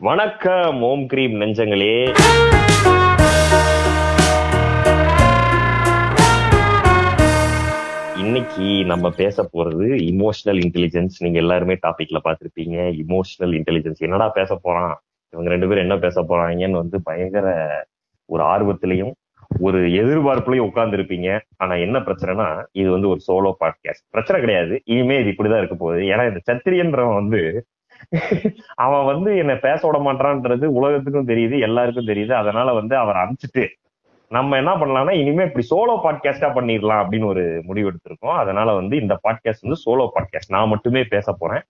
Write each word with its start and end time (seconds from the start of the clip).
வணக்கம் 0.00 0.82
ஓம் 0.82 1.06
கிரீம் 1.06 1.34
நெஞ்சங்களே. 1.40 2.06
இன்னைக்கு 8.16 8.84
நம்ம 8.84 9.10
பேச 9.10 9.48
போறது 9.52 9.86
இமோஷனல் 10.12 10.60
இன்டெலிஜென்ஸ் 10.66 11.16
நீங்க 11.18 11.38
எல்லாருமே 11.38 11.74
டாபிக்ல 11.74 12.20
பாத்திருப்பீங்க 12.24 12.76
இமோஷனல் 13.04 13.54
இன்டெலிஜென்ஸ் 13.60 13.98
என்னடா 13.98 14.28
பேச 14.28 14.56
போறான்? 14.62 14.94
இவங்க 15.32 15.50
ரெண்டு 15.50 15.68
பேரும் 15.68 15.82
என்ன 15.82 15.98
பேச 15.98 16.22
போறாங்கன்னு 16.22 16.82
வந்து 16.82 17.02
பயங்கர 17.02 17.46
ஒரு 18.26 18.44
ஆர்வத்திலையும் 18.44 19.12
ஒரு 19.60 19.80
எதிர்பார்ப்புலையும் 20.02 20.68
உட்கார்ந்து 20.70 20.96
இருப்பீங்க 20.96 21.40
ஆனா 21.56 21.74
என்ன 21.74 21.98
பிரச்சனைனா 21.98 22.64
இது 22.72 22.90
வந்து 22.90 23.08
ஒரு 23.08 23.20
சோலோ 23.28 23.52
பாட்காஸ்ட் 23.64 24.06
பிரச்சனை 24.10 24.40
கிடையாது. 24.40 24.80
இனிமே 24.84 25.20
இது 25.20 25.30
இப்படிதான் 25.30 25.62
இருக்க 25.62 25.74
போகுது. 25.74 26.00
ஏன்னா 26.00 26.26
இந்த 26.28 26.40
சத்திரியன்றவன் 26.52 27.14
வந்து 27.14 27.66
அவன் 28.74 29.04
வந்து 29.04 29.36
என்ன 29.36 29.54
பேச 29.56 29.88
விட 29.88 30.12
மாட்டான்ன்றது 30.12 30.64
உலகத்துக்கும் 30.64 31.28
தெரியுது 31.28 31.60
எல்லாருக்கும் 31.60 32.06
தெரியுது. 32.06 32.32
அதனால 32.32 32.72
வந்து 32.72 32.96
அவர் 32.96 33.16
அனுப்பிச்சிட்டு 33.16 33.66
நம்ம 34.28 34.56
என்ன 34.56 34.74
பண்ணலாம்னா 34.74 35.10
இனிமே 35.10 35.44
இப்படி 35.44 35.66
சோலோ 35.70 35.94
பாட்காஸ்டா 36.04 36.48
பண்ணிடலாம் 36.48 37.00
அப்படின்னு 37.02 37.24
ஒரு 37.24 37.62
முடிவு 37.66 37.92
எடுத்திருக்கோம். 37.92 38.36
அதனால 38.36 38.72
வந்து 38.72 39.00
இந்த 39.00 39.20
பாட்காஸ்ட் 39.28 39.66
வந்து 39.66 39.80
சோலோ 39.86 40.08
பாட்காஸ்ட் 40.14 40.48
நான் 40.48 40.68
மட்டுமே 40.68 41.04
பேச 41.04 41.32
போறேன். 41.32 41.62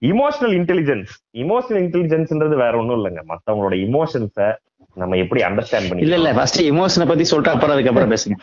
இமோஷனல் 0.00 0.54
இன்டெலிஜென்ஸ் 0.60 1.12
இமோஷனல் 1.32 1.82
இன்டெலிஜென்ஸ்ன்றது 1.86 2.54
வேற 2.54 2.76
ஒண்ணும் 2.76 3.04
இல்லைங்க. 3.04 3.22
மத்தவங்களோட 3.28 3.74
இமோஷன்ஸை 3.86 4.54
நம்ம 4.94 5.16
எப்படி 5.16 5.42
அண்டர்ஸ்டாண்ட் 5.42 5.88
பண்ணி 5.88 6.02
இல்ல. 6.02 6.14
இல்ல 6.14 6.32
ஃபர்ஸ்ட் 6.32 6.62
இமோஷனை 6.62 7.06
பத்தி 7.06 7.24
சொல்லிட்டு 7.24 7.54
அப்புறம் 7.54 7.76
அதுக்கப்புறம் 7.76 8.10
பேசுங்க. 8.10 8.36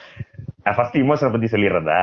ஃபர்ஸ்ட் 0.66 0.98
இமோஷனை 0.98 1.30
பத்தி 1.32 1.48
சொல்லிடுறதா 1.48 2.00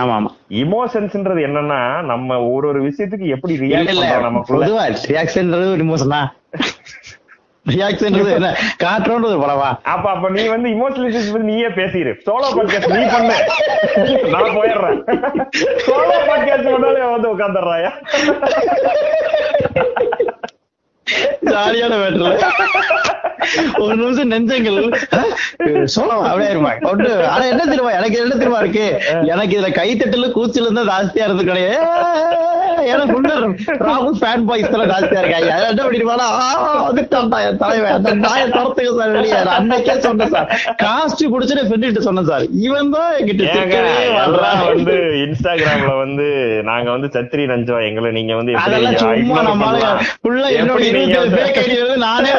ஆமா 0.00 0.12
ஆமா. 0.16 0.30
இமோஷன்ஸ்ன்றது 0.60 1.40
என்னன்னா 1.46 1.78
நம்ம 2.04 2.38
ஒரு 2.48 2.66
ஒரு 2.68 2.80
விஷயத்துக்கு 2.84 3.26
எப்படி 3.34 3.54
ரியாக்ட் 3.62 3.90
பண்றோம் 3.92 4.26
நமக்குள்ள? 4.28 4.62
பொதுவா 4.62 4.84
ரியாக்ஷன்ன்றது 5.08 5.72
ஒரு 5.72 5.84
இமோஷனா 5.84 6.20
ரியாக்ஷன்ன்றது 7.66 8.30
என்ன? 8.34 8.50
காட்டுறோன்றது 8.82 9.38
படவா 9.40 9.70
அப்ப 9.88 10.06
அப்ப 10.10 10.30
நீ 10.30 10.44
வந்து 10.48 10.68
இமோஷனல் 10.70 11.16
பத்தி 11.26 11.46
நீயே 11.46 11.70
பேசிடு 11.76 12.12
சோலோ 12.26 12.48
பாட்காஸ்ட் 12.54 12.94
நீ 12.94 13.02
பண்ணு. 13.08 13.36
நான் 14.34 14.56
போயிடுறேன். 14.56 15.00
சோலோ 15.86 16.16
பாட்காஸ்ட் 16.30 16.70
பண்ணாலே 16.70 17.04
வந்து 17.12 17.32
உட்காந்துடுறாயா 17.34 17.92
ஜாலியான 21.52 21.98
மேட்டர்ல 22.02 22.32
ஒரு 23.82 23.94
நிமிஷம் 24.00 24.30
நெஞ்சங்கள். 24.32 24.78
சொல்லலாம் 25.94 26.24
அப்படியே 26.30 26.50
இருமா 26.54 26.72
ஒன்று 26.90 27.12
ஆனா 27.32 27.44
என்ன 27.52 27.62
தெரியுமா? 27.64 27.92
எனக்கு 27.98 28.18
என்ன 28.24 28.34
தெரியுமா 28.34 28.60
இருக்கு? 28.64 28.86
எனக்கு 29.32 29.54
இதுல 29.58 29.70
கைத்தட்டல 29.80 30.28
கூச்சல் 30.36 30.66
இருந்தா 30.66 30.84
ஜாஸ்தியா 30.92 31.26
இருந்து 31.28 31.50
கிடையாது 31.50 31.78
எனக்கு 32.92 33.14
உள்ள 33.18 33.30
ராகுல் 33.86 34.18
ஃபேன் 34.20 34.44
பாய்ஸ் 34.48 34.68
எல்லாம் 34.74 34.90
ஜாஸ்தியா 34.92 35.20
இருக்காங்க. 35.22 35.48
என்ன 35.70 35.86
என் 37.46 37.58
தலைவன். 37.62 37.94
அந்த 37.96 38.10
நாயை 38.24 38.44
துரத்துக்க 38.54 38.90
சார் 38.98 39.14
வெளியே. 39.16 39.38
நான் 39.48 39.58
அன்னைக்கே 39.60 39.94
சொன்னேன் 40.04 40.32
சார். 40.34 40.48
காஸ்ட் 40.82 41.24
குடிச்சுட்டு 41.32 41.64
ஃப்ரெண்ட் 41.68 42.06
சொன்னேன் 42.06 42.28
சார். 42.30 42.44
இவன் 42.66 42.92
தான் 42.94 43.10
என்கிட்ட. 43.18 43.44
வந்து 44.68 44.94
இன்ஸ்டாகிராம்ல 45.24 45.92
வந்து 46.04 46.26
நாங்க 46.70 46.88
வந்து 46.96 47.10
சத்திரி 47.16 47.44
நஞ்சோம் 47.52 47.84
எங்களை 47.88 48.12
நீங்க 48.18 48.34
வந்து 48.40 48.52
எப்படி 48.52 48.76
ஆ 50.38 50.48
என்னோட 50.60 50.80
நானே 52.04 52.30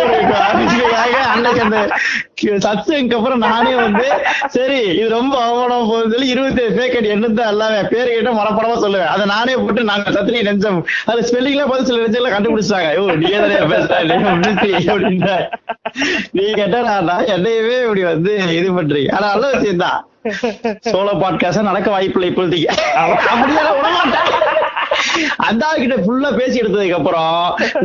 அப்புறம் 3.11 3.43
நானே 3.47 3.71
வந்து 3.77 4.05
சரி 4.53 4.77
இது 4.91 5.07
ரொம்ப 5.09 5.33
அவமானம் 5.43 5.88
போகுதுன்னு 5.89 6.13
சொல்லி 6.13 6.27
இருபத்தி 6.27 6.61
ஏழு 6.65 6.83
ஐடி 6.89 7.09
என்னதான் 7.15 7.49
எல்லாமே 7.52 7.80
பேரு 7.91 8.09
கேட்ட 8.09 8.31
மனப்படமா 8.31 8.75
சொல்லுவேன். 8.83 9.09
அதை 9.13 9.23
நானே 9.25 9.55
போட்டு 9.55 9.81
நாங்க 9.89 10.11
சத்திரி 10.17 10.41
நெஞ்சம் 10.41 10.80
அது 11.07 11.25
ஸ்பெல்லிங்ல 11.30 11.65
பார்த்து 11.69 11.89
சில 11.89 12.02
நெஞ்செல்லாம் 12.03 12.35
கண்டுபிடிச்சாங்க 12.35 12.89
ஐயோ 12.93 13.05
நீ 13.15 13.30
எதாவது 13.31 13.71
பேசுறா? 13.73 13.97
நீ 16.33 16.43
கேட்டா 16.53 16.80
நான் 16.89 17.30
என்னையவே 17.35 17.77
இப்படி 17.85 18.03
வந்து 18.11 18.31
இது 18.59 18.69
பண்றீங்க. 18.80 19.11
ஆனா 19.17 19.27
நல்ல 19.33 19.47
விஷயம் 19.55 19.83
தான் 19.85 19.99
சோலோ 20.87 21.14
பாட்காஸ்ட் 21.21 21.69
நடக்க 21.69 21.87
இப்போதைக்கு 22.30 22.69
அப்படியே 23.33 23.61
விடமாட்டேன். 23.73 24.27
அந்த 25.47 25.63
கிட்ட 25.75 25.95
ஃபுல்லா 26.03 26.30
பேசி 26.37 26.61
எடுத்ததுக்கு 26.61 26.97
அப்புறம் 26.99 27.37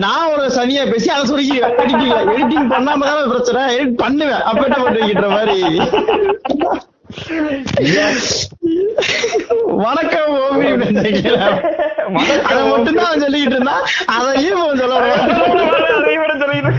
நான் 0.04 0.30
ஒரு 0.32 0.46
சனியா 0.56 0.84
பேசி 0.92 1.08
அதை 1.14 1.24
சொல்லி 1.26 1.46
எடிட்டிங் 1.80 2.04
எடிட்டிங் 2.32 2.68
பண்ணாம 2.74 3.06
தான் 3.10 3.30
பிரச்சனை. 3.32 3.62
எடிட் 3.74 4.00
பண்ணுவேன். 4.02 4.44
அப்ப 4.50 4.62
என்ன 4.68 4.78
பண்ணுவீங்கன்ற 4.84 5.30
மாதிரி? 5.30 5.58
வணக்கம் 9.84 10.32
ஓமி 10.40 10.68
அதை 12.48 12.62
மட்டும் 12.70 12.98
தான் 13.00 13.22
சொல்லிக்கிட்டு 13.22 13.56
இருந்தா 13.56 13.76
அதையும் 14.16 14.80
சொல்ல 14.80 15.00
சொல்லிட்டு 16.42 16.72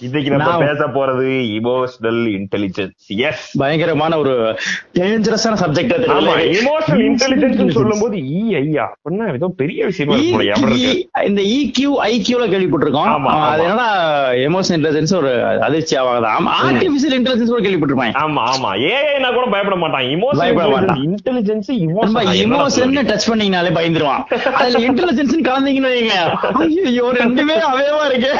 இன்னைக்கு 0.00 0.30
நம்ம 0.32 0.54
பேச 0.62 0.86
போறது 0.94 1.26
இமோஷனல் 1.58 2.18
இன்டெலிஜென்ஸ் 2.38 3.04
எஸ் 3.28 3.44
பயங்கரமான 3.60 4.16
ஒரு 4.22 4.32
டேஞ்சரஸான 4.96 5.58
சப்ஜெக்ட் 5.62 5.94
ஆமா 6.14 6.32
இமோஷனல் 6.56 7.04
இன்டெலிஜென்ஸ் 7.06 7.76
சொல்லும் 7.76 8.02
போது 8.02 8.16
ஈ 8.32 8.40
ஐயா 8.60 8.84
அப்படின்னா 8.94 9.26
ஏதோ 9.36 9.48
பெரிய 9.60 9.80
விஷயமா 9.90 10.16
இருக்கும் 10.16 10.36
போலயே, 10.36 10.52
அப்படி 10.56 10.76
இருக்கு. 10.80 11.22
இந்த 11.30 11.42
இக்யூ 11.56 11.92
ஐக்யூல 12.08 12.48
கேள்விப்பட்டிருக்கோம். 12.52 13.08
அது. 13.44 13.62
என்னன்னா 13.64 13.88
எமோஷனல் 14.48 14.78
இன்டெலிஜென்ஸ் 14.78 15.14
ஒரு 15.20 15.30
அதிர்ச்சி 15.68 15.96
ஆகாது 16.02 16.28
ஆமா 16.34 16.52
ஆர்டிபிஷியல் 16.60 17.16
இன்டெலிஜென்ஸ் 17.18 17.54
கூட 17.54 17.62
கேள்விப்பட்டிருப்பாங்க 17.66 18.20
ஆமா 18.24 18.44
ஆமா. 18.52 18.72
ஏஐனா 18.92 19.30
கூட 19.38 19.46
பயப்பட 19.54 19.78
மாட்டான். 19.84 20.06
இமோஷனல். 20.16 21.02
இன்டெலிஜென்ஸ் 21.06 21.72
ரொம்ப 22.02 22.26
இமோஷன் 22.44 22.94
டச் 23.10 23.28
பண்ணீங்கனாலே 23.30 23.72
பயந்துருவான். 23.78 24.22
அதுல 24.58 24.84
இன்டெலிஜென்ஸ் 24.88 25.34
கலந்தீங்கன்னு 25.50 25.94
வைங்க. 25.96 26.14
ஐயோ 26.86 27.08
ரெண்டுமே 27.20 27.58
அவேவா 27.72 28.04
இருக்கு. 28.10 28.32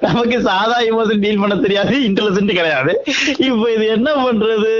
நமக்கு 0.00 0.40
சாதா 0.40 0.76
இமோஷன் 0.80 1.20
டீல் 1.20 1.40
பண்ண 1.40 1.54
தெரியாது 1.56 1.94
இன்டெலிஜென்ட் 2.08 2.52
கிடையாது. 2.52 2.92
இப்போ 3.38 3.66
இது 3.72 3.86
என்ன 3.88 4.10
பண்றது? 4.24 4.70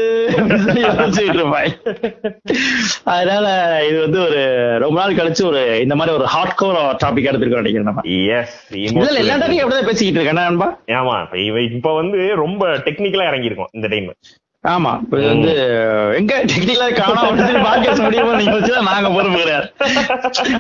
யோசிச்சுட்டு 0.78 1.44
அதனால 3.04 3.46
இது 3.88 3.98
வந்து 4.00 4.20
ஒரு 4.20 4.40
ரொம்ப 4.78 5.00
நாள் 5.00 5.14
கழிச்சு 5.14 5.44
ஒரு 5.44 5.80
இந்த 5.80 5.94
மாதிரி 5.94 6.16
ஒரு 6.16 6.26
ஹார்ட் 6.26 6.54
கோர் 6.54 6.78
டாபிக் 7.04 7.28
எடுத்துருக்கோம் 7.30 7.62
நினைக்கிறேன் 7.64 7.90
நம்ம. 7.90 8.04
எஸ் 8.38 8.56
இதுல 8.86 9.22
எல்லா 9.24 9.36
டாபிக் 9.36 9.62
அப்படிதான் 9.62 9.90
பேசிக்கிட்டு 9.90 10.20
இருக்கேன் 10.20 10.42
நண்பா 10.42 10.68
ஆமா 11.00 11.16
இப்ப 11.70 11.94
வந்து 11.94 12.34
ரொம்ப 12.34 12.66
டெக்னிக்கலா 12.86 13.28
இறங்கி 13.28 13.50
இருக்கோம் 13.50 13.72
இந்த 13.72 13.88
டைம் 13.88 14.10
ஆமா 14.66 15.18
இது 15.18 15.26
வந்து 15.26 15.52
எங்க 16.16 16.44
டெக்னிக்கலா 16.44 16.94
காணோம் 16.94 17.38
பாட்காஸ்ட் 17.38 18.02
முடியுமோ 18.02 18.34
நீங்க 18.34 18.50
வச்சுதான் 18.50 18.82
நாங்க 18.82 19.08
பொறுப்பு 19.08 19.38
கிடையாது 19.38 19.72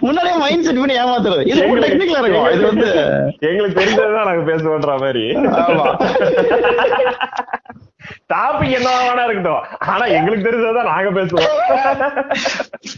முன்னாடியே 0.00 0.36
மைண்ட் 0.36 0.62
செட் 0.62 0.74
பண்ணி 0.74 0.98
ஏமாத்துறது. 0.98 1.46
இது 1.46 1.76
டெக்னிக்கலா 1.76 2.22
இருக்கும். 2.22 2.52
இது 2.52 2.66
வந்து 2.66 2.92
எங்களுக்கு 3.38 3.84
தெரிஞ்சதுதான் 3.84 4.24
நாங்க 4.24 4.52
பேசுவோன்ற 4.52 4.98
மாதிரி. 4.98 5.34
ஆமா. 5.34 5.96
டாபிக் 8.34 8.70
என்ன 8.70 8.88
வேணா 8.98 9.24
இருக்கட்டும். 9.28 9.78
ஆனா 9.78 10.04
எங்களுக்கு 10.04 10.50
தெரிஞ்சதுதான் 10.50 10.84
நாங்க 10.84 11.20
பேசுவோம். 11.20 11.50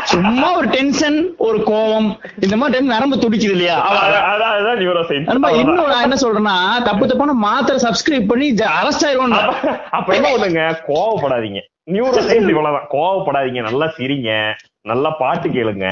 சும்மா 0.03 0.57
ஒரு 0.57 0.67
டென்ஷன் 0.67 1.17
ஒரு 1.37 1.57
கோவம் 1.59 2.07
இந்த 2.39 2.55
மாதிரி 2.55 2.77
டைம் 2.77 2.93
நரம்பு 2.93 3.15
துடிக்குது 3.15 3.55
இல்லையா? 3.55 3.77
அதான் 3.89 4.79
நியூரோ 4.79 5.01
நண்பா 5.25 5.49
சயின்ஸ் 5.49 5.59
இன்னும் 5.59 5.87
நான் 5.87 6.01
என்ன 6.01 6.17
சொல்றேன்னா 6.21 6.55
தப்பு 6.83 7.07
தப்பான 7.07 7.33
மாத்திரை 7.45 7.79
சப்ஸ்கிரைப் 7.81 8.27
பண்ணி 8.27 8.49
அரெஸ்ட் 8.77 9.07
ஆயிருவோம் 9.07 9.35
அப்ப 9.89 10.15
என்ன 10.15 10.29
பண்ணுங்க 10.31 10.63
கோவப்படாதீங்க. 10.87 11.61
நியூரோ 11.89 12.19
சயின்ஸ் 12.21 12.51
இவ்வளவுதான். 12.53 12.87
கோவப்படாதீங்க 12.93 13.61
நல்லா 13.67 13.87
சிரிங்க 13.97 14.31
நல்லா 14.85 15.09
பாட்டு 15.19 15.47
கேளுங்க. 15.49 15.85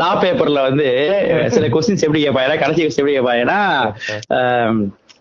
லா 0.00 0.10
பேப்பர்ல 0.22 0.60
வந்து 0.68 0.86
சில 1.56 1.68
கொஸ்டின்ஸ் 1.68 2.06
எப்படி 2.06 2.22
கேட்பாங்க 2.24 2.58
கடைசி 2.58 2.80
கொஸ்டின் 2.82 3.02
எப்படி 3.02 3.16
கேட்பாங்கன்னா 3.18 3.58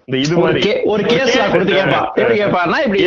இந்த 0.07 0.17
இது 0.17 0.35
மாதிரி. 0.37 0.61
ஒரு 0.85 1.03
கேஸ் 1.05 1.33
கொடுத்து 1.53 1.73
கேட்பான் 1.73 2.07
எப்படி 2.15 2.37
கேட்பான்னா 2.41 2.79
இப்படி? 2.85 3.01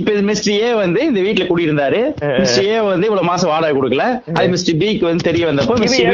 இப்ப 0.00 0.10
இது 0.12 0.20
மிஸ்டர் 0.28 0.54
ஏ 0.66 0.68
வந்து 0.82 1.00
இந்த 1.08 1.20
வீட்டுல 1.24 1.44
குடியிருந்தாரு. 1.48 1.98
மிஸ்டர் 2.42 2.66
ஏ 2.66 2.76
வந்து 2.84 3.06
இவ்வளவு 3.08 3.26
மாசம் 3.30 3.50
வாடகை 3.52 3.72
கொடுக்கல. 3.78 4.04
அது 4.36 4.46
மிஸ்டர் 4.52 4.76
பிக்கு 4.82 5.04
வந்து 5.08 5.26
தெரிய 5.26 5.42
வந்தப்போ 5.48 5.74
இது 5.78 5.82
மிஸ்டர் 5.84 6.06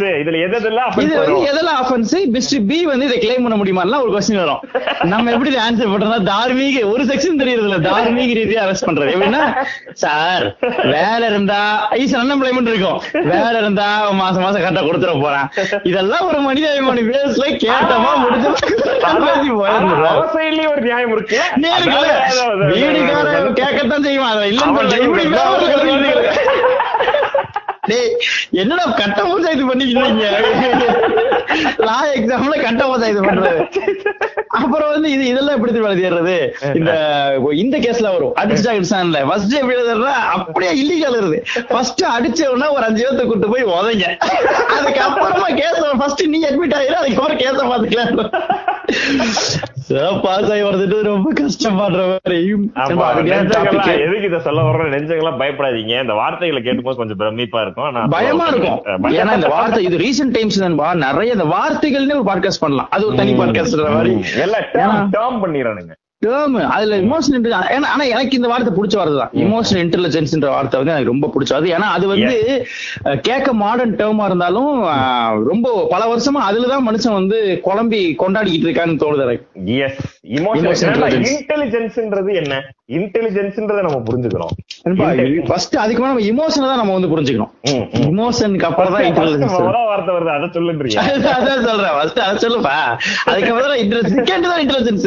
பி? 0.00 0.08
இதுல 0.22 0.40
எதெல்லாம் 0.46 0.90
இது 1.04 1.14
வந்து? 1.20 1.38
எதெல்லாம் 1.50 1.78
ஆஃபன்ஸ் 1.82 2.12
மிஸ்டர் 2.34 2.64
பி 2.70 2.78
வந்து 2.90 3.06
இதை 3.08 3.16
கிளைம் 3.22 3.44
பண்ண 3.46 3.56
முடியுமாலாம் 3.60 4.02
ஒரு 4.06 4.12
கொஸ்டின் 4.16 4.40
வரும். 4.42 4.60
நம்ம 5.12 5.32
எப்படி 5.36 5.52
ஆன்சர் 5.66 5.90
பண்றோம்னா 5.92 6.20
தார்மீக 6.30 6.82
ஒரு 6.90 7.06
செக்ஷன் 7.12 7.40
தெரியறது 7.42 7.66
இல்ல 7.70 7.78
தார்மீக 7.88 8.34
ரீதியா 8.40 8.60
அரெஸ்ட் 8.66 8.86
பண்றது. 8.88 9.14
எப்படின்னா 9.14 9.42
சார் 10.02 10.44
வேலை 10.96 11.24
இருந்தா 11.32 11.60
ஐஸ் 12.00 12.14
அன்எம்ப்ளாய்மெண்ட் 12.20 12.70
இருக்கும் 12.74 13.00
வேலை 13.32 13.56
இருந்தா 13.62 13.88
மாசம் 14.20 14.46
மாசம் 14.46 14.62
கரெக்டா 14.66 14.84
கொடுத்துட 14.90 15.14
போறான். 15.24 15.48
இதெல்லாம் 15.92 16.28
ஒரு 16.30 16.42
மனிதாபிமானி 16.50 17.06
பேஸ்ல 17.10 17.48
கேட்டமா 17.66 18.12
முடிஞ்சு 18.26 18.52
side-லயும் 20.36 20.70
ஒரு 20.74 20.82
நியாயம் 20.86 21.12
இருக்கு. 21.16 21.40
வீடுக்காரன். 22.74 23.52
கேட்கத்தான் 23.54 24.02
செய்வான் 24.02 24.34
அதை 24.36 24.50
டேய் 27.88 28.12
என்னடா 28.62 28.84
கட்ட 29.00 29.20
போசா 29.30 29.48
இது 29.56 29.64
பண்ணிக்கிறீங்க? 29.70 30.26
லா 31.88 31.96
எக்ஸாம்ல 32.18 32.56
கட்ட 32.66 32.82
போசா 32.90 33.06
இது 33.12 33.22
பண்றது. 33.28 33.62
அப்புறம் 34.58 34.90
வந்து 34.94 35.08
இது 35.14 35.24
இதெல்லாம் 35.32 35.56
எப்படி 35.56 35.72
திரும்ப 35.74 35.92
எழுதிடுறது? 35.92 36.36
இந்த 36.80 36.92
இந்த 37.62 37.76
கேஸ்ல 37.84 38.12
வரும். 38.16 38.34
அடிச்சா 38.42 38.72
அடிச்சான்ல 38.74 39.20
ஃபர்ஸ்ட் 39.28 39.56
எப்படி 39.60 39.76
எழுதுறா 39.78 40.14
அப்படியே 40.36 40.72
இல்லீகல் 40.82 41.18
இருக்குது 41.20 41.40
ஃபர்ஸ்ட் 41.72 42.02
அடிச்ச 42.16 42.40
உடனே 42.52 42.68
ஒரு 42.76 42.84
அஞ்சு 42.88 43.02
பேர்த்த 43.06 43.26
கூட்டு 43.30 43.52
போய் 43.54 43.68
உதைங்க. 43.76 44.08
அதுக்கப்புறமா 44.78 45.48
கேஸ் 45.60 45.80
ஃபர்ஸ்ட் 46.02 46.24
நீ 46.34 46.40
அட்மிட் 46.50 46.76
ஆயிரு 46.80 47.00
அதுக்கப்புறம் 47.02 47.42
கேஸ 47.44 47.58
பாத்துக்கலாம் 47.72 48.12
பாஸ் 50.24 50.50
ஆகி 50.52 50.62
வரதுட்டு 50.66 50.98
ரொம்ப 51.08 51.28
கஷ்டப்படுற 51.38 52.02
மாதிரி? 52.10 52.36
எதுக்கு 54.04 54.28
இதை 54.28 54.38
சொல்ல 54.46 54.60
வர்ற 54.68 54.84
நெஞ்சங்கள்லாம் 54.94 55.40
பயப்படாதீங்க. 55.42 55.94
இந்த 56.04 56.14
வார்த்தைகளை 56.20 56.60
கேட்டும்போது 56.66 57.00
கொஞ்சம் 57.00 57.20
பிரமிப்பா 57.22 57.60
இருக்கும். 57.76 58.10
பயமா 58.10 58.46
இருக்கும். 58.46 58.78
ஏன்னா 59.18 59.34
இந்த 59.34 59.48
வார்த்தை 59.48 59.84
இது 59.84 59.98
ரீசெண்ட் 59.98 60.32
டைம்ஸ் 60.32 60.62
தான்பா 60.62 60.94
நிறைய 60.94 61.32
இந்த 61.32 61.48
வார்த்தைகள்னே 61.56 62.16
ஒரு 62.20 62.28
பாட்காஸ்ட் 62.30 62.60
பண்ணலாம். 62.60 62.88
அது 62.90 63.06
ஒரு 63.06 63.16
தனி 63.16 63.34
பாட்காஸ்ட் 63.34 63.94
மாதிரி. 63.98 64.14
எல்லாம் 64.46 65.12
டேர்ம் 65.12 65.42
பண்ணிடுறானுங்க. 65.44 65.92
டேர்ம் 66.26 66.54
அதுல 66.66 66.98
இமோஷனல் 67.00 67.46
ஏன்னா 67.74 67.88
ஆனா 67.94 68.04
எனக்கு 68.04 68.36
இந்த 68.36 68.48
வார்த்தை 68.48 68.72
பிடிச்ச 68.76 68.96
வார்த்தை 68.96 69.18
தான். 69.18 69.32
இமோஷனல் 69.32 69.82
இன்டெலிஜென்ஸ்ன்ற 69.84 70.48
வார்த்தை 70.48 70.78
வந்து 70.80 70.92
எனக்கு 70.92 71.12
ரொம்ப 71.12 71.30
பிடிச்சது 71.34 71.66
ஏன்னா 71.76 71.88
அது 71.96 72.06
வந்து 72.06 72.66
கேட்க 73.22 73.52
மாடர்ன் 73.52 73.96
டேர்மா 73.96 74.24
இருந்தாலும் 74.24 74.72
ரொம்ப 75.50 75.86
பல 75.90 76.02
வருஷமா 76.14 76.42
அதுலதான் 76.50 76.88
மனுஷன் 76.90 77.12
வந்து 77.12 77.60
குழம்பி 77.64 78.00
கொண்டாடிக்கிட்டு 78.24 78.68
இருக்கான்னு 78.68 79.02
தோணுது 79.04 79.22
எனக்கு. 79.22 79.46
எஸ். 79.86 80.13
இன்டெலிஜென்ஸ்ன்றது 80.36 82.30
என்ன? 82.40 82.54
இன்டெலிஜென்ஸ்ன்றத 82.98 83.80
நம்ம 83.86 83.98
புரிஞ்சுக்கிறோம் 84.06 84.52
ஃபர்ஸ்ட் 85.48 85.76
அதுக்கு 85.82 86.04
நம்ம 86.04 86.22
இமோஷனை 86.30 86.66
தான் 86.70 86.80
நம்ம 86.82 86.94
வந்து 86.96 87.10
புரிஞ்சுக்கணும். 87.12 87.52
இமோஷனுக்கு 88.10 88.66
அப்புறம் 88.68 88.94
தான் 88.96 89.06
இன்டெலிஜென்ஸ் 89.08 89.56
வார்த்தை 89.90 90.14
வருது 90.16 90.32
அதை 90.36 90.48
சொல்லுன்றீங்க. 90.56 91.02
அதான் 91.34 91.66
சொல்றேன். 91.68 91.94
ஃபர்ஸ்ட் 91.98 92.20
அதை 92.26 92.36
சொல்லுப்பா. 92.46 92.74
தான் 93.26 93.80
இன்டெலிஜென்ஸ் 93.82 94.16
செகண்ட் 94.20 94.48
தான் 94.52 94.62
இன்டெலிஜென்ஸ் 94.64 95.06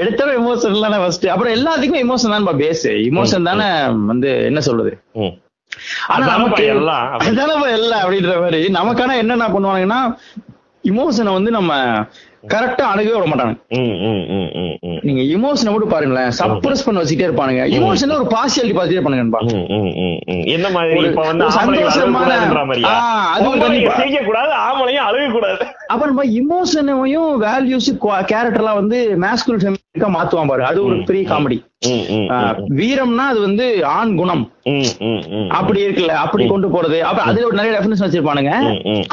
எடுத்தவன் 0.00 0.38
இமோஷன் 0.42 0.80
தானே 0.86 1.00
ஃபர்ஸ்ட் 1.04 1.28
அப்புறம் 1.34 1.54
எல்லாத்துக்குமே 1.58 2.02
இமோஷன் 2.06 2.34
தான் 2.36 2.60
பேஸ் 2.64 2.86
இமோஷன் 3.10 3.48
தானே 3.50 3.68
வந்து 4.12 4.30
என்ன 4.50 4.62
சொல்றது. 4.68 4.94
ஆனா 6.12 6.24
நமக்கு 6.34 6.64
எல்லாம். 6.76 7.04
அதானப்பா 7.26 7.68
எல்லாம் 7.78 8.02
அப்படின்ற 8.04 8.32
மாதிரி. 8.44 8.60
நமக்கான 8.78 9.16
என்னென்ன 9.24 9.50
பண்ணுவாங்கன்னா 9.56 10.00
இமோஷனை 10.84 11.30
வந்து 11.36 11.50
நம்ம 11.56 11.72
கரெக்டா 12.48 12.80
அணுகவே 12.80 13.22
விட 13.22 13.34
மாட்டாங்க. 13.34 13.60
நீங்க 15.02 15.22
இமோஷனை 15.22 15.70
மட்டும் 15.70 15.88
பாருங்களேன். 15.88 16.30
சப்ரஸ் 16.38 16.84
பண்ண 16.84 17.02
வச்சுட்டே 17.02 17.30
இருப்பானுங்க. 17.30 17.66
இமோஷன் 17.66 18.14
ஒரு 18.14 18.30
பார்சியாலிட்டி 18.30 18.74
பார்த்துட்டே 18.74 19.02
ம். 19.42 20.46
என்ன 20.46 20.70
மாதிரி 20.70 21.00
இப்ப 21.02 21.22
வந்து 21.22 21.44
சந்தோஷமான- 21.48 22.48
அது. 22.92 23.88
சிரிக்கக்கூடாது 23.88 24.50
ஆம்பளையும் 24.50 25.10
அழுகக்கூடாது. 25.10 25.60
அப்புறம் 25.86 26.14
நம்ம 26.14 26.24
இமோஷனையும் 26.24 27.46
வேல்யூஸ் 27.46 27.96
கேரக்டர்லாம் 28.22 28.74
வந்து 28.74 29.16
மேஸ்குல் 29.20 29.74
மாத்துவான் 29.98 30.46
பாரு. 30.46 30.64
அது 30.64 30.84
ஒரு 30.84 31.02
பெரிய 31.04 31.28
காமெடி 31.28 31.68
வீரம்னா 32.78 33.24
அது 33.32 33.38
வந்து 33.44 33.66
ஆண் 33.98 34.10
குணம். 34.18 34.42
அப்படி 35.58 35.78
இருக்குல்ல 35.84 36.14
அப்படி 36.22 36.44
கொண்டு 36.50 36.68
போறது. 36.74 36.98
அப்ப 37.08 37.20
அதுல 37.28 37.46
ஒரு 37.48 37.56
நிறைய 37.58 37.72
டெஃபினேஷன் 37.76 38.06
வச்சிருப்பானுங்க. 38.06 38.52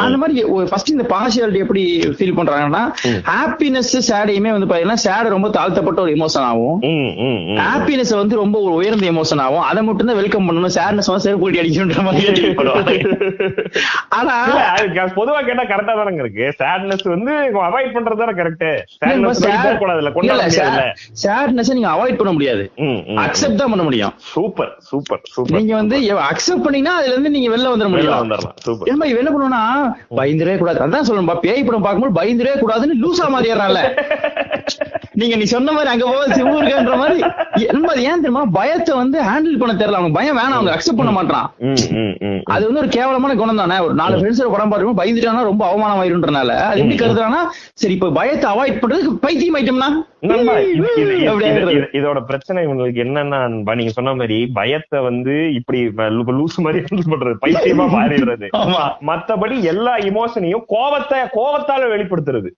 அந்த 0.04 0.16
மாதிரி 0.22 0.42
ஃபர்ஸ்ட் 0.72 0.92
இந்த 0.94 1.06
பார்சியாலிட்டி 1.14 1.62
எப்படி 1.66 1.84
ஃபீல் 2.18 2.36
பண்றாங்கன்னா 2.40 2.82
ஹாப்பினஸ் 3.30 3.92
சேடையுமே 4.10 4.52
வந்து 4.56 4.68
பாத்தீங்கன்னா 4.72 5.00
சேடு 5.06 5.34
ரொம்ப 5.36 5.52
தாழ்த்தப்பட்ட 5.58 6.02
ஒரு 6.06 6.12
எமோஷன் 6.18 6.48
ஆகும். 6.50 6.76
ஹாப்பினஸ் 7.68 8.14
வந்து 8.22 8.42
ரொம்ப 8.42 8.58
ஒரு 8.66 8.74
உயர்ந்த 8.82 9.08
எமோஷன் 9.14 9.44
ஆகும். 9.46 9.64
அதை 9.70 9.84
மட்டும் 9.90 10.12
தான் 10.12 10.20
வெல்கம் 10.22 10.48
பண்ணணும். 10.50 10.76
சேட்னஸ் 10.78 11.12
வந்து 11.12 11.26
செருப்பு 11.28 11.44
கூட்டி 11.46 11.62
அடிக்கணுன்ற 11.64 12.04
மாதிரி. 12.10 12.26
ஆனா 14.18 14.36
பொதுவா 15.18 15.40
கேட்டா 15.48 15.66
கரெக்டா 15.72 15.96
தானங்க 16.02 16.22
இருக்கு. 16.26 16.46
சேட்னஸ் 16.62 17.08
வந்து 17.16 17.34
அவாய்ட் 17.70 17.96
பண்றது 17.98 18.22
தானே 18.24 18.36
கரெக்ட் 18.42 18.68
சேட்னஸ் 21.24 21.76
நீங்க 21.78 21.90
அவாய்ட் 21.96 22.22
பண்ண 22.22 22.34
முடியாது. 22.38 22.57
ம், 22.86 23.00
ம். 23.08 23.20
அக்செப்ட் 23.24 23.60
தான் 23.62 23.72
பண்ண 23.74 23.84
முடியும். 23.84 24.14
Super 24.32 24.72
super 24.90 25.22
super. 25.34 25.58
நீங்க 25.58 25.76
வந்து 25.82 25.98
அக்செப்ட் 26.30 26.66
பண்ணீங்கன்னா 26.66 26.96
அதுல 27.00 27.14
இருந்து 27.14 27.34
நீங்க 27.36 27.50
வெளில 27.54 27.72
வந்துட 27.74 27.90
வெளில 27.90 28.18
முடியும். 28.24 28.64
சூப்பர். 28.68 28.90
இவன் 28.92 29.22
என்ன 29.24 29.32
பண்ணுவானா 29.34 29.62
பயந்துரவே 30.20 30.58
கூடாது. 30.62 30.82
அதான் 30.86 31.08
சொல்லணும்பா. 31.10 31.38
பேய் 31.46 31.66
படம் 31.68 31.86
பார்க்கும்போது 31.88 32.20
பயந்துரவே 32.20 32.58
கூடாதுன்னு 32.64 33.02
லூசா 33.04 33.28
மாறிடுறான்ல 33.36 33.82
நீங்க 35.20 35.36
நீ 35.40 35.46
சொன்ன 35.52 35.72
மாதிரி 35.76 35.90
அங்க 35.92 36.06
போக 36.08 36.26
இருக்குன்ற 36.58 36.96
மாதிரி. 37.02 37.20
என்ன 37.72 37.94
ஏன் 38.10 38.24
தெரியுமா? 38.24 38.42
பயத்தை 38.58 38.94
வந்து 39.00 39.18
ஹேண்டில் 39.28 39.60
பண்ண 39.62 39.74
தெரியல. 39.74 40.00
அவங்க 40.00 40.12
பயம் 40.18 40.38
வேணாம். 40.40 40.58
அவங்க 40.58 40.72
அக்செப்ட் 40.74 41.00
பண்ண 41.00 41.12
மாட்டான். 41.12 41.46
அது 42.54 42.64
வந்து 42.68 42.82
ஒரு 42.84 42.90
கேவலமான 42.96 43.36
குணம் 43.40 43.62
தானே. 43.62 43.78
ஒரு 43.86 43.94
நாலு 43.94 44.18
ஃப்ரெண்ட்ஸ் 44.20 44.44
படம் 44.56 44.72
பார்க்கும் 44.74 45.00
பயந்துட்டானா 45.00 45.42
ரொம்ப 45.50 45.64
அவமானம் 45.70 46.02
ஆயிருன்றனால 46.02 46.52
அது 46.68 46.82
எப்படி 46.84 46.98
கருதுறானா 46.98 47.42
சரி 47.82 47.96
இப்ப 47.98 48.12
பயத்தை 48.20 48.48
அவாய்ட் 48.52 48.82
பண்றதுக்கு 48.84 49.24
பைத்தியம் 49.26 49.58
ஆயிட்டோம்னா. 49.60 49.90
இதோட 51.98 52.20
பிரச்சனை 52.30 52.47
உங்களுக்கு 52.68 53.04
என்னன்னா 53.04 53.40
நண்பா, 53.44 53.76
நீங்க 53.76 53.92
சொன்ன 53.92 54.14
மாதிரி 54.14 54.48
பயத்தை 54.54 55.00
வந்து 55.00 55.54
இப்படி 55.54 55.80
லூஸ் 56.38 56.58
மாதிரி 56.58 56.82
பண்றது 57.12 57.36
பைத்தியமா 57.44 57.86
மாறிடுறது. 57.98 58.48
மத்தபடி 59.10 59.62
எல்லா 59.64 59.98
இமோஷனையும் 60.10 60.66
கோவத்தை 60.74 61.20
கோவத்தால 61.38 61.90
வெளிப்படுத்துறது. 61.96 62.50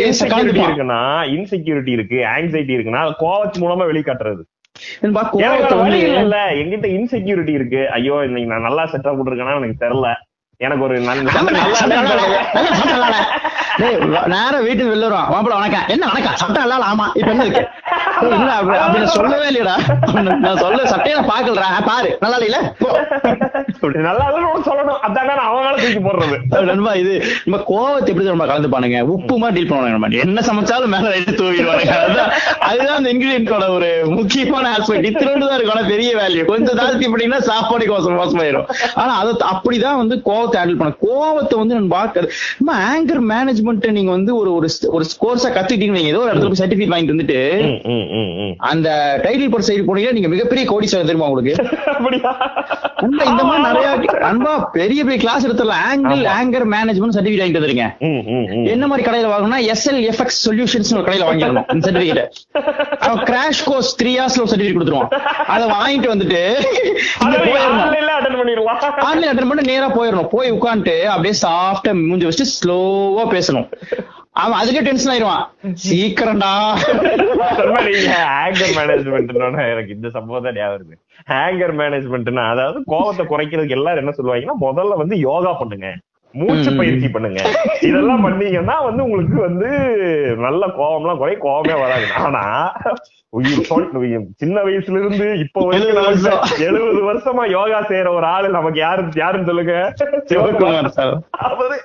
இன்செக்யூரிட்டி. 0.00 0.62
இருக்குன்னா 0.66 1.00
இன்செக்யூரிட்டி 1.36 1.88
இருக்கு 1.88 2.16
ஆங்ஸைட்டி 2.34 2.74
இருக்குன்னா 2.76 3.02
கோவத்து 3.22 3.62
மூலமா 3.64 3.86
வெளிக்காட்டுறது. 3.92 4.42
என்கிட்ட 6.60 6.86
இன்செக்யூரிட்டி 6.98 7.54
இருக்கு. 7.58 7.90
ஐயோ 7.90 8.22
இன்னைக்கு 8.24 8.52
நான் 8.52 8.68
நல்லா 8.68 8.84
செட்டப் 8.92 9.16
போட்டுருக்கேன்னா 9.16 9.56
எனக்கு 9.56 9.84
தெரியல. 9.86 10.10
எனக்கு 10.62 10.84
ஒரு 10.84 11.00
நல்ல 11.00 11.30
ஆமா, 11.30 11.50
நல்லா 11.50 11.74
சட்டை 11.74 11.96
இல்லைன்னு 11.96 12.08
நல்லா 12.08 12.22
சொல்லுங்க. 12.22 12.40
இல்ல, 12.54 12.74
சட்டை 12.74 12.92
நல்லா 12.92 13.06
இல்ல. 13.06 13.20
டேய், 13.78 13.96
வ- 14.12 14.26
நேரா 14.26 14.58
வீட்டுக்கு 14.58 14.90
வெளில 14.92 15.00
வருவான் 15.00 15.28
மாப்பிள 15.28 15.54
வணக்கம். 15.54 15.86
என்ன 15.88 16.06
வணக்கம்? 16.06 16.36
சட்டை 16.36 16.58
நல்லா 16.62 16.76
இல்ல, 16.76 16.88
ஆமா. 16.92 17.06
இப்ப 17.14 17.30
என்ன 17.30 17.44
இருக்கு? 17.44 17.62
இல்ல 18.34 18.52
அப்படி 18.52 18.78
அப்படி 18.78 18.98
நான் 18.98 19.14
சொல்லவே 19.14 19.46
இல்லையடா. 19.48 19.74
நான் 20.36 20.56
சொல்ல 20.56 20.86
சட்டையை 20.86 21.20
நான் 21.20 21.30
பாக்கலடா. 21.30 21.70
பாரு. 21.86 22.10
நல்லா 22.20 22.36
இல்ல 22.38 22.58
நல்லா 24.02 24.24
இல்லைன்னு 24.28 24.66
சொல்லணும். 24.66 25.00
அதானே 25.00 25.32
அவன் 25.42 25.64
மேல 25.64 25.76
தூக்கி 25.76 26.00
போடுறது. 26.00 26.36
நண்பா 26.64 26.94
இது 26.94 27.12
நம்ம 27.44 27.58
கோவத்தை 27.68 28.06
எப்படி 28.06 28.26
நம்ம 28.26 28.46
கலந்துப்பானுங்க? 28.46 29.00
உப்பு 29.08 29.38
மாதிரி 29.38 29.56
டீல் 29.58 29.70
பண்ணுவாங்க 29.70 29.90
நம்ம. 29.90 30.20
என்ன 30.20 30.40
சமைச்சாலும் 30.40 30.86
மேல 30.86 31.14
எடுத்து 31.14 31.34
தூவிடுவாங்க 31.34 31.86
அதுதான் 31.98 32.30
அதுதான் 32.60 32.96
அந்த 32.96 33.10
இன்கிரீடியன்டோட 33.12 33.68
ஒரு 33.68 33.88
முக்கியமான 34.10 34.76
ஆஸ்பெக்ட் 34.76 35.08
இத்திரோடு 35.10 35.46
தான் 35.46 35.58
இருக்கும். 35.58 35.88
பெரிய 35.88 36.16
வேல்யூ 36.16 36.44
கொஞ்சம் 36.44 36.76
தாழ்த்தி 36.76 37.08
பண்ணீங்கன்னா 37.08 37.40
சாப்பாடு 37.42 37.86
கோசம் 37.86 38.18
மோசமாயிரும் 38.18 38.66
ஆனா 38.94 39.12
அதை 39.18 39.32
அப்படிதான் 39.52 39.96
வந்து 39.96 40.22
கோவத்தை 40.26 40.51
ஹேண்டில் 40.58 40.78
பண்ண 40.80 40.94
கோவத்தை 41.06 41.56
வந்து 41.62 41.76
நான் 41.78 41.92
பார்க்கறது 41.98 42.30
நம்ம 42.58 42.78
ஆங்கர் 42.92 43.22
மேனேஜ்மெண்ட் 43.32 43.90
நீங்க 43.98 44.12
வந்து 44.16 44.32
ஒரு 44.40 44.50
ஒரு 44.96 45.04
கோர்ஸா 45.24 45.50
கத்துக்கிட்டீங்க 45.56 46.12
ஏதோ 46.12 46.22
ஒரு 46.24 46.32
இடத்துல 46.32 46.50
போய் 46.52 46.62
சர்டிபிகேட் 46.62 46.94
வாங்கிட்டு 46.94 47.14
வந்துட்டு. 47.16 47.40
அந்த 48.72 48.88
டைட்டில் 49.24 49.52
போர்ட் 49.52 49.68
சைடு 49.70 49.86
போனீங்கன்னா 49.88 50.16
நீங்க 50.18 50.30
மிகப்பெரிய 50.34 50.64
கோடீஸ்வரர் 50.72 51.10
தெரியுமா 51.10 51.28
உங்களுக்கு? 51.30 51.54
இந்த 53.30 53.42
மாதிரி 53.48 53.62
நிறைய 53.68 53.88
அன்பா 54.30 54.52
பெரிய 54.78 55.00
பெரிய 55.06 55.18
கிளாஸ் 55.24 55.46
எடுத்துடலாம். 55.46 55.84
ஆங்கிள் 55.90 56.22
ஆங்கர் 56.38 56.66
மேனேஜ்மெண்ட் 56.74 57.16
சர்டிபிகேட் 57.16 57.42
வாங்கிட்டு 57.42 57.62
வந்துருங்க. 57.62 57.86
என்ன 58.74 58.84
மாதிரி 58.90 59.06
கடையில 59.08 59.30
வாங்கணும்னா 59.32 59.60
எஸ்எல் 59.74 60.02
எஃப்எக்ஸ் 60.10 60.40
சொல்யூஷன்ஸ் 60.46 60.92
ஒரு 60.98 61.04
கடையில 61.08 61.26
வாங்கிடணும் 61.30 61.66
இந்த 61.74 61.82
சர்டிபிகேட் 61.88 62.22
அவன் 63.06 63.24
கிராஷ் 63.30 63.62
கோர்ஸ் 63.70 63.92
த்ரீ 64.00 64.12
ஹவர்ஸ்ல 64.18 64.42
ஒரு 64.44 64.52
சர்டிபிகேட் 64.52 64.76
கொடுத்துருவான். 64.78 65.12
அதை 65.54 65.64
வாங்கிட்டு 65.76 66.12
வந்துட்டு. 66.14 66.40
ஆன்லைன் 69.08 69.30
அட்டன் 69.32 69.48
பண்ணி 69.50 69.62
நேரா 69.70 69.88
போயிடணும். 69.96 70.28
போய் 70.42 70.56
உட்காந்துட்டு 70.58 70.96
அப்படியே 71.14 71.34
சாஃப்டா 71.44 71.92
மூஞ்சி 72.08 72.26
வச்சுட்டு 72.28 72.54
ஸ்லோவா 72.56 73.24
பேசணும். 73.36 73.68
அவன் 74.42 74.58
அதுக்கே 74.58 74.82
டென்ஷன் 74.84 75.10
ஆயிருவான் 75.12 75.42
சீக்கிரம்டா. 75.86 76.52
ஆங்கர் 78.42 78.70
நீங்க 78.76 79.64
எனக்கு 79.72 79.96
இந்த 79.96 80.08
சம்பவம் 80.14 80.46
தான் 80.46 80.56
ஞாபகம் 80.60 81.00
ஆங்கர் 81.42 81.74
மேனேஜ்மெண்ட்னா 81.80 82.44
அதாவது 82.52 82.78
கோவத்தை 82.92 83.24
குறைக்கிறதுக்கு 83.32 83.76
எல்லாரும் 83.78 84.02
என்ன 84.04 84.14
சொல்லுவாங்கன்னா 84.18 84.56
முதல்ல 84.66 84.96
வந்து 85.02 85.18
யோகா 85.28 85.52
பண்ணுங்க. 85.60 85.90
மூச்சு. 86.32 86.76
பயிற்சி 86.76 87.08
பண்ணுங்க 87.08 87.40
இதெல்லாம் 87.80 88.22
பண்ணீங்கன்னா 88.22 88.76
வந்து 88.84 89.04
உங்களுக்கு 89.04 89.40
வந்து 89.40 89.68
நல்ல 90.36 90.66
கோவம்லாம் 90.78 91.16
குறை 91.16 91.36
கோவமே 91.36 91.80
வராது 91.80 92.06
ஆனா 92.18 92.42
உயிர் 93.30 93.68
சின்ன 94.36 94.62
வயசுல 94.62 95.00
இருந்து 95.00 95.38
இப்ப 95.38 95.64
வரைக்கும் 95.64 96.60
எழுபது 96.60 97.02
வருஷம். 97.02 97.40
யோகா 97.50 97.80
செய்யற 97.82 98.08
ஒரு 98.14 98.26
ஆளு 98.26 98.48
நமக்கு 98.48 98.78
யாரு 98.78 99.04
யாருன்னு 99.14 99.46
சொல்லுங்க 99.46 99.74
அவரு 101.32 101.78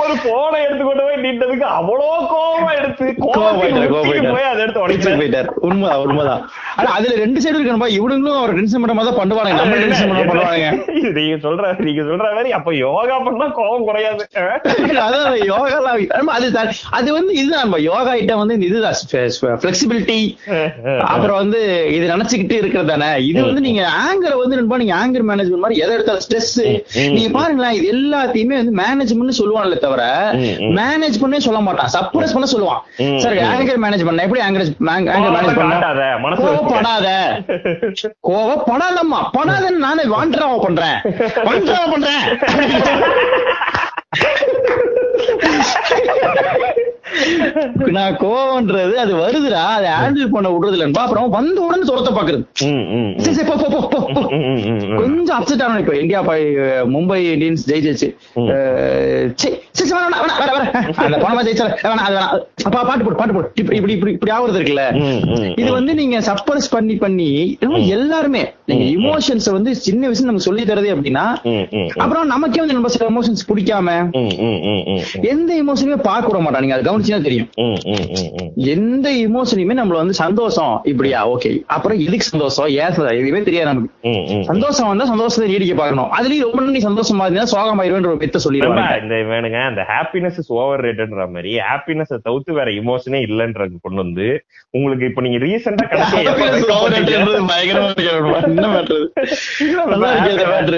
ஒரு 0.00 0.14
போனை 0.24 0.56
எடுத்து 0.64 0.82
கொண்டு 0.86 1.02
போய் 1.04 1.20
நீட்டதுக்கு 1.24 1.66
அவ்வளோ 1.76 2.08
கோவமா 2.32 2.70
எடுத்து 2.78 3.04
கோவத்துக்கு 3.20 4.32
போய் 4.34 4.48
அதை 4.48 4.60
எடுத்து 4.64 4.82
உடைச்சு 4.84 5.12
போயிட்டார். 5.20 5.48
உண்மைதான் 5.66 6.00
உண்மைதான். 6.04 6.42
ஆனா 6.78 6.88
அதுல 6.96 7.14
ரெண்டு 7.22 7.38
சைடு 7.42 7.56
இருக்கணும்பா 7.58 7.88
இவனுங்களும் 7.96 8.40
அவர் 8.40 8.52
டென்ஷன் 8.58 8.82
பண்ற 8.82 8.94
மாதிரி 8.98 9.14
பண்ணுவாங்க 9.20 9.52
நம்ம 9.60 9.78
டென்ஷன் 9.84 10.10
பண்ண 10.10 10.24
பண்ணுவாங்க 10.30 10.66
நீங்க 11.18 11.36
சொல்ற 11.46 11.70
நீங்க 11.86 12.02
சொல்ற 12.10 12.26
மாதிரி 12.36 12.52
அப்ப 12.58 12.74
யோகா 12.80 13.16
பண்ணா 13.28 13.46
கோவம் 13.58 13.86
குறையாது? 13.88 14.26
அதான் 15.06 15.38
யோகா 15.52 15.78
அது 16.36 16.50
அது 16.98 17.08
வந்து 17.18 17.32
இதுதான் 17.40 17.74
யோகா 17.88 18.12
ஐட்டம் 18.18 18.42
வந்து 18.42 18.58
இதுதான் 18.68 18.98
பிளெக்சிபிலிட்டி 19.64 20.18
அப்புறம் 21.12 21.40
வந்து 21.42 21.62
இது 21.96 22.04
நினைச்சுக்கிட்டு 22.14 22.58
இருக்கிறது 22.60 22.92
தானே. 22.92 23.10
இது 23.30 23.40
வந்து 23.48 23.64
நீங்க 23.68 23.82
ஆங்கரை 24.04 24.36
வந்து 24.42 24.78
நீங்க 24.84 24.96
ஆங்கர் 25.02 25.28
மேனேஜ்மெண்ட் 25.30 25.64
மாதிரி 25.66 25.82
எதை 25.84 25.92
எடுத்தாலும் 25.96 26.24
ஸ்ட்ரெஸ். 26.26 26.54
நீங்க 27.16 27.28
பாருங்களேன் 27.38 27.76
இது 27.80 27.88
எல்லாத்தையுமே 27.96 28.56
வந்து 28.62 28.76
மேனேஜ்மெண்ட் 28.82 29.38
சொல்லுவான்ல 29.62 29.78
தவிர. 29.78 30.30
மேனேஜ் 30.76 31.20
பண்ணே 31.22 31.36
சொல்ல 31.36 31.60
மாட்டான். 31.60 31.88
சப்ரஸ் 31.92 32.32
பண்ண 32.32 32.46
சொல்லுவான். 32.52 33.18
சார். 33.18 33.32
ஆங்கர் 33.32 33.82
மேனேஜ் 33.84 34.04
பண்ண. 34.04 34.22
எப்படி 34.22 34.42
ஆங்கர் 34.42 34.74
ஆங்கர் 34.80 35.32
மேனேஜ் 35.34 35.56
பண்ண? 35.56 35.74
காட்டாத 35.74 36.18
மனசு 36.18 36.42
கோவப்படாத. 36.42 37.08
கோவப்படாதம்மா. 38.28 39.20
படாதன்னு 39.38 39.78
நானே 39.86 40.02
வாண்டராவ 40.02 40.60
பண்றேன். 40.62 40.98
வாண்டராவ 41.34 41.90
பண்றேன். 41.90 42.38
நான் 47.96 48.16
கோவம்ன்றது 48.16 48.94
அது 49.04 49.12
வருதுடா 49.14 49.62
அதை 49.76 49.90
ஹேண்டில் 50.00 50.32
பண்ண 50.34 50.48
விடுறது 50.54 50.76
இல்லைன்பா 50.76 51.02
அப்புறம் 51.06 51.30
வந்த 51.30 51.60
உடனே 51.60 51.82
துரத்த 51.82 52.10
பாக்குறது. 52.18 52.44
கொஞ்சம் 55.00 55.38
அப்செட் 55.38 55.64
ஆனோம் 55.64 55.82
இப்ப. 55.82 55.94
இந்தியா 56.02 56.20
மும்பை 56.94 57.18
இந்தியன்ஸ் 57.34 57.64
ஜெயிச்சிச்சு 57.70 58.08
பாட்டு 62.72 63.04
போடு 63.04 63.16
பாட்டு 63.20 63.34
போடு. 63.34 63.48
இப்படி 63.60 63.78
இப்படி 63.78 64.12
இப்படி 64.12 64.32
ஆகுறது 64.36 64.58
இருக்குல்ல. 64.60 64.84
இது. 65.60 65.70
வந்து 65.72 65.92
நீங்க 66.00 66.18
சப்ரஸ் 66.18 66.68
பண்ணி 66.70 66.94
பண்ணி 66.96 67.28
எல்லாருமே 67.96 68.42
நீங்க. 68.70 68.84
இமோஷன்ஸ் 68.96 69.48
வந்து 69.56 69.70
சின்ன 69.86 70.02
வயசுல 70.08 70.28
நமக்கு 70.30 70.48
சொல்லி 70.48 70.64
தரது 70.64 70.90
அப்படின்னா. 70.96 71.24
அப்புறம் 71.96 72.26
நமக்கே 72.26 72.60
வந்து 72.62 72.76
நம்ம 72.78 72.88
சில 72.88 73.08
எமோஷன்ஸ் 73.10 73.46
பிடிக்காம. 73.50 73.88
எந்த 75.32 75.50
இமோஷனுமே 75.62 75.98
பார்க்க 76.02 76.30
விட 76.30 76.40
மாட்டாங்க 76.44 76.72
அது 76.78 76.86
கவனிச்சுனா 76.90 77.20
தெரியும். 77.28 77.41
ம், 77.54 77.62
ம், 77.62 77.76
ம், 77.84 78.42
ம். 78.42 78.50
எந்த 78.54 79.10
இமோஷனையுமே 79.10 79.56
நம்மள 79.56 79.86
வந்து 79.86 80.14
சந்தோஷம் 80.14 80.80
இப்படியா? 80.82 81.30
ஓகே. 81.30 81.62
அப்புறம் 81.66 81.98
எதுக்கு 81.98 82.20
சந்தோஷம்? 82.20 82.68
ஏன்? 82.68 83.10
எதுவுமே 83.10 83.42
தெரியாது 83.42 83.68
நமக்கு. 83.68 84.44
சந்தோஷம் 84.44 84.88
வந்தா 84.88 85.04
சந்தோஷத்தை 85.04 85.50
நீடிக்க 85.50 85.74
பார்க்கணும். 85.74 86.04
அதுலயும் 86.04 86.40
ரொம்ப 86.40 86.60
நாள் 86.60 86.70
நீ 86.70 86.78
சந்தோஷமா 86.78 87.20
இருந்தா 87.20 87.46
சோகமாயிருவேன்ற 87.52 88.06
ஒரு 88.06 88.16
பெத்த 88.16 88.38
சொல்லிடுவாங்க. 88.44 89.02
இந்த 89.02 89.14
வேணுங்க 89.14 89.66
அந்த 89.66 89.86
ஹாப்பினஸ் 89.88 90.38
இஸ் 90.38 90.52
ஓவர் 90.52 90.80
ரேட்டட்ன்ற 90.80 91.32
மாதிரி 91.32 91.56
ஹாப்பினஸ் 91.56 92.22
தவிர்த்து 92.22 92.52
வேற 92.52 92.70
இமோஷனே 92.70 93.10
இல்லன்றது 93.10 93.72
கொண்டு 93.80 93.82
வந்து 93.82 94.44
உங்களுக்கு 94.70 95.04
இப்ப 95.04 95.22
நீங்க 95.22 95.38
ரீசெண்டா. 95.46 95.90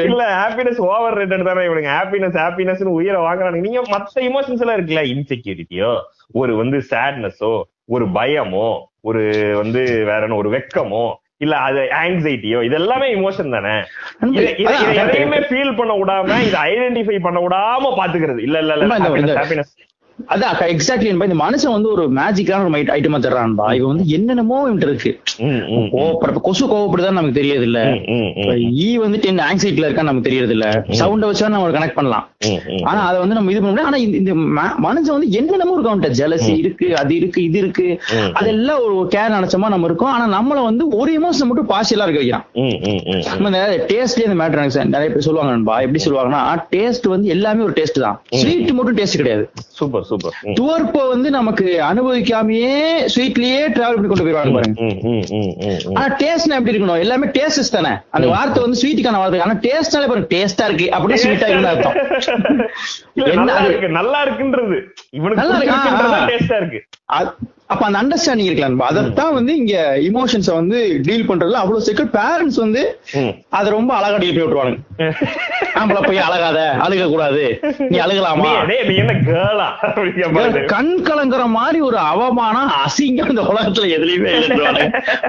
இல்ல 0.04 0.28
ஹாப்பினஸ் 0.28 0.76
ஓவர் 0.76 1.18
ரேட்டட் 1.18 1.44
தானே 1.44 1.60
இவனுங்க. 1.60 1.70
ஹாப்பினஸ் 1.70 2.34
ஹாப்பினஸ் 2.34 2.84
உயிரை 2.84 3.20
வாங்குறானுங்க. 3.20 3.50
நீங்க 3.50 3.82
மத்த 3.90 4.14
இமோஷன்ஸ் 4.14 4.60
எல்லாம் 4.60 4.76
இருக்குல்ல 4.76 5.14
இன்செக்யூரிட்டியோ 5.14 5.98
ஒரு 6.32 6.53
வந்து 6.56 6.78
சேட்னஸோ 6.90 7.52
ஒரு 7.88 8.04
பயமோ 8.14 8.68
ஒரு 9.02 9.22
வந்து 9.56 9.80
வேற 10.04 10.20
என்ன 10.20 10.36
ஒரு 10.36 10.50
வெக்கமோ 10.50 11.04
இல்ல 11.40 11.54
அது 11.60 11.80
ஆங்ஸைட்டியோ 11.98 12.58
இது 12.62 12.74
எல்லாமே 12.74 13.06
இமோஷன் 13.14 13.50
தானே 13.50 13.74
எதையுமே 14.98 15.38
ஃபீல் 15.48 15.74
பண்ண 15.76 15.92
விடாம 15.94 16.38
இதை 16.42 16.60
ஐடென்டிஃபை 16.68 17.18
பண்ண 17.18 17.38
விடாம 17.40 17.90
பாத்துக்கிறது. 17.98 18.40
இல்ல 18.40 18.58
இல்ல 18.58 18.74
இல்ல. 18.76 18.86
ஹாப்பினஸ் 19.36 19.72
அதான் 20.28 20.78
எக்ஸாக்ட்லி 20.78 21.04
இந்த 21.04 21.26
மனுஷன் 21.26 21.72
வந்து 21.72 21.90
ஒரு 21.90 22.12
மேஜிக்கான 22.12 22.60
ஒரு 22.60 22.82
ஐட்டமா 22.82 23.18
தர்றான்பா. 23.18 23.74
இவன் 23.74 23.86
வந்து 23.86 24.06
என்னென்னமோ 24.06 24.68
இவன்ட்டு 24.68 24.82
இருக்கு. 24.82 25.20
கோவப்படுற 25.90 26.40
கொசு 26.42 26.66
கோவப்படுதான்னு 26.66 27.12
நமக்கு 27.12 27.32
தெரியாது 27.32 27.62
இல்ல 27.62 27.94
ஈ 28.70 28.98
வந்துட்டு 28.98 29.24
என்ன 29.24 29.52
ஆங்ஸைட்டில 29.52 29.88
இருக்கான்னு 29.88 30.02
நமக்கு 30.02 30.20
தெரியறது 30.20 30.52
இல்ல 30.52 30.84
சவுண்ட 30.88 31.30
வச்சா 31.30 31.48
நம்ம 31.48 31.68
கனெக்ட் 31.70 31.92
பண்ணலாம். 31.92 32.28
ஆனா 32.82 33.06
அதை 33.06 33.18
வந்து 33.18 33.34
நம்ம 33.34 33.50
இது 33.50 33.62
பண்ண 33.62 33.82
முடியாது. 33.82 33.84
ஆனா 33.84 33.96
இந்த- 33.96 34.88
மனுஷன் 34.88 35.12
வந்து 35.12 35.30
என்னென்னமோ 35.30 35.72
இருக்கும் 35.72 36.02
அவன்கிட்ட. 36.02 36.04
ஜெலசி 36.04 36.58
இருக்கு 36.58 36.96
அது 36.96 37.16
இருக்கு 37.16 37.42
இது 37.42 37.58
இருக்கு. 37.58 38.00
அதெல்லாம் 38.32 38.80
ஒரு 38.82 39.10
கேர் 39.14 39.32
நினைச்சோமா 39.32 39.68
நம்ம 39.68 39.84
இருக்கோம். 39.84 40.12
ஆனா 40.12 40.42
நம்மள 40.42 40.64
வந்து 40.64 40.88
ஒரு 40.88 41.12
எமோஷன் 41.12 41.46
மட்டும் 41.46 41.68
பார்ஷியலா 41.68 42.08
இருக்க 42.08 42.12
வைக்கிறான். 42.12 42.46
நம்ம 43.38 43.46
இந்த 43.46 43.84
டேஸ்ட்லயே 43.88 44.30
இந்த 44.30 44.44
மேட்டர் 44.44 44.84
நிறைய 44.84 45.12
பேர் 45.12 45.18
சொல்லுவாங்க 45.18 45.54
நண்பா. 45.54 45.80
எப்படி 45.80 46.04
சொல்லுவாங்கன்னா 46.04 46.64
டேஸ்ட் 46.70 47.08
வந்து 47.08 47.28
எல்லாமே 47.28 47.62
ஒரு 47.62 47.72
டேஸ்ட் 47.72 48.00
தான். 48.00 48.22
ஸ்வீட் 48.30 48.70
மட்டும் 48.70 48.96
டேஸ்ட் 48.96 49.16
கிடையாது. 49.16 49.50
சூப்பர். 49.54 50.03
சூப்பர் 50.04 50.36
துவர்ப்ப 50.54 51.08
வந்து 51.08 51.30
நமக்கு 51.30 51.66
அனுபவிக்காமயே 51.90 52.74
ஸ்வீட்லயே 53.14 53.60
டிராவல் 53.76 53.98
பண்ணி 53.98 54.10
கொண்டு 54.10 54.26
போயிருவாங்க 54.26 54.54
பாருங்க. 54.58 54.78
ஆனா 55.94 56.08
டேஸ்ட்னா 56.16 56.58
எப்படி 56.58 56.74
இருக்கணும்? 56.74 56.98
எல்லாமே 56.98 57.26
டேஸ்ட் 57.26 57.72
தானே. 57.72 57.92
அந்த 58.10 58.28
வார்த்தை 58.28 58.62
வந்து 58.62 58.80
ஸ்வீட்டுக்கான 58.82 59.20
வார்த்தை. 59.22 59.40
ஆனா 59.40 59.54
டேஸ்ட்னாலே 59.66 60.08
பாருங்க 60.12 60.30
டேஸ்டா 60.36 60.64
இருக்கு 60.64 60.88
அப்படின்னா 60.94 61.20
ஸ்வீட்டா 61.24 61.48
இருக்குன்னு 61.48 61.72
அர்த்தம். 61.74 61.96
நல்லா 63.98 64.20
இருக்கு 64.20 64.44
இருக்குன்றது. 64.44 64.78
இவனுக்கு 65.10 65.42
நல்லா 65.42 65.56
இருக்கு. 65.56 66.30
டேஸ்டா 66.32 66.56
இருக்கு. 66.56 66.80
அப்ப 67.70 67.82
அந்த 67.86 67.98
அண்டர்ஸ்டாண்டிங் 68.00 68.48
இருக்கலாம் 68.48 68.82
அதைத்தான் 68.86 69.34
வந்து 69.36 69.52
இங்க 69.60 69.74
இமோஷன்ஸ 70.08 70.50
வந்து 70.56 70.78
டீல் 71.06 71.28
பண்றதுல 71.28 71.60
அவ்வளவு 71.62 71.84
சீக்கிரம் 71.86 72.10
பேரண்ட்ஸ் 72.16 72.58
வந்து. 72.62 72.82
அத 73.58 73.70
ரொம்ப 73.70 73.90
அழகா 73.98 74.16
டீல் 74.18 74.32
பண்ணி 74.32 74.44
விட்டுருவாங்க 74.44 74.80
ஆம்பளை 75.78 76.00
போய் 76.02 76.20
அழகாத 76.24 76.58
அழுக 76.84 77.06
கூடாது. 77.06 77.40
நீ 77.90 77.96
அழுகலாமா? 78.02 78.50
கண் 80.74 80.92
கலங்குற 81.08 81.42
மாதிரி 81.56 81.78
ஒரு 81.80 81.98
அவமானம் 82.10 82.70
அசிங்கம் 82.82 83.32
இந்த 83.32 83.42
உலகத்துல 83.52 83.88
எதுலயுமே. 83.96 84.34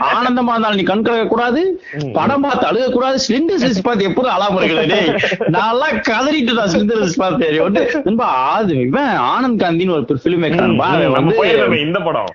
ஆனந்தமா 0.09 0.53
இருந்தாலும் 0.53 0.79
நீ 0.81 0.85
கண் 0.91 1.05
கலங்க 1.07 1.25
கூடாது 1.27 1.63
படம் 2.17 2.45
பார்த்து 2.45 2.69
அழுக 2.69 2.91
கூடாது 2.91 3.23
ஸ்லிண்டர் 3.25 3.63
சிஸ் 3.63 3.85
பார்த்து 3.87 4.09
எப்போதும் 4.09 4.35
அழாம 4.35 4.59
இருக்குது 4.59 4.85
டேய் 4.93 5.11
நல்லா 5.57 5.89
கதறிட்டு 6.09 6.59
தான் 6.59 6.71
ஸ்லிண்டர் 6.75 7.03
சிஸ் 7.03 7.21
பார்த்து 7.23 7.51
வந்து 7.67 7.83
ரொம்ப 8.05 8.23
ஆது 8.51 8.75
இவன் 8.85 9.11
ஆனந்த் 9.33 9.61
காந்தின்னு 9.63 9.97
ஒரு 9.97 10.21
பிலிம் 10.25 10.43
மேக்கர் 10.45 10.71
இந்த 11.85 11.99
படம். 12.07 12.31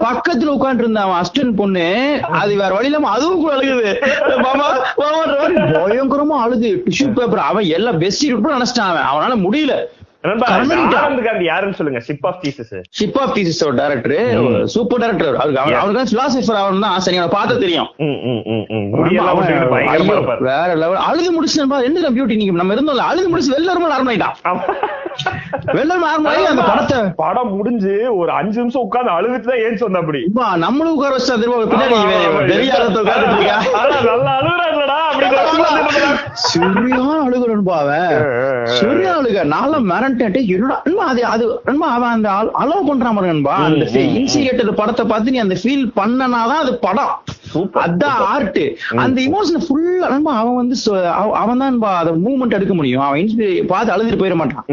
பக்கத்துல 0.00 0.44
உட்கார்ந்து 0.44 0.82
இருந்த 0.82 1.00
அவன் 1.00 1.22
அஸ்டன் 1.22 1.56
பொண்ணு. 1.56 2.20
அது 2.32 2.56
வேற 2.56 2.74
வழி 2.74 2.84
இல்லாம 2.84 3.08
அதுவும் 3.08 3.40
கூட 3.40 3.56
அழுகுது. 3.56 3.94
பயங்கரமா 5.56 6.38
அழுது. 6.40 6.82
டிஷ்யூ 6.86 7.12
பேப்பர் 7.12 7.38
அவன் 7.38 7.64
எல்லாம் 7.64 7.98
பெஸ்ட் 7.98 8.26
நினைச்சிட்டான் 8.26 8.78
அவன். 8.78 9.02
அவனால 9.02 9.46
முடியல. 9.46 9.74
ஆனந்த் 10.24 11.22
காந்தி 11.26 11.44
யாருன்னு 11.50 11.76
சொல்லுங்க. 11.78 12.00
Ship 12.06 12.26
of 12.30 12.40
Jesus 12.44 12.72
ship 12.98 13.18
of 13.22 13.32
Theseus 13.36 13.60
director 13.78 14.66
super 14.74 15.00
director 15.02 15.36
அவருக்கு 15.42 16.02
பிலாசபர் 16.12 16.58
தான் 16.84 16.94
ஆசை 16.96 17.14
பார்த்தா 17.36 17.54
தெரியும். 17.64 17.88
வேற 20.48 20.68
லெவல் 20.82 21.04
அழுது 21.08 21.30
முடிச்சு 21.36 21.60
என்ன 21.88 22.10
பியூட்டி 22.16 22.36
நீங்க? 22.40 22.58
நம்ம 22.62 22.76
இருந்தோம்ல 22.76 23.06
அழுது 23.12 23.30
முடிச்சு 23.32 23.54
வெளில 23.56 23.76
ரொம்ப 23.78 23.90
நார்மல் 23.94 24.12
ஆயிட்டான். 24.14 24.36
வெளில 25.76 25.94
நார்மல் 26.04 26.30
ஆகி 26.34 26.44
அந்த 26.50 26.64
படத்தை 26.70 26.98
படம் 27.22 27.50
முடிஞ்சு 27.56 27.94
ஒரு 28.18 28.30
அஞ்சு 28.40 28.58
நிமிஷம் 28.60 28.84
உட்கார்ந்து 28.86 29.14
அழுதுட்டு 29.16 29.50
தான் 29.50 29.62
ஏஞ்சி 29.64 29.82
வந்த 29.86 30.02
அப்படி. 30.02 30.20
நம்மளும் 30.66 30.94
உட்கார 30.96 31.12
வச்சா 31.16 31.34
திரும்ப 31.42 31.66
பின்னாடி 31.72 31.96
உட்கார்ந்துட்டு 31.96 33.36
இருக்கா? 33.38 33.58
நல்லா 36.52 37.16
அழுகுறன்பா 37.24 37.74
அவன். 37.82 38.14
சரியான 38.78 39.16
அழுக. 39.20 39.42
நான்லாம் 39.54 39.88
என்னடா 40.18 40.82
அது 41.06 41.24
அது 41.24 41.60
அவன் 41.64 42.10
அந்த 42.10 42.30
அலோவ் 42.30 42.88
பண்றான் 42.88 43.14
பாருங்க 43.14 43.26
நண்பா 43.26 43.54
அந்த 43.54 43.84
இன்சிகேட்டர் 44.18 44.72
படத்தை 44.72 45.06
பார்த்து 45.06 45.30
நீ 45.30 45.38
அந்த 45.38 45.56
ஃபீல் 45.62 45.92
பண்ணனாதான் 45.96 46.60
அது 46.62 46.78
படம். 46.78 47.14
அதான் 47.74 48.18
ஆர்ட் 48.26 48.58
அந்த 48.96 49.20
இமோஷன் 49.22 49.62
ஃபுல்லா 49.66 49.98
அவன் 50.32 50.54
வந்து 50.54 50.76
அவன் 51.32 51.58
தான் 51.58 51.82
அத 51.82 52.10
மூவ்மெண்ட் 52.10 52.50
எடுக்க 52.50 52.74
முடியும். 52.74 53.00
அவன் 53.00 53.30
பார்த்து 53.66 53.96
அழுதுட்டு 53.96 54.20
போயிட 54.20 54.34
மாட்டான். 54.34 54.64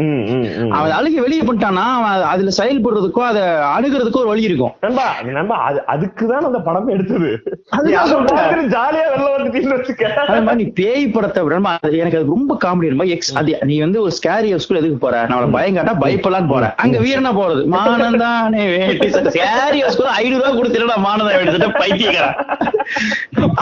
அவன் 0.70 0.90
அழுக 0.90 1.20
வெளியே 1.20 1.40
பண்ணிட்டானா 1.40 1.86
அவன் 1.98 2.10
அது- 2.10 2.22
அதுல 2.22 2.50
செயல்படுறதுக்கோ 2.58 3.18
அதை 3.18 3.42
அணுகிறதுக்கோ 3.42 4.16
ஒரு 4.16 4.26
வழி 4.26 4.42
இருக்கும். 4.42 4.72
நண்பா 4.80 5.14
நண்பா 5.24 5.56
அது 5.56 5.82
அதுக்குதான் 5.88 6.46
அந்த 6.48 6.58
படம் 6.58 6.88
எடுத்தது. 6.88 7.42
ஜாலியா 7.72 9.06
வெளில 9.12 9.26
வந்துட்டீங்கன்னு 9.32 9.76
வச்சுக்க. 9.78 10.04
அதே 10.22 10.38
மாதிரி 10.46 10.60
நீ 10.60 10.66
பேய் 10.78 11.04
படத்தை 11.14 11.40
விட 11.44 11.56
எனக்கு 12.02 12.18
அது 12.18 12.32
ரொம்ப 12.34 12.52
காமெடி 12.64 12.92
ரொம்ப 12.94 13.06
எக்ஸ் 13.14 13.32
அது 13.40 13.52
நீ 13.70 13.74
வந்து 13.84 13.98
ஒரு 14.04 14.12
ஸ்கேரி 14.18 14.50
ஸ்கூல் 14.64 14.80
எதுக்கு 14.80 14.98
போற? 15.04 15.16
பயம் 15.56 15.76
காட்டா 15.76 15.94
பயப்படலான்னு 16.04 16.52
போறேன். 16.54 16.72
அங்க 16.82 16.98
வீரனா 17.04 17.32
போறது. 17.40 17.62
மானந்தானே 17.74 18.62
வேட்டி 18.74 19.08
ஸ்கேரி 19.28 19.80
ஸ்கூல் 19.94 20.12
ஐநூறு 20.20 20.42
ரூபாய் 20.42 20.58
கொடுத்துடா 20.58 20.96
மானதா 21.06 21.34
வேண்டி. 21.38 21.70
பைத்தியக்காரன். 21.82 22.36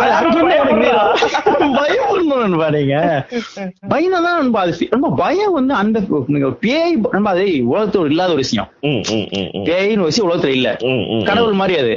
அது 0.01 0.11
அர்ஜுனே 0.19 0.55
எனக்கு 0.57 0.81
வீரம். 0.83 1.13
பயப்படணும் 1.79 2.61
பாருங்க 2.63 2.97
பயம் 3.93 4.27
தான் 4.27 4.53
பயம் 5.23 5.57
வந்து 5.59 5.75
அந்த 5.83 5.99
பேய் 6.65 6.95
அது 7.33 7.47
உலகத்துல 7.73 8.11
இல்லாத 8.13 8.31
ஒரு 8.37 8.43
விஷயம். 8.45 8.69
பேயின்னு 9.69 10.09
விஷயம் 10.09 10.29
உலகத்துல 10.29 10.55
இல்ல. 10.59 10.69
கடவுள் 11.31 11.59
மாதிரி 11.63 11.77
அது. 11.83 11.95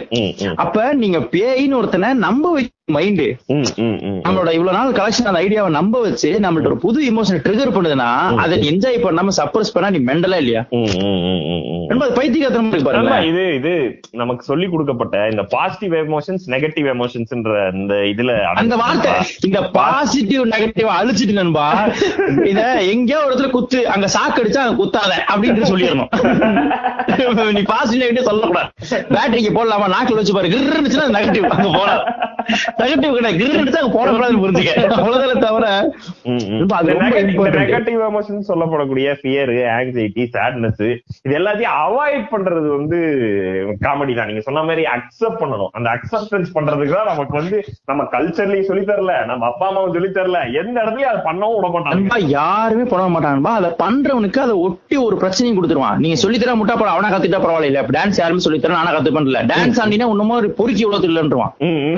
அப்ப 0.65 0.77
நீங்க 1.03 1.19
பேயின்னு 1.35 1.79
நம்ம 1.99 2.19
நம்ப 2.19 2.51
வைக்க 2.51 2.78
மைண்ட். 2.89 3.23
நம்மளோட 4.25 4.49
இவ்வளவு 4.57 4.75
நாள் 4.77 4.95
கலெக்ஷன் 4.97 5.29
அந்த 5.29 5.41
ஐடியாவை 5.43 5.71
நம்ப 5.77 6.01
வச்சு 6.05 6.29
நம்மள்ட்ட 6.43 6.71
ஒரு 6.71 6.79
புது 6.83 6.99
இமோஷனை 7.09 7.39
ட்ரிகர் 7.45 7.73
பண்ணுதுன்னா 7.75 8.09
அதை 8.43 8.55
என்ஜாய் 8.69 9.03
பண்ணாம 9.03 9.33
சப்ரஸ் 9.39 9.73
பண்ணா 9.73 9.89
நீ 9.95 10.01
மெண்டலா 10.09 10.39
இல்லையா? 10.43 10.61
ம், 10.77 10.89
ம், 11.03 11.19
ம், 11.27 11.41
ம், 11.49 11.63
ம். 11.71 11.85
ரொம்ப 11.91 12.03
அது 12.05 12.17
பைத்தியகாரத்தனமா 12.17 12.71
இருக்கு 12.71 12.89
ஆமா, 12.91 13.03
பாருங்க 13.03 13.29
இது 13.29 13.43
இது 13.59 13.73
நமக்கு 14.21 14.43
சொல்லி 14.49 14.67
கொடுக்கப்பட்ட 14.69 15.15
இந்த 15.31 15.43
பாசிட்டிவ் 15.53 15.95
எமோஷன்ஸ் 16.01 16.45
நெகட்டிவ் 16.53 16.89
எமோஷன்ஸ்ன்ற 16.93 17.53
இந்த 17.75 17.93
இதுல 18.11 18.33
அந்த 18.55 18.75
வார்த்தை 18.81 19.13
இந்த 19.47 19.61
பாசிட்டிவ் 19.77 20.43
நெகட்டிவ் 20.53 20.89
அழிச்சிட்டு 20.97 21.35
நண்பா 21.39 21.67
இத 22.51 22.61
எங்கேயோ 22.93 23.19
ஒரு 23.19 23.29
இடத்துல 23.29 23.51
குத்து 23.55 23.81
அங்க 23.93 24.09
சாக்கு 24.15 24.41
அடிச்சா 24.41 24.63
அங்க 24.65 24.77
குத்தாத 24.81 24.97
அப்படின்னு 25.29 25.71
சொல்லிடணும். 25.71 26.11
நீ 27.55 27.63
பாசிட்டிவ் 27.69 28.01
நெகட்டிவ் 28.03 28.29
சொல்லக்கூடாது. 28.29 28.69
பேட்டரிக்கு 29.13 29.51
போடலாமா? 29.55 29.87
நாக்கில் 29.93 30.19
வச்சு 30.19 30.35
பாரு 30.35 30.47
இருந்துச்சுன்னா 30.69 31.07
நெகட்டிவ் 31.17 31.47
அங்க 31.55 31.69
போலாம் 31.75 32.03
நெகட்டிவ் 32.81 33.15
கிடையாது. 33.17 33.37
கிர் 33.39 33.59
அடிச்சா 33.61 33.81
அங்க 33.81 33.91
போடக்கூடாதுன்னு 33.95 34.41
புரிஞ்சுக்க. 34.43 34.73
அவ்வளவுதானே 34.99 35.35
தவிர. 35.45 35.65
நெகட்டிவ் 37.59 38.01
எமோஷன் 38.09 38.47
சொல்லப்படக்கூடிய 38.49 39.07
ஃபியர் 39.21 39.51
ஆங்ஸைட்டி 39.77 40.25
சேட்னஸ் 40.35 40.83
இது 41.25 41.33
எல்லாத்தையும் 41.39 41.75
அவாய்ட் 41.85 42.27
பண்றது 42.33 42.67
வந்து 42.77 42.99
காமெடி 43.85 44.13
தான். 44.19 44.29
நீங்க 44.31 44.43
சொன்ன 44.47 44.63
மாதிரி 44.69 44.85
அக்செப்ட் 44.95 45.41
பண்ணணும். 45.43 45.71
அந்த 45.77 45.89
அக்செப்டன்ஸ் 45.95 46.53
பண்றதுக்கு 46.57 46.95
தான் 46.97 47.11
நமக்கு 47.11 47.35
வந்து 47.39 47.59
நம்ம 47.91 48.07
கல்ச்சர்லயும் 48.15 48.69
சொல்லி 48.71 48.85
தரல 48.91 49.15
நம்ம 49.31 49.47
அப்பா 49.51 49.67
அம்மாவும் 49.71 49.95
சொல்லி 49.97 50.11
தரல 50.19 50.41
எந்த 50.61 50.75
இடத்துலயும் 50.83 51.11
அதை 51.13 51.21
பண்ணவும் 51.29 51.57
விட 51.59 51.69
மாட்டாங்க. 51.75 52.21
யாருமே 52.37 52.87
பண்ண 52.93 53.07
மாட்டான்பா 53.15 53.53
அதை 53.59 53.71
பண்றவனுக்கு 53.83 54.41
அதை 54.45 54.57
ஒட்டி 54.67 54.97
ஒரு 55.07 55.17
பிரச்சனையும் 55.23 55.59
கொடுத்துருவான். 55.59 55.99
நீங்க 56.05 56.19
சொல்லி 56.25 56.39
தர 56.43 56.55
முட்டா 56.61 56.77
படம் 56.79 56.95
அவனா 56.95 57.13
கத்துட்டா 57.15 57.41
பரவாயில்ல. 57.45 57.85
டான்ஸ் 57.97 58.21
யாருமே 58.23 58.45
சொல்லி 58.47 58.61
தர 58.65 58.77
நானா 58.77 58.93
கத்து 58.97 59.15
பண்ணல 59.17 59.43
டான்ஸ் 59.53 59.81
ஆண்டினா 59.83 60.11
ஒண்ணுமோ 60.15 60.35
ஒரு 60.41 60.49
பொறுக்கி 60.59 60.85
ம், 61.67 61.79
ம். 61.89 61.97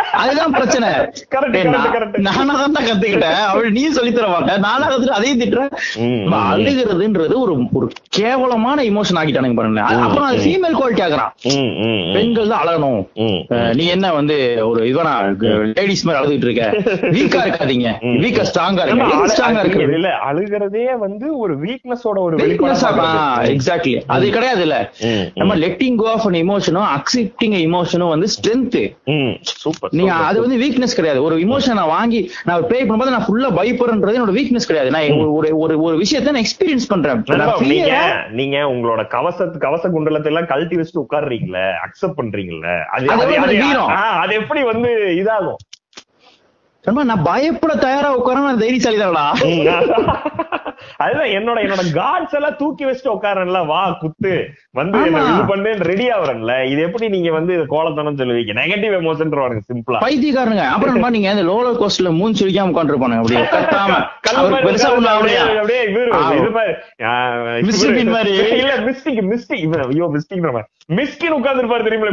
அதுதான் 0.11 0.51
பிரச்சனை. 0.51 0.89
நான்- 0.89 2.21
தான் 2.71 2.85
கத்துக்கிட்டேன். 2.85 3.33
அவள் 3.33 3.71
நீ 3.71 3.87
சொல்லி 3.87 4.11
தர 4.11 4.27
மாட்டேன் 4.27 4.59
நானா 4.59 4.91
கத்துட்டு 4.91 5.07
அதையும் 5.07 5.39
திட்டுறேன். 5.39 5.71
அழுகிறதுன்றது 6.55 7.33
ஒரு 7.35 7.57
ஒரு 7.73 7.91
கேவலமான 8.09 8.83
இமோஷன் 8.83 9.15
ஆக்கிட்டானுங்க 9.15 9.53
பாருங்க 9.53 9.81
அப்புறம் 9.81 10.27
அது 10.27 10.37
ஃபீமேல் 10.37 10.75
குவாலிட்டி 10.75 11.01
ஆகுறான். 11.01 11.31
பெண்கள் 12.13 12.47
தான் 12.47 12.67
அழகணும். 12.67 13.07
நீ 13.73 13.85
என்ன 13.85 14.13
வந்து 14.13 14.37
ஒரு 14.69 14.87
இதுவனா 14.87 15.21
லேடிஸ் 15.75 16.03
மாதிரி 16.03 16.23
அழுதுட்டு 16.23 16.49
இருக்க? 16.49 16.91
வீக்கா 17.07 17.41
இருக்காதீங்க. 17.41 17.89
வீக்கா 18.03 18.45
ஸ்ட்ராங்கா 18.53 18.85
இருக்க 18.85 19.25
ஸ்ட்ராங்கா 19.25 19.59
இருக்கு 19.59 19.79
இல்ல 19.93 20.09
அழுகிறதே 20.31 20.97
வந்து 20.97 21.37
ஒரு 21.37 21.59
வீக்னஸோட 21.59 22.17
ஒரு 22.17 22.37
ஆ, 22.99 23.41
exactly. 23.43 24.03
அது 24.07 24.29
கிடையாது 24.29 24.61
இல்ல. 24.61 24.91
நம்ம 25.35 25.55
லெட்டிங் 25.55 25.95
கோ 25.95 26.11
ஆஃப் 26.11 26.25
இமோஷனும் 26.27 26.85
அக்செப்டிங் 26.97 27.57
இமோஷனும் 27.65 28.09
வந்து 28.09 28.27
ஸ்ட்ரென்த் 28.27 28.95
சூப்பர். 29.41 29.89
நீங்க 30.01 30.13
அது 30.25 30.39
வந்து 30.39 30.57
வீக்னஸ் 30.57 30.95
கிடையாது. 30.95 31.23
ஒரு 31.23 31.37
இமோஷன் 31.37 31.73
நான் 31.73 31.87
வாங்கி 31.87 32.31
நான் 32.43 32.67
ப்ளே 32.67 32.83
பண்ணும்போது 32.83 33.09
நான் 33.09 33.25
ஃபுல்லா 33.25 33.57
பயப்படுறது 33.57 34.19
என்னோட 34.19 34.31
வீக்னஸ் 34.31 34.67
கிடையாது. 34.67 34.89
நான் 34.91 35.01
ஒரு- 35.01 35.53
ஒரு 35.53 35.81
ஒரு 35.81 35.97
விஷயத்தை 35.97 36.33
நான் 36.33 36.43
எக்ஸ்பீரியன்ஸ் 36.43 36.87
பண்றேன். 36.87 37.23
நீங்க 37.67 37.91
நீங்க 38.31 38.57
உங்களோட 38.57 39.07
கவசத்து 39.07 39.57
கவச 39.59 39.89
குண்டலத்தை 39.89 40.25
எல்லாம் 40.25 40.45
கழட்டி 40.45 40.75
வச்சுட்டு 40.75 41.03
உட்கார்றீங்கல்ல 41.09 41.71
அக்செப்ட் 41.85 42.19
பண்றீங்கல்ல 42.21 42.83
அது 42.83 43.05
அது 44.19 44.33
எப்படி 44.33 44.63
வந்து 44.63 44.89
இதாகும்? 44.89 45.55
நான் 46.85 47.23
பயப்பட 47.23 47.75
தயாரா 47.75 48.15
உட்கார 48.15 48.39
நான் 48.39 48.57
தைரியசாலி 48.57 48.97
தானடா 48.97 49.25
அதுதான் 50.97 51.27
என்னோட 51.27 51.59
என்னோட 51.63 51.83
காட்ஸ் 51.93 52.33
எல்லாம் 52.33 52.55
தூக்கி 52.57 52.85
வச்சுட்டு 52.85 53.11
உட்காரன்ல 53.13 53.65
வா 53.65 53.91
குத்து. 53.99 54.31
வந்து. 54.71 54.99
இது 55.33 55.43
பண்ணு 55.47 55.71
ரெடி 55.81 56.09
ஆவறன்ல 56.09 56.65
இது 56.65 56.81
எப்படி 56.81 57.09
நீங்க 57.09 57.31
வந்து 57.31 57.65
கோலத்தனம் 57.69 58.17
சொல்லுவீங்க? 58.17 58.53
நெகட்டிவ் 58.53 58.95
எமோஷன்ன்றவானுங்க 58.99 59.61
சிம்பிளா 59.69 60.01
பைத்தியக்காரனுங்க. 60.01 60.65
அப்புறம் 60.67 61.09
நீங்க 61.09 61.29
அந்த 61.29 61.43
லோலர் 61.43 61.79
கோஸ்ட்ல 61.81 62.11
மூண் 62.11 62.37
சுழிக்காம 62.39 62.71
உட்காந்துருப்பானுங்க 62.73 63.19
அப்படியே. 63.21 63.43
கட்டாம. 63.55 63.91
பெருசா 64.65 64.89
அப்படியே 65.13 65.37
அப்படியே. 65.37 65.81
இது 65.83 66.51
மாதிரி, 66.51 68.03
மாதிரி. 68.17 68.33
இல்ல 68.57 68.77
மிஸ்டிக் 68.77 69.21
மிஸ்டிக் 69.31 69.87
ஐயோ 69.87 70.07
மிஸ்டிக் 70.15 70.45
மிஸ்கின் 70.97 71.35
உட்கார்ந்துருப்பாரு 71.37 71.85
தெரியுமா 71.87 72.07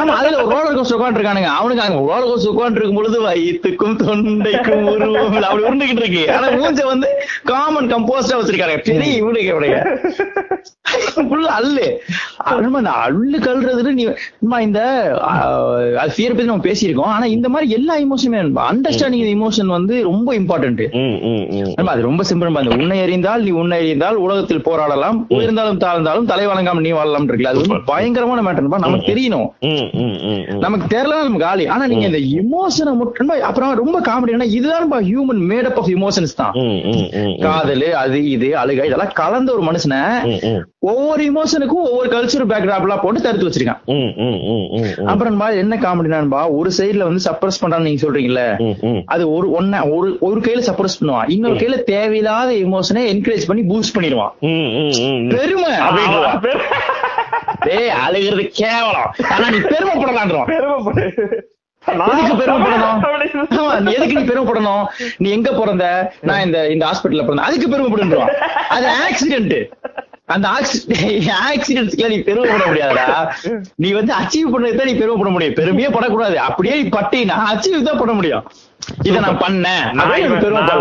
ஆமா 0.00 0.12
அதுல 0.18 0.36
ஒரு 0.42 0.52
ரோலர் 0.54 0.76
கோஸ்டர் 0.76 0.98
உட்காந்துருக்கானுங்க 0.98 1.50
அவனுக்கு 1.58 1.84
அங்க 1.84 1.98
ரோலர் 2.10 2.28
கோஸ்டர் 2.30 2.52
உட்காந்து 2.54 2.80
இருக்கும் 2.80 2.98
பொழுது 3.00 3.18
வயிற்றுக்கும் 3.26 3.96
தொண்டைக்கும் 4.02 4.86
உருவம் 4.92 5.36
அப்படி 5.48 5.66
உருண்டுகிட்டு 5.68 6.02
இருக்கு. 6.04 6.24
ஆனா 6.36 6.48
மூஞ்ச 6.58 6.84
வந்து 6.92 7.08
காமன் 7.50 7.90
கம்போஸ்டா 7.92 8.38
வச்சிருக்காங்க 8.40 8.78
பெரிய 8.88 9.12
இவனுக்கு 9.22 9.50
இவனுடைய 9.52 9.74
ஃபுல்லா 11.30 11.54
அல்லு 11.60 11.86
நம்ம 12.64 12.78
இந்த 12.82 12.92
அள்ளு 13.06 13.38
கல்றதுன்னு 13.46 13.92
நீ 13.98 14.04
நம்ம 14.40 14.60
இந்த 14.68 14.80
ஃபியர் 16.14 16.34
பத்தி 16.34 16.48
நம்ம 16.50 16.66
பேசியிருக்கோம். 16.68 17.12
ஆனா 17.16 17.26
இந்த 17.36 17.48
மாதிரி 17.54 17.68
எல்லா 17.78 17.94
இமோஷனுமே 18.06 18.40
அண்டர்ஸ்டாண்டிங் 18.70 19.34
இமோஷன் 19.36 19.74
வந்து 19.76 19.94
ரொம்ப 20.10 20.28
இம்பார்ட்டன்ட் 20.40 20.82
அது 21.94 22.08
ரொம்ப 22.08 22.22
சிம்பிள் 22.30 22.60
அந்த 22.62 22.76
உன்னை 22.78 22.98
அறிந்தால் 23.04 23.44
நீ 23.46 23.50
உன்னை 23.60 23.76
அறிந்தால் 23.82 24.16
உலகத்தில் 24.24 24.66
போராடலாம். 24.68 25.18
உயர்ந்தாலும் 25.36 25.82
தாழ்ந்தாலும் 25.84 26.30
தலை 26.32 26.46
வணங்காம 26.46 26.82
நீ 26.86 26.90
வாழலாம். 26.90 27.17
இருக்குல்ல? 27.26 27.52
அது 27.52 27.62
வந்து 27.62 27.88
பயங்கரமான 27.92 28.42
மேட்டர் 28.46 28.84
நமக்கு 28.86 29.10
தெரியணும். 29.12 29.48
நமக்கு 30.64 30.86
தெரியல 30.94 31.16
நமக்கு 31.20 31.44
காலி. 31.46 31.66
ஆனா 31.66 31.86
நீங்க 31.86 32.06
இந்த 32.10 32.22
இமோஷனை 32.40 32.92
மட்டும் 33.00 33.32
அப்புறம் 33.48 33.74
ரொம்ப 33.82 34.00
காமெடி 34.08 34.34
என்ன 34.36 34.50
இதுதான் 34.58 35.06
ஹியூமன் 35.10 35.42
மேடப் 35.52 35.78
ஆஃப் 35.80 35.90
இமோஷன்ஸ் 35.96 36.38
தான். 36.42 36.54
காதல் 37.46 37.86
அது 38.02 38.18
இது 38.30 38.50
அழுகை 38.62 38.86
இதெல்லாம் 38.86 39.12
கலந்த 39.12 39.48
ஒரு 39.56 39.64
மனுஷனை. 39.68 40.00
ஒவ்வொரு 40.90 41.22
இமோஷனுக்கும் 41.30 41.86
ஒவ்வொரு 41.88 42.08
கல்ச்சர் 42.08 42.50
பேக்ராப் 42.50 42.84
எல்லாம் 42.86 43.02
போட்டு 43.02 43.20
தடுத்து 43.20 43.48
வச்சிருக்கான். 43.48 43.80
அப்புறம் 45.12 45.38
பா, 45.40 45.48
என்ன 45.62 45.76
காமெடினான்பா 45.76 46.42
ஒரு 46.58 46.70
சைடுல 46.78 47.08
வந்து 47.08 47.24
சப்ரஸ் 47.28 47.60
பண்றான்னு 47.62 47.86
நீங்க 47.88 48.02
சொல்றீங்கல்ல. 48.04 48.42
அது 49.06 49.24
ஒரு 49.32 49.48
ஒன்ன 49.60 49.82
ஒரு 49.96 50.08
ஒரு 50.20 50.40
கையில 50.40 50.62
சப்ரஸ் 50.68 50.98
பண்ணுவான். 51.00 51.30
இன்னொரு 51.34 51.54
கையில 51.54 51.78
தேவையில்லாத 51.92 52.52
இமோஷனை 52.66 53.02
என்கரேஜ் 53.12 53.48
பண்ணி 53.48 53.64
பூஸ்ட் 53.72 53.96
பண்ணிடுவான். 53.96 54.32
பெருமை! 55.34 55.72
டேய் 57.66 57.92
அழுகிறது 58.04 58.44
கேவலம். 58.62 59.10
ஆனா 59.34 59.46
நீ 59.54 59.60
பெருமைப்படலான்றான் 59.72 60.50
பெருமைப்படு. 60.54 61.04
எதுக்கு 63.94 64.16
நீ 64.18 64.22
பெருமைப்படணும்? 64.30 64.84
நீ 65.22 65.28
எங்க 65.36 65.50
பிறந்த? 65.60 65.86
நான் 66.28 66.44
இந்த 66.46 66.58
இந்த 66.74 66.84
ஹாஸ்பிடல்ல 66.88 67.24
பிறந்தேன் 67.26 67.48
அதுக்கு 67.48 67.72
பெருமைப்படுன்றான் 67.74 68.32
அது 68.76 68.86
ஆக்சிடென்ட் 69.06 69.56
அந்த 70.34 70.46
ஆக்சிடென்ட்ஸ்க்குலாம் 71.50 72.12
நீ 72.14 72.18
பெருமைப்பட 72.26 72.64
முடியாதுடா. 72.70 73.06
நீ 73.82 73.90
வந்து 73.98 74.12
அச்சீவ் 74.20 74.52
பண்ணது 74.54 74.78
தான் 74.80 74.90
நீ 74.90 74.94
பெருமைப்பட 75.02 75.30
முடியும். 75.34 75.56
பெருமையே 75.60 75.90
படக்கூடாது. 75.94 76.36
அப்படியே 76.48 76.74
நீ 76.80 76.84
பட்டினா 76.96 77.36
அச்சீவ் 77.52 77.88
தான் 77.88 78.00
பண்ண 78.02 78.14
முடியும். 78.18 78.44
இதை 79.02 79.18
நான் 79.20 79.40
பண்ணேன். 79.40 79.86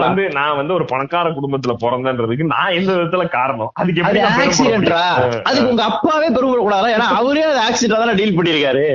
வந்து 0.04 0.24
நான் 0.36 0.58
வந்து 0.58 0.74
ஒரு 0.74 0.86
பணக்கார 0.86 1.30
குடும்பத்துல 1.32 1.74
பிறந்தேன்றதுக்கு 1.82 2.46
நான் 2.52 2.76
எந்த 2.76 2.92
விதத்துல 2.94 3.26
காரணம்? 3.30 3.72
அதுக்கு 3.74 4.04
அது 4.04 4.20
எப்படி 4.20 4.44
ஆக்சிடென்ட்ரா? 4.44 5.04
அதுக்கு 5.48 5.72
உங்க 5.72 5.84
அப்பாவே 5.88 6.28
பெருமைப்படக்கூடாதா 6.30 6.92
ஏன்னா 6.96 7.08
அவரே 7.20 7.46
அது 7.48 7.62
ஆக்சிடென்ட் 7.66 8.04
தானே 8.04 8.18
டீல் 8.20 8.38
பண்ணிருக்காரு 8.38 8.86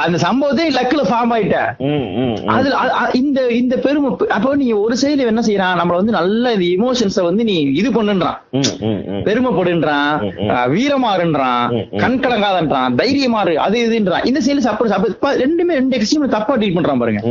அந்த 0.00 0.18
சம்பவத்தை 0.18 0.64
லக்குல 0.74 1.02
ஃபார்ம் 1.08 1.32
ஆயிட்ட 1.34 1.56
ம், 1.84 1.88
ம், 2.16 2.28
ம். 2.34 2.36
அதுல 2.48 2.76
இந்த 3.14 3.38
இந்த 3.54 3.74
பெருமை 3.78 4.08
அப்போ 4.34 4.50
நீ 4.56 4.66
ஒரு 4.82 4.94
சைடுல 4.96 5.26
என்ன 5.26 5.42
செய்யறான்? 5.46 5.78
நம்மள 5.80 5.96
வந்து 6.00 6.14
நல்ல 6.16 6.52
இந்த 6.54 6.66
இமோஷன்ஸ 6.74 7.22
வந்து 7.22 7.42
நீ 7.44 7.56
இது 7.80 7.90
பண்ணுன்றான். 7.90 8.38
பெருமைப்படுன்றான் 9.26 10.12
வீரமாறுன்றான். 10.74 11.66
கண் 12.00 12.18
கலங்காதன்றான். 12.24 12.94
தைரியமாறு 13.00 13.54
அது 13.64 13.78
இதுன்றான் 13.84 14.26
இந்த 14.30 14.40
சைடுல 14.40 14.64
சப்போஸ் 14.66 14.96
அப்ப 14.98 15.34
ரெண்டுமே 15.42 15.78
ரெண்டு 15.80 15.96
எக்ஸ்ட்ரீம் 15.98 16.34
தப்பா 16.36 16.56
டீல் 16.56 16.76
பண்றான் 16.76 17.02
பாருங்க. 17.02 17.22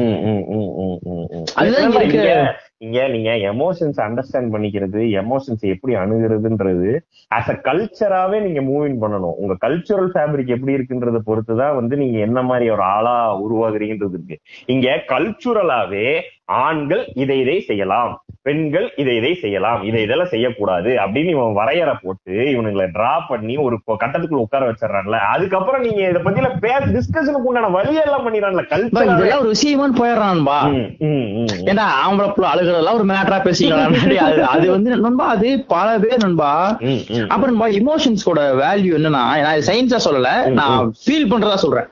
இங்க 2.86 3.00
நீங்க 3.08 3.32
எமோஷன்ஸ் 3.52 4.00
அண்டர்ஸ்டாண்ட் 4.06 4.54
பண்ணிக்கிறது 4.54 5.02
எமோஷன்ஸ் 5.22 5.64
எப்படி 5.74 5.94
அணுகிறதுன்றது 5.96 6.90
ஆஸ் 7.32 7.52
அ 7.54 7.56
கல்ச்சராவே 7.68 8.38
நீங்க 8.46 8.62
மூவிங் 8.62 8.98
பண்ணணும். 9.04 9.36
உங்க 9.42 9.56
கல்ச்சுரல் 9.66 10.12
ஃபேப்ரிக் 10.14 10.54
எப்படி 10.56 10.76
இருக்குன்றத 10.78 11.22
பொறுத்துதான் 11.30 11.78
வந்து 11.80 11.98
நீங்க 11.98 12.20
என்ன 12.20 12.42
மாதிரி 12.44 12.68
ஒரு 12.70 12.84
ஆளா 12.96 13.16
உருவாகுறீங்கன்றது 13.46 14.18
இருக்கு. 14.20 14.38
இங்க 14.66 14.88
கல்ச்சுரலாவே 15.14 16.08
ஆண்கள் 16.66 17.04
இதை 17.16 17.38
இதை 17.40 17.58
செய்யலாம். 17.70 18.14
பெண்கள் 18.46 18.88
இதை 19.02 19.14
இதை 19.20 19.32
செய்யலாம் 19.42 19.82
இதை 19.88 20.00
இதெல்லாம் 20.06 20.32
செய்யக்கூடாது 20.32 20.92
அப்படின்னு 21.04 21.34
இவன் 21.36 21.58
வரையறை 21.60 21.94
போட்டு 21.98 22.34
இவனுங்களை 22.54 22.88
டிரா 22.96 23.12
பண்ணி 23.30 23.54
ஒரு 23.66 23.76
கட்டத்துக்குள்ள 23.94 24.46
உட்கார 24.46 24.64
வச்சிடறான்ல. 24.70 25.18
அதுக்கப்புறம் 25.34 25.84
நீங்க 25.86 26.02
இதை 26.10 26.22
பத்தில 26.26 26.50
பேச 26.66 26.82
டிஸ்கஷனுக்கு 26.96 27.50
உண்டான 27.52 27.70
வழியெல்லாம் 27.76 28.26
பண்ணிடுறான்ல 28.26 28.64
கல்ச்சர் 28.72 29.08
இதெல்லாம் 29.08 29.44
ஒரு 29.44 29.54
விஷயமான்னு 29.54 30.00
போயிடுறான்பா 30.00 30.58
ஏன்னா 31.70 31.86
ஆம்பளை 32.02 32.28
அழுகிறதெல்லாம் 32.54 33.00
ஒரு 33.00 33.08
மேட்டரா 33.12 33.40
பேசிக்கலாம் 33.46 33.96
அது 34.26 34.42
அது 34.54 34.66
வந்து 34.74 34.90
நண்பா 34.98 35.26
அது 35.36 35.48
பல 35.74 35.88
பேர் 36.04 36.24
நண்பா 36.26 36.52
அப்புறம் 37.30 37.50
நண்பா 37.52 37.70
இமோஷன்ஸ்கோட 37.80 38.42
வேல்யூ 38.62 38.92
என்னன்னா 39.00 39.24
நான் 39.46 39.66
சயின்ஸா 39.70 40.02
சொல்லல 40.08 40.30
நான் 40.60 40.92
ஃபீல் 41.02 41.30
பண்றதா 41.32 41.58
சொல்றேன். 41.64 41.88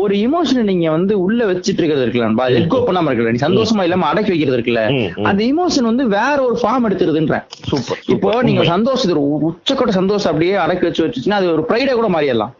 ஒரு 0.00 0.14
இமோஷனை 0.26 0.64
நீங்க 0.70 0.86
வந்து 0.96 1.14
உள்ள 1.24 1.40
வச்சிட்டு 1.50 1.80
இருக்கிறது 1.80 2.04
இருக்குல்ல 2.04 2.28
நண்பா 2.28 2.46
லெட் 2.54 2.70
கோ 2.72 2.80
பண்ணாம 2.86 3.08
இருக்குல்ல 3.08 3.34
நீ 3.34 3.42
சந்தோஷமா 3.46 3.84
இல்லாம 3.86 4.08
அடக்கி 4.10 4.32
வைக்கிறது 4.32 4.58
இருக்குல்ல 4.58 4.84
அந்த 5.28 5.40
இமோஷன் 5.52 5.82
வந்து 5.82 6.08
வேற 6.08 6.42
ஒரு 6.42 6.58
ஃபார்ம் 6.62 6.90
எடுத்துருதுன்றேன். 6.90 7.44
சூப்பர் 7.48 7.98
இப்போ 8.06 8.42
நீங்க 8.42 8.64
சந்தோஷம் 8.64 9.18
ஒரு 9.18 9.56
உச்சக்கட்ட 9.56 9.88
சந்தோஷம் 9.88 10.32
அப்படியே 10.32 10.54
அடக்கி 10.54 10.84
வச்சு 10.84 11.06
வச்சுச்சுன்னா 11.06 11.30
அது 11.30 11.52
ஒரு 11.52 11.64
ப்ரைடா 11.68 11.92
கூட 11.92 12.08
மாறிடலாம். 12.08 12.50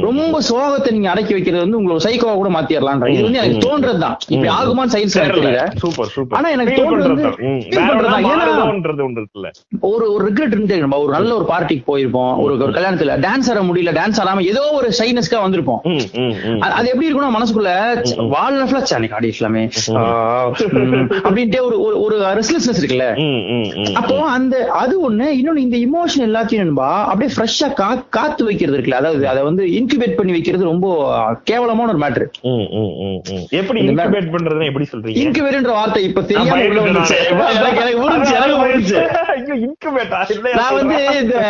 ரொம்ப 0.00 0.38
சோகத்தை 0.50 0.90
நீங்க 0.90 1.10
அடக்கி 1.10 1.32
வைக்கிறது 1.32 1.62
வந்து 1.62 1.76
உங்களுக்கு 1.76 2.08
சைக்கோவா 2.08 2.34
கூட 2.34 2.48
மாத்திரலாம் 2.48 3.08
இது 3.10 3.22
வந்து 3.22 3.38
எனக்கு 3.38 3.58
தோன்றதுதான். 3.58 4.16
இப்படி 4.28 4.52
ஆகுமான்னு 4.52 4.92
சயின்ஸ் 4.92 5.20
தெரியல. 5.24 5.76
சூப்பர் 5.76 6.06
சூப்பர் 6.06 6.38
ஆனா 6.38 6.48
எனக்கு 6.48 6.72
தோன்றது 6.82 7.20
தான். 7.20 7.36
தான். 8.56 8.72
ஒரு 9.80 10.12
ஒரு 10.12 10.32
ரிக்ரெட் 10.32 10.46
இருந்து 10.46 10.78
நம்ம 10.78 10.98
ஒரு 10.98 11.12
நல்ல 11.12 11.36
ஒரு 11.36 11.44
பார்ட்டிக்கு 11.44 11.82
போயிருப்போம். 11.86 12.36
ஒரு 12.36 12.58
ஒரு 12.58 12.66
கல்யாணத்துல 12.66 13.26
டான்ஸ் 13.26 13.50
ஆட 13.50 13.62
முடியல 13.62 13.98
டான்ஸ் 13.98 14.20
ஆடாம 14.24 14.40
ஏதோ 14.40 14.70
ஒரு 14.72 14.92
ஷைனஸ்க்கா 14.98 15.38
வந்திருப்போம். 15.46 15.78
அது- 16.60 16.86
எப்படி 16.86 17.14
இருக்கும்னா 17.14 17.30
மனசுக்குள்ள 17.40 18.28
வாழ்நாள் 18.28 18.58
அன்னைக்கு 18.90 19.16
ஆடி 19.16 19.34
இஸ்லாமே 19.38 19.70
அப்படின்ட்டு 21.10 21.60
ஒரு 21.60 21.79
ஒரு- 21.80 22.08
ரெஸ்ட்லெஸ்னஸ் 22.10 22.80
இருக்குல்ல? 22.80 23.06
அப்போ 23.92 24.24
அந்த 24.24 24.70
அது 24.70 25.10
ஒண்ணு 25.10 25.18
இன்னொன்னு 25.18 25.56
இந்த 25.56 25.76
இமோஷன் 25.76 26.18
எல்லாத்தையும் 26.18 26.56
நண்பா 26.56 27.04
அப்படியே 27.04 27.36
ஃப்ரெஷ்ஷா 27.36 27.98
காத்து 28.08 28.44
வைக்கிறது 28.44 28.78
இருக்குல்ல. 28.78 28.90
அதாவது 28.90 29.28
அதை 29.28 29.42
வந்து 29.42 29.64
இன்குபேட் 29.64 30.10
பண்ணி 30.10 30.32
வைக்கிறது 30.32 30.64
ரொம்ப 30.64 31.14
கேவலமான 31.44 31.92
ஒரு 31.92 32.06
மேட்ரு. 32.06 32.26
எப்படி 33.50 33.80
இன்குபேட் 33.80 34.08
பண்றதுன்னு 34.10 34.64
எப்படி 34.64 34.86
சொல்றீங்க? 34.92 35.16
இன்குபேட்ன்ற 35.16 35.60
வார்த்தை 35.60 36.04
இப்ப 36.04 36.22
தெரியாம 36.22 36.64
உள்ள 36.64 36.80
வந்துச்சு. 36.80 37.18
நான். 40.54 40.74
வந்து 40.74 41.06
இந்த 41.22 41.44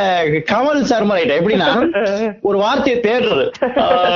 கமல் 0.52 0.80
சார் 0.80 1.04
மாதிரி 1.04 1.30
எப்படின்னா 1.30 1.90
ஒரு 2.40 2.58
வார்த்தையை 2.58 3.02
தேடுறது. 3.02 3.50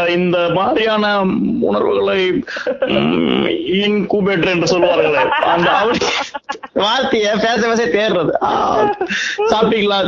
இந்த 0.09 0.51
மாதிரியான 0.55 1.25
உணர்வுகளை 1.61 2.43
இன்குபேட்டர் 3.67 4.49
என்று 4.49 4.79
சொல்வார்களே 4.79 5.15
அந்த 5.15 5.71
வார்த்தையை 6.83 7.31
பேச 7.43 7.61
பேச 7.69 7.83
தேடுறது. 7.97 8.33
சாப்பிட்டீங்களா? 9.51 9.99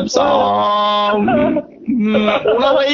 உணவை 2.57 2.93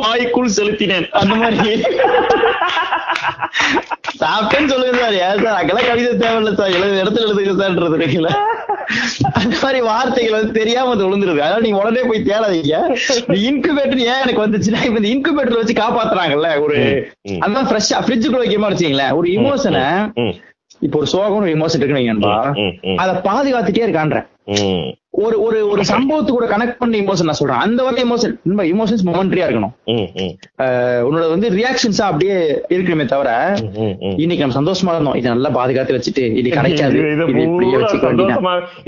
வாய்க்குள் 0.00 0.56
செலுத்தினேன். 0.56 1.06
அந்த 1.20 1.34
மாதிரி. 1.34 1.74
சாப்பிட்டேன்னு 4.22 4.70
சொல்லுங்க 4.72 4.98
சார். 5.00 5.16
ஏன் 5.26 5.42
சார்? 5.44 5.58
அங்கெல்லாம் 5.60 5.88
கவிதை 5.90 6.12
தேவையில்ல 6.22 6.52
சார். 6.60 6.74
எழுது 6.78 7.02
இடத்துல 7.04 7.26
எழுதுங்க 7.26 7.54
சார்ன்றது 7.62 7.98
இருக்குல்ல 8.00 8.32
அந்த 9.38 9.54
மாதிரி 9.62 9.78
வார்த்தைகள் 9.80 10.36
வந்து 10.38 10.58
தெரியாம 10.58 10.90
அது 10.90 11.06
விழுந்துருது. 11.06 11.44
அதனால 11.44 11.60
நீங்க 11.60 11.78
உடனே 11.78 12.02
போய் 12.08 12.26
தேடாதீங்க. 12.28 12.74
இன்குபேட்டர் 13.48 14.02
ஏன் 14.12 14.22
எனக்கு 14.24 14.44
வந்துச்சுன்னா 14.46 14.82
இப்ப 14.88 15.00
இந்த 15.00 15.10
இன்குபேட்டர் 15.14 15.60
வச்சு 15.60 15.74
காப்பாத்துறாங்கல்ல 15.82 16.50
ஒரு. 16.62 16.78
அதான் 17.46 17.68
ஃப்ரெஷ்ஷா 17.70 17.98
ஃப்ரிட்ஜுக்குள்ள 18.04 18.42
வைக்காம 18.44 18.70
வச்சுங்களேன் 18.72 19.16
ஒரு 19.20 19.28
இமோஷனை 19.38 19.86
இப்போ 20.80 20.98
ஒரு 20.98 21.06
சோகம் 21.06 21.38
ஒரு 21.38 21.54
இமோஷன் 21.54 21.76
இருக்குன்னு 21.76 22.04
அதை 22.96 23.14
பாதுகாத்துட்டே 23.14 23.82
இருக்கான்றேன். 23.82 24.26
ஒரு 25.22 25.36
ஒரு 25.46 25.58
ஒரு 25.72 25.82
சம்பவத்து 25.90 26.30
கூட 26.36 26.46
கனெக்ட் 26.52 26.78
பண்ண 26.78 26.94
இமோஷன் 27.02 27.28
நான் 27.30 27.38
சொல்றேன். 27.40 27.60
அந்த 27.64 27.80
வகை 27.86 28.02
இமோஷன் 28.06 28.32
இமோஷன்ஸ் 28.72 29.04
மொமெண்ட்ரியா 29.08 29.44
இருக்கணும். 29.46 29.74
உன்னோட 31.08 31.24
வந்து 31.32 31.48
ரியாக்ஷன்ஸா 31.58 32.04
அப்படியே 32.10 32.36
இருக்கணுமே 32.76 33.04
தவிர. 33.12 33.30
இன்னைக்கு 34.22 34.42
நம்ம 34.42 34.56
சந்தோஷமா 34.60 34.94
இருந்தோம். 34.94 35.18
இதை 35.20 35.28
நல்லா 35.34 35.50
பாதுகாத்து 35.58 35.96
வச்சுட்டு 35.96 36.24
இது 36.40 36.48
கிடைக்காது. 36.56 36.96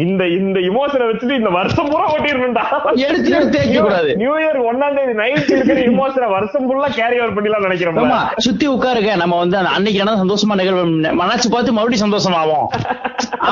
இந்த 0.06 0.22
இந்த 0.40 0.58
இமோஷனை 0.70 1.06
வச்சுட்டு 1.10 1.38
இந்த 1.40 1.52
வருஷம் 1.58 1.90
பூரா 1.92 2.06
ஓட்டிடணும்டா. 2.14 2.64
எடுத்து 3.06 3.30
எடுத்து 3.36 3.54
தேய்க்க 3.58 3.84
கூடாது. 3.86 4.10
நியூ 4.22 4.34
இயர் 4.42 4.60
ஒன்னாம் 4.70 4.98
தேதி 4.98 5.14
நைட் 5.22 5.54
இருக்கிற 5.56 5.78
இமோஷனை 5.92 6.30
வருஷம் 6.36 6.66
ஃபுல்லா 6.68 6.90
கேரி 6.98 7.18
ஓவர் 7.22 7.36
பண்ணிடலாம் 7.38 7.66
நினைக்கிறோம் 7.68 8.02
ஆமா 8.04 8.20
சுத்தி 8.48 8.68
உட்காருங்க. 8.74 9.14
நம்ம 9.22 9.38
வந்து 9.44 9.58
அன்னைக்கு 9.76 10.02
என்ன 10.04 10.18
சந்தோஷமா 10.24 10.58
நிகழ்வு 10.62 11.14
மனசு 11.22 11.54
பார்த்து 11.54 11.76
மறுபடியும் 11.78 12.06
சந்தோஷமாவோம். 12.06 12.68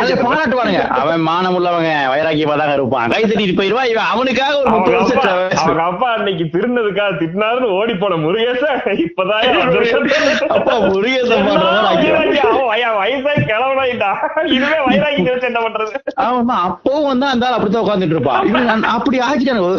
பாராட்டுவானுங்க. 0.10 0.88
அவன் 0.88 1.20
மானம் 1.20 1.56
உள்ளவங்க 1.56 1.94
வைராக்கியமா 2.16 2.58
தாங்க 2.58 2.74
இருப்பான். 2.74 3.10
கை 3.10 3.24
தட்டிட்டு 3.24 3.60
போயிருவா 3.60 3.86
இவன் 3.86 4.04
அவனுக்காக 4.12 4.60
ஒரு 4.60 4.70
முப்பது 4.70 4.98
வருஷம் 4.98 5.78
அப்பா 5.78 6.14
அன்னைக்கு 6.14 6.60
திருந்ததுக்காக 6.60 7.10
திட்டினாருன்னு 7.10 7.64
ஓடி 7.64 7.96
போன 7.96 8.16
முருகேசன் 8.16 8.80
இப்பதான் 8.86 10.46
அப்பா 10.48 10.80
முருகேசன் 10.80 11.48
பண்ற 11.48 11.82
மாதிரி 11.82 12.10
ஆக்கிடுவான். 12.10 12.16
வைராகி, 12.16 12.36
அவன் 12.36 12.66
வய- 12.66 12.86
வயசாகி 12.88 13.40
கிளவனாயிட்டா. 13.40 14.16
இனிமே 14.46 14.76
வைராகி 14.88 15.24
வச்சு 15.24 15.46
என்ன 15.46 15.60
பண்றது? 15.60 15.96
ஆமா 16.22 16.54
அப்பவும் 16.68 17.06
வந்து 17.06 17.26
அந்த 17.26 17.48
அப்படித்தான் 17.48 17.84
உட்கார்ந்துட்டு 17.84 18.06
இருப்பான். 18.06 18.50
நான் 18.50 18.84
அப்படி 18.84 19.20
ஆக்கிட்டானு 19.20 19.78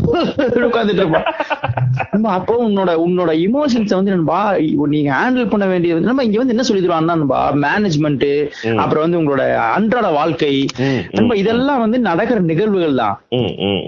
உட்கார்ந்துட்டு 0.68 1.02
இருப்பான் 1.04 1.28
அப்போ 2.38 2.54
உன்னோட 2.66 2.90
உன்னோட 3.04 3.30
இமோஷன்ஸ் 3.46 3.92
வந்து 3.96 4.12
நண்பா 4.14 4.38
நீங்க 4.94 5.10
ஹேண்டில் 5.18 5.50
பண்ண 5.52 5.64
வேண்டியது 5.72 6.08
நம்ம 6.08 6.24
இங்க 6.26 6.38
வந்து 6.40 6.54
என்ன 6.54 6.64
சொல்லி 6.68 6.82
தருவாங்கன்னா 6.84 7.38
மேனேஜ்மெண்ட். 7.64 8.26
அப்புறம் 8.82 9.04
வந்து 9.04 9.18
உங்களோட 9.20 9.42
அன்றாட 9.76 10.08
வாழ்க்கை. 10.18 10.52
நம்ம 11.18 11.36
இதெல்லாம் 11.42 11.82
வந்து 11.84 11.98
நடக்கிற 12.08 12.38
நிகழ்வுகள் 12.50 13.00
தான். 13.02 13.16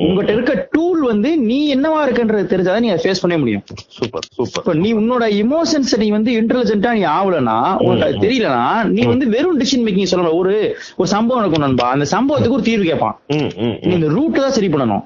உங்ககிட்ட 0.07 0.33
இருக்க 0.37 0.55
டூல் 0.77 1.03
வந்து 1.11 1.33
நீ 1.51 1.59
என்னவா 1.77 2.01
இருக்குன்றது 2.07 2.51
தெரிஞ்சாதான் 2.53 2.85
நீ 2.87 2.91
ஃபேஸ் 3.05 3.23
பண்ண 3.25 3.39
முடியும். 3.43 3.65
Super 3.99 4.29
super. 4.39 4.63
இப்ப 4.63 4.75
நீ 4.85 4.91
உன்னோட 5.01 5.27
இமோஷன்ஸ் 5.43 5.95
நீ 6.05 6.09
வந்து 6.17 6.33
இன்டெலிஜென்ட்டா 6.41 6.93
நீ 6.99 7.05
ஆகலனா 7.19 7.59
உனக்கு 7.87 8.07
அது 8.09 8.25
தெரியலனா 8.27 8.67
நீ 8.97 9.05
வந்து 9.13 9.29
வெறும் 9.37 9.61
டிசிஷன் 9.63 9.87
மேக்கிங் 9.89 10.13
சொல்லணும் 10.15 10.39
ஒரு 10.41 10.55
ஒரு 11.01 11.11
சம்பவம் 11.17 11.43
நடக்கும் 11.43 11.67
நண்பா. 11.67 11.89
அந்த 11.97 12.09
சம்பவத்துக்கு 12.17 12.59
ஒரு 12.61 12.69
தீர்வு 12.71 12.91
கேட்பான் 12.91 13.17
நீ 13.87 13.95
இந்த 13.99 14.11
ரூட் 14.19 14.45
தான் 14.45 14.57
சரி 14.59 14.71
பண்ணணும். 14.75 15.05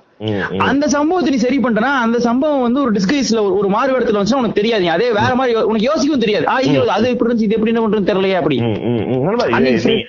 அந்த 0.67 0.85
சம்பவத்தை 0.95 1.31
நீ 1.33 1.39
சரி 1.45 1.59
பண்ணிட்டனா 1.59 1.91
அந்த 2.05 2.19
சம்பவம் 2.27 2.65
வந்து 2.67 2.81
ஒரு 2.83 2.93
டிஸ்கைஸ்ல 2.97 3.41
ஒரு 3.59 3.69
மாறு 3.75 3.95
இடத்துல 3.97 4.19
வந்துச்சுன்னா 4.19 4.43
உனக்கு 4.43 4.61
தெரியாது. 4.61 4.85
அதே 4.95 5.09
வேற 5.19 5.33
மாதிரி 5.41 5.55
உனக்கு 5.71 5.89
யோசிக்கவும் 5.89 6.25
தெரியாது. 6.25 6.47
ஆ 6.47 6.55
அது 6.97 7.11
இப்படி 7.15 7.29
இருந்துச்சு 7.29 7.49
இது 7.49 7.57
எப்படி 7.59 7.73
என்ன 7.73 7.83
பண்றதுன்னு 7.85 8.11
தெரியலையா 8.11 8.41
அப்படி. 8.43 8.59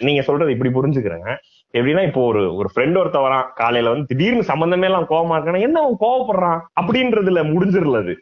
நீங்க 0.08 0.22
சொல்றது 0.30 0.56
இப்படி 0.56 0.72
புரிஞ்சுக்கிறேங்க 0.78 1.30
எப்படின்னா 1.74 2.04
இப்போ 2.10 2.22
ஒரு 2.32 2.42
ஒரு 2.60 2.70
ஃப்ரெண்ட் 2.74 3.00
ஒருத்த 3.00 3.22
வரான் 3.24 3.48
காலையில 3.62 3.92
வந்து 3.94 4.10
திடீர்னு 4.12 4.44
சம்பந்தமே 4.52 4.88
எல்லாம் 4.90 5.10
கோவமா 5.10 5.36
இருக்கானா 5.38 5.66
என்ன 5.68 5.82
அவன் 5.84 5.98
கோவப்படுறான் 6.04 6.62
அப்படின்றதுல 6.82 7.44
முடிஞ்சிடல 7.54 8.02
அது. 8.04 8.14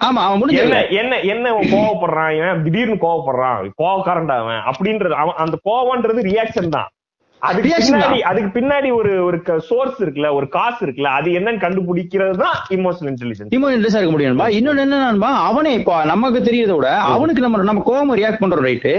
ஆமா 0.00 0.20
அவன் 0.26 0.40
முடிஞ்சு 0.40 0.62
என்ன 1.00 1.14
என்ன 1.32 1.44
அவன் 1.52 1.70
கோவப்படுறான் 1.74 2.32
இவன் 2.38 2.64
திடீர்னு 2.66 2.96
கோவப்படுறான் 3.04 3.70
கோவக்காரன்டா 3.82 4.36
அவன் 4.42 4.62
அப்படின்றது 4.70 5.14
அவன் 5.22 5.40
அந்த 5.44 5.56
கோவம்ன்றது 5.68 6.22
ரியாக்ஷன் 6.30 6.74
தான். 6.76 6.90
அதுக்கு 7.44 7.70
பின்னாடி 7.86 8.18
அதுக்கு 8.28 8.50
பின்னாடி 8.54 8.88
ஒரு 8.96 9.12
ஒரு 9.26 9.38
சோர்ஸ் 9.68 9.98
இருக்குல்ல 10.02 10.28
ஒரு 10.36 10.46
காசு 10.54 10.80
இருக்குல்ல 10.84 11.10
அது 11.16 11.28
என்னன்னு 11.38 11.62
கண்டுபிடிக்கிறது 11.64 12.36
தான் 12.42 12.56
இமோஷனல் 12.76 13.10
இன்டெலிஜென்ஸ் 13.12 13.54
இமோஷன் 13.56 13.76
இன்ட்ரெஸ்ட் 13.76 13.98
இருக்க 13.98 14.14
முடியும்பா 14.14 14.48
இன்னொன்னு 14.56 14.84
என்னன்னா 14.84 15.30
அவனே 15.48 15.72
இப்போ 15.80 15.96
நமக்கு 16.12 16.40
தெரியறத 16.46 16.76
விட 16.76 16.90
அவனுக்கு 17.10 17.44
நம்ம 17.44 17.62
நம்ம 17.64 17.84
கோவம் 17.88 18.14
ரியாக்ட் 18.18 18.42
பண்றோம் 18.42 18.66
ரைட்டு. 18.66 18.92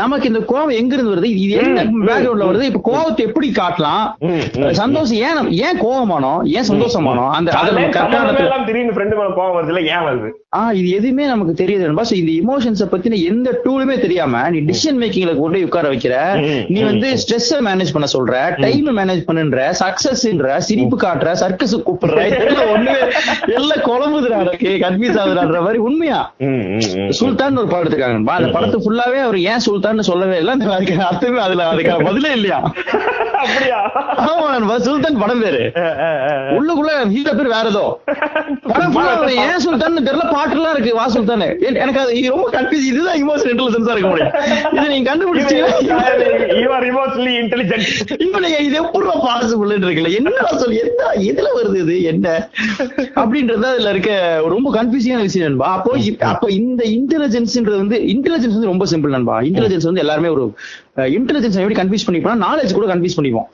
நமக்கு 0.00 0.28
இந்த 0.30 0.42
கோவம் 0.50 0.74
எங்க 0.80 0.92
இருந்து 0.94 1.12
வருது? 1.12 1.30
இது 1.36 1.54
என்ன 1.60 1.80
பேக்ரவுண்ட்ல 2.06 2.48
வருது? 2.50 2.68
இப்ப 2.70 2.82
கோவத்தை 2.88 3.22
எப்படி 3.28 3.48
காட்டலாம்? 3.58 4.04
சந்தோஷம் 4.80 5.20
ஏன் 5.22 5.38
ஏன் 5.60 5.80
கோவமானோம்? 5.82 6.40
ஏன் 6.56 6.68
சந்தோஷமானோம்? 6.70 7.30
அந்த 7.36 7.56
அதை 7.58 7.70
நம்ம 7.76 7.90
கரெக்டான 7.96 8.36
எல்லாம் 8.44 8.66
திடீர்னு 8.68 8.94
ஃப்ரெண்டு 8.96 9.18
மேல 9.18 9.30
கோவம் 9.38 9.56
வருதுல 9.58 9.82
ஏன் 9.92 10.06
வருது? 10.08 10.30
ஆஹ் 10.58 10.72
இது 10.78 10.88
எதுவுமே 10.96 11.24
நமக்கு 11.26 11.52
தெரியுது 11.54 11.78
So 12.02 12.14
இந்த 12.16 12.32
இமோஷன்ஸ 12.40 12.84
பத்தின 12.92 13.18
எந்த 13.30 13.48
டூலுமே 13.64 13.96
தெரியாம 14.00 14.42
நீ 14.50 14.58
டிசிஷன் 14.68 14.98
மேக்கிங்ல 15.00 15.32
கொண்டு 15.38 15.58
உட்கார 15.66 15.88
வைக்கிற 15.92 16.14
நீ 16.70 16.80
வந்து 16.84 17.08
ஸ்ட்ரெஸ் 17.22 17.50
மேனேஜ் 17.66 17.79
பண்ண 17.88 18.06
சொல்ற 18.12 18.34
டைம் 18.60 18.88
மேனேஜ் 18.98 19.22
பண்ணுன்ற 19.28 19.60
சக்சஸ்ன்ற 19.80 20.56
சிரிப்பு 20.68 20.96
காட்டுற 20.96 21.32
சர்க்கஸ் 21.42 21.76
கூப்பிடுற 21.86 22.18
ஒண்ணுமே 22.74 22.98
எல்லாம் 23.54 23.82
குழம்புதுடா 23.88 24.38
கன்ஃபியூஸ் 24.84 25.18
ஆகுதுன்ற 25.22 25.60
மாதிரி 25.60 25.78
உண்மையா. 25.78 26.20
சுல்தான் 27.18 27.58
ஒரு 27.58 27.68
படம் 27.68 28.12
நண்பா. 28.12 28.34
அந்த 28.38 28.50
படத்து 28.56 28.82
ஃபுல்லாவே 28.84 29.20
அவர் 29.24 29.38
ஏன் 29.50 29.64
சுல்தான் 29.66 30.08
சொல்லவே 30.10 30.36
இல்லை 30.38 30.52
அந்த 30.52 30.74
அதுக்கு 30.76 31.06
அர்த்தமே 31.10 31.40
அதுல 31.40 31.64
அதுக்கான 31.72 32.04
பதிலே 32.04 32.32
இல்லையா 32.32 32.58
சுல்தான் 34.86 35.20
படம் 35.20 35.42
பேரு. 35.42 35.62
உள்ளுக்குள்ள 36.56 36.92
ஹீரோ 37.14 37.32
பேர் 37.32 37.52
வேற 37.54 37.66
ஏதோ 37.68 37.84
படம் 38.68 38.96
ஏன் 39.44 39.62
சுல்தான் 39.64 39.98
தெரியல 40.00 40.26
பாட்டுலாம் 40.34 40.74
இருக்கு 40.74 40.92
வா 40.98 41.06
சுல்தான் 41.14 41.44
எனக்கு 41.80 42.00
அது 42.02 42.12
ரொம்ப 42.28 42.48
கன்ஃபியூஸ் 42.56 42.88
இதுதான் 42.90 43.18
இமோஷன் 43.22 43.52
இன்டெலிஜென்ஸா 43.54 43.94
இருக்க 43.94 44.10
முடியும் 44.12 44.32
இதை 44.74 44.86
நீங்க 44.92 45.06
கண்டுபிடிச்சீங்கன்னா 45.10 45.76
நீங்க 48.42 48.58
இது 48.66 48.76
எப்படி 48.82 49.06
பாசிபிள் 49.26 49.72
இருக்குல்ல. 49.74 50.10
என்ன 50.18 50.58
சொல்லி? 50.62 50.76
என்ன? 50.84 51.10
எதுல 51.30 51.48
வருது 51.58 51.78
இது? 51.84 51.96
என்ன? 52.12 52.26
அப்படின்றது 53.22 53.66
அதுல 53.72 53.90
இருக்க 53.94 54.12
ரொம்ப 54.54 54.68
கன்ஃபியூசிங்கான 54.76 55.24
விஷயம் 55.28 55.48
நண்பா. 55.48 55.70
அப்போ 55.78 55.92
அப்ப 56.32 56.50
இந்த 56.60 56.82
இன்டெலிஜென்ஸ்ன்றது 56.96 57.78
வந்து 57.82 57.98
இன்டெலிஜென்ஸ் 58.14 58.56
வந்து 58.58 58.72
ரொம்ப 58.72 58.86
சிம்பிள் 58.92 59.16
நண்பா. 59.16 59.36
இன்டெலிஜென்ஸ் 59.48 59.88
வந்து 59.90 60.04
எல்லாருமே 60.04 60.30
ஒரு 60.36 60.46
இன்டெலிஜென்ஸ் 61.18 61.58
எப்படி 61.60 61.76
கன்ஃபியூஸ் 61.80 62.06
பண்ணிப்போம் 62.06 62.40
நாலேஜ் 62.46 62.76
கூட 62.78 62.86
கன்ஃபியூஸ் 62.92 63.18
பண்ணிப்போம். 63.18 63.48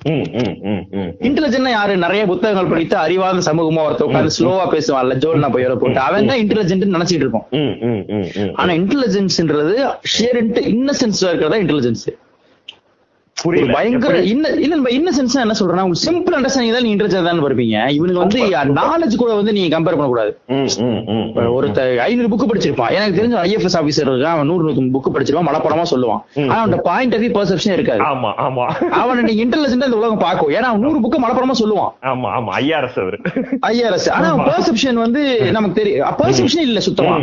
இன்டெலிஜென்ட் 1.29 1.74
யாரு? 1.76 1.94
நிறைய 2.05 2.22
புத்தகங்கள் 2.33 2.70
படித்து 2.72 2.96
அறிவார்ந்த 3.05 3.44
சமூகமா 3.50 3.85
ஒருத்த 3.88 4.07
உட்காந்து 4.09 4.37
ஸ்லோவா 4.38 4.66
பேசுவான்ல 4.74 5.16
ஜோல்னா 5.24 5.50
போய் 5.57 5.68
போட்டு. 5.83 6.00
அவன் 6.09 6.31
தான் 6.31 6.42
இன்டெலிஜென்ட் 6.44 6.94
நினைச்சிட்டு 6.96 7.24
இருப்போம். 7.26 7.46
ஆனா 8.61 8.70
இன்டெலிஜென்ஸ்ன்றது 8.81 9.76
ஷேர் 10.16 10.38
இன்னசென்ஸ் 10.74 11.22
இருக்கிறதா 11.31 11.59
இன்டெலிஜென்ஸ் 11.64 12.07
பயங்கர 13.77 14.18
இன்னசென்ஸ் 14.96 15.35
என்ன 15.42 15.55
சொல்றேன்னா 15.59 15.83
உங்களுக்கு 15.87 16.07
சிம்பிள் 16.07 16.37
அண்டர்ஸ்டாண்டிங் 16.37 16.77
தான் 16.77 16.85
நீ 16.87 16.92
இன்ட்ரெஸ்ட் 16.94 17.27
தான் 17.27 17.40
இருப்பீங்க. 17.46 17.79
இவனுக்கு 17.96 18.22
வந்து 18.22 18.38
நாலேஜ் 18.79 19.16
கூட 19.22 19.33
வந்து 19.38 19.53
நீங்க 19.57 19.70
கம்பேர் 19.75 19.96
பண்ணக்கூடாது. 19.99 20.33
ஒருத்த 21.57 21.81
ஐநூறு 22.07 22.29
புக் 22.33 22.51
படிச்சிருப்பான். 22.51 22.92
எனக்கு 22.99 23.18
தெரிஞ்ச 23.18 23.37
ஐஎஃப்எஸ் 23.49 23.77
ஆபீசர் 23.81 24.09
இருக்கான். 24.12 24.35
அவன் 24.37 24.49
நூறு 24.51 24.62
நூத்தி 24.68 24.85
புக் 24.94 25.11
படிச்சிருப்பான். 25.16 25.49
மலப்படமா 25.51 25.85
சொல்லுவான். 25.92 26.22
ஆனா 26.51 26.61
அவன் 26.62 26.85
பாயிண்ட் 26.88 27.16
ஆஃப் 27.18 27.27
பர்செப்ஷன் 27.38 27.77
இருக்காது. 27.79 28.01
ஆமா 28.11 28.31
ஆமா. 28.46 28.64
அவனை 29.03 29.20
நீங்க 29.29 29.42
இன்டெலிஜென்டா 29.44 29.88
இந்த 29.90 30.01
உலகம் 30.01 30.22
பார்க்கும். 30.27 30.51
ஏன்னா 30.57 30.70
அவன் 30.70 30.85
நூறு 30.87 31.03
புக்கு 31.05 31.20
மலப்படமா 31.27 31.57
சொல்லுவான். 31.62 31.92
ஆமா 32.12 32.31
ஆமா. 32.38 32.53
ஐஆர்எஸ் 32.62 32.99
அவரு. 33.05 33.20
ஐஆர்எஸ் 33.70 34.09
ஆனா. 34.16 34.31
பெர்செப்ஷன் 34.49 35.01
வந்து 35.05 35.22
நமக்கு 35.59 35.79
தெரியும் 35.81 36.18
பெர்செப்ஷன் 36.22 36.66
இல்ல 36.70 36.81
சுத்தமா. 36.88 37.16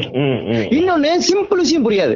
இன்னொன்னு 0.80 1.12
சிம்பிள் 1.32 1.64
விஷயம் 1.66 1.88
புரியாது. 1.90 2.16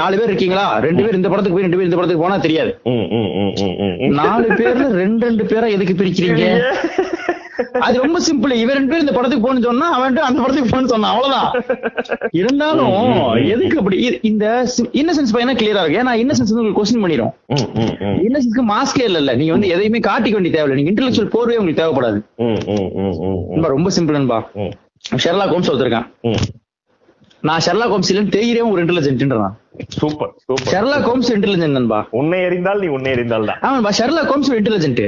நாலு 0.00 0.14
பேர் 0.18 0.30
இருக்கீங்களா? 0.32 0.66
ரெண்டு 0.88 1.02
பேர் 1.04 1.20
இந்த 1.20 1.28
படத்துக்கு 1.32 1.56
போய் 1.56 1.66
ரெண்டு 1.68 1.78
பேர் 1.78 1.88
இந்த 1.90 1.98
படத்துக்கு 1.98 2.24
போனா 2.24 2.31
தெரியாது. 2.38 2.78
ம், 2.84 2.90
ம். 2.90 4.12
நாலு 4.12 4.48
பேர்ல 4.48 4.86
ரெண்டு 4.86 5.26
ரெண்டு 5.26 5.44
பேரா 5.44 5.68
எதுக்கு 5.70 6.04
பிரிக்கிறீங்க? 6.04 6.62
அது 7.80 8.00
ரொம்ப 8.02 8.18
சிம்பிள் 8.18 8.52
இவன் 8.52 8.76
ரெண்டு 8.76 8.90
பேர் 8.90 9.00
இந்த 9.00 9.12
படத்துக்கு 9.12 9.44
போகணும்னு 9.44 9.62
சொன்னா 9.62 9.92
அவன் 9.92 10.16
அந்த 10.16 10.40
படத்துக்கு 10.40 10.70
போகணும்னு 10.70 10.84
சொன்னான் 10.84 11.14
அவ்வளவுதான். 11.14 11.62
இருந்தாலும். 12.30 13.46
எதுக்கு 13.46 13.78
அப்படி? 13.78 14.18
இந்த 14.22 14.66
இன்னசென்ஸ் 14.92 15.34
பையனா 15.34 15.54
கிளியரா 15.54 15.82
இருக்கு. 15.84 16.00
ஏன்னா 16.00 16.14
இன்னசென்ஸ் 16.14 16.50
வந்து 16.50 16.62
உங்களுக்கு 16.62 16.82
கொஸ்டின் 16.82 17.00
பண்ணிடும். 17.00 17.32
இன்னசென்ஸ்க்கு 18.02 18.62
மாஸ்கே 18.68 19.02
இல்ல 19.02 19.34
நீங்க 19.34 19.52
வந்து 19.52 19.68
எதையுமே 19.68 19.98
காட்டிக்க 19.98 20.30
வேண்டிய 20.30 20.54
தேவையில்லை. 20.54 20.82
நீங்க 20.82 20.90
இன்டெலெக்சுவல் 20.90 21.30
போர்வே 21.30 21.56
உங்களுக்கு 21.56 21.82
தேவைப்படாது. 21.82 22.20
ரொம்ப 23.60 23.90
சிம்பிள் 23.98 24.16
நண்பா. 24.18 24.50
ஷெர்லா 25.24 25.46
கோம்ஸ் 25.46 25.70
ஒருத்தருக்கான். 25.72 26.36
நான் 27.40 27.60
ஷெர்லா 27.66 27.86
கோம்ஸ் 27.86 28.10
இல்லைன்னு 28.12 28.34
தெரியிறேன் 28.38 28.70
ஒரு 28.70 28.84
இன்டெலிஜென்ட்ன்றான் 28.84 29.60
super 29.94 30.32
super 30.42 30.68
Sherlock 30.70 30.96
Holmes 31.04 31.28
intelligent 31.34 31.76
நண்பா. 31.76 31.98
உன்னை 32.18 32.38
எறிந்தால் 32.40 32.80
நீ 32.80 32.88
உன்னை 32.88 33.10
எறிந்தால் 33.12 33.46
தான். 33.50 33.60
அவன்பா 33.66 33.90
ஷெர்லா 33.98 34.22
கோம்ஸ் 34.26 34.50
ஒரு 34.50 34.58
இன்டெலிஜென்ட். 34.60 35.00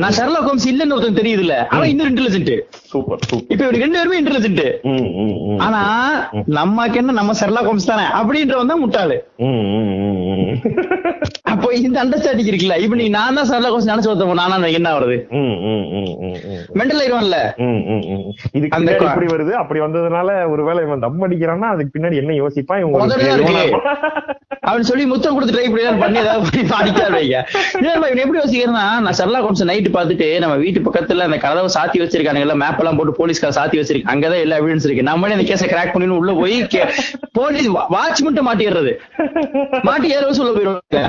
நான் 0.00 0.16
ஷெர்லா 0.16 0.40
கோம்ஸ் 0.42 0.66
இல்லன்னு 0.70 0.96
ஒருத்தன் 0.96 1.18
தெரியுது 1.20 1.42
இல்ல 1.44 1.56
அவன் 1.70 1.90
இன்னொரு 1.92 2.10
இன்டெலிஜென்ட் 2.12 2.50
சூப்பர் 2.92 3.20
சூப்பர் 3.22 3.52
இப்ப 3.52 3.62
இவனுக்கு 3.64 3.84
ரெண்டு 3.84 3.98
பேருமே 3.98 4.18
இன்டெலிஜென்ட். 4.22 4.64
ஆனா 5.60 5.82
நமக்கு 6.56 6.98
என்ன 7.00 7.16
நம்ம 7.18 7.36
ஷெர்லா 7.40 7.62
கோம்ஸ் 7.64 7.90
தானே 7.90 8.06
அப்படின்றவன் 8.18 8.72
தான் 8.72 8.82
முட்டாளு. 8.84 9.18
அப்போ 11.52 11.68
இந்த 11.78 11.96
அண்டர்ஸ்டாண்டிங் 12.02 12.50
இருக்குல்ல 12.50 12.76
இப்ப 12.80 12.96
நீ 12.96 13.06
நான் 13.10 13.38
தான் 13.38 13.48
ஷெர்லா 13.48 13.70
கோம்ஸ் 13.70 13.90
நினைச்சு 13.90 14.10
ஒருத்தவன் 14.10 14.40
நானா 14.42 14.70
என்ன 14.74 14.94
வருது. 14.96 15.16
மெண்டல் 16.78 17.00
ஆயிடுவான்ல 17.00 17.38
கா- 18.94 19.08
இப்படி 19.08 19.28
வருது 19.32 19.52
அப்படி 19.60 19.80
வந்ததுனால 19.80 20.22
ஒருவேளை 20.52 20.82
இவன் 20.84 21.04
தம் 21.04 21.24
அடிக்கிறான்னா 21.24 21.68
அதுக்கு 21.74 21.94
பின்னாடி 21.96 22.20
என்ன 22.22 22.36
யோசிப்பான்? 22.40 22.80
இவன் 22.82 22.94
இருக்கு. 23.90 24.34
அவன் 24.70 24.88
சொல்லி 24.88 25.04
முத்தம் 25.12 25.34
கொடுத்து 25.34 25.54
ட்ரை 25.56 25.64
பண்ணி 25.72 26.00
பண்ணி 26.02 26.18
ஏதாவது 26.22 26.44
பண்ணி 26.44 26.74
அடிக்காத 26.78 27.10
வைங்க. 27.16 27.38
இவன் 27.84 28.22
எப்படி 28.24 28.38
யோசிக்கிறேன்னா 28.42 28.84
நான் 29.04 29.16
ஷெர்லா 29.18 29.40
கோம்ஸ் 29.44 29.64
நைட் 29.70 29.88
பார்த்துட்டு 29.96 30.28
நம்ம 30.44 30.54
வீட்டு 30.64 30.80
பக்கத்துல 30.86 31.26
அந்த 31.28 31.38
கதவை 31.44 31.70
சாத்தி 31.76 32.00
வச்சிருக்கானுங்க 32.02 32.56
மேப் 32.64 32.80
எல்லாம் 32.82 32.98
போட்டு 33.00 33.14
போலீஸ்கார 33.20 33.54
சாத்தி 33.58 33.78
வச்சிருக்கு 33.80 34.10
அங்கதான் 34.14 34.42
எல்லா 34.44 34.58
எவிடன்ஸ் 34.62 34.86
இருக்கு. 34.88 35.08
நம்மளே 35.10 35.36
அந்த 35.38 35.46
கேஸை 35.50 35.68
கிராக் 35.72 35.92
பண்ணி 35.94 36.08
உள்ள 36.20 36.32
போய் 36.40 36.56
போலீஸ் 37.38 37.68
வாட்ச் 37.96 38.22
மட்டும் 38.26 38.46
மாட்டிடுறது. 38.48 38.92
மாட்டி 39.88 40.08
ஏற 40.16 40.32
சொல்ல 40.40 40.50
போயிருவாங்க 40.56 41.02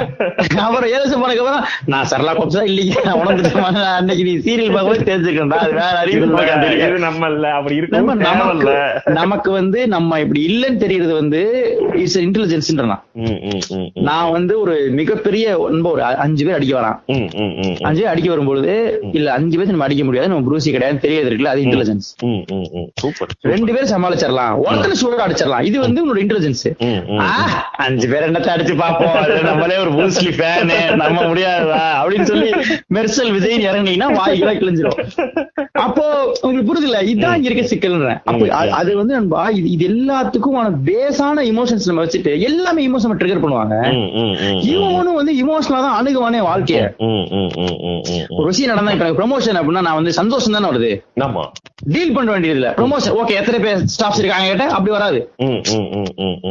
அப்புறம் 0.65 0.89
ஏற 0.95 1.01
போனதுக்கு 1.21 1.43
அப்புறம் 1.43 1.65
நான் 1.93 2.07
சரளா 2.11 2.33
கோப்ஸ் 2.37 2.57
தான் 2.57 2.69
நான் 3.07 3.19
உணர்ந்துட்டேன். 3.21 3.81
அன்னைக்கு 3.99 4.23
நீ 4.29 4.33
சீரியல் 4.47 4.73
பார்க்கும்போது 4.75 5.09
தெரிஞ்சுக்கேன்டா 5.11 5.59
அது 5.65 5.73
வேற 5.81 5.95
அறிவு 6.03 6.99
நம்ம 7.05 7.29
இல்ல. 7.33 7.47
அப்படி 7.57 7.75
நம்ம 7.97 8.15
இருக்கும் 8.53 9.13
நமக்கு 9.19 9.49
வந்து 9.59 9.79
நம்ம 9.95 10.19
இப்படி 10.19 10.41
இல்லைன்னு 10.49 10.81
தெரியறது 10.83 11.13
வந்து 11.13 11.41
இட்ஸ் 12.01 12.17
இன்டெலிஜென்ஸ்ன்றா 12.17 12.63
ம். 13.25 13.87
நான் 14.07 14.31
வந்து 14.31 14.53
ஒரு 14.61 14.75
மிகப்பெரிய 14.99 15.45
ஒரு 15.91 16.01
அஞ்சு 16.25 16.43
பேர் 16.45 16.57
அடிக்க 16.57 16.73
வரான். 16.79 16.97
அஞ்சு 17.87 18.01
பேர் 18.01 18.11
அடிக்க 18.13 18.29
வரும்பொழுது 18.29 18.73
இல்ல 19.17 19.27
அஞ்சு 19.37 19.55
பேர் 19.57 19.71
நம்ம 19.71 19.87
அடிக்க 19.87 20.03
முடியாது 20.07 20.31
நம்ம 20.31 20.45
ப்ரூசி 20.47 20.71
கிடையாது 20.71 21.03
தெரியாது 21.05 21.29
இருக்குல்ல 21.29 21.53
அது 21.53 21.63
இன்டெலிஜென்ஸ் 21.65 22.07
ரெண்டு 23.51 23.71
பேரும் 23.73 23.91
சமாளிச்சிடலாம். 23.93 24.53
ஒருத்தர் 24.65 24.99
சூழல் 25.01 25.25
அடிச்சிடலாம். 25.25 25.65
இது 25.69 25.77
வந்து 25.85 26.01
உன்னோட 26.03 26.19
இன்டெலிஜென்ஸ். 26.25 26.63
அஞ்சு 27.85 28.07
பேர் 28.11 28.27
என்னத்த 28.29 28.49
அடிச்சு 28.55 28.75
பாப்போம் 28.83 29.15
நம்மளே 29.49 29.77
ஒரு 29.83 29.91
பூஸ்லி 29.97 30.31
ஃபேனு 30.39 30.77
நம்ம 31.03 31.19
முடியாதா 31.29 31.81
அப்படின்னு 32.01 32.29
சொல்லி 32.31 32.49
மெர்சல் 32.97 33.31
விஜய் 33.35 33.67
இறங்குனீங்கன்னா 33.67 34.09
வாய்க்கெல்லாம் 34.19 34.59
கிழிஞ்சிரும். 34.61 34.99
அப்போ 35.85 36.05
உங்களுக்கு 36.41 36.67
புரியுதுல 36.69 36.99
இதான் 37.13 37.35
இங்க 37.37 37.49
இருக்க 37.49 37.63
சிக்கல்ன்றேன். 37.71 38.19
அப்போ 38.29 38.45
அது 38.79 38.91
வந்து 39.01 39.13
நண்பா 39.17 39.41
இது 39.71 39.87
எல்லாத்துக்குமான 39.91 40.67
பேஸான 40.89 41.43
இமோஷன்ஸ் 41.51 41.87
நம்ம 41.89 42.03
வச்சுட்டு 42.05 42.31
எல்லாமே 42.55 42.81
இமோஷன் 42.85 43.19
ட்ரிகர் 43.19 43.43
பண்ணுவாங்க. 43.43 43.75
இவனும் 44.71 45.17
வந்து 45.19 45.33
இமோஷனலா 45.41 45.81
தான் 45.85 45.97
அணுகுவானே 45.99 46.39
வாழ்க்கைய. 46.47 46.81
ஒரு 48.35 48.47
விஷயம் 48.49 48.71
நடந்தா 48.73 48.93
இப்ப 48.95 49.09
ப்ரொமோஷன் 49.19 49.59
அப்படின்னா 49.59 49.83
நான் 49.87 49.99
வந்து 49.99 50.13
சந்தோஷம் 50.19 50.55
தானே 50.57 50.69
வருது 50.71 50.91
டீல் 51.93 52.13
பண்ண 52.15 52.27
வேண்டியது 52.33 52.57
இல்ல 52.57 52.67
ப்ரொமோஷன் 52.77 53.15
ஓகே 53.19 53.37
எத்தனை 53.39 53.57
பேர் 53.63 53.81
ஸ்டாஃப்ஸ் 53.93 54.21
இருக்காங்க 54.21 54.47
கேட்ட 54.49 54.65
அப்படி 54.75 54.91
வராது. 54.95 55.19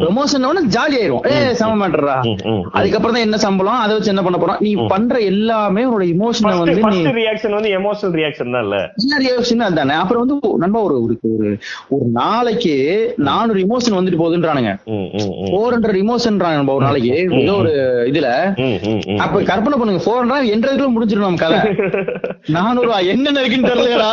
ப்ரொமோஷன் 0.01 0.47
உடனே 0.49 0.63
ஜாலி 0.75 0.97
ஆயிரும் 0.99 1.25
ஏ 1.31 1.55
சம 1.61 1.73
மேட்டரா 1.81 2.17
ம், 2.23 2.37
ம், 2.45 2.53
ம். 2.53 2.63
அதுக்கப்புறம் 2.77 3.17
தான் 3.17 3.27
என்ன 3.27 3.39
சம்பளம் 3.45 3.81
அதை 3.83 3.93
வச்சு 3.97 4.13
என்ன 4.13 4.25
பண்ண 4.27 4.39
போறோம் 4.39 4.61
நீ 4.65 4.73
பண்ற 4.93 5.15
எல்லாமே 5.31 5.85
உன்னோட 5.87 6.07
இமோஷனை 6.15 6.55
வந்து 6.57 6.77
reaction 7.21 7.53
வந்து 7.57 7.71
எமோஷனல் 7.79 8.17
ரியாக்ஷன் 8.19 8.55
தான் 8.55 8.65
இல்ல 8.67 8.79
ரியாக்ஷன் 9.25 9.65
அதுதானே 9.67 9.97
அப்புறம் 10.03 10.23
வந்து 10.25 10.35
நண்பா 10.65 10.81
ஒரு 10.87 10.97
ஒரு 11.95 12.07
நாளைக்கு 12.17 12.75
நானூறு 13.29 13.59
இமோஷன் 13.65 13.97
வந்துட்டு 13.97 14.21
போகுதுன்றானுங்க. 14.21 14.73
ஃபோர் 15.47 15.75
ஹண்ட்ரட் 15.75 15.94
இமோஷன்றாங்க 16.03 16.59
நண்பா 16.59 16.77
ஒரு 16.79 16.87
நாளைக்கு. 16.89 17.15
ஏதோ 17.43 17.55
ஒரு 17.63 17.73
இதுல. 18.11 18.29
அப்ப 19.25 19.43
கற்பனை 19.51 19.77
பண்ணுங்க 19.81 20.03
ஃபோர் 20.05 20.21
ஹண்ட்ரட் 20.23 20.53
எண்பதுக்குள்ள 20.55 20.91
முடிஞ்சிடும் 20.97 21.27
நம்ம 21.27 21.43
கதை. 21.45 21.61
நானூறு 22.57 22.91
என்னென்ன 23.13 23.43
இருக்குன்னு 23.43 23.71
தெரியலடா. 23.73 24.11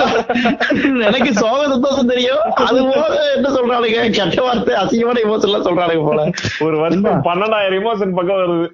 எனக்கு 1.10 1.30
சோக 1.42 1.62
சந்தோஷம் 1.74 2.12
தெரியும். 2.14 2.44
அது 2.68 2.80
போக 2.90 3.16
என்ன 3.38 3.50
சொல்றானுங்க? 3.58 4.02
கெட்ட 4.18 4.42
வார்த்தை 4.48 4.76
அசிங்கமான 4.84 5.24
இமோஷன் 5.26 5.50
எல்லாம் 5.50 5.68
சொல்றானுங்க 5.68 6.06
போல. 6.10 6.22
ஒரு 6.68 6.78
வருஷம் 6.84 7.26
பன்னெண்டாயிரம் 7.30 7.80
எமோஷன் 7.82 8.16
பக்கம் 8.20 8.40
வருது. 8.44 8.68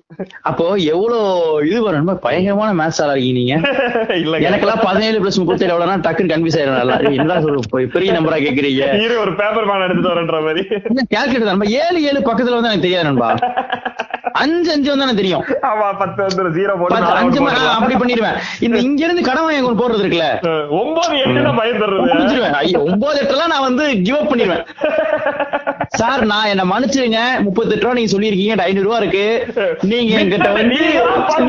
அப்போ 0.49 0.65
எவ்வளவு 0.93 1.67
இது 1.71 1.79
வரும்? 1.87 2.11
பயங்கரமான 2.25 2.69
மேட்ச் 2.81 3.01
ஆளா 3.03 3.15
இருக்கீங்க 3.15 3.39
நீங்க. 3.41 3.55
இல்ல 4.23 4.35
எனக்கெல்லாம் 4.49 4.83
பதினேழு 4.87 5.17
பிளஸ் 5.23 5.39
முப்பத்தேழு 5.41 5.73
எவ்வளவுனா 5.73 5.97
டக்குன்னு 6.05 6.31
கன்ஃபியூஸ் 6.33 6.57
ஆயிடும் 6.59 7.19
என்ன 7.21 7.39
சொல்ற 7.45 7.85
பெரிய 7.95 8.11
நம்பரா 8.17 8.37
கேக்குறீங்க. 8.45 8.83
ஒரு 9.23 9.33
பேப்பர் 9.41 9.67
மேன் 9.69 9.85
எடுத்துட்டு 9.85 10.11
வரேன்ற 10.13 10.39
மாதிரி. 10.47 10.61
கேல்குலேட்டர் 11.13 11.75
ஏழு 11.83 11.99
ஏழு 12.09 12.19
பக்கத்துல 12.29 12.57
வந்து 12.57 12.69
எனக்கு 12.69 12.85
தெரியாது. 12.85 12.96
நண்பா 13.03 13.29
அஞ்சு 14.43 14.69
அஞ்சு 14.75 14.89
வந்து 14.91 15.05
எனக்கு 15.05 15.21
தெரியும். 15.21 15.43
ஆமா 15.71 15.87
பத்து 16.01 16.19
வந்து 16.25 16.55
ஜீரோ 16.57 16.73
போட்டு 16.79 16.93
பத்து, 16.95 17.07
நாலு 17.07 17.21
அஞ்சு 17.21 17.39
அப்படி 17.77 17.95
பண்ணிடுவேன். 18.01 18.37
இந்த 18.67 18.77
இங்க 18.87 19.01
இருந்து 19.07 19.27
கடன் 19.29 19.45
வாங்கி 19.47 19.61
கொண்டு 19.65 19.81
போறது 19.81 20.03
இருக்குல்ல. 20.03 20.27
ஒன்பது 20.81 21.15
தர்றது 21.81 22.07
முடிச்சிருவேன் 22.11 22.57
ஐயோ 22.61 22.79
ஒன்பது 22.89 23.17
எட்டுலாம் 23.23 23.53
நான் 23.53 23.67
வந்து 23.69 23.85
கிவ் 24.05 24.19
அப் 24.21 24.31
பண்ணிடுவேன். 24.31 24.63
சார் 25.99 26.21
நான் 26.31 26.49
என்ன 26.53 26.63
மன்னிச்சிருங்க. 26.71 27.19
முப்பத்தெட்டு 27.45 27.83
ரூபா 27.85 27.95
நீங்க 27.97 28.11
சொல்லியிருக்கீங்க. 28.13 28.55
ஐநூறு 28.69 28.87
ரூபா 28.87 28.97
இருக்கு. 29.01 29.25
நீங்க 29.91 30.11
என்கிட்ட 30.19 30.49
வந்து 30.57 30.79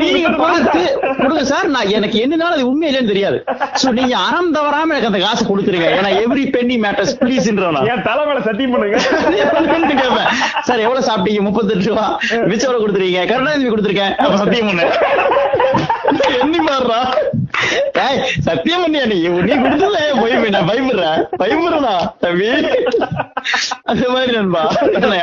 நீங்க 0.01 0.29
பார்த்து 0.43 0.81
கொடுங்க 1.21 1.43
சார். 1.51 1.67
நான் 1.75 1.91
எனக்கு 1.97 2.17
என்னனால 2.25 2.57
அது 2.57 2.69
உண்மை 2.71 2.87
இல்லைன்னு 2.89 3.11
தெரியாது. 3.13 3.37
சோ 3.81 3.87
நீங்க 3.99 4.15
அறம் 4.27 4.51
தவறாம 4.57 4.93
எனக்கு 4.93 5.11
அந்த 5.11 5.21
காசை 5.25 5.43
கொடுத்துருங்க. 5.49 5.89
ஏன்னா 5.99 6.11
எவ்ரி 6.23 6.45
பென்னி 6.55 6.77
மேட்டர்ஸ் 6.85 7.13
ப்ளீஸ்ன்றவனா 7.23 7.83
என் 7.93 8.05
தலை 8.09 8.23
மேல 8.29 8.39
சத்தியம் 8.47 8.73
பண்ணுங்க. 8.75 8.97
சார் 10.67 10.83
எவ்வளவு 10.85 11.07
சாப்பிட்டீங்க? 11.09 11.43
முப்பத்தெட்டு 11.49 11.89
ரூபா. 11.91 12.07
மிச்சம் 12.51 12.73
கொடுத்துருக்கீங்க 12.81 13.25
கருணாநிதி 13.31 13.71
கொடுத்துருக்கேன். 13.73 14.15
சத்தியம் 14.41 14.69
பண்ணு 14.71 14.87
எண்ணி 16.41 16.59
பாடுறா 16.67 16.99
ஏய் 18.03 18.19
சத்தியம் 18.47 18.83
பண்ணியா 18.83 19.05
நீ? 19.11 19.17
நீ 19.47 19.53
கொடுத்தல 19.63 19.97
போய் 20.19 20.53
நான் 20.55 20.69
பயப்படுறேன் 20.69 21.21
பயப்படுறா 21.41 21.93
தம்பி? 22.23 22.49
அந்த 23.91 24.05
மாதிரி 24.13 24.31
நண்பா. 24.37 24.63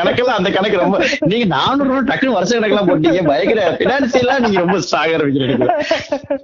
எனக்கெல்லாம் 0.01 0.39
அந்த 0.41 0.51
கணக்கு 0.57 0.83
ரொம்ப 0.83 0.99
நீங்க 1.31 1.47
நானூறு 1.55 1.89
ரூபா 1.91 2.03
டக்குனு 2.11 2.37
வருஷ 2.37 2.53
கணக்கெல்லாம் 2.57 2.89
போட்டீங்க. 2.91 3.23
பயங்கர 3.31 3.63
பினான்சியலா 3.81 4.37
நீங்க 4.45 4.59
ரொம்ப 4.65 4.79
ஸ்ட்ராங் 4.87 5.15
ஆரம்பிக்கிறீங்க 5.17 5.67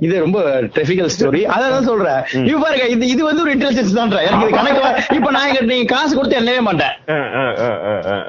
இது 0.06 0.14
ரொம்ப 0.24 0.40
டெஃபிகல் 0.78 1.12
ஸ்டோரி 1.16 1.42
அதான் 1.54 1.88
சொல்றேன். 1.90 2.20
இப்ப 2.48 2.60
பாருங்க 2.64 2.86
இது 2.94 3.04
இது 3.14 3.22
வந்து 3.28 3.44
ஒரு 3.44 3.54
இன்டெலிஜென்ஸ் 3.56 3.96
தான் 3.98 4.16
எனக்கு 4.28 4.46
இது 4.48 4.58
கணக்கு 4.60 5.16
இப்ப 5.18 5.30
நான் 5.36 5.48
இங்க 5.50 5.62
நீங்க 5.72 5.88
காசு 5.94 6.12
கொடுத்து 6.18 6.40
என்னவே 6.40 6.62
மாட்டேன். 6.68 6.94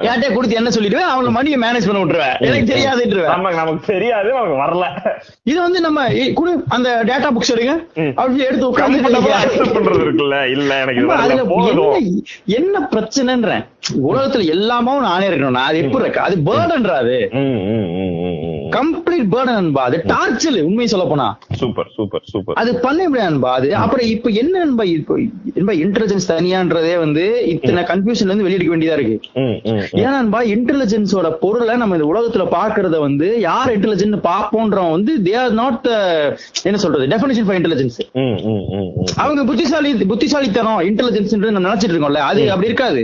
யார்கிட்ட 0.06 0.32
கொடுத்து 0.36 0.60
என்ன 0.60 0.72
சொல்லிடுவேன்? 0.76 1.10
அவங்க 1.14 1.30
மணியை 1.38 1.58
மேனேஜ் 1.64 1.88
பண்ண 1.88 2.00
விட்டுருவேன். 2.02 2.36
எனக்கு 2.48 2.70
தெரியாதுன்றவேன். 2.72 3.32
நமக்கு 3.36 3.60
நமக்கு 3.62 3.92
தெரியாது 3.92 4.28
நமக்கு 4.38 4.58
வரல. 4.64 4.84
இது 5.50 5.58
வந்து 5.66 5.80
நம்ம 5.86 5.93
குடு 6.34 6.64
அந்த 6.68 7.02
டேட்டா 7.06 7.28
புக்ஸ் 7.34 7.52
எடுங்க. 7.54 7.74
அப்படி 8.14 8.44
எடுத்து 8.44 8.70
உட்காந்து 8.70 8.98
பண்றது 9.74 10.02
இருக்குல்ல? 10.04 10.44
இல்ல 10.44 10.80
எனக்கு 10.80 11.00
என்ன 12.44 12.88
பிரச்சனைன்றேன்? 12.92 13.64
உலகத்துல 14.02 14.46
எல்லாமே 14.46 14.98
நானே 14.98 15.28
இருக்கணும் 15.28 15.56
நான் 15.58 15.68
அது 15.68 15.78
எப்படி 15.78 16.02
இருக்கு? 16.02 16.20
அது 16.20 16.36
பேர்டன்றா 16.36 16.96
அது? 16.96 17.28
ம், 17.32 17.38
ம், 17.38 17.88
ம், 17.94 18.14
ம், 18.24 18.38
ம். 18.42 18.53
கம்ப்ளீட் 18.76 19.26
பேர்டன் 19.32 19.58
நண்பா 19.58 19.82
அது 19.88 19.96
டார்ச்சல் 20.10 20.58
உண்மையை 20.66 20.88
சொல்ல 20.92 21.04
போனா. 21.06 21.26
சூப்பர் 21.60 21.88
சூப்பர் 21.96 22.24
சூப்பர் 22.30 22.58
அது 22.60 22.70
பண்ண 22.84 23.00
முடியாது 23.08 23.28
நண்பா 23.28 23.50
அது 23.58 23.68
அப்புறம் 23.82 24.06
இப்ப 24.14 24.30
என்ன 24.42 24.54
நண்பா 24.62 24.84
இப்போ 24.92 25.14
நண்பா 25.56 25.74
இன்டெலிஜென்ஸ் 25.84 26.28
தனியான்றதே 26.30 26.94
வந்து 27.02 27.24
இத்தனை 27.54 27.82
கன்ஃபியூஷன்ல 27.90 28.30
இருந்து 28.30 28.46
வெளியெடுக்க 28.46 28.72
வேண்டியதா 28.74 28.96
இருக்கு. 28.98 29.16
ம் 29.40 29.56
ஏன்னா 29.98 30.12
நண்பா 30.18 30.40
இன்டெலிஜென்ஸோட 30.54 31.28
பொருளை 31.42 31.76
நம்ம 31.82 31.98
இந்த 31.98 32.08
உலகத்துல 32.12 32.46
பாக்குறத 32.56 32.98
வந்து 33.06 33.28
யார் 33.46 33.72
இன்டெலிஜென்ட் 33.76 34.18
பாப்போன்றவன் 34.28 34.94
வந்து 34.96 35.14
தே 35.26 35.34
ஆர் 35.42 35.56
நாட் 35.60 35.88
என்ன 36.68 36.80
சொல்றது 36.84 37.08
டெபினிஷன் 37.12 37.46
ஃபார் 37.46 37.58
இன்டெலிஜென்ஸ் 37.60 37.98
அவங்க 39.22 39.40
புத்திசாலி 39.50 39.90
புத்திசாலித்தனம் 40.12 40.82
இன்டெலிஜென்ஸ் 40.88 41.22
நம்ம 41.46 41.66
நினைச்சிட்டு 41.66 41.94
இருக்கோம்ல 41.94 42.22
அது 42.28 42.42
அப்படி 42.52 42.68
இருக்காது. 42.70 43.00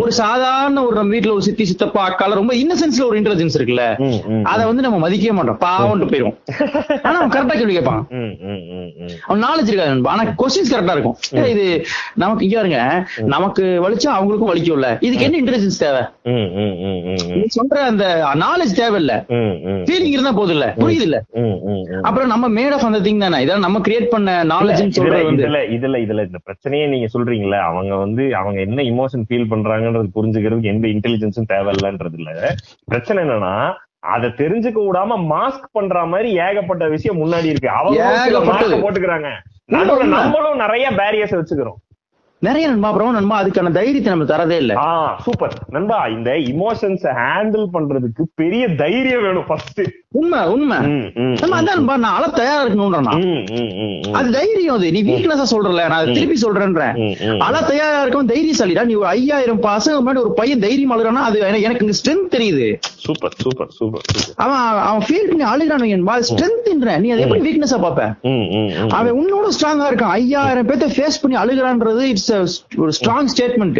ஒரு 0.00 0.10
சாதாரண 0.20 0.82
ஒரு 0.86 0.94
நம்ம 0.98 1.12
வீட்ல 1.14 1.32
ஒரு 1.36 1.44
சித்தி 1.46 1.64
சித்தப்பா 1.70 2.02
அக்கால 2.08 2.38
ரொம்ப 2.40 2.52
இன்னசென்ஸ்ல 2.62 3.06
ஒரு 3.08 3.18
இன்டெலிஜென்ஸ் 3.20 3.56
இருக்குல்ல. 3.58 3.84
அத 4.52 4.60
வந்து 4.70 4.84
நம்ம 4.86 4.99
மதிக்கவே 5.04 5.34
மாட்டோம் 5.38 5.60
பாவம்னு 5.64 6.08
போயிரும் 6.12 6.36
ஆனா 7.06 7.16
அவன் 7.20 7.32
கரெக்டா 7.34 7.54
கேள்வி 7.58 7.76
கேட்பான். 7.76 8.02
அவன் 9.26 9.42
நாலேஜ் 9.46 9.70
இருக்காது. 9.70 10.08
ஆனா 10.12 10.22
கொஸ்டின்ஸ் 10.42 10.72
கரெக்டா 10.72 10.94
இருக்கும். 10.96 11.16
இது 11.52 11.64
நமக்கு 12.22 12.44
இங்க 12.46 12.56
பாருங்க. 12.58 12.80
நமக்கு 13.34 13.64
வலிச்சா 13.84 14.10
அவங்களுக்கும் 14.16 14.50
வலிக்கும்ல 14.52 14.90
இதுக்கு 15.06 15.26
என்ன 15.28 15.38
இன்டெலிஜென்ஸ் 15.42 15.80
தேவை? 15.84 16.02
நீ 17.36 17.44
சொல்ற 17.58 17.78
அந்த 17.90 18.06
நாலேஜ் 18.44 18.74
தேவையில்ல. 18.80 19.14
ஃபீலிங் 19.88 20.14
இருந்தா 20.16 20.32
போதும் 20.38 20.56
இல்ல 20.56 20.68
புரியுது 20.82 21.06
இல்ல 21.08 21.18
அப்புறம் 22.08 22.30
நம்ம 22.34 22.48
மேட் 22.58 22.74
ஆஃப் 22.76 22.86
அந்த 22.90 23.02
திங் 23.06 23.24
தானே? 23.24 23.42
இதெல்லாம் 23.44 23.66
நம்ம 23.66 23.82
கிரியேட் 23.86 24.08
பண்ண 24.14 24.38
நாலேஜ் 24.54 24.96
சொல்றது 24.98 25.34
இதுல 25.36 25.60
இதுல 25.76 25.98
இதுல 26.06 26.26
இந்த 26.28 26.40
பிரச்சனையே 26.46 26.86
நீங்க 26.94 27.08
சொல்றீங்கல்ல. 27.14 27.58
அவங்க 27.70 27.92
வந்து 28.04 28.24
அவங்க 28.40 28.58
என்ன 28.66 28.80
இமோஷன் 28.92 29.26
ஃபீல் 29.28 29.50
பண்றாங்கன்றது 29.52 30.08
புரிஞ்சுக்கிறதுக்கு 30.16 30.72
எந்த 30.74 30.86
இன்டெலிஜென்ஸும் 30.94 31.50
தேவையில்லன்றது 31.52 32.18
இல்ல 32.20 32.30
பிரச்சனை 32.92 33.18
என்னன்னா 33.24 33.54
அதை 34.00 34.28
தெரிஞ்சுக்க 34.30 34.78
விடாம 34.84 35.16
மாஸ்க் 35.32 35.70
பண்ற 35.72 36.04
மாதிரி 36.04 36.30
ஏகப்பட்ட 36.38 36.88
விஷயம் 36.88 37.18
முன்னாடி 37.20 37.44
இருக்கு. 37.44 37.68
அவங்க 37.68 37.98
போட்டுக்கிறாங்க. 38.76 39.30
நம்மளும் 39.64 40.56
நிறைய 40.56 40.90
பேரியர்ஸ் 40.90 41.36
வச்சுக்கிறோம். 41.40 41.78
நிறைய 42.42 42.66
நண்பா 42.68 42.88
அப்புறம் 42.88 43.14
நண்பா 43.14 43.38
அதுக்கான 43.40 43.70
தைரியத்தை 43.72 44.10
நம்ம 44.10 44.26
தரதே 44.26 44.56
இல்ல. 44.56 44.74
சூப்பர் 45.24 45.54
நண்பா 45.68 45.98
இந்த 46.08 46.30
இமோஷன்ஸ் 46.50 47.04
ஹேண்டில் 47.18 47.66
பண்றதுக்கு 47.72 48.22
பெரிய 48.34 48.62
தைரியம் 48.76 49.22
வேணும் 49.22 49.48
ஃபர்ஸ்ட் 49.48 49.80
உண்மை 50.14 50.38
உண்மை. 50.52 50.78
நம்ம 51.40 51.56
அதான் 51.56 51.66
நண்பா 51.72 51.96
நான் 51.96 52.16
அழ 52.16 52.26
தயாரா 52.34 52.62
இருக்கணும்ன்றா 52.62 53.12
அது 54.18 54.30
தைரியம் 54.32 54.76
அது. 54.76 54.86
நீ 54.92 55.00
வீக்னஸா 55.08 55.44
சொல்றல 55.52 55.84
நான் 55.84 55.98
அதை 55.98 56.14
திருப்பி 56.14 56.36
சொல்றேன்றேன். 56.40 56.94
அழ 57.46 57.54
தயாரா 57.68 58.00
இருக்கும் 58.02 58.30
தைரியசாலிடா 58.30 58.84
நீ 58.84 58.94
ஒரு 58.94 59.08
ஐயாயிரம் 59.12 59.62
பசங்க 59.64 59.98
முன்னாடி 60.00 60.22
ஒரு 60.22 60.32
பையன் 60.34 60.64
தைரியம் 60.64 60.94
அழுறானா 60.96 61.22
அது 61.28 61.38
எனக்கு- 61.60 61.98
ஸ்ட்ரென்த் 62.00 62.32
தெரியுது. 62.32 62.66
சூப்பர் 63.04 63.36
சூப்பர் 63.42 63.70
சூப்பர் 63.76 64.02
அவன் 64.38 64.58
அவன் 64.88 65.04
ஃபீல் 65.06 65.28
பண்ணி 65.28 65.46
அழுகிறான் 65.50 65.86
அது 66.10 66.28
ஸ்ட்ரென்த்ன்ற 66.30 66.96
நீ 67.02 67.10
அதை 67.10 67.22
எப்படி 67.26 67.44
வீக்னஸா 67.46 67.78
பாப்ப 67.84 68.00
அவன் 68.94 69.14
உன்னோட 69.20 69.46
ஸ்ட்ராங்கா 69.56 69.86
இருக்கான். 69.90 70.14
ஐயாயிரம் 70.18 70.68
பேர்த்த 70.68 70.90
ஃபேஸ் 70.96 71.22
பண்ணி 71.22 71.38
அழுகிறான்றது 71.38 72.02
இட்ஸ் 72.10 72.28
ஒரு 72.80 72.90
ஸ்ட்ராங் 72.96 73.28
ஸ்டேட்மெண்ட் 73.32 73.78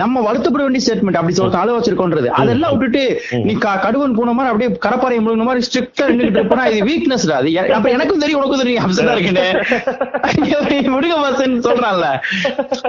நம்ம 0.00 0.20
வருத்தப்பட 0.26 0.62
வேண்டிய 0.62 0.80
ஸ்டேட்மெண்ட் 0.84 1.14
அப்படி 1.14 1.32
சொல்ற 1.36 1.56
அளவு 1.56 1.76
வச்சிருக்கோன்றது 1.76 2.26
அதெல்லாம் 2.38 2.70
விட்டுட்டு 2.74 3.02
நீ 3.44 3.52
கடுவன் 3.82 4.14
போன 4.18 4.32
மாதிரி 4.32 4.50
அப்படியே 4.50 4.68
கடப்பாறை 4.84 5.20
முழுங்கின 5.20 5.44
மாதிரி 5.44 5.64
ஸ்ட்ரிக்டா 5.68 6.04
நின்னுட்டு 6.10 6.42
போனா 6.50 6.64
இது 6.70 6.80
வீக்னஸ் 6.88 7.24
அது 7.32 7.50
அப்ப 7.76 7.90
எனக்கும் 7.90 8.18
தெரியும் 8.18 8.40
உனக்கும் 8.40 8.62
தெரியும் 8.62 8.84
அப்செட்டா 8.84 9.12
இருக்குன்னு. 9.16 10.88
முடிக 10.94 11.12
பாசன் 11.20 11.54
சொல்றான்ல. 11.66 12.06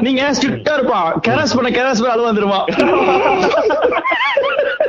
நீங்க 0.01 0.21
ஸ்ட்ரிக்டா 0.38 0.73
இருப்பான் 0.77 1.08
கேரஸ் 1.27 1.56
பண்ண 1.58 1.69
கேரஸ் 1.77 2.01
பண்ண 2.01 2.13
அழுவ 2.15 2.30
வந்துருவான் 2.30 2.65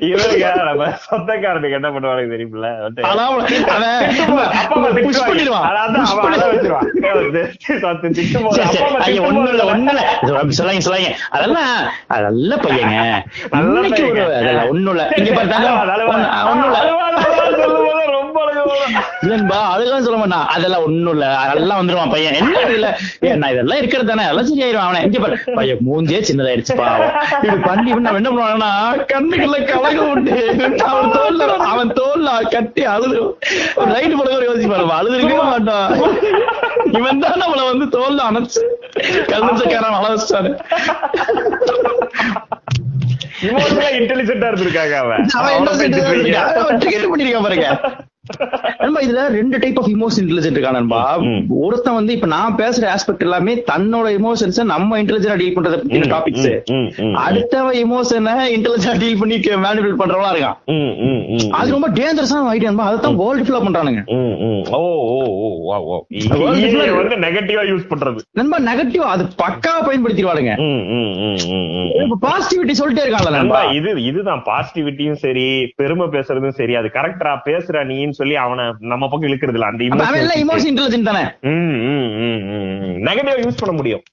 இவருங்க 0.00 0.64
நம்ம 0.64 0.92
சொந்தக்காரனுக்கு 1.04 1.70
என்ன 1.70 1.90
பண்ணுவாங்க 1.90 2.34
தெரியுமில்ல? 2.34 2.84
சொல்லாதீங்க, 10.54 10.80
சொல்லாதீங்க. 10.80 11.14
அதெல்லாம் 11.30 11.92
அது 12.08 12.22
நல்ல 12.22 12.56
பையங்க. 12.56 13.22
இல்ல. 14.86 15.08
இங்க 15.16 15.42
அழுவா, 15.94 16.16
இல்லன்பா 19.24 19.58
அழுகான்னு 19.72 20.06
சொல்ல 20.06 20.18
மாட்டான். 20.20 20.46
அதெல்லாம் 20.54 20.84
ஒண்ணும் 20.86 21.14
இல்ல. 21.14 21.26
அதெல்லாம் 21.42 21.80
வந்துருவான் 21.80 22.12
பையன். 22.14 22.36
என்ன 22.40 22.60
இல்ல? 22.74 22.88
நான் 23.40 23.52
இதெல்லாம் 23.54 23.80
இருக்கிறது 23.82 24.10
தானே. 24.10 24.24
அதெல்லாம் 24.28 24.48
சரியாயிரும் 24.50 24.84
அவனை. 24.84 25.00
இங்க 25.08 25.18
பாரு. 25.24 25.36
பையன் 25.58 25.82
மூஞ்சே 25.88 26.20
சின்னதாயிருச்சு 26.28 26.76
பாவம். 26.80 27.14
இது 27.46 27.56
பண்ணி 27.68 27.90
நான் 28.06 28.18
என்ன 28.20 28.30
பண்ணுவாங்கன்னா 28.30 28.72
கண்ணுக்குள்ள 29.12 29.58
கலகம் 29.72 30.10
உண்டு. 30.14 30.36
அவன் 30.90 31.12
தோல்ல 31.16 31.42
அவன் 31.72 31.94
தோல்ல 32.00 32.20
கட்டி 32.54 32.84
அழுது 32.94 33.18
ரைட்டு 33.94 34.16
படம் 34.20 34.48
யோசிப்பாரு 34.48 34.86
அழுதுருக்கவே 35.00 35.44
மாட்டான். 35.52 35.90
இவன் 36.98 37.22
தான் 37.24 37.40
நம்மள 37.42 37.62
வந்து 37.70 37.86
தோல்ல 37.96 38.28
அணைச்சு 38.30 38.62
கல்லுச்சக்காரன் 39.32 39.98
அழ 40.00 40.06
வச்சாரு 40.14 40.50
இமோஷனலா 43.46 43.88
இன்டெலிஜென்ட்டா 43.98 44.48
இருந்திருக்காங்க 44.50 44.94
அவன். 45.02 45.24
அவன் 45.38 45.54
என்ன 45.56 45.70
பண்ணிருக்கான் 47.12 47.46
பாருங்க. 47.46 47.68
நண்பா 48.82 49.00
இதுல 49.04 49.22
ரெண்டு 49.36 49.56
டைப் 49.62 49.78
ஆஃப் 49.80 49.88
இமோஷன் 49.94 50.22
இன்டெலிஜென்ட் 50.22 50.56
இருக்கா 50.56 50.70
நண்பா. 50.76 51.00
ஒருத்தன் 51.64 51.96
வந்து 51.98 52.12
இப்ப 52.16 52.28
நான் 52.34 52.54
பேசுற 52.60 52.84
ஆஸ்பெக்ட் 52.92 53.24
எல்லாமே 53.26 53.54
தன்னோட 53.70 54.06
இமோஷன்ஸ் 54.18 54.60
நம்ம 54.72 54.98
இன்டெலிஜென்டா 55.02 55.36
டீல் 55.40 55.56
பண்றத 55.56 55.78
பத்தின 55.80 56.08
டாபிக்ஸ். 56.14 56.48
அடுத்தவன் 57.24 57.78
இமோஷனை 57.84 58.34
இன்டெலிஜென்டா 58.56 58.94
டீல் 59.02 59.18
பண்ணி 59.22 59.36
மேனிபுலேட் 59.66 60.00
பண்றவங்களா 60.02 60.32
இருக்கான். 60.34 61.50
அது 61.58 61.74
ரொம்ப 61.76 61.90
டேஞ்சரஸான 61.98 62.48
ஐடியா 62.54 62.70
நண்பா. 62.70 62.86
அதான் 62.92 63.18
வேர்ல்டு 63.22 63.46
ஃபுல்லா 63.48 63.62
பண்றானுங்க. 63.66 64.02
ம், 64.18 64.34
ம். 64.48 64.62
ஓ 64.78 64.82
ஓ 65.16 65.18
ஓ 65.44 65.50
வா 65.68 65.78
வா. 65.88 65.98
World 66.44 66.58
இதை 66.62 66.70
full-ஆ 66.70 66.96
வந்து 67.00 67.18
நெகட்டிவா 67.26 67.62
யூஸ் 67.72 67.86
பண்றது. 67.92 68.24
நண்பா 68.40 68.58
நெகட்டிவ் 68.70 69.04
அது 69.14 69.26
பக்காவா 69.42 69.82
பயன்படுத்திடுவானுங்க. 69.88 70.54
இப்ப 72.04 72.18
பாசிட்டிவிட்டி 72.26 72.74
சொல்லிட்டே 72.80 73.06
நண்பா. 73.10 73.36
நண்பா 73.38 73.62
இது 73.78 73.90
இதுதான். 74.10 74.42
பாசிட்டிவிட்டியும் 74.50 75.20
சரி 75.26 75.46
பெருமை 75.76 76.08
பேசுறதும் 76.16 76.58
சரி. 76.60 76.74
அது 76.82 76.90
கரெக்டா 76.98 77.32
பேசுற 77.50 77.82
சொல்லி 78.20 78.36
அவனை 78.44 78.64
நம்ம 78.92 79.08
பக்கம் 79.12 79.28
இழுக்கிறது 79.30 79.58
இல்ல. 79.58 79.70
அந்த 79.70 80.36
இமோஷன் 80.44 80.70
இன்டெலிஜென்ட் 80.72 81.10
தானே? 81.10 81.24
நெகட்டிவா 83.08 83.40
யூஸ் 83.46 83.60
பண்ண 83.62 83.74
முடியும். 83.80 84.04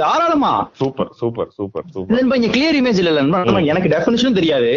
தாராளமா 0.00 0.50
super 0.80 1.10
super 1.20 1.50
super 1.56 1.86
super 1.94 2.52
clear 2.54 2.76
image 2.80 3.00
இல்ல 3.02 3.22
எனக்கு 3.72 3.92
டெபினிஷனும் 3.94 4.38
தெரியாது. 4.40 4.70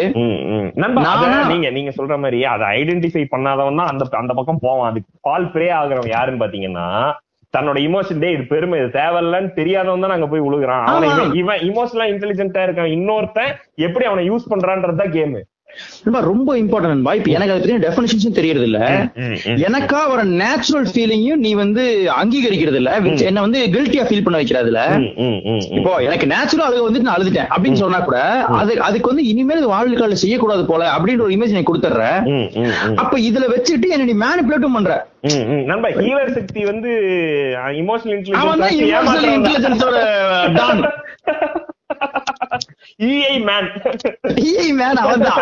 நீங்க 1.52 1.68
நீங்க 1.76 1.92
சொல்ற 1.98 2.16
மாதிரி 2.24 2.40
அதை 2.52 2.68
ஐடென்டிஃபை 2.78 3.24
பண்ணாதவன் 3.34 3.80
தான் 3.82 3.90
அந்த 3.92 4.08
அந்த 4.22 4.32
பக்கம் 4.38 4.62
போவான். 4.66 4.88
அதுக்கு 4.90 5.10
பால் 5.28 5.52
பிரே 5.56 5.68
ஆகுறவன் 5.80 6.14
யாருன்னு 6.16 6.42
பாத்தீங்கன்னா 6.44 6.86
தன்னோட 7.54 7.78
இமோஷன் 7.86 8.20
டே 8.20 8.28
இது 8.34 8.44
பெருமை 8.52 8.76
இது 8.80 8.90
தேவையில்லன்னு 9.00 9.50
தெரியாதவன் 9.56 10.04
தான் 10.04 10.14
அங்க 10.14 10.26
போய் 10.32 10.44
விழுகுறான் 10.44 10.84
அவனை. 10.90 11.08
இவன் 11.40 11.64
இமோஷனலா 11.70 12.06
இன்டெலிஜென்ட்டா 12.12 12.62
இருக்கான். 12.66 12.92
இன்னொருத்தன் 12.96 13.50
எப்படி 13.86 14.04
அவனை 14.10 14.22
யூஸ் 14.30 14.50
பண்றான்றதுதான் 14.52 15.14
கேம் 15.16 15.34
ரொம்ப 16.26 16.50
இம்பார்ட்டன்ட் 16.58 17.08
இப்ப 17.18 17.30
எனக்கு 17.30 17.52
அதை 17.52 17.60
பத்தி 17.60 17.76
டெபினிஷன்ஸும் 17.84 18.38
தெரியறது 18.38 18.66
இல்ல 18.68 18.78
எனக்கா 19.66 20.00
ஒரு 20.12 20.24
நேச்சுரல் 20.40 20.88
ஃபீலிங்கையும் 20.90 21.42
நீ 21.44 21.50
வந்து 21.54 21.84
அங்கீகரிக்கிறது 22.16 22.78
இல்ல 22.80 22.90
என்ன 23.28 23.44
வந்து 23.46 23.60
கில்ட்டியா 23.74 24.04
ஃபீல் 24.08 24.24
பண்ண 24.26 24.40
வைக்கிறதுல 24.40 24.82
இப்போ 25.78 25.92
எனக்கு 26.06 26.28
நேச்சுரல் 26.32 26.66
அழுக 26.66 26.82
வந்து 26.82 27.02
நான் 27.02 27.16
அழுதுட்டேன் 27.16 27.50
அப்படின்னு 27.52 27.82
சொன்னா 27.82 28.00
கூட 28.00 28.18
அது 28.60 28.72
அதுக்கு 28.88 29.12
வந்து 29.12 29.26
இனிமேல் 29.32 29.70
வாழ்க்கையில 29.72 30.18
செய்யக்கூடாது 30.22 30.64
போல 30.64 30.82
அப்படின்ற 30.94 31.24
ஒரு 31.26 31.36
இமேஜ் 31.36 31.56
நீ 31.56 31.62
கொடுத்துட்ற. 31.64 32.04
அப்ப 33.02 33.14
இதுல 33.28 33.46
வச்சுட்டு 33.52 33.88
என்ன 33.94 34.08
நீ 34.10 34.16
மேனிபுலேட்டும் 34.22 34.76
பண்ற. 34.76 34.92
ஹீலர் 36.00 36.34
சக்தி 36.34 36.62
வந்து 36.64 36.92
இமோஷனல் 37.82 38.40
அவன் 38.42 38.62
இஐ 43.08 43.34
மேன் 43.48 43.68
ஏய் 44.52 44.72
மேன் 44.80 45.00
அவன் 45.02 45.24
தான் 45.26 45.40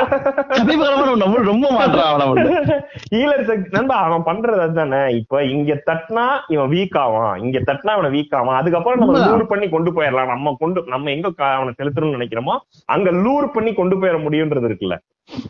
சமீபகாலமா 0.59 1.17
நம்ம 1.23 1.43
ரொம்ப 1.51 1.67
மாற்றான் 1.71 2.25
அவன் 2.27 3.47
சக்தி 3.49 3.77
நண்பா 3.77 3.97
அவன் 4.07 4.27
பண்றது 4.29 4.61
அதுதானே 4.61 5.01
இப்ப 5.17 5.43
இங்க 5.55 5.75
தட்டினா 5.89 6.25
இவன் 6.55 6.71
வீக் 6.75 6.99
ஆவான். 6.99 7.35
இங்க 7.45 7.59
தட்டினா 7.69 7.95
அவனை 7.97 8.11
வீக் 8.17 8.37
ஆவான். 8.39 8.59
அதுக்கப்புறம் 8.61 9.03
நம்ம. 9.03 9.19
லூர் 9.27 9.51
பண்ணி 9.53 9.69
கொண்டு 9.69 9.91
போயிடலாம். 9.91 10.33
நம்ம 10.35 10.55
கொண்டு 10.59 10.85
நம்ம 10.87 11.11
எங்க 11.11 11.29
அவனை 11.55 11.73
செலுத்தணும்னு 11.81 12.19
நினைக்கிறோமோ 12.19 12.57
அங்க 12.87 13.11
லூர் 13.25 13.47
பண்ணி 13.57 13.73
கொண்டு 13.75 13.97
போயிட 13.97 14.19
முடியும்ன்றது 14.27 14.69
இருக்குல்ல. 14.71 14.99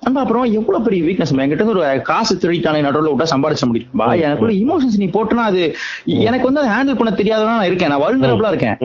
நண்பா 0.03 0.21
அப்புறம் 0.23 0.47
எவ்வளவு 0.59 0.85
பெரிய 0.87 1.01
வீக்னஸ் 1.07 1.33
என்கிட்ட 1.37 1.65
ஒரு 1.75 1.83
காசு 2.09 2.33
திருடிட்டானே 2.43 2.81
நடுவுல 2.87 3.11
விட்டா 3.13 3.27
சம்பாதிச்ச 3.33 3.67
முடியும் 3.69 3.93
பா 4.01 4.07
எனக்கு 4.21 4.47
ஒரு 4.47 4.55
இமோஷன்ஸ் 4.63 4.99
நீ 5.03 5.07
போட்டுனா 5.15 5.45
அது 5.51 5.63
எனக்கு 6.25 6.49
வந்து 6.49 6.63
அதை 6.63 6.71
ஹேண்டில் 6.75 6.99
பண்ண 6.99 7.13
தெரியாதவனா 7.21 7.55
நான் 7.55 7.69
இருக்கேன் 7.71 7.93
நான் 7.93 8.03
வல்னரபிளா 8.05 8.51
இருக்கேன். 8.53 8.77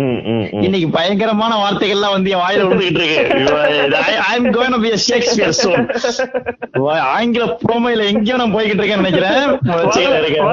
இன்னைக்கு 0.66 0.90
பயங்கரமான 0.96 1.54
வார்த்தைகள்லாம் 1.64 2.16
வந்து 2.16 2.32
என் 2.34 2.44
வாயில 2.44 2.66
விழுந்துகிட்டு 2.66 3.02
இருக்கு 3.02 3.20
ஆங்கில 7.16 7.46
புரோமையில 7.64 8.06
எங்கேயோ 8.12 8.38
நான் 8.42 8.56
போய்கிட்டு 8.56 9.02
நினைக்கிறேன் 9.02 9.40
இருக்கேன். 10.20 10.48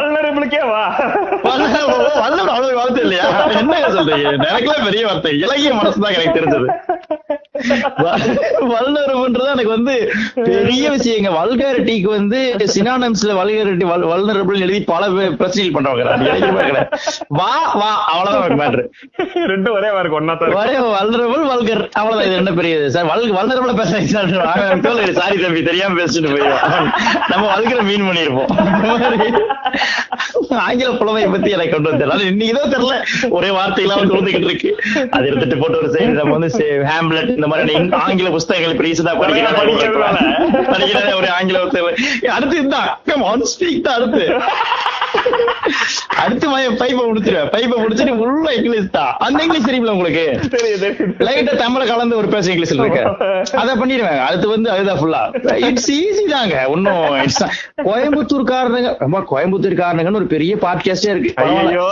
வல்ல 1.47 2.41
அவ்வளவு 2.55 2.79
வார்த்தை 2.81 3.03
இல்லையா 3.07 3.27
என்ன 3.61 3.79
சொல்றீங்க 3.97 4.27
எனக்குலாம் 4.49 4.87
பெரிய 4.89 5.05
வார்த்தை 5.09 5.33
இலகிய 5.45 5.73
மனசுதான் 5.81 6.17
எனக்கு 6.17 6.39
தெரிஞ்சது 6.39 6.69
வல்னரபுன்றது 8.73 9.51
எனக்கு 9.55 9.73
வந்து 9.75 9.95
பெரிய 10.35 10.85
விஷயங்க. 10.91 11.31
வல்காரிட்டிக்கு 11.39 12.09
வந்து 12.17 12.39
சினானம்ஸ்ல 12.75 13.33
வல்காரிட்டி 13.41 13.87
வல்னரபிள் 14.13 14.63
எழுதி 14.65 14.81
பல 14.93 15.09
பேர் 15.17 15.37
பிரச்சனைகள் 15.41 15.77
பண்றவங்க. 15.77 16.85
வா 17.41 17.53
வா 17.81 17.91
அவ்வளவுதான் 18.13 18.61
மேட்ரு 18.63 18.85
ரெண்டும் 19.53 19.77
ஒரே 19.79 19.91
மாதிரி 19.97 20.11
ஒன்னா 20.19 20.35
தான் 20.41 20.57
ஒரே 20.63 20.77
வல்னரபிள் 20.97 21.45
வல்கர். 21.53 21.85
அவ்வளவுதான். 22.01 22.29
இது 22.29 22.41
என்ன 22.43 22.53
பெரிய 22.61 22.91
சார் 22.97 23.11
வல் 23.13 23.35
வல்னரபிள் 23.39 23.79
பேசுறேன் 23.81 24.09
சாரி 25.21 25.37
தம்பி. 25.45 25.63
தெரியாம 25.71 25.97
பேசிட்டு 26.01 26.33
போயிடுவோம். 26.35 26.91
நம்ம 27.33 27.45
வல்கரை 27.55 27.85
மீன் 27.91 28.09
பண்ணிருப்போம் 28.09 28.51
ஆங்கில 30.63 30.89
புலமையை 31.01 31.29
பத்தி 31.35 31.51
எனக்கு 31.57 31.75
கொண்டு 31.75 31.91
வந்து 31.91 32.07
அது 32.15 32.25
இன்னைக்குதான் 32.31 32.73
தெரியல. 32.75 32.97
ஒரே 33.37 33.51
வார்த்தைகளா 33.59 33.97
வந்து 34.01 34.17
வந்துகிட்டு 34.19 34.49
இருக்கு. 34.51 34.71
அது 35.17 35.25
எடுத்துட்டு 35.29 35.57
போட்டு 35.61 35.79
ஒரு 35.83 35.89
சைடு 35.95 36.13
நம்ம 36.19 36.35
வந்து 36.39 36.51
ஹேம்லெட் 36.91 37.31
இந்த 37.39 37.49
மாதிரி 37.53 37.75
ஆங்கில 38.05 38.31
புஸ்தகங்கள் 38.37 38.87
ரீசெண்டா 38.87 39.15
படிக்கிறேன். 39.21 40.22
ஒரு 41.21 41.29
ஆங்கில 41.39 41.61
அடுத்து 42.37 42.63
கம் 43.11 43.27
ஆன் 43.33 43.49
ஸ்பீக் 43.55 43.85
தான் 43.87 43.99
அடுத்து. 43.99 44.25
அடுத்து 46.23 46.47
பைப்பை 46.81 47.03
முடிச்சிருவேன் 47.09 47.51
பைப்பை 47.55 47.77
முடிச்சிட்டு 47.83 48.13
உள்ள 48.25 48.47
இங்கிலீஷ் 48.59 48.87
தான் 48.97 49.11
அந்த 49.25 49.39
இங்கிலீஷ் 49.45 49.67
தெரியுமில 49.69 49.95
உங்களுக்கு. 49.97 50.25
லைட்டா 51.27 51.55
தமிழ 51.63 51.83
கலந்து 51.91 52.19
ஒரு 52.21 52.29
பேச 52.35 52.45
இங்கிலீஷ்ல 52.53 52.85
இருக்கு. 52.85 53.03
அத 53.61 53.75
பண்ணிடுவேன். 53.81 54.21
அடுத்து 54.27 54.47
வந்து 54.55 54.69
அதுதான் 54.75 55.01
ஃபுல்லா 55.01 55.23
இட்ஸ் 55.69 55.91
ஈஸி 55.97 56.25
தாங்க. 56.35 56.57
ஒன்னும் 56.75 57.03
கோயம்புத்தூர் 57.89 58.47
காரணங்க 58.53 58.91
ரொம்ப 59.05 59.21
கோயம்புத்தூர் 59.33 59.77
காரணங்கன்னு 59.83 60.21
ஒரு 60.23 60.31
பெரிய 60.35 60.55
பாட்காஸ்டே 60.65 61.13
இருக்கு. 61.15 61.35
ஐயோ 61.45 61.89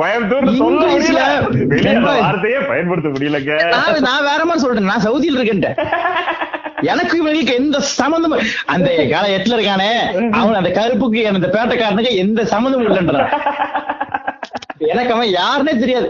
கோயம்புத்தூர் 0.00 0.48
இங்கிலீஷ்ல 0.56 1.20
பயன்படுத்த 2.72 3.08
முடியலங்க. 3.16 3.52
நான் 3.76 4.02
நான் 4.08 4.26
வேற 4.30 4.40
மாதிரி 4.48 4.64
சொல்றேன். 4.64 4.90
நான் 4.92 5.06
சவுதியில் 5.08 5.38
இருக்கேன்ட்டேன். 5.40 5.78
எனக்கு 6.82 7.14
இவனுக்கு 7.18 7.54
எந்த 7.54 7.78
சம்மந்தமும் 7.98 8.44
அந்த 8.66 8.88
கால 9.10 9.24
எட்டுல 9.36 9.56
இருக்கானே 9.56 9.90
அவன் 10.30 10.60
அந்த 10.60 10.70
கருப்புக்கு 10.80 11.22
அந்த 11.32 11.48
பேட்டைக்காரனுக்கு 11.56 12.12
எந்த 12.24 12.42
சம்மந்தமும் 12.42 12.88
இல்லைன்றான் 12.88 13.30
எனக்கு 14.92 15.12
அவன் 15.14 15.34
யாருன்னே 15.40 15.72
தெரியாது. 15.78 16.08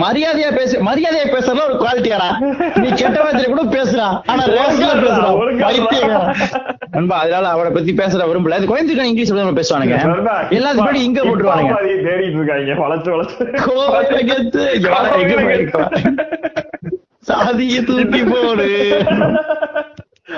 மரியாதையா 0.00 0.48
பேசு 0.56 0.74
மரியாதையா 0.84 1.26
பேசுறதுல 1.34 1.66
ஒரு 1.68 1.76
குவாலிட்டியாடா 1.82 2.28
நீ 2.78 2.88
கெட்ட 2.88 3.18
வார்த்தையில 3.22 3.50
கூட 3.52 3.62
பேசுறான். 3.76 4.16
ஆனா 4.26 4.42
ரேஸ்ல 4.56 4.88
பேசுறான். 5.04 5.36
நண்பா 6.90 7.18
அதனால 7.18 7.48
அவனை 7.48 7.70
பத்தி 7.72 7.92
பேசுற 7.92 8.26
விரும்பல. 8.30 8.58
அது 8.58 8.70
கோயம்புத்தூர் 8.72 9.10
இங்கிலீஷ் 9.12 9.32
நம்ம 9.32 9.56
பேசுவானுங்க. 9.60 9.98
எல்லாத்துக்கும் 10.56 10.88
முன்னாடி 10.88 11.04
இங்க 11.08 11.20
போட்டுருவானுங்க. 11.22 11.78
தேடிட்டு 12.08 12.38
இருக்காங்க. 12.40 12.74
வளர்த்து 12.74 13.10
வளர்த்து. 13.10 13.44
சாதியை 17.22 17.84
தூக்கி 17.84 18.22
போடு. 18.24 18.68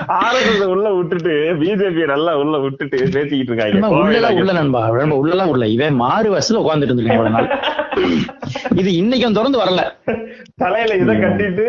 ஆர்எஸ்எஸ் 0.07 0.63
உள்ள 0.63 0.93
விட்டுட்டு 0.93 1.33
பிஜேபி 1.59 2.05
நல்லா 2.05 2.37
உள்ள 2.37 2.57
விட்டுட்டு 2.57 2.97
பேசிக்கிட்டு 2.97 3.53
இருக்காங்க. 3.53 3.87
உள்ளலாம் 3.87 4.39
உள்ள 4.39 4.51
நண்பா. 4.51 4.89
நம்ம 4.91 5.15
உள்ளலாம் 5.15 5.45
உள்ள. 5.45 5.67
இவன் 5.67 5.93
மாறு 5.93 6.33
வருஷத்துல 6.33 6.61
உட்கார்ந்துட்டு 6.61 6.91
இருந்திருக்கேன் 6.91 7.17
இவ்வளவு 7.17 7.29
நாள். 7.29 7.49
இது 8.75 8.91
இன்னைக்கும் 8.91 9.33
திறந்து 9.33 9.59
வரல. 9.59 9.81
தலையில 10.55 10.95
இத 10.95 11.11
கட்டிட்டு 11.13 11.65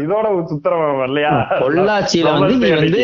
இதோட 0.00 0.44
சுத்தரம் 0.44 0.98
வரலையா? 1.00 1.30
பொள்ளாச்சியில 1.60 2.38
வந்து 2.38 2.56
நீ 2.56 2.74
வந்து 2.74 3.02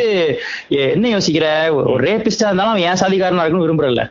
என்ன 0.68 1.08
யோசிக்கிற? 1.08 1.46
ஒரு 1.72 2.04
ரேபிஸ்டா 2.04 2.46
இருந்தாலும் 2.46 2.72
அவன் 2.72 2.82
ஏன் 2.82 3.00
சாதிக்காரனா 3.00 3.40
இருக்குன்னு 3.40 3.66
விரும்புறல. 3.66 4.02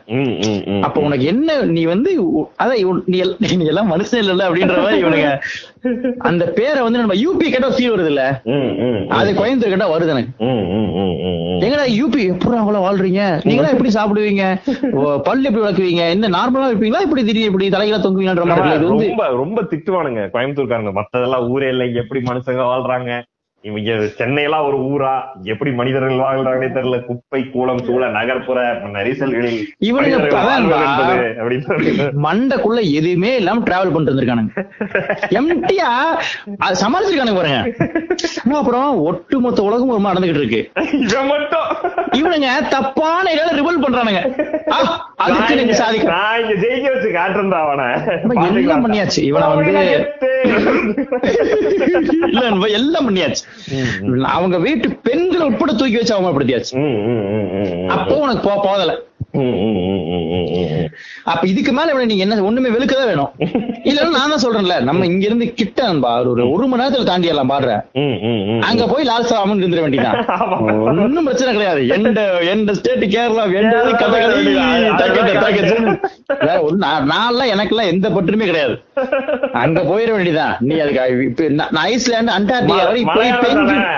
அப்ப 0.82 1.00
உனக்கு 1.00 1.24
என்ன 1.24 1.62
நீ 1.62 1.84
வந்து 1.84 2.22
அதான் 2.58 2.74
இவன் 2.74 3.02
நீ 3.06 3.20
எல்- 3.20 3.56
நீ 3.56 3.64
எல்லாம் 3.64 3.92
மனுஷன் 3.92 4.16
இல்ல 4.16 4.50
அப்படின்ற 4.50 4.82
மாதிரி 4.82 5.02
இவனுங்க 5.02 5.40
அந்த 6.28 6.44
பேரை 6.56 6.80
வந்து 6.84 7.00
நம்ம 7.02 7.14
யூபி 7.22 7.46
கேட்டா 7.52 7.68
ஃபீல் 7.74 7.92
வருது 7.92 8.10
இல்ல. 8.12 8.22
அது 9.18 9.30
கோயம்புத்தூர் 9.38 9.72
கேட்டா 9.74 9.88
வருது 9.92 10.12
எனக்கு. 10.14 10.32
எங்கடா 11.66 11.86
யூபி 11.98 12.20
எப்படி 12.32 12.58
அவ்வளவு 12.62 12.84
வாழ்றீங்க? 12.86 13.22
நீங்களா 13.48 13.72
எப்படி 13.74 13.92
சாப்பிடுவீங்க? 13.96 14.44
பல்லு 15.28 15.48
எப்படி 15.48 15.64
வளர்க்குவீங்க? 15.64 16.04
என்ன 16.14 16.30
நார்மலா 16.36 16.70
இருப்பீங்களா? 16.72 17.04
இப்படி 17.06 17.24
திடீர்னு 17.28 17.50
இப்படி 17.52 17.68
தலைகளா 17.76 18.00
தொங்குவீங்கன்ற 18.04 18.46
மாதிரி 18.52 18.86
ரொம்ப 18.92 19.26
ரொம்ப 19.42 19.62
திட்டுவானுங்க 19.72 20.22
கோயம்புத்தூர்காரங்க. 20.36 20.92
மத்ததெல்லாம் 21.00 21.48
ஊரே 21.54 21.68
இல்லை. 21.74 21.88
எப்படி 22.02 22.22
மனுஷங்க 22.30 22.64
வாழ்றாங்க? 22.72 23.12
இவங்க 23.62 23.90
சென்னையெல்லாம் 24.18 24.66
ஒரு 24.66 24.78
ஊரா? 24.84 25.14
எப்படி 25.44 25.70
மனிதர்கள் 25.72 26.16
வாழ்றாங்கன்னே 26.16 26.68
தெரியல. 26.76 27.04
குப்பை 27.04 27.40
கூலம் 27.54 27.82
சூழ 27.84 28.08
நகர்ப்புற 28.08 28.58
நெரிசல்களில் 28.92 29.58
சொல்லி 31.66 31.90
மண்டைக்குள்ள 32.22 32.80
எதுவுமே 32.92 33.36
இல்லாம 33.36 33.60
டிராவல் 33.60 33.92
பண்ணிட்டு 33.92 34.12
வந்திருக்கானுங்க 34.12 34.54
எம்டியா 35.30 35.90
அது 36.58 36.76
சமாளிச்சிருக்கானுங்க 36.82 37.34
பாருங்க. 37.34 37.60
அப்புறம்? 38.52 38.98
ஒட்டுமொத்த 38.98 39.62
உலகம் 39.62 39.88
ஒரு 39.88 40.02
நடந்துகிட்டு 40.02 40.42
இருக்கு. 40.42 40.60
இவன் 40.92 41.26
மட்டும். 41.26 41.66
இவனுங்க 42.18 42.48
தப்பான 42.68 43.32
இடம் 43.32 43.56
ரிவல் 43.58 43.84
பண்றானுங்க. 43.84 44.20
அதுக்கு 45.16 45.54
நீங்க 45.54 45.72
சாதிக்க 45.72 46.08
நான் 46.08 46.40
இங்க 46.40 46.54
ஜெயிக்க 46.54 46.86
வச்சு 46.94 47.08
காட்டுறேன்டா 47.08 47.58
அவனை. 47.66 47.86
எல்லாம் 48.56 48.82
பண்ணியாச்சு. 48.86 49.20
இவனை 49.22 49.48
வந்து-. 49.48 50.08
இல்ல 52.28 52.66
எல்லாம் 52.66 53.06
பண்ணியாச்சு. 53.08 53.44
அவங்க 54.22 54.58
வீட்டு 54.58 54.88
பெண்களை 55.02 55.46
உட்பட 55.46 55.72
தூக்கி 55.72 55.96
வச்சு 55.96 56.16
அவமானப்படுத்தியாச்சு. 56.16 57.86
அப்போ 57.86 58.14
உனக்கு 58.18 58.48
போதல. 58.62 59.08
அப்ப 61.32 61.42
இதுக்கு 61.50 61.72
மேல 61.76 62.06
நீங்க 62.10 62.24
என்ன 62.24 62.44
ஒண்ணுமே 62.48 62.70
வெளுக்கதான் 62.74 63.10
வேணும். 63.10 63.32
இல்லன்னா 63.88 64.10
நான் 64.16 64.32
தான் 64.32 64.42
சொல்றேன்ல 64.44 64.76
நம்ம 64.88 65.06
இங்க 65.10 65.24
இருந்து 65.28 65.46
கிட்ட 65.60 65.80
நண்பா, 65.88 66.12
ஒரு 66.32 66.42
ஒரு 66.54 66.64
மணி 66.70 66.82
நேரத்துல 66.82 67.08
தாண்டி 67.10 67.30
எல்லாம் 67.32 67.52
பாடுறேன். 67.52 67.82
அங்க 68.68 68.86
போய் 68.92 69.08
லால் 69.10 69.28
சாமன் 69.32 69.60
இருந்துட 69.62 69.82
வேண்டியதான் 69.84 70.18
ஒண்ணும் 71.04 71.28
பிரச்சனை 71.28 71.52
கிடையாது. 71.56 71.82
எந்த 71.96 72.22
எந்த 72.54 72.74
ஸ்டேட் 72.78 73.04
கேரளா 73.14 73.44
நான் 76.84 77.06
நான்லாம் 77.12 77.52
எனக்கெல்லாம் 77.54 77.92
எந்த 77.94 78.08
பற்றுமே 78.16 78.48
கிடையாது. 78.50 78.74
அங்க 79.64 79.80
போயிட 79.90 80.10
வேண்டியதான் 80.16 80.56
நீ 80.68 80.74
அதுக்கு 80.84 81.24
இப்ப 81.28 81.48
நான் 81.60 81.72
நான் 81.76 81.88
ஐஸ்லாந்து 81.94 82.36
அண்டார்டிகா 82.38 82.82
வரைக்கும் 82.90 83.16
போய் 83.20 83.30
மலையாளம் 83.30 83.46
பெஞ்சு 83.52 83.70
தானே? 83.72 83.94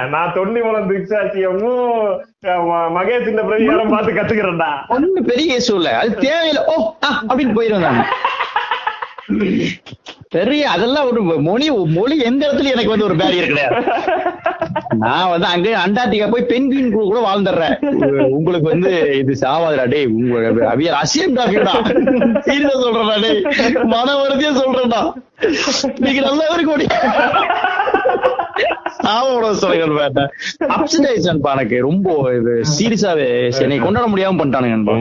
மகேஷ் 2.95 3.29
இந்த 3.31 3.43
பார்த்து 3.91 4.13
கத்துக்கிறேன்டா. 4.15 4.71
ஒண்ணு 4.95 5.21
பெரிய 5.29 5.59
இஷ்யூ 5.59 5.75
இல்ல. 5.81 5.91
அது 5.99 6.15
தேவையில்ல. 6.27 6.63
ஓ 6.73 6.77
அப்படின்னு 7.31 7.55
போயிடும் 7.59 7.85
நான். 7.87 8.01
பெரிய 10.37 10.63
அதெல்லாம் 10.71 11.07
ஒரு 11.11 11.21
மொழி 11.47 11.67
மொழி 11.97 12.15
எந்த 12.31 12.43
இடத்துல 12.47 12.73
எனக்கு 12.75 12.93
வந்து 12.93 13.07
ஒரு 13.09 13.17
பேரியர் 13.21 13.51
கிடையாது. 13.51 13.77
நான் 15.03 15.31
வந்து 15.33 15.47
அங்க 15.47 15.69
அண்டார்டிகா 15.85 16.27
போய் 16.31 16.49
பெண்குயின் 16.53 16.93
கூட 16.95 17.21
வாழ்ந்துடுறேன். 17.29 17.77
உங்களுக்கு 18.39 18.69
வந்து 18.69 18.91
இது 19.21 19.35
சாவாதுடா 19.43 19.85
டேய் 19.95 20.11
உங்களுக்கு 20.21 20.63
அவியர் 20.73 20.99
அசியம் 21.03 21.37
டாக்டர்டா 21.39 21.75
சீரியஸா 22.49 22.77
சொல்றடா 22.85 23.17
டேய். 23.27 23.43
மன 23.95 24.17
வருத்தியா 24.23 24.53
சொல்றேன்டா. 24.63 25.03
நீங்க 26.07 26.21
நல்லா 26.29 26.47
இருக்கு 26.57 26.89
சாவோட 29.05 29.47
சொல்லுங்க 29.61 30.01
வேண்டாம் 30.01 30.31
அப்செட் 30.75 31.07
ஆயிடுச்சு 31.09 31.31
எனக்கு 31.55 31.79
ரொம்ப 31.89 32.09
இது 32.39 32.53
சீரியஸாவே 32.77 33.29
என்னை 33.65 33.79
கொண்டாட 33.79 34.07
முடியாம 34.13 34.39
பண்ணிட்டானுங்க. 34.41 34.97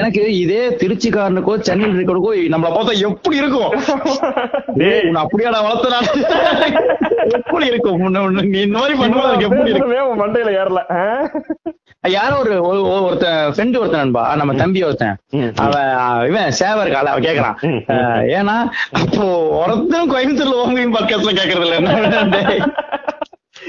எனக்கு 0.00 0.22
இதே 0.38 0.62
திருச்சிக்காரனுக்கோ 0.82 1.54
சென்னையில் 1.68 1.96
இருக்கிறதுக்கோ 1.96 2.32
நம்மள 2.54 2.70
பார்த்தா 2.76 2.94
எப்படி 3.08 3.36
இருக்கும்? 3.42 3.70
டேய். 4.80 5.04
உன்னை 5.08 5.22
அப்படியாடா 5.24 5.60
வளர்த்தனா? 5.66 6.00
எப்படி 7.38 7.66
இருக்கும்? 7.72 8.02
நீ 8.54 8.60
இந்த 8.66 8.78
மாதிரி 8.78 8.98
எனக்கு 9.02 9.48
எப்படி 9.50 9.72
இருக்கும்? 9.72 10.10
உன் 10.12 10.22
மண்டையில 10.24 10.52
ஏறல? 10.62 10.82
யாரோ 12.08 12.36
ஒரு 12.38 12.54
ஒரு- 12.54 12.88
ஒரு- 12.88 13.02
ஒருத்தன் 13.02 13.52
ஃப்ரெண்டு 13.52 13.78
ஒருத்தன் 13.78 14.00
நண்பா 14.00 14.36
நம்ம 14.36 14.54
தம்பி 14.54 14.82
ஒருத்தன். 14.82 15.16
அவன் 15.54 16.28
இவன் 16.28 16.52
சேவா 16.60 16.82
இருக்கால 16.84 17.10
அவன் 17.12 17.22
கேக்குறான். 17.22 17.54
ஏன்னா 18.36 18.56
அப்போ 18.92 19.24
ஒருத்தரும் 19.48 20.10
கோயம்புத்தூர்ல 20.14 20.56
ஓங்கையும் 20.64 20.94
பக்கத்துல 20.94 21.38
கேக்குறது 21.38 21.64
இல்ல 21.64 22.70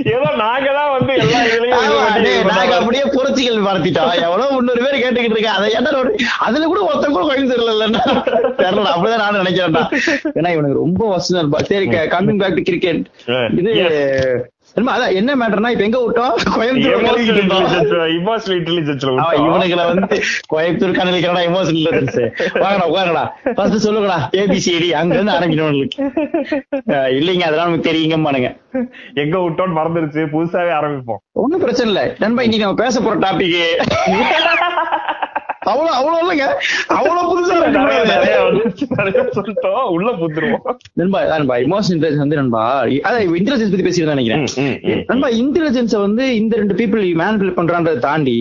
ஏதோ 0.03 0.31
நாங்க 0.37 0.71
தான் 0.73 0.91
வந்து 0.91 1.13
எல்லா 1.13 1.39
இதுலயும் 1.39 2.47
நாங்க. 2.47 2.75
அப்படியே 2.75 3.03
புரட்சிகள் 3.03 3.57
நடத்திட்டோம் 3.57 4.21
எவ்வளவு 4.21 4.51
முன்னூறு 4.51 4.83
பேர் 4.83 5.01
கேட்டுக்கிட்டு 5.03 5.37
இருக்கேன். 5.37 5.45
அதை 5.45 5.73
ஒரு- 5.73 6.15
அதுல 6.39 6.65
கூட 6.65 6.79
ஒருத்தன் 6.79 7.11
கூட 7.11 7.33
கோயம்புத்தூர்ல 7.33 7.73
இல்லன்னா? 7.75 8.01
தெரியல 8.57 8.87
அப்படிதான் 8.95 9.17
நானும் 9.17 9.43
நினைக்கிறேன்டா. 9.43 9.83
ஏன்னா 10.23 10.51
இவனுக்கு 10.51 10.73
ரொம்ப 10.73 11.07
வசனம் 11.07 11.51
சரி 11.51 11.87
கம்மிங் 11.87 12.37
பேக் 12.37 12.55
டு 12.55 12.61
கிரிக்கெட். 12.61 13.05
இது 13.57 14.51
என்ன 14.75 15.31
மேட்டர்னா 15.35 15.69
இப்ப 15.69 15.83
எங்க 15.83 15.99
விட்டோம்? 16.03 16.35
கோயம்புத்தூர் 16.55 16.93
Emotional 16.93 17.07
கலக்கிட்டு 17.07 17.33
இருந்தோம். 17.33 17.65
intelligence, 17.65 17.91
emotional 18.19 18.55
intelligence 18.59 19.03
ல 19.03 19.09
அவன் 19.09 19.19
விட்டோம். 19.19 19.43
இவனுங்களை 19.47 19.83
வந்து 19.89 20.17
கோயம்புத்தூர் 20.53 20.97
கணலிக்கிறடா 20.99 21.43
எமோஷனல் 21.49 21.83
வாங்கடா 22.63 22.87
உட்காருடா 22.89 23.23
ஃபர்ஸ்ட் 23.57 23.85
சொல்லுங்கடா 23.85 24.17
ஏபிசிடி 24.41 24.89
அங்க 25.01 25.13
இருந்து 25.15 25.35
ஆரம்பிக்கணும் 25.35 25.79
இல்லைங்க 27.19 27.45
அதெல்லாம் 27.49 27.69
நமக்கு 27.69 27.89
தெரியுங்கம்மானுங்க 27.89 28.49
எங்க 29.23 29.35
விட்டோம்னு 29.45 29.77
மறந்துருச்சு 29.79 30.23
புதுசாவே 30.33 30.73
ஆரம்பிப்போம். 30.79 31.21
ஒண்ணும் 31.43 31.63
பிரச்சனை 31.63 31.89
இல்ல. 31.91 32.03
நண்பா 32.19 32.43
இன்னைக்கு 32.47 32.65
நம்ம 32.65 32.81
பேச 32.83 33.01
போற 33.01 33.15
டாபிக் 33.25 33.57
அவ்வளவு 35.71 35.95
அவ்வளவு 35.99 36.21
இல்லைங்க 36.23 36.47
அவ்வளவு 36.97 37.29
புதுசா 37.31 37.55
சொல்லிட்டோம் 39.37 39.83
உள்ள 39.95 40.09
புத்துருவோம் 40.21 40.63
நண்பா 41.01 41.19
நண்பா 41.33 41.57
இமோஷனல் 41.65 41.95
இன்டெலிஜென்ஸ் 41.97 42.25
வந்து 42.25 42.39
நண்பா 42.41 42.63
அதான் 43.07 43.35
இன்டெலிஜென்ஸ் 43.39 43.73
பத்தி 43.73 43.87
பேசிட்டு 43.87 44.15
நினைக்கிறேன். 44.15 44.45
நண்பா 45.11 45.29
இன்டெலிஜென்ஸ 45.41 45.95
வந்து 46.07 46.25
இந்த 46.41 46.53
ரெண்டு 46.61 46.77
பீப்புள் 46.81 47.05
மேனிபுலேட் 47.21 47.59
பண்றான்றதை 47.59 47.99
தாண்டி. 48.07 48.37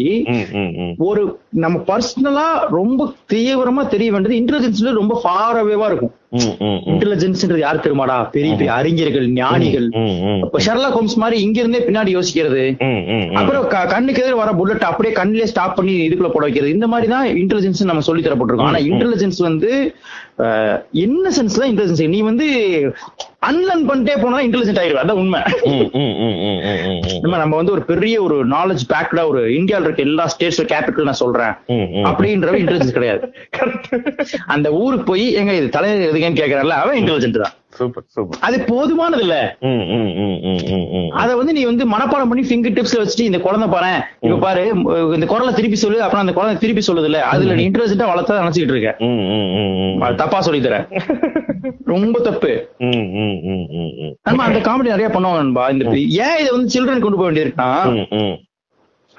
ஒரு 1.08 1.22
நம்ம 1.64 1.78
பர்சனலா 1.90 2.48
ரொம்ப 2.78 3.10
தீவிரமா 3.34 3.84
தெரிய 3.94 4.10
வேண்டியது 4.12 4.40
இன்டெலிஜென்ஸ்ல 4.42 4.98
ரொம்ப 5.00 5.20
ஃபார் 5.22 5.60
அவேவா 5.62 5.88
இருக்கும். 5.92 6.14
இன்டெலிஜென்ஸ்ன்றது 6.90 7.58
யார் 7.58 7.82
தெரியுமாடா? 7.84 8.16
பெரிய 8.34 8.52
பெரிய 8.54 8.72
அறிஞர்கள் 8.72 9.26
ஞானிகள். 9.38 9.88
இப்ப 10.44 10.60
ஷெர்லாக் 10.66 10.96
ஹோம்ஸ் 10.98 11.16
மாதிரி 11.22 11.36
இங்க 11.46 11.58
இருந்தே 11.60 11.80
பின்னாடி 11.88 12.10
யோசிக்கிறது. 12.16 12.62
அப்புறம் 13.40 13.66
கண்ணுக்கு 13.94 14.22
எதிர 14.24 14.36
வர 14.42 14.52
புல்லட் 14.60 14.88
அப்படியே 14.90 15.14
கண்ணிலே 15.20 15.46
ஸ்டாப் 15.52 15.76
பண்ணி 15.76 15.94
இதுக்குள்ள 16.06 16.30
போட 16.32 16.44
வைக்கிறது. 16.46 16.74
இந்த 16.76 16.88
மாதிரி 16.94 17.08
தான் 17.14 17.26
இன்டெலிஜென்ஸ் 17.42 17.82
நம்ம 17.90 18.04
சொல்லி 18.08 18.24
தரப்பட்டிருக்கோம் 18.28 18.70
ஆனா 18.72 18.82
இன்டெலிஜென்ஸ் 18.90 19.40
வந்து 19.48 19.70
என்ன 21.04 21.30
சென்ஸ் 21.30 21.58
தான் 21.58 21.70
இன்டெலிஜென்ஸ் 21.72 22.08
நீ 22.08 22.20
வந்து 22.20 22.46
அன்லர்ன் 23.48 23.84
பண்ணிட்டே 23.88 24.14
போனா 24.22 24.40
இன்டெலிஜென்ட் 24.40 24.80
ஆயிடுவ. 24.82 25.02
அதான் 25.02 25.20
உண்மை. 25.22 25.40
நம்ம 27.22 27.38
நம்ம 27.38 27.56
வந்து 27.56 27.72
ஒரு 27.72 27.82
பெரிய 27.82 28.22
ஒரு 28.22 28.36
நாலேஜ் 28.46 28.84
பேக்டா 28.92 29.24
ஒரு 29.28 29.42
இந்தியால 29.58 29.86
இருக்க 29.86 30.02
எல்லா 30.02 30.26
ஸ்டேட்ஸ் 30.26 30.60
கேபிட்டல் 30.72 31.08
நான் 31.10 31.22
சொல்றேன். 31.24 31.54
அப்படின்றவ 32.10 32.60
இன்டெலிஜென்ஸ் 32.62 32.96
கிடையாது. 32.98 33.24
அந்த 34.54 34.72
ஊருக்கு 34.72 35.06
போய் 35.12 35.26
எங்க 35.32 35.54
இது 35.54 35.68
தலைவர் 35.68 36.08
எதுங்கன்னு 36.10 36.40
கேக்குறான்ல 36.42 36.78
அவன் 36.84 37.00
இன்டெலிஜென்ட் 37.02 37.42
தான். 37.44 37.54
சூப்பர் 37.72 38.04
சூப்பர் 38.14 38.40
அது 38.42 38.56
போதுமானது 38.68 39.22
இல்ல. 39.24 39.36
அத 41.20 41.30
வந்து 41.38 41.52
நீ 41.52 41.62
வந்து 41.64 41.84
மனப்பாடம் 41.92 42.30
பண்ணி 42.30 42.44
ஃபிங்கர் 42.48 42.76
டிப்ஸ்ல 42.76 43.00
வச்சுட்டு 43.00 43.28
இந்த 43.28 43.40
குழந்தை 43.44 43.68
பாரு 43.70 43.92
இப்ப 44.24 44.38
பாரு 44.42 44.64
இந்த 45.14 45.26
குரலை 45.26 45.52
திருப்பி 45.54 45.78
சொல்லு 45.82 45.98
அப்புறம் 46.04 46.24
அந்த 46.24 46.34
குழந்தை 46.34 46.54
திருப்பி 46.62 46.84
சொல்லுது 46.84 47.08
இல்ல 47.10 47.20
அதுல 47.32 47.56
நீ 47.58 47.64
இன்டெலிஜென்ட்டா 47.68 48.10
வளர்த்தா 48.12 48.40
நினைச்சிட்டு 48.40 48.74
இருக்க 48.74 48.92
தப்பா 50.22 50.40
சொல்லி 50.42 50.62
தர 50.62 50.78
ரொம்ப 51.92 52.16
தப்பு. 52.26 52.50
நம்ம 54.26 54.40
அந்த 54.44 54.58
காமெடி 54.66 54.92
நிறைய 54.92 55.08
பண்ணுவாங்க 55.10 55.40
நண்பா 55.40 55.64
இந்த 55.72 55.84
ஏன் 56.22 56.38
இதை 56.40 56.50
வந்து 56.52 56.72
சில்ட்ரன் 56.74 57.04
கொண்டு 57.04 57.18
போக 57.18 57.30
ம். 58.16 58.34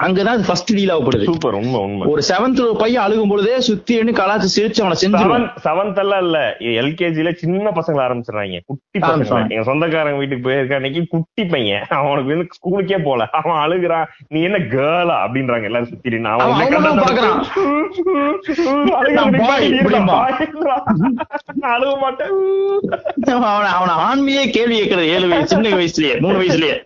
அங்கதான் 0.04 0.34
அது 0.36 0.44
ஃபர்ஸ்ட் 0.48 0.74
டீல் 0.74 0.90
ஆகப்படுது 0.90 1.24
சூப்பர் 1.24 1.54
உண்மை 1.54 1.80
உண்மை. 1.80 2.08
ஒரு 2.08 2.22
செவன்த் 2.30 2.74
பையன் 2.78 3.04
அழுகும் 3.04 3.30
பொழுதே 3.30 3.60
சுத்தி 3.60 3.96
எண்ணி 3.96 4.12
கலாச்சு 4.12 4.48
சிரிச்சு 4.56 4.82
அவனை 4.82 4.98
செஞ்சிருவான். 5.02 5.48
செவன்த் 5.64 5.98
எல்லாம் 5.98 6.20
இல்ல. 6.20 6.56
எல்கேஜில 6.60 7.34
சின்ன 7.34 7.70
பசங்க 7.70 8.00
ஆரம்பிச்சிடுறாங்க. 8.06 8.60
குட்டி 8.66 9.00
பசங்க. 9.00 9.50
எங்க 9.50 9.64
சொந்தக்காரங்க 9.64 10.18
வீட்டுக்கு 10.18 10.44
போயிருக்க 10.44 10.76
அன்னைக்கு 10.76 11.06
குட்டி 11.10 11.46
பையன். 11.46 11.86
அவனுக்கு 11.90 12.36
வந்து 12.36 12.48
ஸ்கூலுக்கே 12.58 13.04
போல. 13.04 13.30
அவன் 13.32 13.56
அழுகுறான். 13.56 14.06
நீ 14.28 14.42
என்ன 14.42 14.58
கேர்ளா 14.58 15.18
அப்படின்றாங்க 15.26 15.64
எல்லாரும் 15.64 15.88
சுத்தி. 15.88 16.22
அவன் 16.24 16.68
அழுக 21.62 21.98
மாட்டேன். 22.00 22.32
அவனை 23.26 23.72
அவனை 23.72 23.96
ஆண்மையே 23.96 24.50
கேள்வி 24.50 24.82
கேட்கறது 24.82 25.02
ஏழு 25.02 25.28
வயசு 25.28 25.48
சின்ன 25.48 25.70
வயசுலயே 25.70 26.20
மூணு 26.20 26.42
வயசுலயே. 26.42 26.82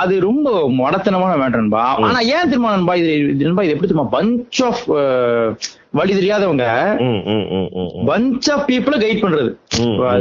அது 0.00 0.14
ரொம்ப 0.20 0.48
மடத்தனமான 0.80 1.32
மேட்டர்ன்பா 1.36 1.84
ஆனா 2.06 2.20
ஏன் 2.34 2.50
தெரியுமா 2.50 2.74
நண்பா 2.74 2.94
இது 2.94 3.12
இது 3.32 3.46
நண்பா 3.46 3.64
இது 3.64 3.74
எப்படி 3.74 3.88
தெரியுமா 3.88 4.10
பஞ்ச் 4.12 4.60
ஆஃப் 4.68 4.82
வழி 5.94 6.12
தெரியாதவங்க. 6.14 6.64
பஞ்ச் 8.08 8.48
ஆஃப் 8.52 8.66
பீப்புள 8.68 8.96
கைட் 9.00 9.22
பண்றது. 9.22 9.50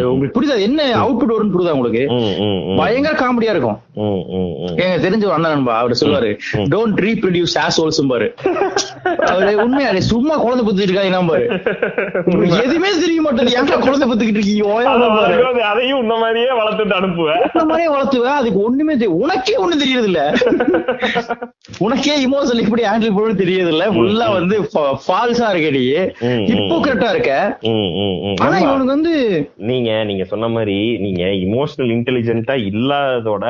உங்களுக்கு 0.07 0.35
புரியுதா 0.35 0.55
என்ன 0.61 0.79
அவுட்புட் 0.99 1.33
வரும்னு 1.33 1.53
புரியுதா 1.53 1.75
உங்களுக்கு. 1.75 2.03
பயங்கர 2.79 3.13
காமெடியா 3.19 3.53
இருக்கும். 3.55 3.77
எங்க 4.75 4.95
தெரிஞ்ச 4.97 5.23
ஒரு 5.23 5.35
அண்ணன் 5.35 5.53
நண்பா 5.53 5.73
அவர் 5.79 5.99
சொல்லுவாரு 6.01 6.29
டோன்ட் 6.73 6.99
ரீப்ரொடியூஸ் 7.05 7.55
ஆஸ் 7.63 7.79
ஹோல்ஸும் 7.79 8.11
பாரு 8.11 8.27
அவரு 9.29 9.51
உண்மையா 9.63 9.89
சும்மா 10.07 10.35
குழந்தை 10.37 10.63
புத்திட்டு 10.65 10.87
இருக்காங்க 10.87 11.21
பாரு 11.29 11.45
எதுவுமே 12.61 12.89
தெரிய 12.99 13.19
மாட்டேங்குது. 13.21 13.57
ஏன்டா 13.59 13.77
குழந்தை 13.79 14.07
புத்துக்கிட்டு 14.07 14.39
இருக்கீங்க? 14.39 14.65
அதையும் 15.69 16.01
இந்த 16.01 16.15
மாதிரியே 16.15 16.51
வளர்த்துட்டு 16.59 16.97
அனுப்புவேன் 16.99 17.41
இந்த 17.49 17.65
மாதிரியே 17.65 17.89
வளர்த்துவேன் 17.89 18.39
அதுக்கு 18.39 18.59
ஒண்ணுமே 18.63 18.95
தெரி- 18.95 19.15
உனக்கே 19.21 19.55
ஒண்ணு 19.59 19.81
தெரியறது 19.83 20.09
இல்ல 20.11 20.21
உனக்கே 21.85 22.13
இமோஷனல் 22.23 22.63
இப்படி 22.63 22.83
ஹேண்டில் 22.85 23.15
பண்ண 23.15 23.33
தெரியறது 23.41 23.71
இல்ல 23.71 23.83
ஃபுல்லா 23.91 24.27
வந்து 24.33 24.55
ஃபால்ஸா 25.03 25.49
இருக்க 25.49 25.58
ம். 26.21 26.45
ஹிப்போக்ரட்டா 26.47 27.09
இருக்க. 27.09 27.57
ஆனா. 28.39 28.57
இவனுக்கு 28.57 28.85
வந்து 28.85 29.13
நீங்க 29.55 30.03
நீங்க 30.03 30.23
சொன்ன 30.23 30.47
மாதிரி 30.47 30.97
நீங்க 30.97 31.23
இமோஷனல் 31.23 31.91
இன்டெலிஜென்ட்டா 31.95 32.55
இல்லாததோட 32.69 33.45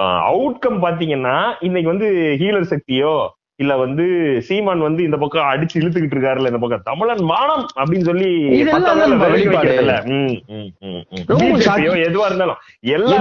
அவுட்கம் 0.00 0.82
பாத்தீங்கன்னா 0.82 1.44
இன்னைக்கு 1.60 1.90
வந்து 1.90 2.36
ஹீலர் 2.38 2.70
சக்தியோ 2.70 3.14
இல்ல 3.58 3.72
வந்து 3.76 4.04
சீமான் 4.46 4.82
வந்து 4.82 5.00
இந்த 5.04 5.16
பக்கம் 5.16 5.48
அடிச்சு 5.48 5.76
இழுத்துக்கிட்டு 5.78 6.16
இருக்காருல்ல 6.16 6.50
இந்த 6.50 6.60
பக்கம் 6.60 6.84
தமிழன் 6.84 7.22
மானம் 7.30 7.64
அப்படின்னு 7.78 8.08
சொல்லி. 8.08 8.28
எதுவா 12.04 12.26
இருந்தாலும் 12.28 12.60
எல்லாமே. 12.90 13.16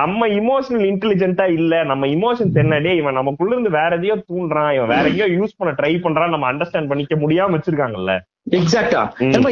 நம்ம 0.00 0.28
இமோஷனல் 0.38 0.86
இன்டெலிஜென்ட்டா 0.90 1.46
இல்ல 1.52 1.82
நம்ம 1.84 2.06
இமோஷன்ஸ் 2.14 2.60
என்னடே 2.62 2.94
இவன் 2.96 3.18
நமக்குள்ள 3.20 3.54
இருந்து 3.54 3.76
வேற 3.78 3.90
எதையோ 3.96 4.16
தூண்டுறான் 4.24 4.72
இவன் 4.72 4.92
வேற 4.94 5.04
எங்கேயோ 5.08 5.30
யூஸ் 5.36 5.58
பண்ண 5.58 5.72
ட்ரை 5.78 5.94
பண்றான் 6.00 6.34
நம்ம 6.34 6.50
அண்டர்ஸ்டாண்ட் 6.52 6.92
பண்ணிக்க 6.92 7.16
முடியாம 7.16 7.56
வச்சிருக்காங்கல்ல 7.56 8.14
எக்ஸாக்டா 8.46 9.00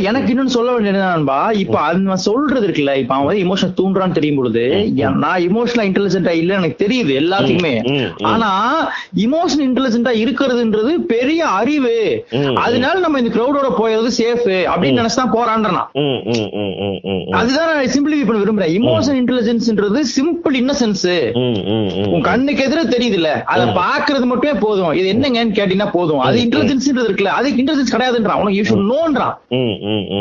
எனக்கு 0.04 0.30
இன்னொன்னு 0.32 0.54
சொல்ல 0.54 0.70
வேண்டியது 0.72 0.98
என்னன்பா 0.98 1.36
இப்ப 1.58 1.76
அவன் 1.80 2.22
சொல்றது 2.24 2.64
இருக்குல்ல 2.66 2.94
இப்ப 2.96 3.14
அவன் 3.14 3.26
வந்து 3.26 3.42
இமோஷன் 3.44 3.74
தூண்டுறான்னு 3.78 4.12
தெரியும் 4.12 4.36
பொழுது 4.36 4.64
நான் 5.20 5.44
இமோஷனலா 5.46 5.84
இன்டெலிஜென்டா 5.88 6.32
இல்ல 6.38 6.54
எனக்கு 6.54 6.76
தெரியுது 6.82 7.12
எல்லாத்துக்குமே. 7.20 7.72
ஆனா 8.30 8.48
இமோஷன் 9.24 9.62
இன்டெலிஜென்டா 9.66 10.12
இருக்கிறதுன்றது 10.22 10.92
பெரிய 11.06 11.40
அறிவு 11.58 11.94
அதனால 12.64 12.94
நம்ம 12.98 13.18
இந்த 13.18 13.32
கிரௌடோட 13.36 13.70
போறது 13.78 14.10
சேஃப் 14.18 14.42
அப்படின்னு 14.66 15.00
நினைச்சுதான் 15.00 15.32
போறான்றா 15.32 15.84
ம், 16.00 16.20
ம், 16.32 16.50
ம், 16.56 16.74
ம், 16.82 16.98
ம், 17.06 17.22
ம். 17.22 17.22
அதுதான் 17.40 17.70
நான் 17.70 17.94
சிம்பிளிஃபை 17.94 18.26
பண்ண 18.26 18.42
விரும்புறேன் 18.42 18.74
இமோஷன் 18.78 19.18
இன்டெலிஜென்ஸ்ன்றது 19.20 20.02
சிம்பிள் 20.14 20.58
இன்னசென்ஸ். 20.60 21.06
உன் 22.10 22.26
கண்ணுக்கு 22.26 22.66
எதிர 22.66 22.82
தெரியுதுல்ல 22.90 23.32
அத 23.52 23.62
பாக்குறது 23.78 24.26
மட்டுமே 24.26 24.54
போதும் 24.60 24.92
இது 24.94 25.08
என்னங்கன்னு 25.14 25.56
கேட்டீங்கன்னா 25.56 25.90
போதும் 25.92 26.22
அது 26.26 26.38
இன்டெலிஜென்ஸ்ன்றது 26.44 27.08
இருக்குல்ல 27.08 27.32
அதுக்கு 27.38 27.62
இன்டெலிஜென்ஸ் 27.62 27.94
கிடையாதுன்றான் 27.94 28.40
உனக்கு 28.42 28.60
நோன்றான். 28.80 29.34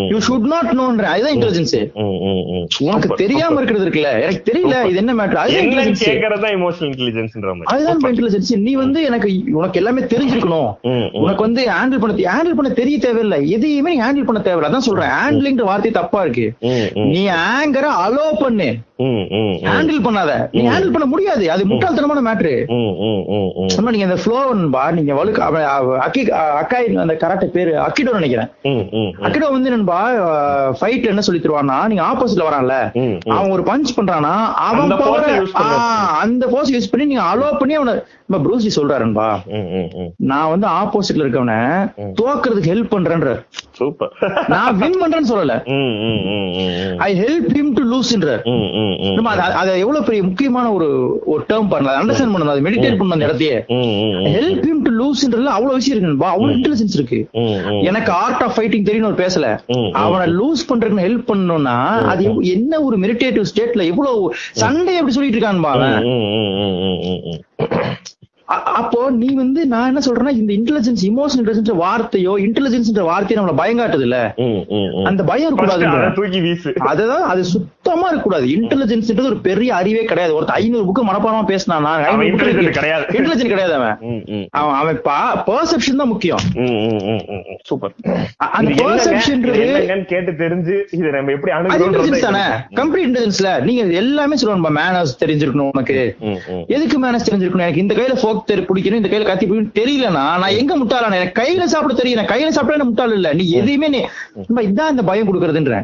யூ 0.09 0.17
ஷுட் 0.27 0.47
நாட் 0.53 0.71
நோன்ற 0.77 1.03
அதுதான் 1.03 1.35
இன்டெலிஜென்ஸ். 1.35 1.79
உனக்கு 2.83 3.09
தெரியாம. 3.15 3.61
இருக்கிறது 3.61 3.89
இருக்குல்ல. 3.89 4.11
எனக்கு 4.21 4.51
தெரியல 4.51 4.85
இது 4.85 4.95
என்ன 4.95 5.13
மேட்டர் 5.13 5.43
அதுதான் 5.43 5.65
இன்டெலிஜென்ஸ் 5.65 6.03
மாதிரி. 7.33 7.63
அதுதான் 7.63 8.01
இன்டெலிஜென்ஸ் 8.03 8.57
நீ 8.57 8.73
வந்து 8.73 9.03
எனக்கு 9.03 9.43
உனக்கு 9.51 9.79
எல்லாமே 9.79 10.01
தெரிஞ்சிருக்கணும். 10.01 10.71
உனக்கு 11.11 11.41
வந்து 11.41 11.63
ஹேண்டில் 11.65 11.99
பண்ண 11.99 12.15
ஹேண்டில் 12.31 12.57
பண்ண 12.59 12.69
தெரிய 12.69 12.99
தேவையில்லை. 12.99 13.49
எதையுமே 13.49 13.93
ஹேண்டில் 14.01 14.29
பண்ண 14.29 14.41
தேவையில்ல. 14.43 14.69
அதான் 14.69 14.87
சொல்றேன். 14.89 15.09
ஹேண்ட்லிங்ன்ற 15.09 15.63
வார்த்தை 15.71 15.91
தப்பா 15.91 16.21
இருக்கு. 16.21 16.47
நீ 16.93 17.27
ஆங்கரை 17.27 17.91
அலோ 18.07 18.27
பண்ணு. 18.39 18.69
ஹேண்டில் 19.03 20.01
பண்ணாத 20.03 20.47
நீ 20.51 20.67
ஹேண்டில் 20.67 20.91
பண்ண 20.91 21.05
முடியாது 21.05 21.51
அது 21.51 21.65
முட்டாள்தனமான 21.65 22.19
மேட்ரு 22.25 22.67
ம், 22.67 22.73
ம், 22.73 23.23
ம், 23.27 23.63
ம். 23.63 23.67
சொன்னா 23.67 23.91
நீங்க 23.91 24.05
அந்த 24.05 24.21
ஃப்ளோன்பா 24.21 24.91
நீங்க 24.91 25.13
வலுக்கு 25.13 25.39
அவ- 25.39 25.67
அவ- 25.67 25.97
அக்கி 25.97 26.23
அக்காய் 26.25 26.95
அந்த 26.95 27.13
கரெக்ட் 27.13 27.45
பேரு 27.45 27.77
அக்கிடோ 27.79 28.11
நினைக்கிறேன். 28.11 28.47
அக்கிடோ 29.21 29.51
வந்து 29.51 29.69
நண்பா 29.69 30.11
ஃபைட் 30.81 31.05
என்ன 31.05 31.21
சொல்லி 31.21 31.41
தருவான்னா 31.41 31.85
நீங்க 31.87 32.03
ஆப்போசிட்ல 32.03 32.43
வரான்ல. 32.49 32.91
அவன் 33.29 33.51
ஒரு 33.51 33.63
பஞ்ச் 33.63 33.99
பண்றானா 33.99 34.53
அவன் 34.53 34.91
அந்த 36.21 36.45
போர்ஸ் 36.45 36.73
யூஸ் 36.73 36.89
பண்ணி 36.91 37.05
நீங்க 37.05 37.23
அலோ 37.23 37.57
பண்ணி 37.57 37.73
அவனை 37.73 37.93
ப்ரூஸ்லி 38.31 38.69
சொல்றாருன்பா. 38.75 39.39
நான் 40.17 40.49
வந்து 40.49 40.67
ஆப்போசிட்ல 40.67 41.17
இருக்கவன. 41.17 41.53
தோக்குறதுக்கு 42.21 42.69
ஹெல்ப் 42.69 42.93
பண்றேன்ற 42.93 43.45
Super. 43.79 44.07
நான் 44.47 44.77
வின் 44.77 45.01
பண்றேன்னு 45.01 45.31
சொல்லல. 45.31 45.53
ஐ 46.97 47.19
ஹெல்ப் 47.19 47.51
ஹிம் 47.53 47.73
டு 47.73 47.83
லூஸ்ன்ற. 47.93 48.41
நம்ம 49.15 49.29
அது 49.61 49.71
எவ்வளவு 49.79 50.05
பெரிய 50.05 50.23
முக்கியமான 50.23 50.73
ஒரு 50.73 50.87
ஒரு 51.25 51.41
டேர்ம் 51.49 51.69
பண்ணல 51.71 51.93
அண்டர்ஸ்டாண்ட் 51.99 52.33
பண்ணணும் 52.33 52.53
அது 52.53 52.65
மெடிடேட் 52.67 52.97
பண்ணணும் 52.99 53.17
அந்த 53.17 53.25
இடத்தையே. 53.25 53.57
ஹெல்ப் 54.35 54.63
ஹிம் 54.67 54.83
டு 54.85 54.91
லூஸ்ன்றதுல 54.99 55.53
அவ்வளவு 55.57 55.79
விஷயம் 55.79 55.97
இருக்கு. 55.99 56.25
அவ்வளவு 56.25 56.57
இன்டெலிஜென்ஸ் 56.57 56.97
இருக்கு. 56.99 57.19
எனக்கு 57.89 58.11
ஆர்ட் 58.11 58.43
ஆஃப் 58.43 58.55
ஃபைட்டிங் 58.57 58.87
தெரியும் 58.89 59.09
ஒரு 59.11 59.19
பேசல. 59.23 59.47
அவனை 60.03 60.27
லூஸ் 60.39 60.67
பண்றதுக்கு 60.69 61.05
ஹெல்ப் 61.07 61.29
பண்ணணும்னா 61.31 61.77
அது 62.13 62.23
என்ன 62.55 62.81
ஒரு 62.81 62.97
மெடிடேட்டிவ் 62.99 63.49
ஸ்டேட்ல 63.53 63.85
எவ்வளவு 63.85 64.35
சண்டை 64.63 64.95
எப்படி 64.95 65.15
சொல்லிட்டு 65.17 65.39
இருக்கான்பா 65.39 65.73
அப்போ 68.79 68.99
நீ 69.21 69.27
வந்து 69.39 69.61
நான் 69.71 69.89
என்ன 69.91 70.01
சொல்றேன்னா 70.05 70.31
இந்த 70.39 70.51
இன்டெலிஜென்ஸ் 70.57 71.01
இமோஷனல் 71.09 71.41
இன்டெலிஜென்ஸ் 71.41 71.73
வார்த்தையோ 71.83 72.33
இன்டெலிஜென்ஸ் 72.45 72.89
வார்த்தையை 73.09 73.37
நம்மள 73.39 73.53
பயங்காட்டுது 73.61 74.05
இல்ல. 74.07 74.17
அந்த 75.09 75.21
பயம் 75.29 75.47
இருக்கக்கூடாது 75.47 76.13
தூக்கி 76.17 76.39
வீசு. 76.45 76.71
அதுதான் 76.91 77.25
அது 77.31 77.41
சுத்தமா 77.53 78.05
இருக்கக்கூடாது. 78.07 78.47
இன்டெலிஜென்ஸ்ன்றது 78.55 79.29
ஒரு 79.31 79.37
பெரிய 79.47 79.69
அறிவே 79.79 80.03
கிடையாது. 80.11 80.33
ஒருத்தர் 80.37 80.59
ஐநூறு 80.61 80.85
புக்கு 80.87 81.03
மனப்பாடமா 81.09 81.43
பேசினானா 81.51 81.91
கிடையாது. 82.79 83.05
இன்டெலிஜென்ட் 83.19 83.53
கிடையாது 83.53 83.75
அவன். 83.79 83.95
அவன் 84.61 84.77
அவன் 84.81 84.99
பெர்செப்ஷன் 85.49 86.01
தான் 86.03 86.11
முக்கியம். 86.13 86.43
சூப்பர். 87.69 87.93
அந்த? 88.57 88.73
பெர்செப்ஷன்ன்றது 88.81 89.61
என்னங்கன்னு 89.67 90.09
கேட்டு 90.13 90.31
தெரிஞ்சு 90.43 90.75
இது 90.97 91.13
நம்ம 91.17 91.35
எப்படி 91.37 91.53
இன்டெலிஜென்ஸ் 91.85 92.25
தானே? 92.27 92.43
அணுகுறோம் 92.47 92.77
கம்ப்ளீட் 92.81 93.07
இன்டெலிஜென்ஸ்ல 93.09 93.51
நீங்க 93.69 93.83
எல்லாமே 94.03 94.35
சொல்லணும் 94.43 94.77
மேனர்ஸ் 94.81 95.15
தெரிஞ்சிருக்கணும் 95.23 95.71
உனக்கு. 95.75 95.99
எதுக்கு 96.75 96.97
மேனர்ஸ் 97.05 97.29
தெரிஞ்சிருக்கணும்? 97.29 97.67
எனக்கு 97.67 97.85
இந்த 97.85 97.95
கையில 97.99 98.17
ஃபோக் 98.21 98.37
ஃபோக் 98.39 98.49
தெரி 98.49 98.61
பிடிக்கணும் 98.67 98.99
இந்த 99.01 99.09
கையில 99.11 99.25
கத்தி 99.29 99.45
பிடிக்கணும் 99.45 99.77
தெரியலனா 99.79 100.23
நான் 100.41 100.57
எங்க 100.59 100.73
முட்டாளான 100.79 101.17
எனக்கு 101.19 101.39
கையில 101.41 101.63
சாப்பிட 101.73 101.93
தெரியும். 101.99 102.29
கையில 102.31 102.49
சாப்பிட 102.57 102.83
முட்டாள் 102.89 103.13
இல்ல. 103.17 103.27
நீ 103.39 103.43
எதையுமே 103.59 103.87
நீ 103.95 103.99
இதான் 104.69 104.91
இந்த 104.93 105.03
பயம் 105.09 105.29
கொடுக்கறதுன்ற. 105.29 105.75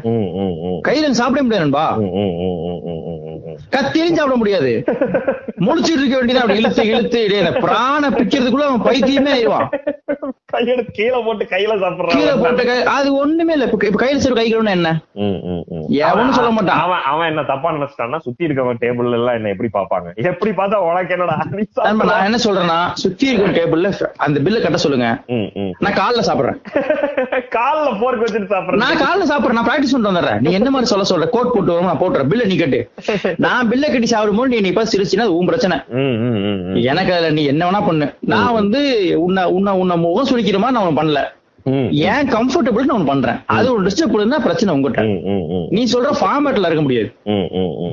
கையில 0.88 1.10
சாப்பிட 1.20 1.42
முடியாது 1.44 1.64
நண்பா. 1.64 1.86
கத்தியும் 3.70 4.14
சாப்பிட 4.14 4.36
முடியாது. 4.36 4.72
முடிச்சிட்டு 5.58 6.00
இருக்க 6.00 6.16
வேண்டியது 6.16 6.40
அப்படி 6.40 6.58
இழுத்து 6.60 6.82
இழுத்து 6.86 7.20
டேய், 7.30 7.42
இந்த 7.42 7.52
பிராண 7.60 8.08
பிக்கிறதுக்குள்ள 8.10 8.66
அவன் 8.68 8.86
பைத்தியமே 8.88 9.30
ஆயிடுவான். 9.36 9.68
கையெடுத்து 10.52 10.92
கீழே 10.92 11.18
போட்டு 11.24 11.44
கையில 11.44 11.70
கீழே 11.70 11.78
சாப்பிடுறான் 11.84 12.40
போட்ட 12.42 12.62
கை 12.64 12.76
அது 12.94 13.08
ஒண்ணுமே 13.16 13.52
இல்ல. 13.52 13.64
இப்ப 13.80 14.00
கையில 14.02 14.16
சரி 14.16 14.34
கை 14.34 14.44
கழுவுனா 14.50 14.70
என்ன? 14.70 14.90
ம், 15.24 15.38
ம், 15.52 15.62
ம். 15.74 15.86
எவனும் 16.02 16.32
சொல்ல 16.32 16.50
மாட்டான். 16.50 16.80
அவன் 16.84 17.02
அவன் 17.04 17.28
என்ன 17.28 17.42
தப்பா 17.42 17.72
நினைச்சிட்டான்னா 17.72 18.18
சுத்தி 18.18 18.46
இருக்கவங்க 18.46 18.78
டேபிள் 18.84 19.08
எல்லாம் 19.12 19.34
என்ன 19.34 19.48
எப்படி 19.48 19.70
பாப்பாங்க 19.72 20.08
எப்படி 20.30 20.52
பார்த்தா 20.52 20.80
உனக்கு 20.88 21.14
என்னடா. 21.16 21.36
நான் 22.12 22.24
என்ன 22.24 22.38
சொல்றேன்னா 22.44 22.78
சுத்தி 23.04 23.26
இருக்கிற 23.26 23.52
டேபிள்ல 23.58 23.90
அந்த 24.18 24.40
பில்ல 24.40 24.62
கட்ட 24.62 24.76
சொல்லுங்க. 24.76 25.08
ம், 25.28 25.48
ம். 25.56 25.72
நான் 25.78 25.98
கால்ல 26.00 26.24
சாப்பிடுறேன். 26.28 26.58
கால்ல 27.56 27.88
போர்க்கு 28.00 28.24
வச்சுட்டு 28.26 28.52
சாப்பிடுறேன். 28.54 28.82
நான் 28.84 29.02
காலைல 29.04 29.26
சாப்பிடுறேன். 29.30 29.58
நான் 29.58 29.68
பிராக்டிஸ் 29.68 29.92
பண்ணிட்டு 29.92 30.12
வந்துடுறேன். 30.12 30.40
நீ 30.40 30.52
என்ன 30.52 30.70
மாதிரி 30.70 30.90
சொல்ல 30.92 31.06
சொல்ற? 31.10 31.28
கோட் 31.30 31.52
போட்டு 31.52 31.72
வரும் 31.72 31.90
நான் 31.90 32.00
போட்டுறேன். 32.00 32.30
பில்ல 32.30 32.46
நீ 32.46 32.56
கட்டு. 32.56 32.80
நான் 33.46 33.70
பில்ல 33.70 33.92
கட்டி 33.92 34.10
சாப்பிடும்போது 34.12 34.52
நீ 34.52 34.58
நீ 34.64 34.70
இப்ப 34.74 34.86
சிரிச்சுன்னா 34.92 35.26
உன் 35.38 35.50
பிரச்சனை. 35.52 35.78
எனக்கு 36.92 37.14
அதுல 37.16 37.32
நீ 37.38 37.44
என்ன 37.54 37.70
வேணா 37.70 37.80
பண்ணு. 37.88 38.08
நான் 38.34 38.58
வந்து 38.60 38.82
உன்னை 39.24 39.44
உன்னை 39.56 39.74
உன்னை 39.82 39.96
முகம் 40.04 40.30
சுழிக்கிற 40.32 40.60
மாதிரி 40.64 40.78
நான் 40.78 41.00
பண்ணல. 41.00 41.22
ஏன் 42.10 42.28
கம்ஃபர்டபுள் 42.34 42.88
நான் 42.90 43.06
பண்றேன். 43.08 43.38
அது 43.54 43.66
ஒரு 43.72 43.80
டிஸ்டர்ப் 43.86 44.12
பண்ணுதுன்னா 44.12 44.38
பிரச்சனை 44.44 44.74
உங்ககிட்ட. 44.74 45.02
நீ 45.76 45.82
சொல்ற 45.92 46.10
ஃபார்மேட்ல 46.18 46.68
இருக்க 46.68 46.82
முடியாது. 46.84 47.08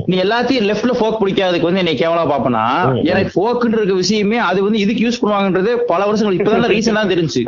நீ 0.10 0.16
எல்லாத்தையும் 0.26 0.68
லெஃப்ட்ல 0.70 0.94
ஃபோக் 1.00 1.18
பிடிக்காததுக்கு 1.22 1.70
வந்து 1.70 1.82
என்னை 1.84 1.96
கேவலா 2.02 2.26
பாப்பனா. 2.32 2.64
எனக்கு 3.12 3.32
ஃபோக்குன்ற 3.36 3.80
இருக்க 3.82 3.96
விஷயமே 4.02 4.40
அது 4.50 4.60
வந்து 4.68 4.84
இதுக்கு 4.84 5.06
யூஸ் 5.06 5.20
பண்ணுவாங்கன்றது 5.22 5.74
பல 5.92 6.02
வருஷங்கள் 6.10 6.38
இப்பதான் 6.40 6.74
ரீசனா 6.76 7.04
தெரிஞ்சு. 7.14 7.44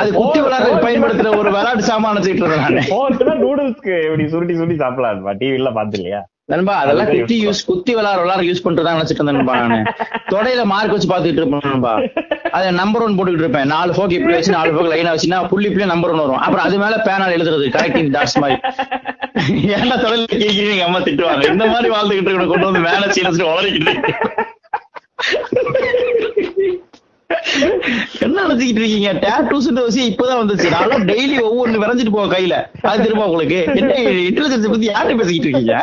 அது 0.00 0.08
குத்தி 0.18 0.40
விளையாடுறதுக்கு 0.44 0.86
பயன்படுத்துற 0.88 1.36
ஒரு 1.40 1.48
விளையாட்டு 1.56 1.88
சாமான 1.90 2.14
நினைச்சிட்டு 2.14 2.44
இருக்கேன் 2.44 3.40
நூடுல்ஸ்க்கு 3.46 3.94
இப்படி 4.06 4.30
சுருட்டி 4.34 4.56
சுருட்டி 4.60 4.78
சாப்பிடலாம் 4.84 5.40
டிவில 5.42 5.72
பாத்து 5.78 5.98
இல்லையா 6.00 6.22
நண்பா 6.52 6.74
அதெல்லாம் 6.82 7.10
குத்தி 7.12 7.36
யூஸ் 7.46 7.60
குத்தி 7.70 7.92
விளையாட 7.98 8.18
விளையாட 8.22 8.42
யூஸ் 8.48 8.64
பண்றதா 8.66 8.94
நினைச்சிட்டு 8.96 9.20
இருந்தேன் 9.20 9.38
நண்பா 9.38 9.54
நானு. 9.62 9.78
தொடையில 10.32 10.62
மார்க் 10.72 10.94
வச்சு 10.94 11.10
பாத்துட்டு 11.12 11.40
இருப்பேன் 11.42 11.66
நண்பா. 11.72 11.92
அத 12.56 12.64
நம்பர் 12.80 13.04
ஒன் 13.06 13.16
போட்டுக்கிட்டு 13.18 13.46
இருப்பேன். 13.46 13.70
நாலு 13.74 13.90
ஃபோக் 13.96 14.16
இப்படி 14.18 14.36
வச்சு 14.36 14.56
நாலு 14.56 14.70
ஃபோக் 14.74 14.90
லைனா 14.92 15.14
வச்சுன்னா 15.16 15.38
புள்ளி 15.52 15.68
புள்ளி 15.72 15.88
நம்பர் 15.92 16.12
ஒன் 16.14 16.22
வரும். 16.24 16.42
அப்புறம் 16.46 16.66
அது 16.66 16.78
மேல 16.84 16.96
பேனால் 17.08 17.34
எழுதுறது 17.38 17.72
கரெக்டிங் 17.76 18.12
டாட்ஸ் 18.16 18.40
மாதிரி. 18.44 18.58
ஏன்டா 19.76 19.96
தொழில் 20.04 20.26
கேட்கிறீங்க 20.44 20.74
எங்க 20.76 20.88
அம்மா 20.88 21.00
திட்டுவாங்க. 21.08 21.44
இந்த 21.54 21.66
மாதிரி 21.74 21.90
வாழ்ந்துகிட்டு 21.96 22.32
இருக்க 22.32 22.48
கொண்டு 22.54 22.68
வந்து 22.70 22.86
மேல 22.88 23.12
சீனஸ் 23.16 23.44
வளரிக்கிட்டு 23.50 23.92
என்ன 28.24 28.42
நினைச்சுக்கிட்டு 28.44 28.82
இருக்கீங்க? 28.82 29.10
டேட்டூஸ்ன்ற 29.24 29.82
விஷயம் 29.88 30.10
இப்பதான் 30.12 30.40
வந்துச்சு. 30.42 30.68
நான் 30.74 31.06
டெய்லி 31.10 31.36
ஒவ்வொன்னு 31.48 31.82
விரைஞ்சிட்டு 31.82 32.14
போவோம் 32.16 32.32
கையில. 32.32 32.56
அது 32.90 33.02
திரும்ப 33.02 33.26
உங்களுக்கு? 33.26 33.60
என்ன 33.80 33.94
இன்டெலிஜென்ஸ் 34.30 34.72
பத்தி 34.74 34.88
யார்கிட்ட 34.88 35.16
பேசிக்கிட்டு 35.22 35.48
இருக்கீங்க? 35.48 35.76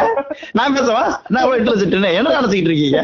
நான் 0.60 0.76
பேசவா? 0.78 1.04
நான் 1.28 1.60
இன்டெலிஜென்ட் 1.62 1.98
என்ன? 2.14 2.36
நினைச்சுக்கிட்டு 2.40 2.72
இருக்கீங்க? 2.74 3.02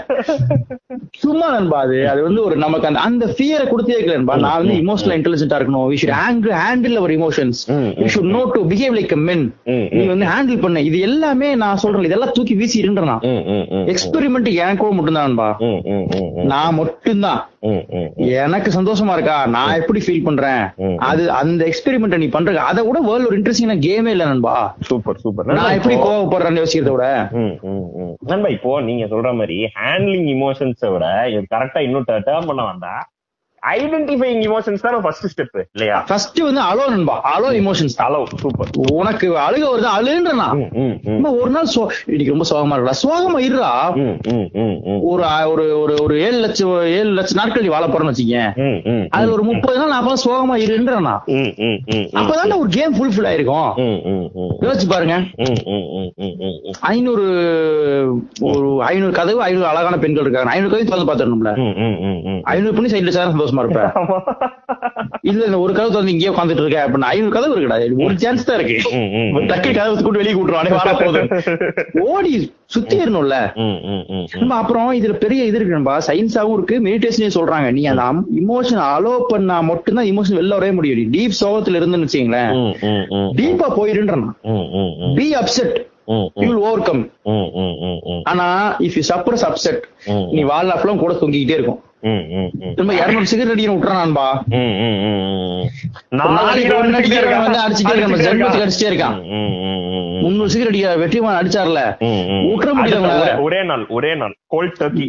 சும்மா 1.23 1.47
நண்பா 1.51 1.79
அது. 1.81 2.09
அது 2.09 2.23
வந்து 2.23 2.43
ஒரு 2.43 2.55
நமக்கு 2.55 2.87
அந்த 2.87 2.99
அந்த 2.99 3.25
ஃபியரை 3.25 3.65
கொடுத்தே 3.71 3.95
இருக்கல 3.97 4.17
நண்பா. 4.19 4.35
நான் 4.45 4.59
வந்து 4.61 4.75
இமோஷனல் 4.83 5.17
இன்டெலிஜென்ட்டா 5.19 5.59
இருக்கணும். 5.59 5.85
We 5.91 5.97
should 6.01 6.15
handle 6.21 6.55
handle 6.63 6.97
our 7.01 7.11
emotions 7.11 7.61
we 8.01 8.09
should 8.15 8.31
know 8.37 8.43
to 8.53 8.61
behave 8.71 8.95
like 8.99 9.11
a 9.11 9.21
men 9.29 9.45
நீ 9.97 10.05
வந்து 10.13 10.25
ஹேண்டில் 10.33 10.61
பண்ண. 10.61 10.81
இது 10.89 10.99
எல்லாமே 10.99 11.55
நான் 11.55 11.77
சொல்றேன். 11.77 12.03
இதெல்லாம் 12.03 12.33
தூக்கி 12.33 12.55
வீசி 12.55 12.83
ம். 12.85 13.87
எக்ஸ்பெரிமெண்ட் 13.91 14.47
எனக்கோ 14.63 14.91
மட்டும்தான் 14.91 15.27
நண்பா. 15.27 15.47
நான் 16.51 16.75
மட்டும்தான். 16.75 17.41
எனக்கு 18.45 18.69
சந்தோஷமா 18.77 19.13
இருக்கா? 19.17 19.37
நான் 19.55 19.77
எப்படி 19.79 19.99
ஃபீல் 20.05 20.25
பண்றேன். 20.27 20.63
அது 21.09 21.23
அந்த 21.39 21.61
எக்ஸ்பெரிமெண்ட் 21.69 22.21
நீ 22.23 22.27
பண்ற 22.35 22.53
அதை 22.69 22.83
விட 22.87 22.99
வேர்ல்ட் 23.07 23.29
ஒரு 23.29 23.39
இன்ட்ரெஸ்டிங்கான 23.39 23.77
கேமே 23.87 24.13
இல்ல 24.15 24.25
நண்பா. 24.31 24.55
Super 24.89 25.21
super. 25.23 25.49
நான் 25.61 25.77
எப்படி 25.79 25.97
கோவப்படுறேன்னு 26.05 26.63
யோசிக்கிறத 26.63 26.93
விட. 26.95 27.07
நண்பா 28.31 28.51
இப்போ 28.57 28.73
நீங்க 28.89 29.05
சொல்ற 29.15 29.31
மாதிரி 29.41 29.59
ஹேண்ட்லிங் 29.79 30.29
இமோஷன்ஸை 30.37 30.91
விட 30.95 31.07
கரெக்டா 31.55 31.81
இன்னும் 31.87 32.07
டேர்ம் 32.29 32.49
பண்ண 32.51 32.63
வேண்டாம் 32.69 33.03
ஐடென்டிஃபைங் 33.73 34.39
இமோஷன்ஸ் 34.45 34.83
தான் 34.85 35.03
ஃபர்ஸ்ட் 35.03 35.27
ஸ்டெப் 35.31 35.55
இல்லையா 35.65 35.97
ஃபர்ஸ்ட் 36.07 36.39
வந்து 36.41 36.61
அலோ 36.65 36.85
நண்பா 36.89 37.15
அலோ 37.31 37.49
இமோஷன்ஸ் 37.59 37.95
ஹலோ 38.01 38.19
சூப்பர் 38.41 38.71
உனக்கு 38.95 39.27
அழுக 39.43 39.63
வருது. 39.67 39.89
நம்ம 41.07 41.31
ஒரு 41.39 41.49
நாள் 41.49 41.69
சோ 41.73 41.81
இன்னைக்கு 42.07 42.33
ரொம்ப 42.33 42.47
சோகமா 42.49 42.75
இருக்கா 42.77 42.95
சோகமா 43.01 43.39
ம். 43.97 44.15
ஒரு 45.05 45.23
ஒரு 45.51 45.65
ஒரு 45.75 45.93
ஒரு 46.03 46.15
ஏழு 46.25 46.37
லட்சம் 46.43 46.63
ஏழு 46.93 47.11
லட்சம் 47.17 47.39
நாட்கள் 47.39 47.65
நீ 47.65 47.71
வாழ 47.73 47.85
போறேன்னு 47.87 48.13
வச்சுக்கேன் 48.13 48.51
அதுல 49.11 49.33
ஒரு 49.35 49.45
முப்பது 49.49 49.77
நாள் 49.81 49.93
நாற்பது 49.95 50.21
சோகமா 50.25 50.55
ம். 51.33 51.51
அப்பதான் 52.17 52.57
ஒரு 52.57 52.71
கேம் 52.71 52.95
ஃபுல்ஃபில் 52.95 53.27
ஆயிருக்கும். 53.29 53.69
யோசிச்சு 54.63 54.87
பாருங்க. 54.87 55.15
ஐநூறு 56.89 57.25
ஒரு 58.49 58.67
ஐநூறு 58.85 59.13
கதவு 59.13 59.39
ஐநூறு 59.43 59.67
அழகான 59.67 59.95
பெண்கள் 59.99 60.25
இருக்காங்க 60.25 60.53
ஐநூறு 60.53 60.71
கதவு 60.73 60.89
திறந்து 60.89 61.09
பாத்துடணும்ல. 61.09 61.51
ஐநூறு 62.51 62.75
பண்ணி 62.75 62.91
சைடுல 62.91 63.13
சார் 63.15 63.31
சந்தோஷமா 63.33 63.54
இருப்பேன் 63.59 63.91
ஆமா. 63.99 64.17
இல்ல 65.23 65.41
இல்ல 65.45 65.57
ஒரு 65.59 65.73
கதவு 65.73 65.93
திறந்து 65.93 66.11
இங்கேயே 66.11 66.31
உட்காந்துட்டு 66.31 66.63
இருக்க. 66.63 66.79
அப்படின்னா 66.85 67.09
ஐநூறு 67.11 67.31
கதவு 67.31 67.53
இருக்குடா. 67.53 67.77
ஒரு 68.07 68.15
சான்ஸ் 68.17 68.45
தான் 68.45 68.57
இருக்கு. 68.59 68.77
டக்கு 69.51 69.69
கதவு 69.71 70.03
கூட்டு 70.03 70.21
வெளியே 70.21 70.35
கூட்டுருவானே. 70.35 70.71
வாடா 70.71 70.93
போதும் 70.93 71.29
ஓடி 72.07 72.31
சுத்தி 72.67 72.95
ஏறணும்ல. 72.99 73.37
நம்ம 74.35 74.55
அப்புறம் 74.55 74.93
இதுல 74.93 75.13
பெரிய 75.15 75.43
இது 75.43 75.57
இருக்கு 75.57 75.75
நண்பா 75.75 75.95
சயின்ஸாவும் 76.07 76.53
இருக்கு. 76.53 76.77
மெடிடேஷனே 76.79 77.29
சொல்றாங்க. 77.37 77.71
நீ 77.71 77.83
அந்த 77.85 78.05
இமோஷன் 78.41 78.83
அலோ 78.87 79.13
பண்ணா 79.31 79.61
மட்டும்தான் 79.61 80.05
இமோஷன் 80.05 80.39
வெளில 80.39 80.57
வரவே 80.57 80.71
முடியும். 80.71 81.11
டீப் 81.15 81.39
சோகத்துல 81.41 81.79
இருந்துன்னு 81.81 82.07
வச்சுங்களேன். 82.07 82.53
டீப்பா 83.39 83.67
ம். 84.51 85.13
Be 85.15 85.27
upset 85.33 85.75
you. 86.07 86.17
Will 86.41 86.61
overcome 86.81 87.03
ம், 87.29 87.47
ம், 87.57 87.75
ம், 87.83 87.99
ம். 88.07 88.21
ஆனா 88.23 88.45
இஃப் 88.79 88.97
யூ 88.97 89.03
சப்ரஸ் 89.07 89.45
அப்செட் 89.47 89.81
ம், 90.07 90.25
நீ 90.31 90.43
வாழ்நாள் 90.43 90.81
கூட 90.97 91.13
தொங்கிக்கிட்டே 91.13 91.53
இருக்கும் 91.53 91.81
ம், 92.03 92.23
ம், 92.33 92.49
ம். 92.57 92.73
திரும்ப 92.73 92.93
இருநூறு 92.93 93.25
சிகரெட் 93.25 93.51
அடிக்கணும் 93.51 93.77
விட்டுறான்பா 93.77 94.25
அடிச்சுட்டே 97.61 97.93
இருக்கான். 97.93 98.11
அடிச்சுட்டே 98.11 98.25
ஜென்மத்துக்கு 98.25 98.65
அடிச்சுட்டே 98.65 98.89
இருக்கான். 98.91 99.17
ம், 99.31 99.55
ம், 99.65 99.83
ம், 99.89 100.05
ம். 100.09 100.21
முன்னூறு 100.21 100.49
சிகரெட் 100.49 100.73
அடிக்க 100.73 100.95
வெற்றிமான் 101.03 101.39
அடிச்சார்ல 101.39 101.81
ம், 102.01 102.21
ம். 102.29 102.43
விட்டுற 102.49 102.73
முடியல 102.75 103.11
ஒரே 103.41 103.61
நாள் 103.63 103.85
ஒரே 103.89 104.15
நாள் 104.15 104.35
கோல்ட் 104.47 104.77
டர்க்கி 104.79 105.07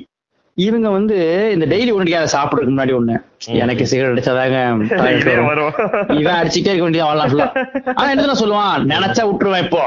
இவங்க 0.57 0.88
வந்து 0.90 1.16
இந்த 1.54 1.64
டெய்லி 1.72 1.90
ஒன்று 1.94 2.20
சாப்பிடுறதுக்கு 2.34 2.74
முன்னாடி 2.74 2.92
ஒண்ணு. 2.98 3.16
எனக்கு 3.62 3.84
சிகரெட் 3.86 4.12
அடிச்சாதாங்க 4.12 4.59
இவன் 6.20 6.38
அடிச்சுட்டே 6.38 6.70
இருக்க 6.70 6.86
வேண்டியது 6.86 7.09
ஃபுல்லா 7.30 7.48
ஆனா 7.94 8.09
என்ன 8.14 8.36
சொல்லுவான்? 8.42 8.86
நினைச்சா 8.92 9.24
விட்டுருவேன் 9.28 9.64
இப்போ. 9.66 9.82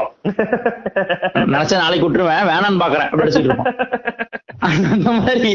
நினைச்சா 1.52 1.82
நாளைக்கு 1.82 2.06
விட்டுருவேன். 2.06 2.44
வேணான்னு 2.50 2.82
பாக்குறேன். 2.84 3.08
அப்படி 3.08 3.24
அடிச்சுட்டு 3.24 3.50
இருப்பான் 3.50 4.28
அந்த 4.68 5.10
மாதிரி. 5.18 5.50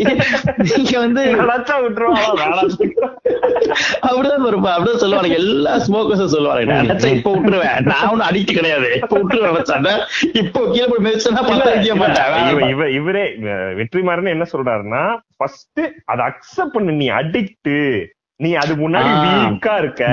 நீங்க 0.70 0.93
வந்து 1.03 1.24
அப்படிதான் 4.06 4.47
இருப்பா 4.49 4.72
அப்படிதான் 4.76 5.01
சொல்லுவாங்க. 5.03 5.30
எல்லா 5.41 5.74
ஸ்மோக்கர்ஸும் 5.86 6.34
சொல்லுவாங்க 6.36 6.78
நினைச்சா 6.82 7.12
இப்ப 7.18 7.34
விட்டுருவேன். 7.36 7.78
நான் 7.91 8.08
ஒன்னும் 8.12 8.28
அடிக்ட் 8.30 8.58
கிடையாது. 8.60 8.89
இப்ப 9.01 9.16
விட்டுருவேன் 9.20 9.53
நினைச்சேன் 9.56 10.01
இப்போ 10.41 10.62
கீழே 10.74 10.88
போய் 10.91 11.03
மிதிச்சா 11.08 11.34
பத்து 11.49 11.72
அடிக்க 11.74 11.95
மாட்டேன். 12.01 12.91
இவரே 12.99 13.26
வெற்றிமாறன் 13.82 14.34
என்ன 14.36 14.47
சொல்றாருன்னா 14.53 15.03
ஃபர்ஸ்ட் 15.38 15.84
அத 16.14 16.20
அக்செப்ட் 16.30 16.76
பண்ணு 16.78 16.99
நீ 17.01 17.10
அடிக்ட் 17.20 17.74
நீ 18.39 18.49
அது 18.62 18.74
முன்னாடி. 18.82 19.12
வீக்கா 19.26 19.76
இருக்க. 19.82 20.03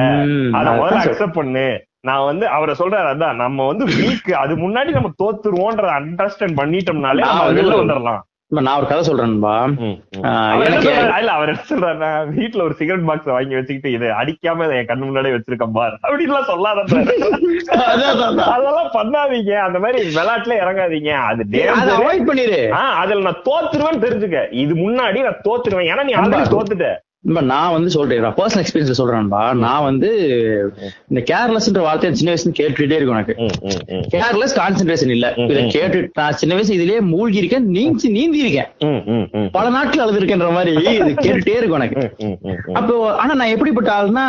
அத 0.59 0.67
முதல்ல 0.81 1.01
அக்செப்ட் 1.07 1.39
பண்ணு. 1.41 1.65
நான் 2.09 2.27
வந்து 2.29 2.45
அவரை 2.57 2.75
சொல்றாரு 2.79 3.09
அதான் 3.13 3.41
நம்ம 3.43 3.67
வந்து 3.71 3.85
வீக் 3.97 4.31
அது 4.43 4.53
முன்னாடி 4.63 4.91
நம்ம 4.97 5.11
தோத்துருவோன்றத 5.23 5.91
அண்டர்ஸ்டாண்ட் 6.01 6.59
பண்ணிட்டோம்னாலே 6.61 7.25
நம்ம 7.29 7.45
வெளில 7.59 7.75
வந்துடலாம் 7.81 8.23
நான் 8.61 8.79
ஒரு 8.79 8.87
கதை 8.87 9.03
சொல்றாரு? 9.09 9.35
இல்ல 11.19 11.33
அவர் 11.33 11.49
என்ன 11.49 11.65
சொல்றாருன்னா 11.69 12.09
வீட்டுல 12.39 12.63
ஒரு 12.63 12.75
சிகரெட் 12.75 13.05
பாக்ஸ் 13.05 13.25
வாங்கி 13.25 13.55
வச்சுக்கிட்டு 13.55 13.97
இதை 13.97 14.09
அடிக்காம 14.09 14.77
என் 14.79 14.87
கண்ணு 14.87 15.05
முன்னாடியே 15.05 15.35
வச்சிருக்கேன் 15.35 15.73
பார். 15.73 15.99
அப்படின்லாம் 16.03 16.43
சொல்லாத. 16.43 16.81
அதெல்லாம் 18.45 18.91
பண்ணாதீங்க. 18.93 19.53
அந்த 19.57 19.79
மாதிரி 19.79 20.15
விளையாட்டுல 20.15 20.57
இறங்காதீங்க. 20.65 21.11
அது. 21.11 21.45
அவாய்ட் 21.51 22.29
பண்ணிரு 22.31 22.69
அதுல 22.69 23.21
நான் 23.21 23.43
தோத்துருவேன்னு 23.51 24.05
தெரிஞ்சுக்க. 24.05 24.47
இது 24.51 24.75
முன்னாடி 24.75 25.23
நான் 25.23 25.43
தோத்துருவேன். 25.49 25.91
ஏன்னா 25.93 26.03
நீ 26.03 26.13
ஆல்ரெடி. 26.13 26.45
தோத்துட்ட. 26.57 26.97
நான் 27.25 27.73
வந்து 27.75 27.91
சொல்றேன் 27.95 28.25
பர்சனல் 28.39 28.63
எக்ஸ்பீரியன்ஸ் 28.63 29.01
சொல்றேன்பா 29.01 29.43
நான் 29.65 29.85
வந்து 29.89 30.09
இந்த 31.11 31.21
கேர்லெஸ்ன்ற 31.29 31.83
வார்த்தையை 31.85 32.11
சின்ன 32.19 32.33
வயசுல 32.33 32.53
கேட்டுட்டே 32.61 32.97
இருக்கும் 32.99 33.19
எனக்கு. 33.19 33.35
கேர்லெஸ் 34.15 34.55
கான்சென்ட்ரேஷன் 34.61 35.13
இல்ல 35.17 35.27
இதை. 35.45 35.63
கேட்டு 35.77 35.99
நான் 36.19 36.39
சின்ன 36.41 36.57
வயசு 36.59 36.77
இதுலயே 36.79 37.01
மூழ்கி 37.13 37.41
இருக்கேன் 37.43 37.69
நீந்தி 37.77 38.09
நீந்தி 38.17 38.39
இருக்கேன். 38.45 39.51
பல 39.57 39.65
நாட்கள் 39.77 40.05
அழுதுருக்கேன்ற 40.05 40.51
மாதிரி 40.59 40.73
இது 40.99 41.11
கேட்டுட்டே 41.27 41.57
இருக்கும் 41.61 41.81
எனக்கு. 41.81 42.05
அப்போ 42.81 42.97
ஆனா 43.23 43.33
நான் 43.41 43.55
எப்படிப்பட்ட 43.55 43.91
ஆளுன்னா 43.99 44.27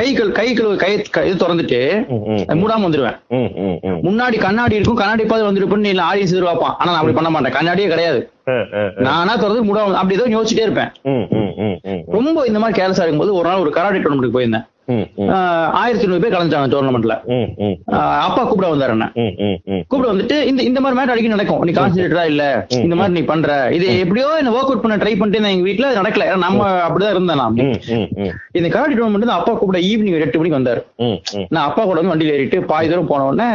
கை 0.00 0.08
கை 0.40 0.48
கழுவு 0.58 0.76
கை 0.84 0.92
இது 1.30 1.40
திறந்துட்டு 1.44 1.80
மூடாம 2.62 2.86
வந்துருவேன். 2.88 3.18
முன்னாடி 4.08 4.38
கண்ணாடி 4.46 4.78
இருக்கும் 4.78 5.02
கண்ணாடி 5.02 5.26
பார்த்து 5.26 5.50
வந்துருப்பேன்னு 5.50 5.88
நீ 5.88 5.92
ஆடியன்ஸ் 6.10 6.36
எதிர்பார்ப்பான் 6.36 6.76
ஆனா 6.78 6.90
நான் 6.92 7.02
அப்படி 7.02 7.18
பண்ண 7.18 7.30
மாட்டேன் 7.34 7.56
கண்ணாடியே 7.58 7.90
கிடையாது. 7.94 8.22
நானா 9.06 9.32
திறந்து 9.36 9.62
மூடாம 9.68 9.98
அப்படி 10.00 10.16
ஏதோ 10.18 10.26
யோசிச்சுட்டே 10.34 10.66
இருப்பேன். 10.66 10.92
ரொம்ப 12.16 12.44
இந்த 12.50 12.58
மாதிரி 12.62 12.78
கேர்லஸா 12.78 13.04
இருக்கும்போது 13.04 13.36
ஒரு 13.38 13.48
நாள் 13.48 13.62
ஒரு 13.64 13.70
கராடி 13.76 13.98
டோர்னமெண்ட்டுக்கு 13.98 14.38
போயிருந்தேன். 14.38 14.66
ஆயிரத்தி 15.80 16.04
ஐநூறு 16.06 16.22
பேர் 16.22 16.34
கலந்துட்டாங்க 16.34 16.68
டோர்னமெண்ட்ல 16.72 17.14
அப்பா 18.26 18.42
கூப்பிட 18.48 18.68
வந்தாரு 18.72 18.94
என்ன. 18.96 19.06
கூப்பிட 19.90 20.08
வந்துட்டு 20.12 20.36
இந்த 20.50 20.60
இந்த 20.68 20.78
மாதிரி 20.80 20.98
மேட் 20.98 21.12
அடிக்கடி 21.12 21.34
நடக்கும். 21.34 21.62
நீ 21.66 21.72
கான்சென்ட்ரேட்டரா 21.78 22.24
இல்ல? 22.32 22.44
இந்த 22.84 22.96
மாதிரி 23.00 23.14
நீ 23.18 23.22
பண்ற. 23.30 23.56
இது 23.76 23.86
எப்படியோ 24.04 24.28
என்ன 24.40 24.52
ஒர்க் 24.56 24.70
அவுட் 24.70 24.84
பண்ண 24.84 24.98
ட்ரை 25.02 25.14
பண்ணிட்டு 25.20 25.52
எங்க 25.54 25.66
வீட்டுல 25.68 25.92
நடக்கல. 26.00 26.26
நம்ம 26.44 26.68
அப்படிதான் 26.86 27.14
இருந்தேன் 27.16 27.40
நான். 27.42 27.58
இந்த 28.58 28.68
கராடி 28.76 28.94
டோர்னமெண்ட் 29.00 29.36
அப்பா 29.38 29.54
கூப்பிட 29.60 29.80
ஈவினிங் 29.90 30.20
எட்டு 30.26 30.40
மணிக்கு 30.42 30.60
வந்தாரு. 30.60 30.82
நான் 31.54 31.66
அப்பா 31.68 31.82
கூட 31.84 31.98
வந்து 32.00 32.14
வண்டியில 32.14 32.36
ஏறிட்டு 32.38 32.60
பாதி 32.72 32.88
தூரம் 32.92 33.10
போன 33.12 33.26
உடனே 33.30 33.48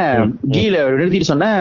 கீழ 0.56 0.76
நிறுத்திட்டு 1.00 1.32
சொன்னேன் 1.32 1.58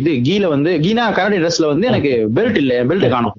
இது 0.00 0.14
கீழ 0.28 0.44
வந்து 0.54 0.72
கீனா 0.86 1.06
கராடி 1.18 1.38
ட்ரெஸ்ல 1.42 1.72
வந்து 1.74 1.90
எனக்கு 1.92 2.12
பெல்ட் 2.38 2.60
இல்ல 2.64 2.74
பெல்ட் 2.90 3.14
காணும். 3.16 3.36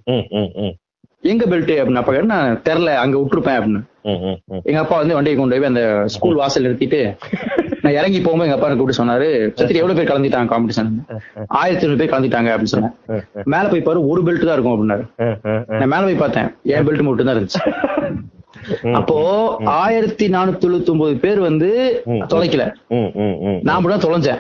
எங்க 1.24 1.44
பெல்ட் 1.52 1.72
அப்படின்னு 1.80 2.02
அப்ப 2.02 2.22
நான் 2.34 2.62
தெரியல 2.68 2.92
அங்க 3.02 3.16
விட்டுருப்பேன் 3.18 3.58
அப்படின்னு. 3.60 3.82
எங்க 4.70 4.80
அப்பா 4.84 4.96
வந்து 5.02 5.18
வண்டியை 5.18 5.36
கொண்டு 5.38 5.60
போய் 5.60 5.72
அந்த 5.72 5.84
ஸ்கூல் 6.16 6.40
வாசல் 6.42 6.66
நிறுத்திட்டு 6.68 7.02
நான் 7.84 7.98
இறங்கி 8.00 8.20
போகும்போது 8.20 8.48
எங்க 8.48 8.56
அப்பா 8.58 8.68
எனக்கு 8.68 8.82
கூப்பிட்டு 8.82 9.02
சொன்னாரு 9.02 9.28
சத்திரி 9.60 9.80
எவ்வளவு 9.82 9.98
பேர் 10.00 10.12
கலந்துட்டாங்க 10.12 10.52
காம்படிஷன் 10.54 10.90
ஆயிரத்தி 11.62 11.86
ஐநூறு 11.86 12.00
பேர் 12.02 12.12
கலந்துட்டாங்க 12.14 12.50
அப்படின்னு 12.54 12.74
சொன்னேன். 12.76 12.94
மேல 13.54 13.66
போய் 13.72 13.86
பாரு 13.88 14.08
ஒரு 14.12 14.22
பெல்ட் 14.28 14.48
தான் 14.48 14.58
இருக்கும் 14.58 14.76
அப்படின்னாரு. 14.76 15.06
நான் 15.80 15.94
மேல 15.94 16.04
போய் 16.10 16.22
பார்த்தேன் 16.24 16.50
என் 16.76 16.88
பெல்ட் 16.90 17.08
மட்டும் 17.08 17.30
தான் 17.30 17.38
இருந்துச்சு. 17.38 17.62
அப்போ 18.98 19.16
ஆயிரத்தி 19.80 20.26
நானூத்தி 20.28 20.62
தொண்ணூத்தி 20.64 20.92
ஒன்பது 20.94 21.14
பேர் 21.24 21.40
வந்து. 21.40 21.70
தொலைக்கல. 22.34 22.64
நான் 23.68 23.82
மட்டும் 23.84 24.04
தொலைஞ்சேன். 24.06 24.40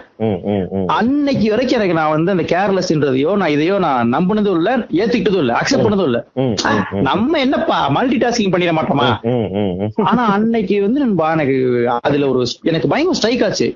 அன்னைக்கு 0.97 1.45
வரைக்கும் 1.51 1.78
எனக்கு 1.80 1.97
நான் 1.99 2.13
வந்து 2.15 2.32
அந்த 2.32 2.43
கேர்லெஸ்ன்றதையோ 2.53 3.32
நான் 3.41 3.53
இதையோ 3.55 3.80
நான் 3.80 4.11
நம்பினதும் 4.15 4.57
இல்ல 4.59 4.72
ஏத்துக்கிட்டதும் 4.99 5.43
இல்ல 5.43 5.53
அக்செப்ட் 5.59 5.86
பண்ணதும் 5.86 6.09
இல்ல. 6.09 6.19
நம்ம 7.09 7.39
என்னப்பா 7.39 7.78
மல்டி 7.97 8.17
டாஸ்கிங் 8.17 8.53
பண்ணிட 8.55 8.74
மாட்டோமா. 8.80 9.07
ஆனா 10.11 10.26
அன்னைக்கு 10.36 10.82
வந்து 10.82 10.99
நண்பா 10.99 11.32
எனக்கு 11.32 11.57
அதுல 12.01 12.30
ஒரு 12.30 12.41
எனக்கு 12.63 12.88
பயங்கர 12.88 13.17
ஸ்ட்ரைக் 13.19 13.43
ஆச்சு. 13.43 13.69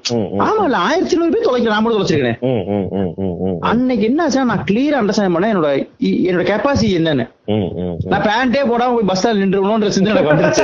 ஆமா 0.48 0.64
இல்ல 0.70 0.78
ஆயிரத்தி 0.88 1.18
நூறு 1.18 1.34
பேர் 1.36 1.48
தொலைக்கல 1.50 1.74
நான் 1.74 1.84
மட்டும் 1.84 2.00
தொலைச்சிருக்கேன். 2.00 2.40
அன்னைக்கு 3.72 4.06
என்ன 4.06 4.28
ஆச்சுன்னா 4.28 4.52
நான் 4.54 4.68
கிளியரா 4.72 5.00
அண்டர்ஸ்டாண்ட் 5.02 5.36
பண்ணேன் 5.38 5.54
என்னோட 5.56 5.72
என்னோட 6.30 6.46
கெப்பாசிட்டி 6.52 6.96
என்னன்னு. 7.02 7.28
நான் 8.12 8.24
பேண்டே 8.28 8.62
போடாம 8.70 8.94
போய் 8.96 9.08
பஸ் 9.10 9.20
ஸ்டாண்ட் 9.20 9.42
நின்றுணும்ன்ற 9.42 9.90
சிந்தனை 9.96 10.22
வந்துருச்சு. 10.28 10.64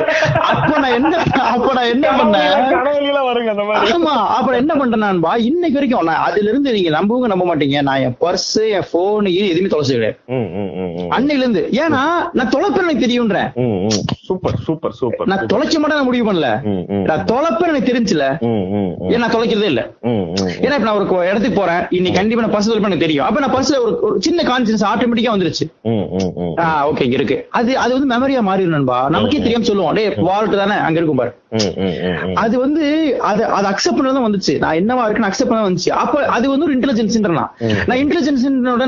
அப்ப 0.52 0.72
நான் 0.84 0.96
என்ன 1.00 1.12
அப்ப 1.52 1.74
நான் 1.78 1.90
என்ன 1.94 2.08
பண்ணேன்? 2.20 2.54
கனவுல 2.72 3.20
வருங்க 3.28 3.50
அந்த 3.54 3.64
மாதிரி. 3.64 3.92
ஆமா 3.96 4.14
அப்புறம் 4.38 4.60
என்ன 4.62 4.74
பண்றேன் 4.76 5.04
நான்பா 5.06 5.34
இன்னைக்கு 5.50 5.78
வரைக்கும் 5.80 6.10
நான் 6.10 6.24
அதுல 6.28 6.50
இருந்து 6.52 6.74
நீங்க 6.78 6.92
நம்புவங்க 6.98 7.30
நம்ப 7.34 7.46
மாட்டீங்க. 7.50 7.82
நான் 7.90 8.02
என் 8.06 8.18
பர்ஸ் 8.24 8.48
என் 8.78 8.88
போன் 8.94 9.30
எதுவுமே 9.44 9.72
தொலைச்சு 9.74 9.96
கிடையாது. 9.98 10.18
ம், 10.38 10.48
ம், 10.62 10.72
ம், 10.82 10.92
ம். 11.02 11.12
அன்னையில 11.18 11.44
இருந்து 11.46 11.64
ஏன்னா 11.84 12.02
நான் 12.40 12.52
தொலைப்பேன் 12.56 12.86
எனக்கு 12.88 13.06
தெரியும்ன்றேன். 13.06 13.50
சூப்பர் 14.28 14.58
சூப்பர் 14.68 14.98
சூப்பர் 15.02 15.30
நான் 15.32 15.46
தொலைக்க 15.54 15.80
மாட்டேன் 15.80 16.00
நான் 16.00 16.10
முடிவு 16.10 16.28
பண்ணல. 16.30 16.50
நான் 17.10 17.26
தொலைப்பேன் 17.32 17.72
எனக்கு 17.74 17.92
தெரிஞ்சுல. 17.92 18.26
ஏன் 19.14 19.22
நான் 19.24 19.36
தொலைக்கிறதே 19.38 19.70
இல்ல. 19.74 19.84
ஏன்னா 20.66 20.76
இப்ப 20.78 20.88
நான் 20.90 20.98
ஒரு 20.98 21.30
இடத்துக்கு 21.32 21.58
போறேன். 21.62 21.82
இன்னைக்கு 22.00 22.20
கண்டிப்பா 22.20 22.46
நான் 22.46 22.56
பர்ஸ் 22.58 22.70
எனக்கு 22.82 23.06
தெரியும். 23.06 23.26
அப்ப 23.28 23.40
நான் 23.46 23.56
பர்ஸ்ல 23.56 23.80
ஒரு 24.08 24.16
சின்ன 24.28 24.44
கான்சியன்ஸ் 24.52 24.88
ஆட்டோமேட்டிக்கா 24.92 25.36
வந்துருச்சு. 25.36 25.68
ஓகே 26.92 27.06
இருக்கு. 27.18 27.38
அது 27.60 27.72
அது 27.84 27.92
வந்து 27.98 28.10
மெமரியா 28.14 28.42
மாறிடும் 28.50 28.76
நண்பா. 28.78 28.98
நமக்கே 29.16 29.40
தெரியாம 29.46 29.68
சொல்லுவோம். 29.70 29.94
டேய் 30.00 30.10
வால்ட் 30.30 30.58
தானே? 30.62 30.78
அங்க 30.88 30.98
இருக்கும் 31.00 31.22
பாரு. 31.22 31.32
அது 32.44 32.56
வந்து 32.60 32.84
அது 33.30 33.42
அது 33.58 33.66
அக்செப்ட் 33.72 33.98
பண்ணதான் 34.00 34.26
வந்துச்சு. 34.28 34.54
நான் 34.64 34.78
என்னவா 34.82 35.04
இருக்குன்னு 35.06 35.30
அக்செப்ட் 35.30 35.52
பண்ண 35.52 35.64
வந்துச்சு. 35.70 35.90
அப்ப 36.04 36.26
அது 36.36 36.46
வந்து 36.52 36.66
ஒரு 36.68 36.76
இன்டெலிஜென்ஸ்ன்ற 36.78 37.34
நான். 37.40 37.52
இன்டெலிஜென்ஸ் 38.04 38.44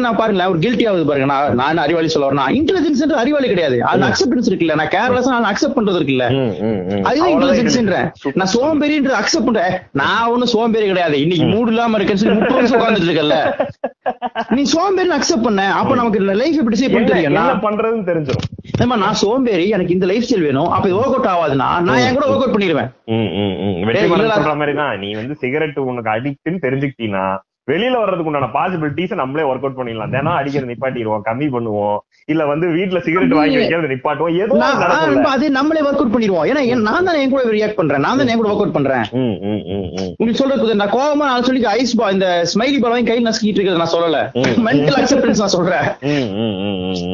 நான் 0.05 0.19
பாருங்க 0.21 0.49
ஒரு 0.53 0.59
கில்ட்டி 0.65 0.85
ஆகுது 0.89 1.05
பாருங்க. 1.09 1.27
நான் 1.33 1.55
நான் 1.59 1.83
அறிவாளி 1.85 2.11
சொல்ல 2.13 2.29
வரேன் 2.29 2.55
இன்டெலிஜென்ஸ் 2.59 3.01
அறிவாளி 3.23 3.47
கிடையாது. 3.53 3.77
அது 3.91 4.07
அக்செப்டன்ஸ் 4.09 4.49
இருக்குல்ல. 4.51 4.75
நான் 4.81 4.93
கேர்லெஸ் 4.97 5.31
நான் 5.33 5.49
அக்செப்ட் 5.51 5.77
பண்றது 5.79 5.99
இருக்குல்ல. 6.01 6.27
அதுதான் 7.09 7.33
இன்டெலிஜென்ஸ்ன்றேன். 7.35 8.07
நான் 8.39 8.51
சோம்பேறின்ற 8.55 9.13
அக்செப்ட் 9.21 9.47
பண்றேன் 9.49 9.75
நான் 10.01 10.29
ஒண்ணும் 10.33 10.53
சோம்பேறி 10.55 10.87
கிடையாது. 10.91 11.17
இன்னைக்கு 11.25 11.47
மூடு 11.53 11.71
இல்லாம 11.73 11.97
இருக்கேன்னு 11.99 12.23
சொல்லி 12.23 12.37
முப்பது 12.39 12.59
வருஷம் 12.59 12.79
உட்கார்ந்துட்டு 12.79 13.09
இருக்கல 13.09 13.39
நீ 14.57 14.63
சோம்பேறி 14.75 15.09
அக்செப்ட் 15.17 15.45
பண்ண. 15.47 15.61
அப்ப 15.79 15.91
நமக்கு 15.99 16.19
லைஃப் 16.41 16.59
எப்படி 16.61 16.79
சேவ் 16.81 16.95
பண்ண 16.95 17.72
பண்றதுன்னு 17.73 18.09
தெரிஞ்சிடும் 18.11 18.49
ஏம்மா, 18.83 18.95
நான் 19.03 19.17
சோம்பேறி 19.21 19.65
எனக்கு 19.75 19.95
இந்த 19.95 20.05
லைஃப் 20.11 20.25
ஸ்டைல் 20.27 20.45
வேணும். 20.47 20.69
அப்ப 20.75 20.89
ஒர்க் 20.99 21.15
அவுட் 21.15 21.31
ஆகாதுன்னா 21.31 21.67
நான் 21.87 22.03
என் 22.03 22.17
கூட 22.17 22.27
ஒர்க் 22.31 22.43
அவுட் 22.43 22.55
பண்ணிடுவேன். 22.55 22.91
மாதிரி 24.61 24.73
தான் 24.81 24.93
நீ 25.03 25.09
வந்து 25.21 25.35
சிகரெட் 25.41 25.79
உனக்கு 25.89 26.13
அடிக்ட்னு 26.15 26.63
தெரிஞ்சுக்கிட்டீங்கன்னா 26.67 27.25
வெளியில 27.71 27.99
வர்றதுக்கு 27.99 28.29
உண்டான 28.29 28.47
பாசிபிலிட்டிஸ் 28.55 29.13
நம்மளே 29.19 29.43
ஒர்க் 29.49 29.65
அவுட் 29.65 29.77
பண்ணிடலாம். 29.77 30.09
தினம் 30.13 30.37
அடிக்கிறத 30.39 30.67
நிப்பாட்டிடுவோம் 30.69 31.21
கம்மி 31.27 31.47
பண்ணுவோம். 31.53 31.99
இல்ல 32.31 32.41
வந்து 32.49 32.65
வீட்ல 32.77 32.99
சிகரெட் 33.05 33.35
வாங்கி 33.37 33.57
வைக்கிறத 33.59 33.89
நிப்பாட்டுவோம். 33.91 34.33
ஏதோ 34.43 35.29
அது 35.33 35.45
நம்மளே 35.57 35.83
ஒர்க் 35.87 36.01
அவுட் 36.01 36.13
பண்ணிடுவோம். 36.15 36.47
ஏன்னா 36.49 36.61
நான் 36.87 37.07
தான் 37.07 37.19
என் 37.19 37.31
கூட 37.33 37.43
ரியாக்ட் 37.57 37.77
பண்றேன். 37.77 38.03
நான் 38.05 38.17
தான் 38.19 38.31
என் 38.33 38.41
கூட 38.41 38.49
ஒர்க் 38.51 38.63
அவுட் 38.63 38.75
பண்றேன். 38.77 39.05
உங்களுக்கு 40.17 40.41
சொல்றது 40.41 40.75
நான் 40.81 40.93
கோவமா 40.97 41.27
நான் 41.31 41.47
சொல்லி 41.49 41.61
ஐஸ் 41.77 41.95
பா 42.01 42.09
இந்த 42.15 42.27
ஸ்மைலி 42.53 42.81
பால் 42.83 42.93
வாங்கி 42.95 43.09
கையில் 43.11 43.27
நசுக்கிட்டு 43.29 43.59
இருக்கிறத 43.59 43.81
நான் 43.83 43.93
சொல்லல. 43.95 44.19
மென்டல் 44.67 44.99
அக்செப்டன்ஸ் 45.01 45.43
நான் 45.43 45.55
சொல்றேன். 45.57 45.87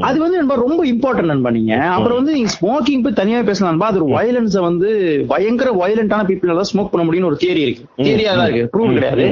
அது 0.09 0.17
வந்து 0.23 0.39
நண்பா 0.39 0.57
ரொம்ப 0.65 0.81
இம்பார்ட்டன்ட் 0.93 1.31
நண்பா 1.33 1.53
நீங்க. 1.59 1.75
அப்புறம் 1.97 2.19
வந்து 2.21 2.35
நீங்க 2.39 2.51
ஸ்மோக்கிங் 2.57 3.05
போய் 3.05 3.17
தனியா 3.21 3.43
பேசலாம் 3.51 3.71
நண்பா. 3.71 3.91
அது 3.91 4.01
ஒரு 4.01 4.09
வயலன்ஸ 4.17 4.57
வந்து 4.69 4.89
பயங்கர 5.35 5.69
வயலண்டான 5.83 6.27
பீப்புள் 6.31 6.55
தான் 6.63 6.71
ஸ்மோக் 6.73 6.91
பண்ண 6.95 7.05
முடியும்னு 7.07 7.31
ஒரு 7.31 7.41
தியரி 7.45 7.63
இருக்கு. 7.67 7.85
தியரியா 8.03 8.33
தான் 8.41 8.49
இருக்கு. 8.49 8.67
ப்ரூவ் 8.75 8.97
கிடையாது. 8.97 9.27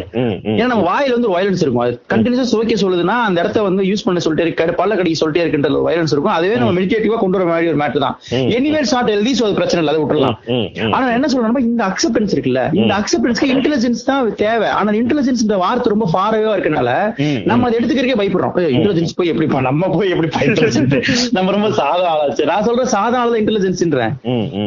ஏன்னா 0.60 0.72
நம்ம 0.76 0.86
வாயில 1.08 1.18
வந்து 1.18 1.32
வயலன்ஸ் 1.36 1.62
இருக்கும். 1.64 1.84
அது 1.86 1.94
கண்டினியூஸா 2.14 2.46
சுவைக்க 2.52 2.76
சொல்லுதுன்னா 2.84 3.16
அந்த 3.28 3.38
இடத்த 3.44 3.64
வந்து 3.68 3.84
யூஸ் 3.90 4.04
பண்ண 4.08 4.22
சொல்லிட்டே 4.26 4.66
பல்ல 4.80 4.96
கடிக்க 5.00 5.18
சொல்லிட்டே 5.22 5.42
இருக்கின்ற 5.44 5.70
வயலன்ஸ் 5.88 6.14
இருக்கும். 6.16 6.34
அதுவே 6.38 6.56
நம்ம 6.62 6.74
மெடிடேட்டிவா 6.78 7.18
கொண்டு 7.24 7.38
வர 7.38 7.46
மாதிரி 7.52 7.70
ஒரு 7.72 7.80
மேட்டர் 7.82 8.04
தான். 8.06 8.16
எனிவேஸ் 8.58 8.94
நாட் 8.96 9.12
ஹெல்தி 9.14 9.34
சோ 9.40 9.44
அது 9.48 9.56
பிரச்சனை 9.60 9.80
இல்லை. 9.82 9.94
அதை 9.94 10.02
விட்டுறலாம் 10.04 10.38
ம், 10.56 10.66
ம். 10.86 10.92
ஆனா 10.96 11.06
என்ன 11.18 11.28
சொல்றேன்னா 11.34 11.64
இந்த 11.70 11.84
அக்செப்டன்ஸ் 11.92 12.34
இருக்குல்ல 12.36 12.64
இந்த 12.82 12.94
அக்செப்டன்ஸ்க்கு 13.00 13.50
இன்டெலிஜென்ஸ் 13.56 14.04
தான் 14.10 14.32
தேவை. 14.44 14.70
ஆனா 14.80 14.96
இன்டெலிஜென்ஸ் 15.02 15.44
இந்த 15.46 15.58
வார்த்தை 15.64 15.92
ரொம்ப 15.96 16.08
ஃபாரவே 16.14 16.50
இருக்கனால 16.56 16.90
நம்ம 17.52 17.68
அதை 17.68 17.76
எடுத்துக்கிறக்கே 17.80 18.18
பயப்படுறோம். 18.22 18.56
இன்டெலிஜென்ஸ் 18.78 19.16
போய் 19.20 19.32
எப்படி 19.34 19.48
நம்ம 19.70 19.90
போய் 19.96 20.14
எப்படி 20.16 20.32
பயப்படுறது 20.38 21.02
நம்ம 21.38 21.52
ரொம்ப 21.58 21.70
சாதா 21.82 22.08
ஆளாச்சு 22.14 22.50
நான் 22.52 22.66
சொல்றேன் 22.70 22.92
சாதா 22.96 23.20
ஆள் 23.24 23.40
இன்டெலிஜென்ஸ்ன்றேன். 23.44 24.14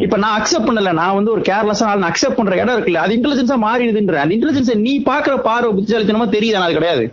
இப்ப 0.07 0.17
நான் 0.25 0.37
அக்செப்ட் 0.41 0.69
பண்ணல. 0.71 0.93
நான் 1.03 1.17
வந்து 1.19 1.33
ஒரு 1.37 1.43
கேர்லெஸ் 1.51 1.85
ஆள். 1.89 2.01
நான் 2.03 2.11
அக்செப்ட் 2.13 2.39
பண்ற 2.39 2.55
இடம் 2.63 2.77
இருக்குல்ல 2.77 3.03
அது 3.05 3.13
இன்டெலிஜென்ஸா 3.19 3.57
மாறிடுதுன்ற. 3.67 4.17
அந்த 4.25 4.33
இன்டெலிஜென்ஸ் 4.37 4.71
நீ 4.87 4.93
பாக்குற 5.11 5.35
பார்வை 5.49 5.71
புத்திசாலித்தனமா 5.77 6.27
தெரியுது 6.31 6.61
அது 6.61 6.75
கிடையாது. 6.75 7.05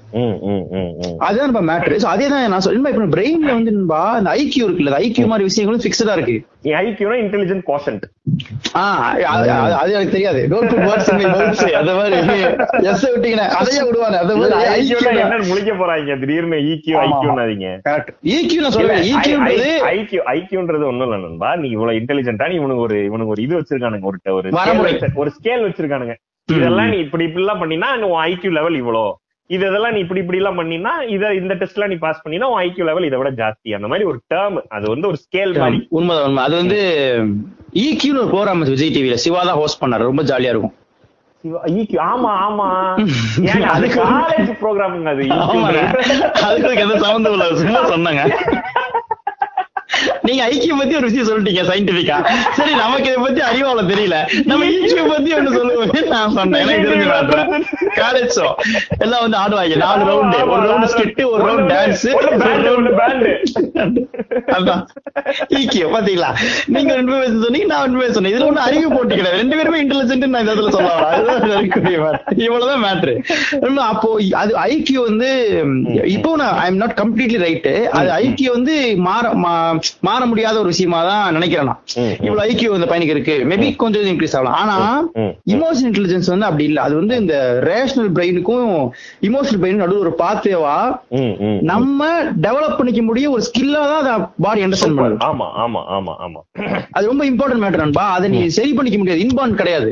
அதுதான் 1.20 1.50
நம்ம 1.50 1.62
மேட்ரு 1.70 1.96
அதே 2.08 2.28
தான் 2.28 2.50
நான் 2.50 2.64
சொல்றேன் 2.66 2.94
இப்ப 2.94 3.10
பிரெயின்ல 3.16 3.54
வந்து 3.54 3.74
இந்த 3.74 3.96
ஐக்கியூ 4.36 4.66
இருக்குல்ல 4.66 5.00
ஐக்கியூ 5.02 5.28
மாதிரி 5.28 5.48
விஷயங்களும் 5.48 5.84
பிக்சடா 5.86 6.16
இருக்கு. 6.18 6.38
ஐக்கியூனா 6.80 7.18
இன்டெலிஜென்ட் 7.24 7.64
கோஷன்ட் 7.68 8.06
ஆ, 8.76 8.84
அது 9.78 9.92
எனக்கு 9.92 10.12
தெரியாது. 10.12 10.40
Don't 10.52 10.72
put 10.72 10.84
words 10.88 11.10
in 11.14 11.22
mouth 11.26 11.62
அந்த 11.80 11.92
மாதிரி 11.94 12.18
எஸ் 12.90 13.06
விட்டீங்கன்னா 13.08 13.48
அதையே 13.60 13.82
விடுவானே. 13.84 14.18
அந்த 14.24 14.34
மாதிரி 14.36 14.56
ஐக்கியூனா 14.74 15.12
என்னன்னு 15.18 15.50
முழிக்க 15.52 15.74
போறாங்க? 15.80 16.18
திடீர்னு 16.20 16.60
ஆமா. 16.96 17.06
ஐக்கியூனாதீங்க 17.06 17.70
கரெக்ட் 17.88 18.12
நான் 18.58 18.76
சொல்றேன். 18.76 19.04
ஈக்கியூன்றது 19.12 19.70
ஐக்கியூ 19.92 20.22
ஐக்கியூன்றது 20.34 20.86
ஒண்ணும் 20.86 21.08
இல்ல 21.08 21.20
நண்பா. 21.24 21.52
நீ 21.56 21.70
இவ்வளவு 21.70 22.00
இன்டெலிஜென்ட்டா 22.00 22.48
நீ 22.48 22.56
இவனுக்கு 22.56 22.82
ஒரு 22.82 22.98
இவனுக்கு 23.04 23.34
ஒரு 23.36 23.42
இது 23.42 23.60
வச்சிருக்கானுங்க 23.60 24.10
ஒரு 24.10 24.20
ஒரு 24.40 24.52
ஒரு 25.16 25.32
ஸ்கேல் 25.38 25.66
வச்சிருக்கானுங்க. 25.68 26.16
இதெல்லாம் 26.50 26.92
நீ 26.92 26.98
இப்படி 27.06 27.24
இப்படி 27.28 27.44
எல்லாம் 27.44 27.62
பண்ணினா 27.64 27.88
உன் 28.10 28.22
ஐக்கியூ 28.28 28.52
லெவல் 28.58 28.78
இவ்வளோ 28.82 29.06
இது 29.50 29.64
இதெல்லாம் 29.70 29.94
நீ 29.96 30.00
இப்படி 30.04 30.22
இப்படி 30.24 30.40
எல்லாம் 30.42 30.60
பண்ணினா 30.60 30.92
இத 31.16 31.34
இந்த 31.34 31.54
டெஸ்ட் 31.60 31.78
எல்லாம் 31.78 31.92
நீ 31.92 31.98
பாஸ் 31.98 32.24
பண்ணினா 32.24 32.48
உன் 32.52 32.62
ஐக்கியூ 32.64 32.86
லெவல் 32.90 33.08
இதை 33.08 33.18
விட 33.20 33.30
ஜாஸ்தி. 33.42 33.70
அந்த 33.78 33.88
மாதிரி 33.88 34.08
ஒரு 34.12 34.20
டேர்ம் 34.34 34.58
அது 34.78 34.86
வந்து 34.94 35.10
ஒரு 35.12 35.20
ஸ்கேல் 35.24 35.54
மாதிரி. 35.62 35.80
உண்மைதான் 35.98 36.28
உண்மை. 36.30 36.44
அது 36.44 36.56
வந்து 36.62 36.80
ஈக்கியூன்னு 37.84 38.22
ஒரு 38.24 38.32
ப்ரோக்ராம் 38.34 38.64
விஜய் 38.74 38.94
டிவில 38.96 39.18
சிவா 39.26 39.44
தான் 39.50 39.60
ஹோஸ்ட் 39.62 39.82
பண்ணாரு. 39.84 40.10
ரொம்ப 40.12 40.24
ஜாலியா 40.32 40.54
இருக்கும். 40.54 40.76
ஈக்கியூ 41.80 42.00
ஆமா 42.12 42.32
ஆமா. 42.46 42.68
அது 43.76 43.88
காலேஜ் 43.98 44.52
ப்ரோக்ராமுங்க 44.62 45.12
அது. 45.16 45.26
அதுக்கு 46.48 46.84
எந்த 46.86 46.98
சம்மந்தம் 47.06 47.36
இல்ல 47.38 47.48
சும்மா 47.64 47.84
சொன்னாங்க. 47.94 48.24
நீங்க 50.28 50.42
ஐக்கிய 50.50 50.74
பத்தி 50.80 50.96
ஒரு 51.00 51.08
விஷயம் 51.10 51.30
சொல்லிட்டீங்க 51.30 51.64
சயின்டிபிக்கா 51.70 52.18
சரி 52.58 52.74
நமக்கு 52.84 53.08
இதை 53.12 53.20
பத்தி 53.26 53.42
அறிவாள 53.50 53.80
தெரியல. 53.92 54.18
நம்ம 54.50 54.66
ஈக்கிய 54.76 55.04
பத்தி 55.12 55.30
ஒண்ணு 55.38 55.54
சொல்லுவோம் 55.58 56.10
நான் 56.16 56.36
சொன்னேன். 56.38 56.62
எனக்கு 56.64 56.88
தெரிஞ்சு 56.90 57.08
காலேஜ் 58.02 58.34
ஷோ 58.38 58.48
எல்லாம் 59.06 59.24
வந்து 59.26 59.40
ஆடுவாங்க. 59.44 59.78
நாலு 59.86 60.04
ரவுண்டு 60.12 60.40
ஒரு 60.54 60.64
ரவுண்ட் 60.70 60.90
ஸ்கிட் 60.94 61.22
ஒரு 61.34 61.42
ரவுண்ட் 61.50 61.70
டான்ஸ் 61.74 62.06
ஒன்று 62.76 62.94
பேண்ட் 63.00 63.26
அதான். 64.58 64.82
ஈக்கியம் 65.60 65.94
பாத்தீங்களா? 65.96 66.30
நீங்க 66.76 66.92
ரெண்டு 67.00 67.12
பேரும் 67.14 67.44
சொன்னீங்க 67.46 67.68
நான் 67.72 67.84
ரெண்டு 67.86 68.00
பேரும் 68.00 68.16
சொன்னேன். 68.18 68.34
இதுல 68.34 68.48
ஒண்ணு 68.50 68.66
அறிவு 68.68 68.88
போட்டி 68.96 69.14
கிடையாது 69.16 69.42
ரெண்டு 69.42 69.58
பேருமே 69.60 69.82
இன்டெலிஜென்ட் 69.84 70.26
நான் 70.34 70.44
இந்த 70.44 70.54
இடத்துல 70.54 70.74
சொல்ல 70.78 70.92
வரேன். 70.96 71.32
அதுதான். 71.36 71.66
இவ்வளவுதான் 72.46 72.84
மேட்ரு 72.86 73.16
அப்போ 73.92 74.10
அது 74.42 74.52
ஐக்கியம் 74.70 75.08
வந்து 75.10 75.30
இப்போ 76.16 76.30
நான் 76.42 76.56
I 76.64 76.66
am 76.72 76.82
not 76.84 76.96
completely 77.02 77.40
right 77.46 77.74
அது 77.98 78.10
ஐக்கியம் 78.24 78.56
வந்து 78.58 78.76
மாற 79.08 79.24
மாற 80.02 80.26
முடியாத 80.26 80.56
ஒரு 80.60 80.68
விஷயமா 80.68 81.00
தான் 81.04 81.34
நினைக்கிறேன் 81.34 81.66
நான். 81.66 81.82
இவ்வளவு 82.20 82.44
ஐக்கியம் 82.46 82.76
இந்த 82.76 82.88
பையனுக்கு 82.88 83.16
இருக்கு. 83.16 83.36
மேபி 83.50 83.68
கொஞ்சம் 83.76 84.08
இன்க்ரீஸ் 84.08 84.36
ஆகலாம். 84.38 84.58
ஆனா. 84.62 84.78
இமோஷனல் 85.54 85.90
இன்டெலிஜென்ஸ் 85.90 86.30
வந்து 86.30 86.46
அப்படி 86.46 86.64
இல்ல. 86.64 86.82
அது 86.82 86.96
வந்து 86.96 87.16
இந்த 87.18 87.36
ரேஷனல் 87.64 88.12
பிரெயினுக்கும் 88.12 88.72
இமோஷனல் 89.22 89.62
பிரெயின் 89.62 89.84
நடுவு 89.84 90.00
ஒரு 90.00 90.14
ம். 91.18 91.60
நம்ம 91.64 92.02
டெவலப் 92.42 92.78
பண்ணிக்க 92.78 93.02
முடிய 93.02 93.32
ஒரு 93.32 93.42
ஸ்கில்லா 93.42 93.82
தான் 94.02 94.24
பாடி 94.42 94.64
அண்டர்ஸ்டாண்ட் 94.64 95.00
பண்ணுது. 95.00 95.18
ஆமா 95.28 95.48
ஆமா 95.58 95.82
ஆமா 95.90 96.14
ஆமா. 96.20 96.42
அது 96.92 97.06
ரொம்ப 97.08 97.26
இம்பார்ட்டன்ட் 97.26 97.64
மேட்டர் 97.64 97.84
நண்பா. 97.84 98.06
அதை 98.12 98.30
நீ 98.30 98.48
சரி 98.58 98.74
பண்ணிக்க 98.74 98.98
முடியாது. 98.98 99.22
இன்பான் 99.22 99.56
கிடையாது. 99.56 99.90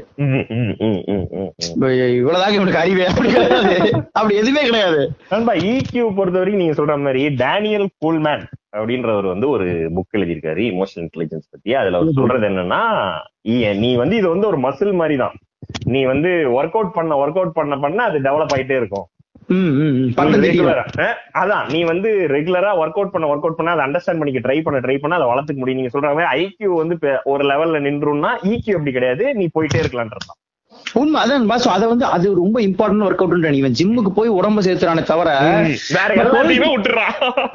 இவ்வளவுதாங்க 2.15 2.57
இவனுக்கு 2.57 2.79
அறிவே. 2.79 3.05
அப்படி 4.13 4.35
எதுவுமே 4.35 4.63
கிடையாது. 4.63 5.01
நண்பா 5.29 5.53
EQ 5.65 5.93
பொறுத்த 6.15 6.37
வரைக்கும் 6.37 6.63
நீங்க 6.63 6.73
சொல்ற 6.73 6.95
மாதிரி 7.01 7.23
டேனியல் 7.37 7.87
கூல்மேன் 7.99 8.43
அப்படின்றவர் 8.79 9.27
வந்து 9.33 9.47
ஒரு 9.55 9.65
புக் 9.95 10.17
எழுதியிருக்காரு 10.17 10.63
இமோஷனல் 10.71 11.05
இன்டெலிஜென்ஸ் 11.05 11.51
பத்தி. 11.53 11.73
அதுல 11.81 11.99
அவர் 11.99 12.17
சொல்றது 12.19 12.47
என்னன்னா 12.51 12.81
நீ 13.85 13.91
வந்து 14.03 14.15
இது 14.21 14.27
வந்து 14.35 14.49
ஒரு 14.51 14.59
மசில் 14.67 14.99
மாதிரி 15.01 15.17
தான் 15.23 15.35
நீ 15.95 16.03
வந்து 16.13 16.31
ஒர்க் 16.57 16.77
அவுட் 16.77 16.95
பண்ண 16.97 17.17
ஒர்க் 17.23 17.39
அவுட் 17.41 17.57
பண்ண 17.59 17.77
பண்ண 17.83 17.99
அது 18.09 18.17
டெவலப் 18.27 18.53
ஆயிட்டே 18.55 18.77
இருக்கும். 18.81 19.07
அதான் 21.41 21.65
நீ 21.73 21.79
வந்து 21.89 22.09
ரெகுலரா 22.35 22.71
ஒர்க் 22.81 22.97
அவுட் 22.99 23.13
பண்ண 23.15 23.25
ஒர்க் 23.31 23.45
அவுட் 23.47 23.57
பண்ண 23.59 23.73
அதை 23.73 23.83
அண்டர்ஸ்டாண்ட் 23.87 24.21
பண்ணிக்க 24.21 24.45
ட்ரை 24.45 24.57
பண்ண 24.65 24.79
ட்ரை 24.85 24.95
பண்ண 25.01 25.17
அதை 25.17 25.27
வளர்த்துக்க 25.31 25.61
முடியும். 25.61 25.81
நீங்க 25.81 25.93
சொல்ற 25.95 26.13
மாதிரி 26.17 26.31
ஐக்கியூ 26.43 26.71
வந்து 26.81 26.97
ஒரு 27.33 27.43
லெவல்ல 27.51 27.81
நின்றும்னா 27.87 28.31
ஈக்கியூ 28.53 28.75
அப்படி 28.79 28.95
கிடையாது 28.97 29.25
நீ 29.41 29.47
போயிட்டே 29.57 29.81
இருக்கலான்றதான் 29.83 30.41
உண்மை 30.95 31.19
அதான் 31.21 31.47
பாஸ் 31.49 31.67
அதை 31.75 31.85
வந்து 31.91 32.05
அது 32.15 32.27
ரொம்ப 32.41 32.57
இம்பார்ட்டன்ட் 32.67 33.05
ஒர்க் 33.07 33.23
அவுட் 33.23 33.57
இவன் 33.59 33.75
ஜிம்முக்கு 33.79 34.11
போய் 34.17 34.35
உடம்ப 34.37 34.63
சேர்த்துறானே 34.67 35.03
தவிர 35.11 35.29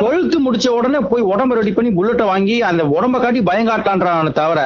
கொழுத்து 0.02 0.38
முடிச்ச 0.44 0.66
உடனே 0.78 1.00
போய் 1.10 1.24
உடம்ப 1.32 1.58
ரெடி 1.60 1.72
பண்ணி 1.76 1.92
புல்லட்டை 1.98 2.26
வாங்கி 2.30 2.56
அந்த 2.70 2.82
உடம்ப 2.96 3.20
காட்டி 3.24 3.42
பயம் 3.50 3.70
காட்டான்றானே 3.70 4.32
தவிர 4.40 4.60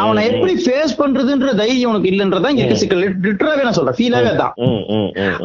அவனை 0.00 0.22
எப்படி 0.30 0.54
ஃபேஸ் 0.64 0.98
பண்றதுன்ற 1.00 1.52
தைரியம் 1.60 1.92
உனக்கு 1.92 2.12
இல்லன்றதான் 2.12 2.58
இருக்கு 2.60 2.80
சிக்கல் 2.82 3.02
லிட்டராவே 3.26 3.66
நான் 3.66 3.78
சொல்றேன். 3.78 3.98
ஃபீலாவே 3.98 4.32
தான். 4.40 4.54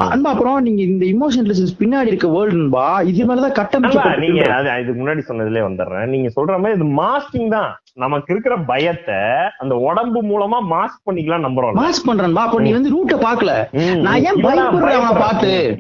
அன்பா 0.08 0.30
அப்புறம் 0.34 0.64
நீங்க 0.68 0.82
இந்த 0.90 1.06
இமோஷன் 1.14 1.48
பின்னாடி 1.82 2.12
இருக்க 2.12 2.28
வேர்ல்டுன்பா 2.36 2.86
இது 3.10 3.28
மேலதான் 3.30 3.56
ஆமா, 4.02 4.16
நீங்க 4.26 4.42
இதுக்கு 4.82 5.00
முன்னாடி 5.02 5.24
சொன்னதுலயே 5.30 5.66
வந்துடுறேன். 5.68 6.10
நீங்க 6.14 6.30
சொல்ற 6.38 6.58
மாதிரி 6.64 6.78
இது 6.80 6.88
மாஸ்கிங் 7.02 7.54
தான். 7.56 7.70
நமக்கு 8.04 8.30
இருக்கிற 8.34 8.56
பயத்தை 8.68 9.18
அந்த 9.62 9.74
உடம்பு 9.88 10.20
மூலமா 10.30 10.58
மாஸ்க் 10.74 11.06
பண்ணிக்கலாம் 11.08 11.46
நம்புறோம் 11.46 11.80
மாஸ் 11.80 12.06
பண்றேன்பா 12.30 12.38
அப்ப 12.38 12.62
நீ 12.62 12.72
வந்து 12.72 12.90
ரூட்ட 12.90 13.20
பாக்கல. 13.20 13.74
நான் 13.96 14.24
ஏன். 14.24 14.34
பயப்படுறேன் 14.34 14.92
அவனை 14.92 15.16
பார்த்து. 15.20 15.76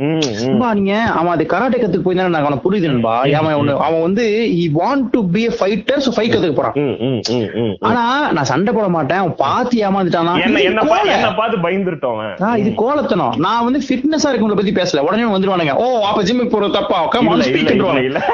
நண்பா, 0.45 0.73
நீங்க 0.73 0.99
அவன் 0.99 1.31
அது 1.31 1.45
கராட்டே 1.49 1.81
கத்துக்கு 1.81 2.01
போய் 2.01 2.15
தானே 2.15 2.35
அவனை 2.35 2.59
புரியுதுன்பா 2.69 3.33
அவன் 3.33 3.55
ஒண்ணு 3.55 3.77
அவன் 3.77 4.01
வந்து 4.01 4.49
he 4.51 4.67
want 4.79 5.09
to 5.11 5.19
be 5.19 5.41
a 5.41 5.67
fighter 5.67 5.97
so 5.97 6.23
fight 6.23 6.27
கத்துக்க 6.27 6.53
போறான். 6.53 6.73
ஆனா 7.79 8.31
நான் 8.31 8.43
சண்டை 8.43 8.73
போட 8.73 8.87
மாட்டேன். 8.87 9.17
அவன் 9.17 9.35
பார்த்து 9.35 9.81
ஏமாந்துட்டானா? 9.81 10.59
என்ன 10.59 10.81
பா- 10.81 11.35
பார்த்து 11.35 11.57
பயந்துருட்டோம் 11.57 12.13
அவன். 12.13 12.35
ஆ, 12.41 12.55
இது 12.55 12.69
கோலத்தனம் 12.69 13.35
நான் 13.35 13.63
வந்து 13.63 13.81
ஃபிட்னஸா 13.89 14.25
இருக்கவங்கள 14.25 14.55
பத்தி 14.55 14.71
பேசல. 14.71 14.99
உடனே 14.99 15.23
வந்துருவானுங்க. 15.23 15.71
ஓ 15.71 16.01
அப்ப 16.03 16.23
ஜிம்முக்கு 16.23 16.25
போறது 16.25 16.71
தப்பா? 16.71 17.05
கம் 17.05 17.27
ஆன் 17.27 17.39
ஸ்பீக் 17.39 18.03
இல்ல. 18.03 18.25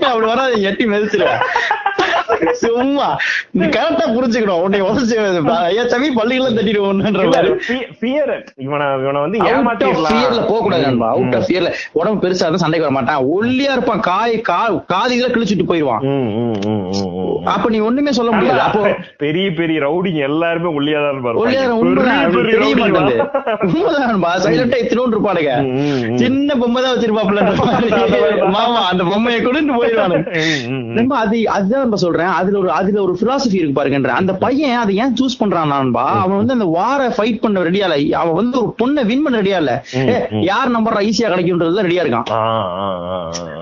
அப்படி 0.00 0.26
வராது 0.26 0.62
எட்டி 0.62 0.84
மிதிச்சிருவேன். 0.84 1.42
சும்மா. 2.52 3.08
நீ 3.50 3.64
கரெக்டா 3.66 4.06
புரிஞ்சுக்கணும். 4.16 4.62
உன்னை 4.66 4.82
உதச்சு 4.82 5.16
ஐயா 5.66 5.82
சமி 5.82 6.08
பள்ளிகள்லாம் 6.16 6.58
தட்டிடுவோம்ன்ற 6.58 7.24
மாதிரி. 7.32 7.50
fear. 8.00 8.26
இவனை 8.56 8.86
இவனை 9.02 9.20
வந்து 9.20 9.38
ஏமாத்திடலாம். 9.38 10.12
ஃபியர்ல 10.12 10.46
போக 10.46 10.60
கூடாது 10.60 10.82
நண்பா 10.82 11.08
அவுட் 11.10 11.34
ஆஃப் 11.34 11.46
ஃபியர்ல 11.48 11.70
உடம்பு 11.92 12.28
பெருசா 12.28 12.44
இருந்தா 12.46 12.62
சண்டைக்கு 12.64 12.88
வர 12.88 12.94
மாட்டான் 12.98 13.26
ஒல்லியா 13.36 13.72
இருப்பான். 13.76 14.00
காய் 14.00 14.40
கா 14.40 14.60
காது 14.86 15.16
இதெல்லாம் 15.16 15.36
கிழிச்சிட்டு 15.36 15.64
ம். 15.66 17.15
அப்ப 17.54 17.70
நீ 17.70 17.78
ஒண்ணுமே 17.80 18.12
சொல்ல 18.12 18.30
முடியாது. 18.32 18.60
அப்போ 18.60 18.82
பெரிய 19.22 19.46
பெரிய 19.58 19.80
ரவுடிங்க 19.84 20.20
எல்லாருமே. 20.28 20.70
ஒல்லியா 20.78 21.00
பெரிய 21.26 21.60
அவனுக்கு 21.66 22.36
பெரிய 22.36 22.56
தெரிய. 22.70 23.26
உண்மைதான் 23.66 24.10
நண்பா 24.10 24.30
சைலண்டா 24.44 24.78
இத்தினோண்டு 24.82 25.14
இருப்பானுங்க. 25.16 25.52
சின்ன 26.22 26.54
பொம்மை 26.62 26.80
தான் 26.82 26.94
வச்சிருப்பாப்புல 26.94 27.42
மாமா 28.56 28.80
அந்த 28.90 29.02
பொம்மையை 29.10 29.40
கொண்டு 29.42 29.76
போயிருவானு 29.78 30.18
ம், 30.18 30.42
ம், 30.42 30.76
ம். 30.76 30.92
நண்பா 30.96 31.16
அது 31.24 31.36
அதுதான் 31.56 31.84
நம்ம 31.84 32.00
சொல்றேன். 32.04 32.32
அதுல 32.38 32.58
ஒரு 32.58 32.70
அதுல 32.78 33.00
ஒரு 33.06 33.14
பிலாசபி 33.22 33.58
இருக்கு 33.60 33.78
பாருங்கன்ற. 33.78 34.12
அந்த 34.20 34.32
பையன் 34.44 34.78
அதை 34.82 34.96
ஏன் 35.04 35.16
சூஸ் 35.20 35.40
பண்றான் 35.40 35.72
நண்பா? 35.74 36.06
அவன் 36.24 36.40
வந்து 36.40 36.56
அந்த 36.56 36.68
வார 36.76 37.08
ஃபைட் 37.16 37.42
பண்ண 37.44 37.64
ரெடியா 37.68 37.86
இல்ல. 37.88 38.18
அவன் 38.22 38.38
வந்து 38.40 38.56
ஒரு 38.62 38.72
பொண்ணை 38.80 39.04
வின் 39.10 39.24
பண்ண 39.24 39.40
ரெடியா 39.42 39.58
இல்ல. 39.62 39.72
யார் 40.50 40.74
நம்பர் 40.76 41.00
ஈஸியா 41.08 41.30
கிடைக்கும்ன்றது 41.32 41.86
ரெடியா 41.88 42.04
இருக்கான். 42.04 42.28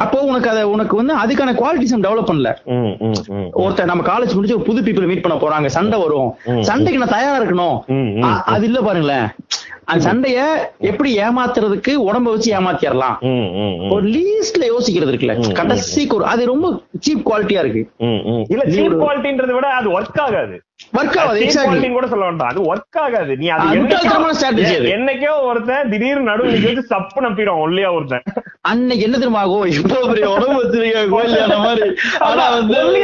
அப்போ 0.05 0.19
உனக்கு 0.31 0.51
அதை 0.53 0.63
உனக்கு 0.75 0.95
வந்து 0.97 1.15
அதுக்கான 1.23 1.55
குவாலிட்டிஸ் 1.61 1.97
டெவலப் 2.07 2.31
பண்ணல. 2.31 2.51
ஒருத்தர் 3.65 3.91
நம்ம 3.91 4.05
காலேஜ் 4.11 4.35
முடிச்சு 4.37 4.57
புது 4.69 4.81
பீப்புள் 4.87 5.09
மீட் 5.11 5.23
பண்ண 5.25 5.37
போறாங்க 5.43 5.69
சண்டை 5.77 5.99
வரும். 6.05 6.31
சண்டைக்கு 6.69 7.01
நான் 7.03 7.15
தயாரா 7.17 7.37
இருக்கணும். 7.41 7.77
அது 8.55 8.67
இல்ல 8.71 8.81
பாருங்களேன். 8.89 9.27
அந்த 9.85 10.13
சண்டைய 10.13 10.45
எப்படி 10.79 11.17
ஏமாத்துறதுக்கு 11.19 11.95
உடம்ப 11.97 12.23
வச்சு 12.23 12.61
ஏமாத்திரலாம். 12.61 13.17
ஒரு 13.91 14.09
லீஸ்ட்ல 14.09 14.63
யோசிக்கிறது 14.63 15.13
இருக்குல்ல. 15.13 15.53
கடைசிக்கு 15.53 16.17
ஒரு 16.17 16.25
அது 16.25 16.47
ரொம்ப 16.47 16.81
சீப் 17.09 17.29
குவாலிட்டியா 17.29 17.67
இருக்கு. 17.67 17.91
இல்ல 18.49 18.65
சீப் 18.65 19.03
குவாலிட்டின்றதை 19.03 19.53
விட 19.53 19.69
அது 19.69 20.01
ஒர்க் 20.01 20.21
ஆகாது. 20.21 20.63
ஒர்க் 20.93 21.19
ஆகுது 21.19 21.45
கூட 21.93 22.07
சொல்ல 22.07 22.25
வேண்டாம். 22.25 22.49
அது 22.49 22.75
ஒர்க் 22.75 22.99
ஆகாது. 22.99 23.37
நீ 23.37 23.47
அது 23.49 23.79
என்னைக்கோ- 24.97 25.43
ஒருத்தன் 25.43 25.91
திடீர்னு 25.91 26.21
நடுவில் 26.21 26.63
வச்சு 26.63 26.83
சப்பு 26.83 27.23
நம்பிடும். 27.23 27.69
ஒல்லியா 27.69 27.95
ஒருத்தன். 27.95 28.23
அன்னைக்கு 28.61 29.05
என்ன 29.05 29.19
தெரியுமா 29.19 29.43
ஆகும்? 29.43 29.65
இவ்வளவு 29.65 30.09
பெரிய 30.09 30.31
உடம்பு 30.31 30.65
வச்சிருக்க 30.65 31.09
கோயிலான 31.09 31.57
மாதிரி. 31.57 31.95
ஆனா 32.19 32.51
வந்து 32.51 33.03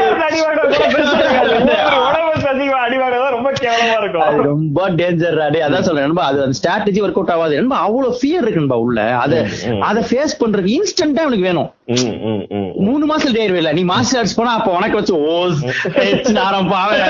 ஒல்லியா 2.70 2.86
இருக்க 2.86 2.86
அடி 2.86 2.96
வாங்குறது 3.02 3.28
கூட 3.30 3.50
பெருசா 3.50 3.50
இருக்காது. 3.50 3.50
இவ்வளவு 3.50 3.50
பெரிய 3.50 3.50
உடம்பு 3.50 3.50
வச்சு 3.50 3.68
அதிகமா 3.70 3.96
அடி 3.96 3.98
வாங்குறது 4.00 4.16
ரொம்ப 4.16 4.18
கேவலமா 4.20 4.24
அது 4.26 4.34
இருக்கும் 4.34 4.48
ரொம்ப 4.50 4.88
டேஞ்சர் 5.00 5.38
டே. 5.54 5.60
அதான் 5.66 5.86
சொல்றேன். 5.86 6.06
நண்பா 6.06 6.24
அது 6.30 6.42
அந்த 6.44 6.56
ஸ்ட்ராட்டஜி 6.60 7.00
ஒர்க் 7.04 7.18
அவுட் 7.20 7.32
ஆகாது. 7.34 7.54
நண்பா 7.60 7.78
அவ்வளவு 7.86 8.18
ஃபியர் 8.20 8.44
இருக்கு 8.44 8.62
நண்பா 8.62 8.78
உள்ள. 8.86 9.00
அத. 9.24 9.34
அத 9.88 10.04
ஃபேஸ் 10.10 10.34
பண்றதுக்கு 10.42 10.76
இன்ஸ்டன்டா 10.78 11.24
அவனுக்கு 11.26 11.48
வேணும். 11.50 11.68
மூணு 12.88 13.04
மாசம் 13.10 13.34
டேர் 13.36 13.56
இல்ல 13.60 13.72
நீ 13.78 13.82
மாஸ்டர் 13.92 14.18
ஆர்ட்ஸ் 14.20 14.36
போனா 14.38 14.52
அப்ப 14.58 14.70
உனக்கு 14.78 14.98
வச்சு 14.98 15.14
ஓஸ் 15.34 15.60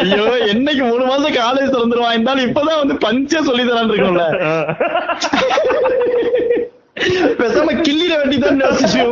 ஐயோ 0.00 0.24
என்னைக்கு 0.52 0.82
மூணு 0.92 1.04
மாசம் 1.10 1.36
காலேஜ் 1.40 1.74
திறந்துருவான் 1.74 2.14
இருந்தாலும் 2.16 2.46
இப்பதான் 2.48 2.80
வந்து 2.82 2.96
பஞ்சே 3.06 3.42
சொல்லி 3.48 3.64
தரான் 3.70 3.90
இருக்கணும்ல 3.92 4.26
பேசாம 7.40 7.74
கிள்ளிட 7.86 8.12
வேண்டியதான் 8.20 8.62
யோசிச்சு 8.64 9.02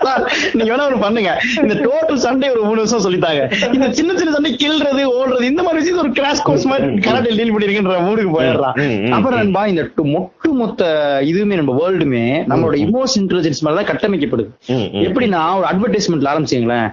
நீங்க 0.56 0.70
வேணா 0.70 0.84
ஒண்ணு 0.86 1.00
பண்ணுங்க. 1.00 1.30
இந்த 1.62 1.74
டோட்டல் 1.80 2.20
சண்டே 2.22 2.48
ஒரு 2.52 2.62
மூணு 2.62 2.80
வருஷம் 2.82 3.04
சொல்லித்தாங்க. 3.04 3.40
இந்த 3.74 3.86
சின்ன 3.90 4.12
சின்ன 4.16 4.32
சண்டை 4.32 4.50
கில்றது 4.54 5.02
ஓடுறது 5.14 5.44
இந்த 5.44 5.62
மாதிரி 5.62 5.80
விஷயத்தை 5.80 6.02
ஒரு 6.04 6.12
கிராஷ் 6.12 6.42
கோர்ஸ் 6.42 6.66
மாதிரி 6.66 6.86
கராட்டே 7.06 7.32
டீல் 7.38 7.52
பண்ணிருக்கின்ற 7.52 7.96
மூடுக்கு 8.06 8.32
போயிடுறான். 8.36 8.76
அப்புறம் 9.10 9.38
நண்பா 9.40 9.62
இந்த 9.66 9.82
மொட்டு 10.10 10.50
மொத்த 10.52 10.84
இதுவுமே 11.30 11.58
நம்ம 11.60 11.72
வேர்ல்டுமே 11.80 12.22
நம்மளோட 12.50 12.76
இமோஷன் 12.84 13.20
இன்டெலிஜென்ஸ் 13.20 13.60
மேலதான் 13.60 13.88
கட்டமைக்கப்படுது. 13.90 14.48
ம், 14.70 14.86
ம். 14.90 15.02
எப்படின்னா 15.04 15.42
ஒரு 15.58 15.66
அட்வர்டைஸ்மெண்ட்ல 15.70 16.32
ஆரம்பிச்சீங்களேன். 16.32 16.86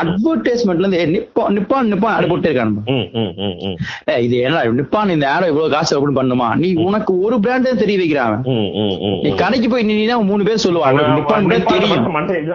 அட்வர்டைஸ்மெண்ட்ல 0.00 0.84
இருந்து 0.84 1.02
நிப்பான் 1.16 1.54
நிப்பான் 1.56 1.90
நிப்பான் 1.92 2.14
ஆடு 2.16 2.26
போட்டே 2.26 2.50
இருக்கான் 2.50 2.74
இது 4.26 4.36
என்ன 4.46 4.64
நிப்பான் 4.78 5.14
இந்த 5.16 5.28
ஆடை 5.30 5.48
இவ்வளவு 5.48 5.72
காசு 5.72 5.94
அப்படின்னு 5.96 6.20
பண்ணுமா? 6.20 6.48
நீ 6.56 6.68
உனக்கு 6.86 7.12
ஒரு 7.20 7.38
பிராண்ட் 7.40 7.68
தான் 7.68 7.82
தெரிய 7.84 7.98
வைக்கிறான் 7.98 8.36
நீ. 9.22 9.30
கடைக்கு 9.36 9.68
போய் 9.68 9.88
நின்னா 9.90 10.18
மூணு 10.24 10.44
பேர் 10.44 10.64
சொல்லுவாங்க. 10.66 11.00
நிப்பான் 11.16 11.48
தெரியும். 11.72 12.04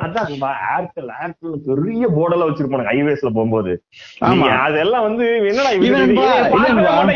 அதான் 0.02 0.30
ஏர்டெல் 0.74 1.10
ஏர்டெல் 1.20 1.56
பெரிய 1.68 2.06
போர்டெல்லாம் 2.16 2.50
வச்சிருப்பானுங்க 2.50 2.92
ஹைவேஸ்ல 2.92 3.32
போகும்போது. 3.38 3.74
அதெல்லாம் 4.66 5.06
வந்து 5.08 5.26
என்னடா 5.50 5.72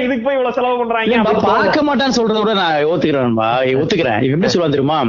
இதுக்கு 0.06 0.24
போய் 0.26 0.38
இவ்வளவு 0.38 0.56
செலவு 0.58 0.80
பண்றாங்க 0.82 1.22
பார்க்க 1.50 1.88
மாட்டான்னு 1.90 2.18
சொல்றத 2.20 2.40
விட 2.42 2.54
நான் 2.62 2.90
ஒத்துக்கிறேன்பா 2.94 3.50
ஒத்துக்கிறேன். 3.82 4.20
இவன் 4.26 4.36
எப்படி 4.38 4.52
சொல்லுவான் 4.54 4.76
தெரியுமா? 4.76 5.00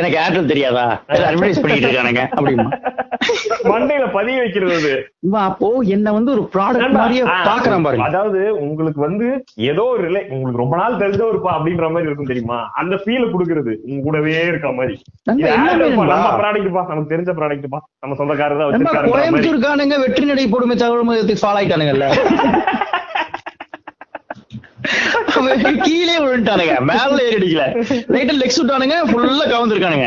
எனக்கு 0.00 0.18
ஏர்டெல் 0.24 0.52
தெரியாதா? 0.52 0.86
அட்வர்டைஸ் 1.28 1.62
பண்ணிட்டு 1.62 1.88
இருக்கானுங்க. 1.88 2.24
அப்படிமா 2.38 2.66
மண்டையில 3.68 4.06
பதிய 4.12 4.36
வைக்கிறது. 4.38 4.92
அப்போ 5.42 5.68
என்ன 5.94 6.12
வந்து 6.12 6.30
ஒரு 6.32 6.42
ப்ராடக்ட் 6.52 6.96
மாதிரியே 6.96 7.22
பாக்குறான் 7.46 7.84
பாருங்க 7.84 8.06
அதாவது 8.08 8.40
உங்களுக்கு 8.64 9.00
வந்து 9.02 9.26
ஏதோ 9.66 9.84
ஒரு 9.92 10.06
உங்களுக்கு 10.30 10.62
ரொம்ப 10.62 10.76
நாள் 10.76 10.98
தெரிஞ்ச 10.98 11.22
ஒரு 11.26 11.40
பா 11.40 11.52
அப்படின்ற 11.56 11.88
மாதிரி 11.90 12.08
இருக்கும் 12.08 12.30
தெரியுமா? 12.32 12.58
அந்த 12.80 12.96
ஃபீல் 13.02 13.30
குடுக்குறது 13.32 13.74
உங்க 13.86 14.00
கூடவே 14.06 14.34
இருக்க 14.48 14.70
மாதிரி. 14.72 14.96
பா. 16.00 16.06
நம்ம 16.12 16.32
ப்ராடக்ட் 16.40 16.72
பா? 16.72 16.84
நமக்கு 16.90 17.12
தெரிஞ்ச 17.14 17.32
ப்ராடக்ட்பா 17.38 17.80
நம்ம 18.02 18.16
சொந்தக்காரர் 18.20 18.60
தான் 18.60 18.70
வச்சிருக்காரு 18.70 19.12
வெற்றி 20.04 20.26
நடை 20.26 20.46
போடுமே 20.48 20.76
தகவல் 20.76 21.06
ஃபால் 21.40 21.58
ஆயிட்டானுங்கல்ல? 21.58 22.08
கீழே 25.86 26.14
விழுந்துட்டானுங்க. 26.22 26.74
மேல 26.90 27.18
ஏறி 27.24 27.36
அடிக்கல. 27.38 27.64
லைட்டா 28.14 28.34
லெக்ஸ் 28.40 28.60
விட்டானுங்க 28.60 28.96
ஃபுல்லா 29.10 29.44
கவுந்திருக்கானுங்க. 29.52 30.06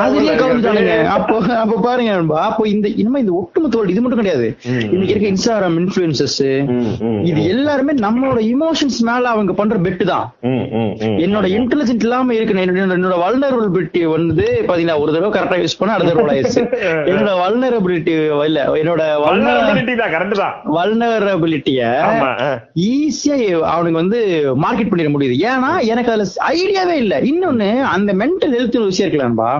அதுலயே 0.00 0.34
கவுந்துட்டானுங்க. 0.40 0.94
அப்போ 1.16 1.34
அப்ப 1.62 1.80
பாருங்க 1.86 2.12
அப்போ 2.46 2.62
இந்த 2.74 2.86
இனிமே 3.00 3.20
இந்த 3.24 3.34
ஒட்டுமொத்த 3.40 3.64
இது 3.94 4.02
மட்டும் 4.04 4.22
கிடையாது. 4.22 4.48
இன்னைக்கு 4.86 5.12
இருக்க 5.14 5.28
இன்ஸ்டாகிராம் 5.32 5.78
இன்ஃபுளுசஸ் 5.82 6.38
இது 7.30 7.40
எல்லாருமே 7.54 7.92
நம்மளோட 8.06 8.40
இமோஷன்ஸ் 8.52 9.00
மேல 9.08 9.24
அவங்க 9.34 9.52
பண்ற 9.60 9.76
பெட்டு 9.86 10.04
தான். 10.12 10.26
என்னோட 11.24 11.46
இன்டெலிஜென்ட் 11.58 12.04
இல்லாம 12.06 12.34
இருக்கு 12.36 12.54
என்னோட 12.96 13.16
வல்னரபிலிட்டி 13.24 14.02
வந்து 14.14 14.46
பாத்தீங்கன்னா 14.68 14.98
ஒரு 15.02 15.12
தடவை 15.14 15.30
கரெக்டா 15.36 15.58
யூஸ் 15.62 15.78
பண்ண 15.80 15.94
அடுத்த 15.96 16.12
தடவை 16.12 16.32
ஆயிடுச்சு 16.34 16.62
என்னோட 17.10 17.32
வல்னரபிலிட்டி 17.42 18.12
இல்ல 18.48 18.60
என்னோட 18.82 19.02
Vulnerability 19.26 19.94
தான் 20.00 20.12
கரெக்ட் 20.14 20.40
தான். 20.40 20.54
வல்னரபிலிட்டிய 20.76 21.80
ஆ. 22.06 22.48
ஈஸியா 23.06 23.36
அவனுக்கு 23.74 24.00
வந்து 24.02 24.18
மார்க்கெட் 24.64 24.90
பண்ணிட 24.90 25.10
முடியுது. 25.14 25.34
ஏன்னா 25.50 25.70
எனக்கு 25.92 26.12
அதுல 26.12 26.26
ஐடியாவே 26.52 26.96
இல்ல. 27.04 27.14
இன்னொன்னு 27.30 27.68
அந்த 27.94 28.10
மென்டல் 28.22 28.54
ஹெல்த் 28.56 28.78
விஷயம் 28.86 29.06
இருக்கலாம்பா 29.06 29.50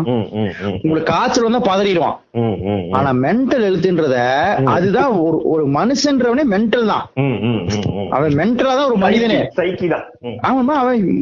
உங்களுக்கு 0.82 1.11
காய்ச்சல் 1.12 1.49
வந்தா 1.49 1.62
பதறிடுவான். 1.70 2.16
ஆனா 2.97 3.11
மென்டல் 3.24 3.64
ஹெல்த்ன்றத 3.66 4.16
அதுதான் 4.74 5.12
ஒரு 5.26 5.38
ஒரு 5.53 5.64
மனுஷன்றவனே 5.76 6.44
மென்டல் 6.55 6.90
தான். 6.92 7.05
அவன் 8.16 8.34
மென்டலா 8.40 8.72
தான் 8.78 8.88
ஒரு 8.90 8.99
மனிதனே. 9.05 9.38
சைக்கி 9.59 9.86
தான். 9.92 10.05
ம். 10.26 10.36
அவன் 10.49 10.66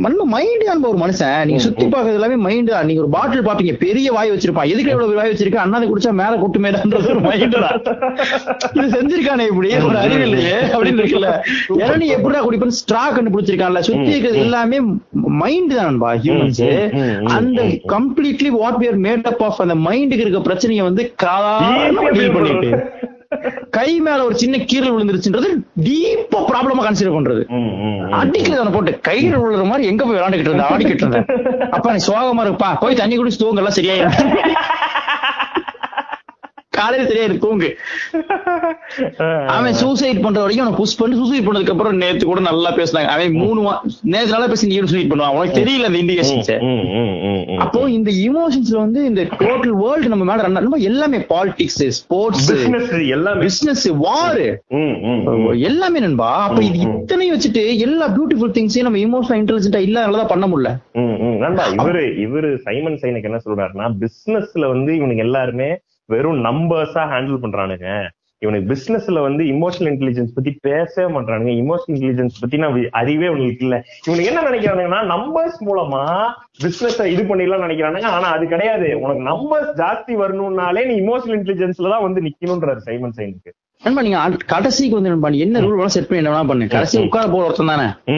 மண்ணு 0.04 0.24
மைண்ட் 0.34 0.64
தான் 0.68 0.88
ஒரு 0.92 0.98
மனுஷன். 1.02 1.36
நீங்க 1.48 1.62
சுத்தி 1.66 1.84
பாக்குறது 1.94 2.18
எல்லாமே 2.20 2.38
மைண்ட் 2.46 2.72
தான். 2.74 2.86
நீங்க 2.88 3.02
ஒரு 3.04 3.12
பாட்டில் 3.16 3.46
பாப்பீங்க 3.48 3.74
பெரிய 3.84 4.08
வாய் 4.16 4.32
வச்சிருப்பான். 4.32 4.70
எதுக்கு 4.72 4.92
இவ்வளவு 4.94 5.18
வாய் 5.20 5.32
வச்சிருக்க? 5.32 5.60
அண்ணாதை 5.64 5.86
குடிச்சா 5.90 6.12
மேல 6.22 6.38
கொட்டு 6.42 6.60
மேலன்றது 6.64 7.10
ஒரு 7.14 7.22
மைண்ட் 7.28 7.56
தான். 7.64 7.78
இது 8.76 8.86
செஞ்சிருக்கானே 8.96 9.46
இப்படி? 9.52 9.70
ஒரு 9.90 9.98
அறிவு 10.04 10.24
இல்லையே 10.28 10.58
அப்படின்னு 10.74 11.02
இருக்குல்ல. 11.02 11.30
ஏன்னா 11.82 11.96
நீ 12.02 12.08
எப்படிடா 12.14 12.42
குடிப்பேன் 12.46 12.76
ஸ்ட்ரா 12.80 13.04
கண்டுபிடிச்சிருக்கான்ல 13.16 13.82
சுத்தி 13.88 14.10
இருக்கிறது 14.14 14.42
எல்லாமே 14.46 14.78
மைண்ட் 15.42 15.72
தான்பா 15.80 16.10
ஹியூமன்ஸ் 16.24 16.62
அந்த. 17.38 17.62
Completely 17.94 18.52
what 18.60 18.78
we 18.82 18.88
are 18.92 18.98
made 19.08 19.26
up 19.32 19.42
of 19.48 19.62
அந்த 19.66 19.76
மைண்டுக்கு 19.88 20.26
இருக்க 20.26 20.42
பிரச்சனையை 20.50 20.84
வந்து 20.90 21.04
டீல் 21.20 22.00
feel 22.18 22.30
பண்ணிட்டு 22.36 22.70
கை 23.76 23.88
மேல 24.06 24.18
ஒரு 24.26 24.36
சின்ன 24.40 24.56
கீரல் 24.70 24.94
விழுந்துருச்சுன்றது 24.94 25.48
டீப்பா 25.86 26.40
ப்ராப்ளமா 26.50 26.82
கன்சிடர் 26.86 27.16
பண்றது. 27.16 27.42
அடிக்கிறது 28.20 28.74
போட்டு 28.76 28.92
கையில 29.08 29.40
விழுற 29.42 29.64
மாதிரி 29.70 29.88
எங்க 29.92 30.02
போய் 30.04 30.16
விளையாண்டுகிட்டு 30.16 30.50
இருந்த 30.50 30.66
ஆடிக்கிட்டு 30.72 31.04
இருந்தேன். 31.04 31.26
அப்ப 31.76 31.86
நீ 31.96 32.00
சோகமா 32.08 32.44
இருப்பா. 32.46 32.68
போய் 32.82 33.00
தண்ணி 33.00 33.16
குடிச்சு 33.18 33.42
தூங்க 33.42 33.62
எல்லாம் 33.62 33.78
சரியாயிரும். 33.78 34.16
காலையில 36.78 37.08
சரியாயிரு 37.08 37.36
தூங்கு. 37.44 37.70
அவன் 39.54 39.76
சூசைட் 39.80 40.22
பண்ற 40.24 40.38
வரைக்கும் 40.42 40.64
அவனை 40.64 40.78
புஷ் 40.80 40.96
பண்ணி 41.00 41.14
சூசைட் 41.20 41.46
பண்ணதுக்கு 41.46 41.74
அப்புறம் 41.74 41.98
நேத்து 42.02 42.24
கூட 42.30 42.40
நல்லா 42.48 42.70
பேசினாங்க. 42.78 43.10
அவன் 43.14 43.38
மூணு 43.42 43.60
நேத்து 44.12 44.34
நல்லா 44.34 44.48
பேசி 44.52 44.70
நீ 44.70 44.78
சூசைட் 44.84 45.10
பண்ணுவான். 45.12 45.34
உனக்கு 45.36 45.58
தெரியல 45.60 45.88
அந்த 45.90 46.00
இண்டிகேஷன்ஸ். 46.02 46.52
அப்போ 47.64 47.80
இந்த 47.96 48.10
இமோஷன்ஸ்ல 48.28 48.76
வந்து 48.84 49.00
இந்த 49.10 49.22
டோட்டல் 49.42 49.74
வேர்ல்டு 49.82 50.12
நம்ம 50.14 50.26
மேல 50.30 50.46
ரன் 50.46 50.58
நம்ம 50.58 50.80
எல்லாமே 50.90 51.20
பாலிடிக்ஸ் 51.32 51.82
ஸ்போர்ட்ஸ் 52.00 52.50
Business 52.52 52.90
எல்லாமே. 53.16 53.42
Business 53.46 53.86
war. 54.04 54.44
எல்லாமே 55.70 55.98
நண்பா. 56.06 56.30
அப்ப 56.46 56.60
இது 56.68 56.78
இத்தனையும் 56.86 57.34
வச்சுட்டு 57.36 57.64
எல்லா 57.86 58.08
பியூட்டிஃபுல் 58.16 58.54
திங்ஸையும் 58.58 58.88
நம்ம 58.88 59.00
இமோஷனல் 59.06 59.40
இன்டெலிஜென்டா 59.42 59.82
இல்லாதனாலதான் 59.88 60.32
பண்ண 60.32 60.46
முடியல. 60.52 60.70
நண்பா 61.44 61.64
இவரு 61.78 62.04
இவரு 62.26 62.50
சைமன் 62.66 63.00
சைனுக்கு 63.02 63.30
என்ன 63.30 63.40
சொல்றாருன்னா 63.46 63.88
பிசினஸ்ல 64.02 64.68
வந்து 64.74 64.90
இவனுக்கு 64.98 65.24
எல்லாருமே 65.28 65.68
வெறும் 66.06 66.44
நம்பர்ஸா 66.44 67.02
ஹேண்டில் 67.12 67.42
பண்றானுங்க. 67.42 67.88
இவனுக்கு 68.38 68.68
பிசினஸ்ல 68.72 69.20
வந்து 69.20 69.42
இமோஷனல் 69.44 69.90
இன்டெலிஜென்ஸ் 69.92 70.34
பத்தி 70.34 70.50
பேசவே 70.60 71.12
மாட்டானுங்க 71.14 71.52
இமோஷனல் 71.60 71.94
இன்டெலிஜென்ஸ் 71.94 72.40
பத்தி 72.40 72.56
நான் 72.56 72.88
அறிவே 72.90 73.28
உங்களுக்கு 73.28 73.64
இல்ல. 73.64 73.76
இவனுக்கு 74.06 74.30
என்ன 74.30 74.42
நினைக்கிறானுங்கன்னா 74.48 75.00
நம்பர்ஸ் 75.14 75.58
மூலமா 75.68 76.02
பிசினஸ் 76.60 77.00
இது 77.14 77.22
பண்ணிடலாம் 77.22 77.64
நினைக்கிறானுங்க. 77.66 78.08
ஆனா 78.16 78.28
அது 78.28 78.46
கிடையாது. 78.46 79.00
உனக்கு 79.00 79.22
நம்பர்ஸ் 79.30 79.72
ஜாஸ்தி 79.82 80.16
வரணும்னாலே 80.22 80.86
நீ 80.86 80.94
இமோஷனல் 81.00 81.38
இன்டெலிஜென்ஸ்ல 81.40 81.90
தான் 81.90 82.06
வந்து 82.06 82.22
நிக்கணும்ன்றாரு 82.22 82.76
சைமன் 82.76 83.16
சைனுக்கு. 83.16 83.52
நண்பா 83.84 84.02
நீங்க 84.02 84.30
கடைசிக்கு 84.46 84.94
வந்து 84.94 85.10
நண்பா 85.10 85.28
என்ன 85.28 85.60
ரூல் 85.60 85.78
வேணா 85.78 85.86
செட் 85.86 86.08
பண்ணி 86.08 86.24
என்ன 86.24 86.42
வேணா 86.42 86.46
பண்ணு. 86.46 86.66
கடைசி 86.66 86.98
உட்கார 87.00 87.28
போற 87.28 87.44
ஒருத்தன் 87.44 87.66
தானே. 87.66 88.16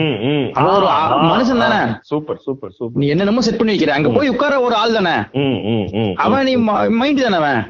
ஒரு 0.75 0.85
மனுஷன் 1.27 1.57
தானே? 1.57 1.91
Super 2.01 2.37
super 2.37 2.71
super. 2.71 3.03
நீ 3.03 3.07
என்னென்னமோ 3.07 3.41
செட் 3.41 3.57
பண்ணி 3.57 3.77
வைக்கிற. 3.77 3.87
அங்க 3.87 4.09
போய் 4.09 4.29
உட்கார 4.29 4.61
ஒரு 4.61 4.75
ஆள் 4.75 4.91
தானே. 4.91 5.21
அவன் 6.15 6.43
நீ 6.43 6.55
மைண்ட் 6.89 7.21
தானே 7.21 7.35
அவன். 7.35 7.67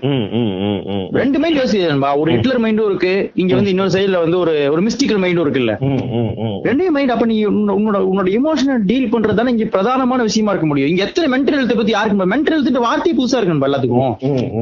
ரெண்டு 1.11 1.39
மைண்ட் 1.39 1.57
யோசிச்சு 1.57 1.87
நண்பா. 1.87 2.15
ஒரு 2.17 2.31
ஹிட்லர் 2.31 2.61
மைண்டும் 2.61 2.85
இருக்கு. 2.85 3.31
இங்க 3.33 3.55
வந்து 3.55 3.69
இன்னொரு 3.69 3.89
சைடுல 3.89 4.19
வந்து 4.19 4.39
ஒரு 4.39 4.67
ஒரு 4.71 4.81
மிஸ்டிக்கல் 4.81 5.17
மைண்டும் 5.17 5.43
இருக்குல்ல. 5.47 5.75
ரெண்டே 6.63 6.87
மைண்ட் 6.89 7.11
அப்ப 7.11 7.25
நீ 7.25 7.45
உன்னோட- 7.45 8.07
உன்னோட 8.13 8.37
இமோஷனல் 8.37 8.85
டீல் 8.85 9.13
பண்றது 9.13 9.33
தானே 9.33 9.51
இங்க 9.51 9.63
பிரதானமான 9.63 10.21
விஷயமா 10.21 10.49
இருக்க 10.49 10.67
முடியும். 10.67 10.89
இங்க 10.89 11.05
எத்தனை 11.05 11.39
மென்டல் 11.39 11.59
ஹெல்த் 11.59 11.75
பத்தி 11.75 11.91
யாருக்கு 11.91 12.27
மென்டல் 12.27 12.65
ஹெல்த் 12.65 12.77
வார்த்தை 12.77 13.13
புதுசா 13.13 13.37
இருக்கு 13.37 13.45
நண்பா 13.45 13.67
எல்லாத்துக்கும். 13.67 14.17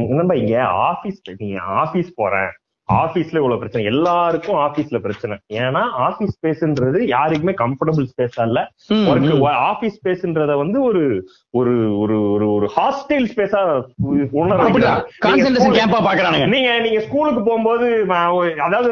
என்னப்பா 0.09 0.35
இங்க 0.35 0.63
ஆபீஸ் 0.63 1.21
நீங்க 1.37 1.61
ஆபீஸ் 1.61 2.13
போறேன். 2.15 2.49
ஆபீஸ்ல 2.89 3.39
இவ்வளவு 3.39 3.59
பிரச்சனை. 3.61 3.83
எல்லாருக்கும் 3.91 4.57
ஆபீஸ்ல 4.65 4.97
பிரச்சனை. 5.05 5.35
ஏன்னா 5.61 5.81
ஆபீஸ் 6.07 6.33
ஸ்பேஸ்ன்றது 6.37 6.99
யாருக்குமே 7.13 7.53
கம்ஃபர்டபுள் 7.61 8.07
ஸ்பேஸா 8.11 8.43
இல்ல. 8.49 8.59
ஆபீஸ் 9.69 9.95
ஸ்பேஸ்ன்றத 9.99 10.55
வந்து 10.63 10.77
ஒரு 10.89 11.03
ஒரு 11.59 11.73
ஒரு 12.01 12.17
ஒரு 12.33 12.47
ஒரு 12.55 12.67
ஹாஸ்டைல் 12.77 13.25
ஸ்பேஸா 13.31 13.61
பாக்குறானுங்க. 16.09 16.47
நீங்க 16.55 16.71
நீங்க 16.87 16.99
ஸ்கூலுக்கு 17.07 17.41
போகும்போது 17.47 17.87
அதாவது 18.67 18.91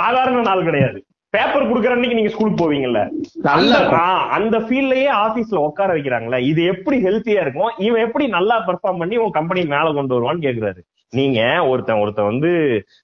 சாதாரண 0.00 0.42
நாள் 0.50 0.68
கிடையாது. 0.68 1.00
பேப்பர் 1.34 1.66
குடுக்கற 1.70 1.94
அன்னைக்கு 1.96 2.16
நீங்க 2.18 2.30
ஸ்கூலுக்கு 2.34 2.60
போவீங்கல்ல. 2.60 3.00
அந்த 4.36 4.56
ஃபீல்ட்லயே 4.68 5.10
ஆபீஸ்ல 5.24 5.58
உட்கார 5.66 5.90
வைக்கிறாங்களே 5.96 6.38
இது 6.52 6.60
எப்படி 6.74 6.96
ஹெல்த்தியா 7.04 7.42
இருக்கும்? 7.44 7.74
இவன் 7.88 8.04
எப்படி 8.06 8.24
நல்லா 8.38 8.56
பெர்ஃபார்ம் 8.68 9.02
பண்ணி 9.02 9.16
உன் 9.24 9.36
கம்பெனி 9.36 9.62
மேல 9.74 9.92
கொண்டு 9.98 10.16
வருவான்னு 10.16 10.46
கேக்குறாரு. 10.46 10.82
நீங்க 11.12 11.40
ஒருத்தன் 11.64 12.00
ஒருத்தன் 12.00 12.24
வந்து 12.24 12.50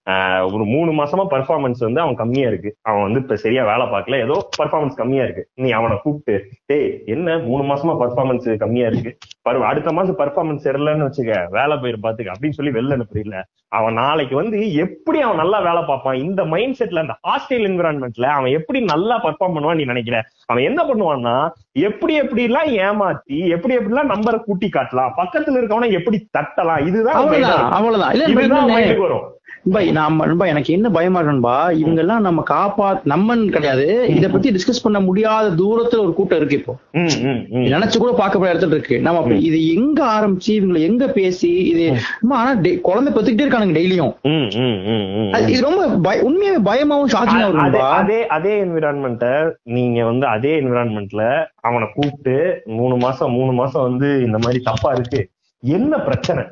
ஆஹ், 0.07 0.53
ஒரு 0.53 0.65
மூணு 0.65 0.93
மாசமா 0.93 1.25
பர்ஃபார்மன்ஸ் 1.31 1.81
வந்து 1.81 2.01
அவன் 2.01 2.15
கம்மியா 2.15 2.47
இருக்கு. 2.49 2.71
அவன் 2.83 3.03
வந்து 3.03 3.21
இப்ப 3.21 3.37
சரியா 3.37 3.65
வேலை 3.65 3.87
பார்க்கல. 3.87 4.21
ஏதோ 4.21 4.37
பர்ஃபார்மன்ஸ் 4.59 4.95
கம்மியா 4.95 5.25
இருக்கு. 5.25 5.45
நீ 5.55 5.71
அவனை 5.71 5.97
கூப்பிட்டு 5.99 6.35
டேய் 6.67 6.87
என்ன? 7.07 7.39
மூணு 7.45 7.63
மாசமா 7.65 7.93
பர்ஃபார்மன்ஸ் 8.01 8.49
கம்மியா 8.57 8.87
இருக்கு. 8.87 9.13
அடுத்த 9.65 9.93
மாசம் 9.93 10.19
பர்ஃபார்மன்ஸ் 10.19 10.65
சரியில்லைன்னு 10.67 11.09
வச்சுக்க 11.09 11.35
வேலை 11.51 11.77
போயிரு 11.77 12.01
பாத்துக்க 12.03 12.35
அப்படின்னு 12.35 12.59
சொல்லி 12.59 12.73
வெளில 12.73 12.97
அனுப்புறீல 12.97 13.37
அவன் 13.77 13.99
நாளைக்கு 14.01 14.35
வந்து 14.37 14.59
எப்படி 14.77 15.19
அவன் 15.21 15.41
நல்லா 15.43 15.59
வேலை 15.61 15.83
பார்ப்பான்? 15.83 16.21
இந்த 16.25 16.41
மைண்ட் 16.53 16.79
செட்ல 16.79 17.05
அந்த 17.05 17.15
ஹாஸ்டல் 17.27 17.65
என்விரான்மெண்ட்ல 17.69 18.29
அவன் 18.35 18.57
எப்படி 18.59 18.81
நல்லா 18.85 19.17
பர்ஃபார்ம் 19.19 19.57
பண்ணுவான் 19.57 19.81
நீ 19.81 19.85
நினைக்கிற? 19.85 20.19
அவன் 20.47 20.67
என்ன 20.69 20.81
பண்ணுவான்னா 20.85 21.37
எப்படி 21.87 22.15
எப்படி 22.17 22.43
எல்லாம் 22.43 22.69
ஏமாத்தி 22.83 23.39
எப்படி 23.55 23.75
எப்படி 23.75 23.95
எல்லாம் 23.95 24.13
நம்பரை 24.15 24.41
கூட்டி 24.43 24.71
காட்டலாம் 24.71 25.17
பக்கத்துல 25.19 25.59
இருக்கவனை 25.61 25.91
எப்படி 25.93 26.21
தட்டலாம் 26.39 26.85
இதுதான் 26.89 27.21
அவ்வளவுதான் 27.79 28.15
இல்ல 28.15 28.29
வரும். 29.07 29.27
நண்பா, 29.67 29.81
நாம 29.99 30.27
நண்பா, 30.27 30.47
எனக்கு 30.51 30.71
என்ன 30.75 30.89
பயமா 30.97 31.21
இருக்குன்பா 31.21 31.55
இவங்க 31.79 32.01
எல்லாம் 32.03 32.27
நம்ம 32.27 32.41
காப்பா 32.51 32.89
நம்மன்னு 33.13 33.55
கிடையாது. 33.55 33.87
இத 34.17 34.27
பத்தி 34.35 34.49
டிஸ்கஸ் 34.57 34.83
பண்ண 34.85 34.99
முடியாத 35.07 35.47
தூரத்துல 35.61 36.03
ஒரு 36.05 36.13
கூட்டம் 36.19 36.39
இருக்கு 36.41 36.59
இப்போ. 36.61 36.75
நினைச்சு 37.73 37.97
கூட 38.03 38.13
பார்க்க 38.21 38.53
இடத்துல 38.53 38.77
இருக்கு. 38.77 38.97
நம்ம 39.07 39.39
இது 39.49 39.59
எங்க 39.77 39.99
ஆரம்பிச்சு 40.17 40.51
இவங்களை 40.59 40.83
எங்க 40.91 41.07
பேசி 41.19 41.51
இது 41.73 41.87
ஆனா 42.39 42.53
குழந்தை 42.89 43.11
பெத்துக்கிட்டே 43.13 43.47
இருக்கானுங்க 43.47 43.77
டெய்லியும். 43.79 44.15
இது 45.51 45.61
ரொம்ப 45.69 46.15
உண்மையாவே 46.29 46.61
பயமாவும் 46.71 47.13
ஷாக்கிங்கா 47.15 47.67
அதே 47.67 47.83
அதே 47.99 48.21
அதே 48.37 48.55
என்விரான்மெண்ட்ட 48.65 49.27
நீங்க 49.79 49.99
வந்து 50.11 50.27
அதே 50.35 50.55
என்விரான்மெண்ட்ல 50.61 51.25
அவனை 51.69 51.89
கூப்பிட்டு 51.97 52.37
மூணு 52.79 52.97
மாசம் 53.07 53.37
மூணு 53.39 53.53
மாசம் 53.61 53.87
வந்து 53.89 54.11
இந்த 54.29 54.39
மாதிரி 54.45 54.63
தப்பா 54.71 54.93
இருக்கு. 54.99 55.23
என்ன 55.63 55.93
பிரச்சனை? 56.09 56.45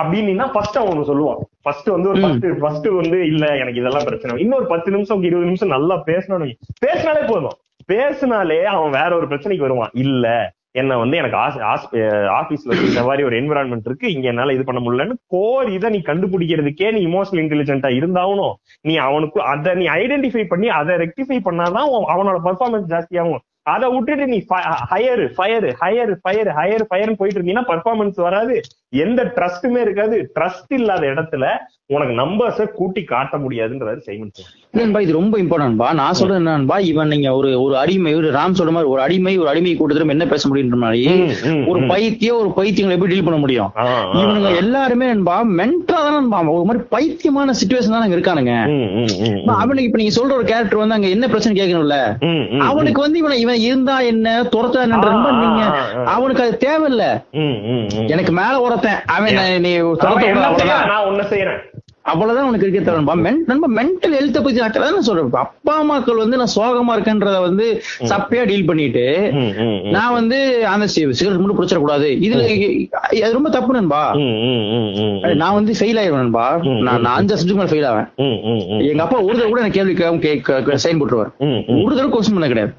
அப்படின்னா 0.00 0.44
ஃபர்ஸ்ட் 0.52 0.78
அவன் 0.80 0.92
ஒண்ணு 0.92 1.10
சொல்லுவான். 1.10 1.40
ஃபர்ஸ்ட் 1.62 1.86
வந்து 1.86 2.08
ஒரு 2.08 2.20
ம். 2.20 2.58
ஃபர்ஸ்ட் 2.58 2.88
வந்து 2.88 3.26
இல்ல 3.26 3.46
எனக்கு 3.46 3.80
இதெல்லாம் 3.80 4.04
பிரச்சனை 4.04 4.42
இன்னொரு 4.42 4.66
பத்து 4.66 4.90
நிமிஷம் 4.90 5.22
இருபது 5.22 5.44
நிமிஷம் 5.44 5.68
நல்லா 5.68 6.02
பேசணும்னு 6.06 6.38
வை. 6.38 6.56
பேசினாலே 6.78 7.20
போதும். 7.26 7.56
பேசினாலே 7.86 8.64
அவன் 8.64 8.90
வேற 8.90 9.16
ஒரு 9.16 9.26
பிரச்சனைக்கு 9.26 9.64
வருவான். 9.66 9.90
இல்ல 9.92 10.26
என்ன 10.74 10.98
வந்து 10.98 11.16
எனக்கு 11.16 11.38
ஆபீஸ்ல 12.40 12.74
இந்த 12.88 13.02
மாதிரி 13.02 13.22
ஒரு 13.22 13.40
என்விரான்மெண்ட் 13.40 13.84
இருக்கு. 13.84 14.12
இங்க 14.12 14.28
என்னால 14.28 14.52
இது 14.52 14.64
பண்ண 14.64 14.80
முடியலன்னு 14.80 15.16
கோர் 15.26 15.70
இதை 15.70 15.90
நீ 15.90 15.98
கண்டுபிடிக்கிறதுக்கே 16.04 16.92
நீ 16.92 17.00
இமோஷனல் 17.06 17.42
இன்டெலிஜென்ட்டா 17.42 17.90
இருந்தாகணும். 18.00 18.54
நீ 18.80 18.96
அவனுக்கு 18.96 19.42
அதை 19.42 19.74
நீ 19.74 19.86
ஐடென்டிஃபை 19.86 20.44
பண்ணி 20.44 20.68
அதை 20.68 20.94
ரெக்டிஃபை 20.94 21.38
பண்ணாதான் 21.44 21.88
அவனோட 22.14 22.38
பர்ஃபார்மன்ஸ் 22.44 22.90
ஜாஸ்தியாகும். 22.92 23.42
அதை 23.62 23.88
விட்டுட்டு 23.90 24.26
நீ 24.26 24.38
hire 24.92 25.22
fire 25.34 25.66
hire 25.82 26.12
fire 26.22 26.50
hire 26.58 26.84
ஃபயர்னு 26.90 27.18
போயிட்டு 27.18 27.40
இருந்தீங்கன்னா 27.40 27.68
பர்ஃபார்மன்ஸ் 27.68 28.18
வராது. 28.20 28.60
எந்த 28.88 29.24
ட்ரஸ்ட்டுமே 29.36 29.80
இருக்காது. 29.80 30.32
ட்ரஸ்ட் 30.40 30.72
இல்லாத 30.78 31.06
இடத்துல 31.06 31.44
உனக்கு 31.94 32.14
நம்பர்ஸ 32.22 32.66
கூட்டி 32.78 33.02
காட்ட 33.12 33.36
முடியாதுன்றாரு 33.44 34.00
சைமன் 34.08 34.34
நண்பா 34.78 34.98
இது 35.04 35.12
ரொம்ப 35.18 35.34
இம்பார்ட்டன்ட்பா 35.42 35.88
நான் 35.98 36.16
சொல்றது 36.18 36.40
என்னன்பா 36.40 36.76
இவன் 36.90 37.10
நீங்க 37.12 37.28
ஒரு 37.38 37.48
ஒரு 37.62 37.74
அடிமை 37.80 38.12
ஒரு 38.18 38.28
ராம் 38.36 38.54
சொல்ற 38.58 38.72
மாதிரி 38.74 38.90
ஒரு 38.92 39.00
அடிமை 39.06 39.34
ஒரு 39.42 39.48
அடிமை 39.52 39.72
கூட்டத்திலும் 39.80 40.12
என்ன 40.14 40.24
பேச 40.30 40.48
முடியுன்ற 40.48 40.78
மாதிரி. 40.84 41.00
ஒரு 41.70 41.80
பைத்தியம் 41.90 42.38
ஒரு 42.42 42.50
பைத்தியங்களை 42.58 42.94
எப்படி 42.96 43.12
டீல் 43.12 43.26
பண்ண 43.26 43.38
முடியும்? 43.42 43.70
இவனுங்க 44.20 44.50
எல்லாருமே 44.62 45.08
நண்பா 45.12 45.36
மென்டா 45.58 45.98
தான் 46.06 46.48
ஒரு 46.54 46.64
மாதிரி 46.68 46.82
பைத்தியமான 46.94 47.54
சுச்சுவேஷன் 47.60 47.94
தான் 47.96 48.14
இருக்கானுங்க. 48.16 48.54
அவனுக்கு 49.58 49.88
இப்ப 49.88 50.00
நீங்க 50.02 50.14
சொல்ற 50.18 50.32
ஒரு 50.38 50.46
கேரக்டர் 50.52 50.82
வந்து 50.82 50.98
அங்க 50.98 51.10
என்ன 51.16 51.28
பிரச்சனை 51.34 51.54
கேட்கணும்ல? 51.60 51.98
அவனுக்கு 52.70 53.04
வந்து 53.06 53.20
இவன் 53.22 53.42
இவன் 53.44 53.62
இருந்தா 53.68 53.98
என்ன 54.12 54.34
துரத்தா 54.54 54.86
என்னன்ற 54.86 55.12
நீங்க 55.44 55.62
அவனுக்கு 56.16 56.44
அது 56.46 56.56
தேவையில்ல. 56.66 57.04
எனக்கு 58.14 58.34
மேல 58.40 58.54
ஒருத்தன். 58.66 59.00
அவன் 59.16 59.38
நீ 59.66 59.72
நான் 60.92 61.06
ஒண்ணு 61.10 61.24
செய்யறேன். 61.34 61.62
அவ்வளவுதான் 62.10 62.48
உனக்கு 62.50 62.66
இருக்க 62.66 62.80
தரணும்பா 62.86 63.14
நண்பா 63.50 63.68
மென்டல் 63.78 64.14
ஹெல்த்த 64.18 64.38
பத்தி 64.44 64.60
நான் 64.84 65.06
சொல்றேன். 65.08 65.28
அப்பா 65.42 65.74
அம்மாக்கள் 65.82 66.22
வந்து 66.22 66.38
நான் 66.40 66.52
சோகமா 66.54 66.94
இருக்கேன்றத 66.96 67.40
வந்து 67.46 67.66
சப்பையா 68.12 68.42
டீல் 68.50 68.66
பண்ணிட்டு 68.70 69.04
நான் 69.96 70.16
வந்து 70.18 70.38
அந்த 70.72 70.86
சிகரெட் 70.94 71.40
மட்டும் 71.42 71.58
பிடிச்சிடக்கூடாது. 71.58 72.08
இதுல 72.26 73.30
ரொம்ப 73.36 73.50
தப்பு 73.56 73.76
நண்பா. 73.78 74.02
நான் 75.42 75.56
வந்து 75.58 75.72
ஃபெயில் 75.80 76.00
ஆயிடுவேன் 76.02 76.22
நண்பா. 76.24 76.46
நான் 76.88 77.10
அஞ்சு 77.18 77.38
சப்ஜெக்ட் 77.40 77.60
மேல 77.60 77.70
ஃபெயில் 77.72 77.88
ஆவேன். 77.90 78.08
எங்க 78.90 79.02
அப்பா 79.06 79.20
ஒரு 79.26 79.36
தடவை 79.36 79.48
கூட 79.52 79.62
எனக்கு 79.64 79.78
கேள்வி 79.78 80.80
சைன் 80.86 81.00
போட்டுருவார். 81.02 81.32
ஒரு 81.84 81.92
தடவை 81.94 82.10
கொஸ்டின் 82.16 82.36
பண்ண 82.38 82.48
கிடையாது. 82.54 82.72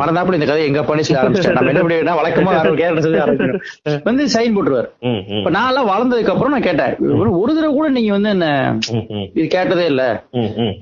மறந்தாப்புல 0.00 0.38
இந்த 0.40 0.48
கதை 0.50 0.66
எங்க 0.72 0.82
பண்ணி 0.90 1.04
சொல்ல 1.06 1.22
ஆரம்பிச்சிட்டேன் 1.22 1.58
நம்ம 1.60 1.72
என்ன 1.74 1.84
பண்ணி 1.86 2.18
வழக்கமா 2.22 2.58
சொல்லி 2.66 2.86
ஆரம்பிச்சிடும் 3.24 3.62
வந்து 4.10 4.22
சைன் 4.34 4.54
போட்டுருவார். 4.56 4.90
இப்ப 5.38 5.50
நான் 5.58 5.70
எல்லாம் 5.70 5.90
வளர்ந்ததுக்கு 5.92 6.34
அப்புறம் 6.34 6.54
நான் 6.56 6.68
கேட்டேன். 6.68 6.94
ஒரு 7.40 7.50
தடவை 7.56 7.72
கூட 7.78 7.88
நீங்க 8.00 8.12
வந்து 8.16 8.30
என்ன 8.34 8.46
இது 9.36 9.46
கேட்டதே 9.54 9.84
இல்ல. 9.92 10.02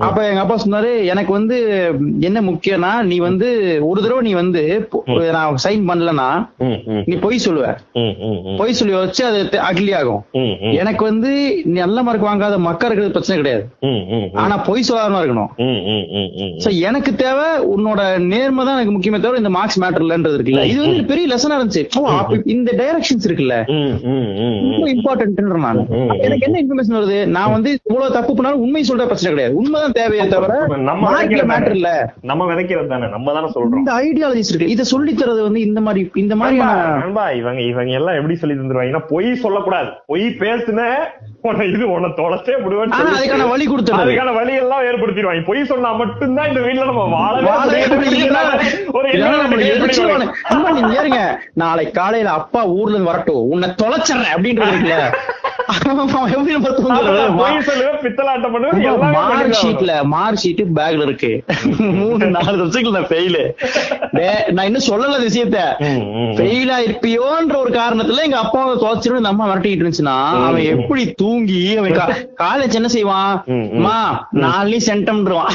அப்ப 0.07 0.19
எங்க 0.31 0.43
அப்பா 0.45 0.57
சொன்னாரு 0.65 0.91
எனக்கு 1.13 1.33
வந்து 1.39 1.57
என்ன 2.29 2.39
முக்கியம்னா 2.51 2.93
நீ 3.11 3.17
வந்து 3.29 3.49
ஒரு 3.89 3.99
தடவை 4.05 4.23
நீ 4.29 4.33
வந்து 4.43 4.63
நான் 5.37 5.63
சைன் 5.67 5.85
பண்ணலன்னா 5.91 6.29
நீ 7.11 7.15
பொய் 7.25 7.45
சொல்லுவ. 7.47 7.67
பொய் 8.61 8.77
சொல்லி 8.81 8.95
வச்சு 8.97 9.23
அது 9.31 9.41
அக்லி 9.69 9.93
ஆகும். 10.01 10.23
எனக்கு 10.83 11.03
வந்து 11.11 11.31
நல்ல 11.81 12.03
மார்க் 12.09 12.29
வாங்காத 12.29 12.59
மக்கா 12.69 12.87
இருக்கிறது 12.89 13.15
பிரச்சனை 13.17 13.37
கிடையாது. 13.41 13.65
ஆனா 14.43 14.55
பொய் 14.69 14.87
சொல்லாம 14.89 15.21
இருக்கணும். 15.23 15.51
சோ 16.65 16.69
எனக்கு 16.89 17.11
தேவை 17.25 17.49
உன்னோட 17.75 18.01
நேர்மை 18.33 18.63
தான் 18.67 18.77
எனக்கு 18.79 18.95
முக்கியமே 18.97 19.21
தவிர 19.25 19.43
இந்த 19.43 19.53
மார்க்ஸ் 19.59 19.81
மேட்டர் 19.85 20.05
இல்லன்றது 20.07 20.37
இருக்குல்ல. 20.39 20.65
இது 20.73 20.81
வந்து 20.87 21.05
பெரிய 21.13 21.27
லெசனா 21.33 21.59
இருந்துச்சு. 21.59 21.85
இந்த 22.55 22.71
டைரக்ஷன்ஸ் 22.83 23.27
இருக்குல்ல. 23.29 23.57
ரொம்ப 24.73 24.89
இம்பார்ட்டன்ட் 24.97 25.37
நான். 25.67 25.81
எனக்கு 26.27 26.47
என்ன 26.49 26.57
இன்ஃபர்மேஷன் 26.63 26.97
வருது? 26.99 27.08
நான் 27.27 27.51
வந்து 27.51 27.79
இவ்வளவு 27.85 28.13
தப்பு 28.13 28.35
பண்ணாலும் 28.35 28.61
உண்மை 28.61 28.83
சொல்ற 28.83 28.95
பிரச்சனை 28.95 29.29
கிடையாது. 29.29 29.55
உண்மைதான் 29.55 29.93
தேவையே 29.93 30.29
தவிர 30.29 30.67
நம்ம 30.77 31.23
மேட்டர் 31.23 31.71
இல்ல. 31.71 32.13
நம்ம 32.23 32.53
விதைக்கிறது 32.53 32.87
தானே? 32.87 33.09
நம்ம 33.09 33.33
தானே 33.33 33.47
சொல்றோம். 33.55 33.77
இந்த 33.77 33.93
ஐடியாலஜிஸ் 33.93 34.51
இருக்கு. 34.53 34.69
இத 34.69 34.83
சொல்லி 34.83 35.13
தரது 35.13 35.43
வந்து 35.43 35.61
இந்த 35.61 35.81
மாதிரி 35.81 36.11
இந்த 36.15 36.37
மாதிரியான 36.37 37.31
இவங்க 37.35 37.61
இவங்க 37.61 37.93
எல்லாம் 37.93 38.15
எப்படி 38.15 38.35
சொல்லி 38.35 38.57
தந்துருவாங்கன்னா 38.57 39.03
பொய் 39.09 39.35
சொல்லக்கூடாது. 39.35 39.89
பொய் 40.07 40.27
பேசுன 40.39 40.87
இது 41.73 41.91
உன 41.91 42.07
தொலைச்சே 42.07 42.63
விடுவேன் 42.63 42.91
அதுக்கான 42.91 43.49
வழி 43.49 43.67
கொடுத்துரு 43.67 44.01
அதுக்கான 44.05 44.35
வழி 44.35 44.55
எல்லாம் 44.55 44.83
ஏற்படுத்திடுவாங்க. 44.83 45.45
பொய் 45.47 45.65
சொன்னா 45.65 45.93
மட்டும்தான் 45.93 46.49
இந்த 46.49 46.61
வீட்டுல 46.61 46.85
நம்ம 46.85 47.05
வாழவே 47.05 47.47
நாளை 51.55 51.91
காலையில 51.91 52.31
அப்பா 52.31 52.67
ஊர்ல 52.67 52.95
இருந்து 52.95 53.11
வரட்டும். 53.11 53.49
உன்னை 53.53 53.69
தொலைச்சிடுறேன் 53.83 54.35
அப்படின்றது 54.37 54.73
இருக்குல்ல. 54.75 55.07
மார்க் 59.15 59.57
ஷீட்ல 59.61 59.93
மார்க் 60.13 60.41
ஷீட் 60.43 60.63
பேக்ல 60.79 61.07
இருக்கு. 61.07 61.31
மூணு 61.99 62.27
நாலு 62.37 62.55
வருஷத்துக்கு 62.55 62.95
நான் 62.97 63.11
ஃபெயிலு 63.11 63.43
நான் 64.55 64.67
இன்னும் 64.69 64.89
சொல்லல 64.89 65.19
விஷயத்த. 65.25 65.59
ஃபெயில் 66.37 66.73
ஆயிருப்பியோன்ற 66.77 67.57
ஒரு 67.57 67.73
காரணத்துல 67.73 68.25
எங்க 68.25 68.39
அப்பாவை 68.39 68.75
தொலைச்சிரும் 68.77 69.21
இந்த 69.21 69.33
அம்மா 69.33 69.47
விரட்டிட்டு 69.51 69.83
இருந்துச்சுன்னா 69.83 70.17
அவன் 70.47 70.69
எப்படி 70.75 71.05
தூங்கி 71.23 71.63
அவன் 71.77 71.97
காலேஜ் 72.43 72.79
என்ன 72.81 72.89
செய்வான்? 72.89 73.35
மா 73.87 73.99
நாளையும் 74.43 74.89
சென்டம்ன்றான் 74.89 75.55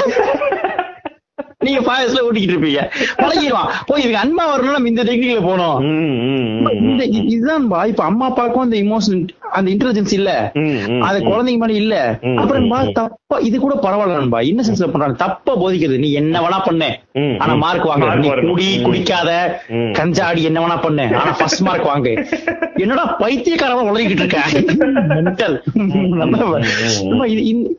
நீங்க 1.66 1.80
பாயஸ்ல 1.90 2.24
ஓட்டிக்கிட்டு 2.26 2.54
இருப்பீங்க. 2.56 2.82
பழகிடுவான். 3.22 3.70
போய் 3.88 4.04
இவங்க 4.04 4.20
அன்பா 4.24 4.44
வரணும் 4.52 4.90
இந்த 4.92 5.02
டெக்னிக்ல 5.08 5.42
போனோம் 5.50 5.78
இந்த 6.90 7.04
இதுதான் 7.34 7.66
இப்ப 7.92 8.04
அம்மா 8.10 8.26
அப்பாவுக்கும் 8.30 8.66
அந்த 8.66 8.76
இமோஷன் 8.84 9.22
அந்த 9.58 9.68
இன்டெலிஜென்ஸ் 9.72 10.14
இல்ல. 10.18 10.30
அது 11.08 11.18
குழந்தைங்க 11.30 11.60
மாதிரி 11.62 11.76
இல்ல. 11.82 11.94
அப்புறம் 12.40 12.70
தப்பா 12.98 13.36
இது 13.48 13.56
கூட 13.64 13.74
பரவாயில்ல 13.84 14.16
நண்பா. 14.18 14.38
என்ன 14.50 14.62
சென்ஸ்ல 14.66 14.88
பண்றாங்க. 14.92 15.16
தப்பா 15.24 15.52
போதிக்கிறது. 15.62 15.98
நீ 16.04 16.08
என்ன 16.20 16.40
வேணா 16.44 16.58
பண்ண. 16.68 16.84
ஆனா 17.42 17.54
மார்க் 17.64 17.86
வாங்க. 17.90 18.08
நீ 18.22 18.28
குடி 18.50 18.66
குடிக்காத. 18.86 19.30
கஞ்சாடி 19.98 20.42
என்ன 20.50 20.58
வேணா 20.64 20.78
பண்ண. 20.86 21.06
ஆனா 21.20 21.32
ஃபர்ஸ்ட் 21.40 21.64
மார்க் 21.68 21.90
வாங்க. 21.92 22.10
என்னடா 22.84 23.04
பைத்தியக்காரமா 23.20 23.82
உலகிட்டு 23.90 24.22
இருக்க? 24.22 24.40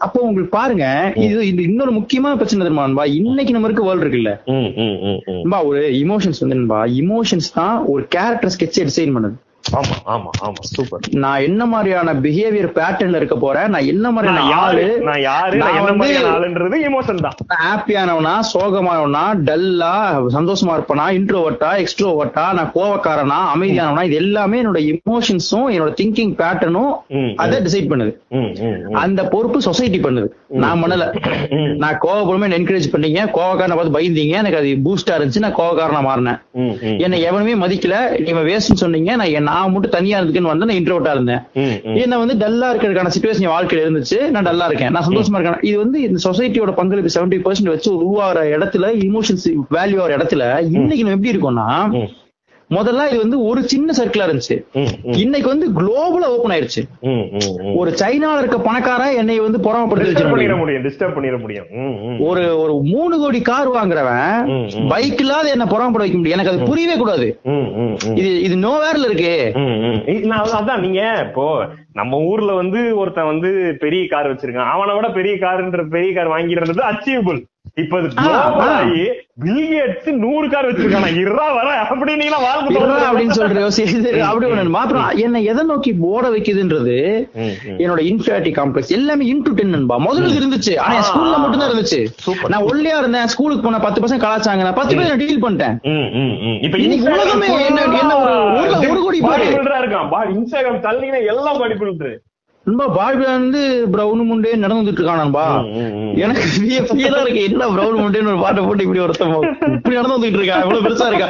அப்போ 0.06 0.20
உங்களுக்கு 0.28 0.54
பாருங்க. 0.58 0.86
இது 1.26 1.64
இன்னொரு 1.70 1.92
முக்கியமான 2.00 2.36
பிரச்சனை 2.40 2.62
தெரியுமா 2.66 3.06
இன்னைக்கு 3.20 3.56
நம்ம 3.56 3.68
இருக்க 3.76 3.88
வேர்ல்ட் 3.90 4.06
இருக்குல்ல. 4.06 5.64
ஒரு 5.66 5.82
இமோஷன்ஸ் 6.04 6.42
வந்து 6.46 6.58
இமோஷன்ஸ் 7.02 7.52
தான் 7.54 7.76
ஒரு 7.86 8.06
கேரக்டர் 8.08 8.56
ஸ்கெட்ச் 8.58 8.86
டிசைன் 8.90 9.16
பண்ணுது. 9.18 9.38
ஆமா 9.66 9.96
ஆமா 10.14 10.30
ஆமா 10.46 10.62
சூப்பர் 10.72 11.06
நான் 11.24 11.42
என்ன 11.42 11.66
மாதிரியான 11.66 12.14
பிஹேவியர் 12.14 12.68
பேட்டர்ன்ல 12.76 13.20
இருக்க 13.22 13.36
போறேன்? 13.36 13.70
நான் 13.70 13.86
என்ன 13.86 14.12
மாதிரியான 14.12 14.42
ஆளு? 14.64 14.84
நான் 15.08 15.22
யாரு? 15.22 15.58
நான் 15.62 15.78
என்ன 15.80 15.94
மாதிரியான 16.00 16.34
ஆளுன்றது 16.36 16.78
எமோஷன் 16.90 17.24
தான். 17.26 17.38
ஹாப்பியானவனா 17.64 18.34
சோகமானவனா 18.52 19.24
டல்லா 19.48 19.94
சந்தோஷமா 20.38 20.76
இருப்பனா 20.78 21.06
இன்ட்ரோவர்ட்டா 21.20 21.72
எக்ஸ்ட்ரோவர்ட்டா 21.84 22.54
நான் 22.60 22.72
கோவக்காரனா 22.78 23.40
அமைதியானவனா 23.56 24.04
இது 24.04 24.16
எல்லாமே 24.16 24.60
என்னோட 24.64 24.82
இமோஷன்ஸும் 24.94 25.68
என்னோட 25.76 25.94
திங்கிங் 26.02 26.36
பேட்டர்னும் 26.42 26.94
அதை 27.44 27.60
டிசைட் 27.68 27.92
பண்ணுது. 27.92 28.14
அந்த 29.04 29.24
பொறுப்பு 29.34 29.62
சொசைட்டி 29.62 30.00
பண்ணுது. 30.00 30.30
நான் 30.64 30.82
பண்ணல. 30.84 31.06
நான் 31.84 32.00
கோவப்படுமே 32.06 32.50
என்கரேஜ் 32.60 32.92
பண்ணீங்க. 32.94 33.22
கோவக்காரனை 33.40 33.76
பார்த்து 33.78 33.98
பயந்தீங்க. 33.98 34.36
எனக்கு 34.44 34.60
அது 34.62 34.70
பூஸ்டா 34.88 35.16
இருந்துச்சு. 35.18 35.44
நான் 35.48 35.60
கோவக்காரனா 35.62 36.02
மாறினேன். 36.10 36.40
என்னை 37.06 37.22
எவனுமே 37.22 37.56
மதிக்கல. 37.66 37.96
நீங்க 38.26 38.42
வேஸ்ட்னு 38.52 38.82
சொன்னீங்க. 38.84 39.16
நான் 39.16 39.34
நான் 39.56 39.74
மட்டும் 39.74 39.96
தனியா 39.98 40.20
இருந்துக்குன்னு 40.20 40.52
வந்து 40.54 40.68
நான் 40.70 40.80
இன்ட்ரோட்டா 40.80 41.12
இருந்தேன். 41.18 41.42
என்ன 42.04 42.18
வந்து 42.24 42.36
டல்லா 42.44 42.70
இருக்கிறதுக்கான 42.72 43.14
சுச்சுவேஷன் 43.16 43.54
வாழ்க்கையில 43.56 43.86
இருந்துச்சு. 43.86 44.20
நான் 44.36 44.48
டல்லா 44.50 44.68
இருக்கேன். 44.72 44.94
நான் 44.96 45.08
சந்தோஷமா 45.10 45.40
இருக்கேன். 45.40 45.62
இது 45.70 45.78
வந்து 45.84 45.98
இந்த 46.08 46.20
சொசைட்டியோட 46.28 46.74
பங்களிப்பு 46.82 47.16
செவன்டி 47.18 47.40
பர்சன்ட் 47.46 47.74
வச்சு 47.74 47.90
உருவாகிற 47.98 48.44
இடத்துல 48.58 48.92
இமோஷன்ஸ் 49.08 49.48
வேல்யூ 49.78 50.00
ஆகிற 50.04 50.12
இடத்துல 50.18 50.44
இன்னைக்கு 50.78 51.04
நம்ம 51.04 51.18
எப்படி 51.18 51.34
இருக்கோம்னா 51.34 51.70
முதல்ல 52.76 53.06
இது 53.10 53.18
வந்து 53.24 53.38
ஒரு 53.48 53.62
சின்ன 53.72 53.94
சர்க்கிளா 53.98 54.26
இருந்துச்சு. 54.28 54.56
இன்னைக்கு 55.24 55.50
வந்து 55.52 55.68
குளோபலா 55.78 56.28
ஓபன் 56.36 56.54
ஆயிருச்சு 56.56 56.82
ஒரு 57.80 57.92
சைனால 58.02 58.38
இருக்க 58.42 58.58
பணக்காரன் 58.68 59.18
என்னை 59.22 59.36
வந்து 59.46 59.60
புறமப்படுத்தி 59.68 60.26
முடியும். 60.32 60.84
டிஸ்டர்ப் 60.88 61.16
பண்ணிட 61.18 61.38
முடியும். 61.44 61.68
ஒரு 62.30 62.44
ஒரு 62.64 62.76
மூணு 62.94 63.16
கோடி 63.24 63.42
கார் 63.52 63.70
வாங்குறவன் 63.78 64.52
பைக் 64.94 65.22
இல்லாத 65.26 65.50
என்ன 65.56 65.68
புறமப்பட 65.74 66.04
வைக்க 66.04 66.20
முடியும். 66.20 66.38
எனக்கு 66.38 66.54
அது 66.54 66.70
புரியவே 66.72 66.98
கூடாது. 67.04 67.28
இது 68.20 68.30
இது 68.48 68.58
நோ 68.66 68.74
வேர்ல 68.84 69.10
இருக்கு. 69.10 69.34
அதான் 70.60 70.84
நீங்க 70.86 71.02
இப்போ 71.28 71.48
நம்ம 72.00 72.18
ஊர்ல 72.30 72.54
வந்து 72.62 72.80
ஒருத்தன் 73.02 73.32
வந்து 73.34 73.52
பெரிய 73.84 74.06
கார் 74.14 74.32
வச்சிருக்கான். 74.32 74.72
அவனை 74.76 74.96
விட 74.96 75.08
பெரிய 75.20 75.36
கார்ன்ற 75.44 75.84
பெரிய 75.98 76.12
கார் 76.14 76.34
வாங்கிடுறது 76.36 76.82
அச்சீவபிள் 76.92 77.42
இப்ப 77.82 77.98
பில்கேட்ஸ் 79.46 80.10
நூறு 80.22 80.46
கார் 80.52 80.68
வச்சிருக்கானா? 80.68 81.08
இருறா 81.22 81.48
வர 81.56 81.70
அப்படி 81.94 82.12
நீ 82.20 82.28
அப்படின்னு 82.28 83.36
சொல்ற 83.38 83.64
அப்படி 84.28 84.46
ஒண்ணு 84.50 84.74
மாத்திரம் 84.76 85.10
என்ன 85.24 85.42
எதை 85.52 85.64
நோக்கி 85.72 85.92
ஓட 86.10 86.26
வைக்குதுன்றது 86.36 86.96
என்னோட 87.82 88.02
இன்ஃபியாரிட்டி 88.12 88.52
காம்ப்ளெக்ஸ் 88.60 88.94
எல்லாமே 88.98 89.26
இன்டு 89.32 89.56
டென் 89.58 89.76
முதல்ல 90.08 90.32
இருந்துச்சு. 90.40 90.74
ஆனா 90.84 91.02
ஸ்கூல்ல 91.10 91.36
மட்டும் 91.44 91.62
தான் 91.62 91.70
இருந்துச்சு. 91.72 92.00
நான் 92.54 92.68
ஒல்லியா 92.70 92.96
இருந்தேன். 93.02 93.28
ஸ்கூலுக்கு 93.34 93.66
போன 93.66 93.82
பத்து 93.88 94.02
பர்சன்ட் 94.04 94.26
கலாச்சாங்க. 94.26 94.64
நான் 94.68 94.80
பத்து 94.80 94.96
பேர் 95.00 95.20
டீல் 95.24 95.44
பண்ணிட்டேன். 95.46 95.76
இப்ப 96.68 96.78
இன்னைக்கு 96.86 97.12
உலகமே 97.16 97.50
என்ன 97.70 97.82
என்ன 98.04 98.16
ஒரு 98.92 99.02
கோடி 99.08 99.22
இருக்கான். 99.82 100.32
இன்ஸ்டாகிராம் 100.38 100.82
தள்ளினா 100.88 101.22
எல்லாம் 101.34 101.60
பாடி 101.64 101.78
பில்டர் 101.84 102.16
நண்பா 102.68 102.86
பாய்பிளா 102.98 103.32
வந்து 103.40 103.60
பிரவுன் 103.94 104.22
முண்டே 104.30 104.52
நடந்து 104.62 104.82
வந்துட்டு 104.82 105.02
இருக்கானன்பா. 105.02 105.44
எனக்கு 106.24 106.46
ஃபீலா 106.54 107.20
இருக்கு 107.24 107.42
என்ன 107.50 107.68
பிரவுன் 107.74 108.00
முண்டேன்னு 108.04 108.32
ஒரு 108.32 108.40
பாட்டை 108.44 108.62
போட்டு 108.68 108.86
இப்படி 108.86 109.02
ஒருத்தன் 109.04 109.34
இப்படி 109.76 109.98
நடந்து 109.98 110.16
வந்துட்டு 110.16 110.40
இருக்கான் 110.40 110.64
இவ்வளவு 110.64 110.86
பெருசா 110.86 111.08
இருக்கா. 111.12 111.28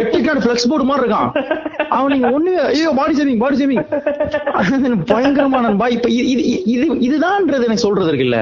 எட்டு 0.00 0.18
கார்டு 0.26 0.42
பிளக்ஸ் 0.44 0.68
போர்டு 0.72 0.86
மாதிரி 0.90 1.02
இருக்கான். 1.04 1.30
அவன் 1.96 2.12
நீங்க 2.14 2.28
ஒண்ணு 2.36 2.52
ஐயோ 2.68 2.92
பாடி 2.98 3.16
சேவிங் 3.18 3.40
பாடி 3.42 3.58
சேவிங் 3.62 3.82
பயங்கரமா 5.10 5.60
நண்பா 5.66 5.88
இப்ப 5.96 6.10
இது 6.18 6.28
இது 6.34 6.44
இது 6.74 6.86
இதுதான்ன்றது 7.08 7.66
எனக்கு 7.68 7.86
சொல்றது 7.86 8.10
இருக்குல்ல. 8.12 8.38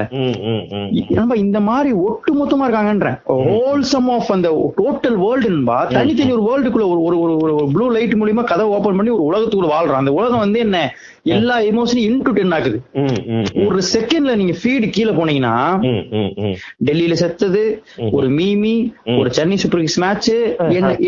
நம்ம 1.19 1.39
இந்த 1.45 1.59
மாதிரி 1.69 1.91
ஒட்டு 2.05 2.33
மொத்தமா 2.41 2.67
இருக்காங்கன்றேன் 2.67 3.17
ஹோல் 3.49 3.83
சம் 3.93 4.11
ஆஃப் 4.17 4.31
அந்த 4.37 4.51
டோட்டல் 4.81 5.17
வேர்ல்டுன்பா 5.25 5.79
தனித்தனி 5.97 6.37
ஒரு 6.37 6.45
வேர்ல்டுக்குள்ள 6.49 6.87
ஒரு 6.93 7.01
ஒரு 7.07 7.17
ஒரு 7.23 7.35
ஒரு 7.57 7.67
ப்ளூ 7.75 7.87
லைட் 7.97 8.15
மூலியமா 8.21 8.45
கதை 8.53 8.69
ஓபன் 8.77 8.97
பண்ணி 8.99 9.13
ஒரு 9.17 9.27
உலகத்துக்குள்ள 9.31 9.73
வாழ்றான். 9.75 10.01
அந்த 10.03 10.15
உலகம் 10.19 10.43
வந்து 10.45 10.59
என்ன? 10.67 10.77
எல்லா 11.33 11.55
எமோஷனையும் 11.69 12.07
இன்டு 12.09 12.31
டென் 12.37 12.55
ஆகுது. 12.57 12.77
ஒரு 13.65 13.79
செகண்ட்ல 13.93 14.33
நீங்க 14.41 14.55
ஃபீடு 14.61 14.87
கீழே 14.95 15.11
போனீங்கன்னா. 15.19 15.53
டெல்லியில 16.87 17.15
செத்தது 17.21 17.63
ஒரு 18.17 18.27
மீமி 18.39 18.73
ஒரு 19.19 19.29
சென்னை 19.37 19.57
சூப்பர் 19.63 19.81
கிங்ஸ் 19.83 19.99
மேட்ச் 20.03 20.29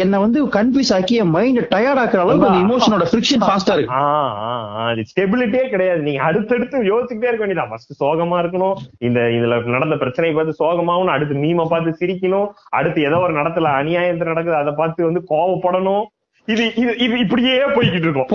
என்ன 0.04 0.20
வந்து 0.26 0.40
கன்ஃபியூஸ் 0.58 0.94
ஆக்கி 0.98 1.18
என் 1.24 1.34
மைண்ட் 1.38 1.62
டயர்ட் 1.76 2.02
ஆக்குற 2.04 2.24
அளவுக்கு 2.26 2.50
அந்த 2.50 2.64
இமோஷனோட 2.66 3.08
ஃபிரிக்ஷன் 3.12 3.46
ஃபாஸ்டா 3.48 3.76
இருக்கு 3.78 5.08
ஸ்டெபிலிட்டியே 5.12 5.66
கிடையாது. 5.74 6.02
நீங்க 6.08 6.22
அடுத்தடுத்து 6.30 6.84
யோசிச்சுட்டே 6.92 7.30
இருக்க 7.30 7.44
வேண்டியதான் 7.44 7.72
ஃபர்ஸ்ட் 7.72 7.94
சோகமா 8.04 8.38
இருக்கணும். 8.44 8.76
இந்த 9.08 9.20
இதுல 9.38 9.64
நடந்த 9.78 9.98
பிரச்சனையை 10.04 10.36
பார்த்து 10.38 10.60
சோகமாவும் 10.64 11.14
அடுத்து 11.16 11.42
மீமை 11.46 11.66
பார்த்து 11.74 11.98
சிரிக்கணும். 12.02 12.48
அடுத்து 12.80 13.08
ஏதோ 13.10 13.18
ஒரு 13.26 13.36
நடத்துல 13.42 13.74
அநியாயத்தை 13.80 14.32
நடக்குது. 14.34 14.62
அதை 14.62 14.74
பார்த்து 14.82 15.10
வந்து 15.10 15.24
கோவப்படணும். 15.34 16.06
இது 16.48 16.76
இது 16.76 16.98
இது 16.98 17.20
இப்படியே 17.20 17.62
போய்கிட்டு 17.62 17.98
இருக்கும். 17.98 18.26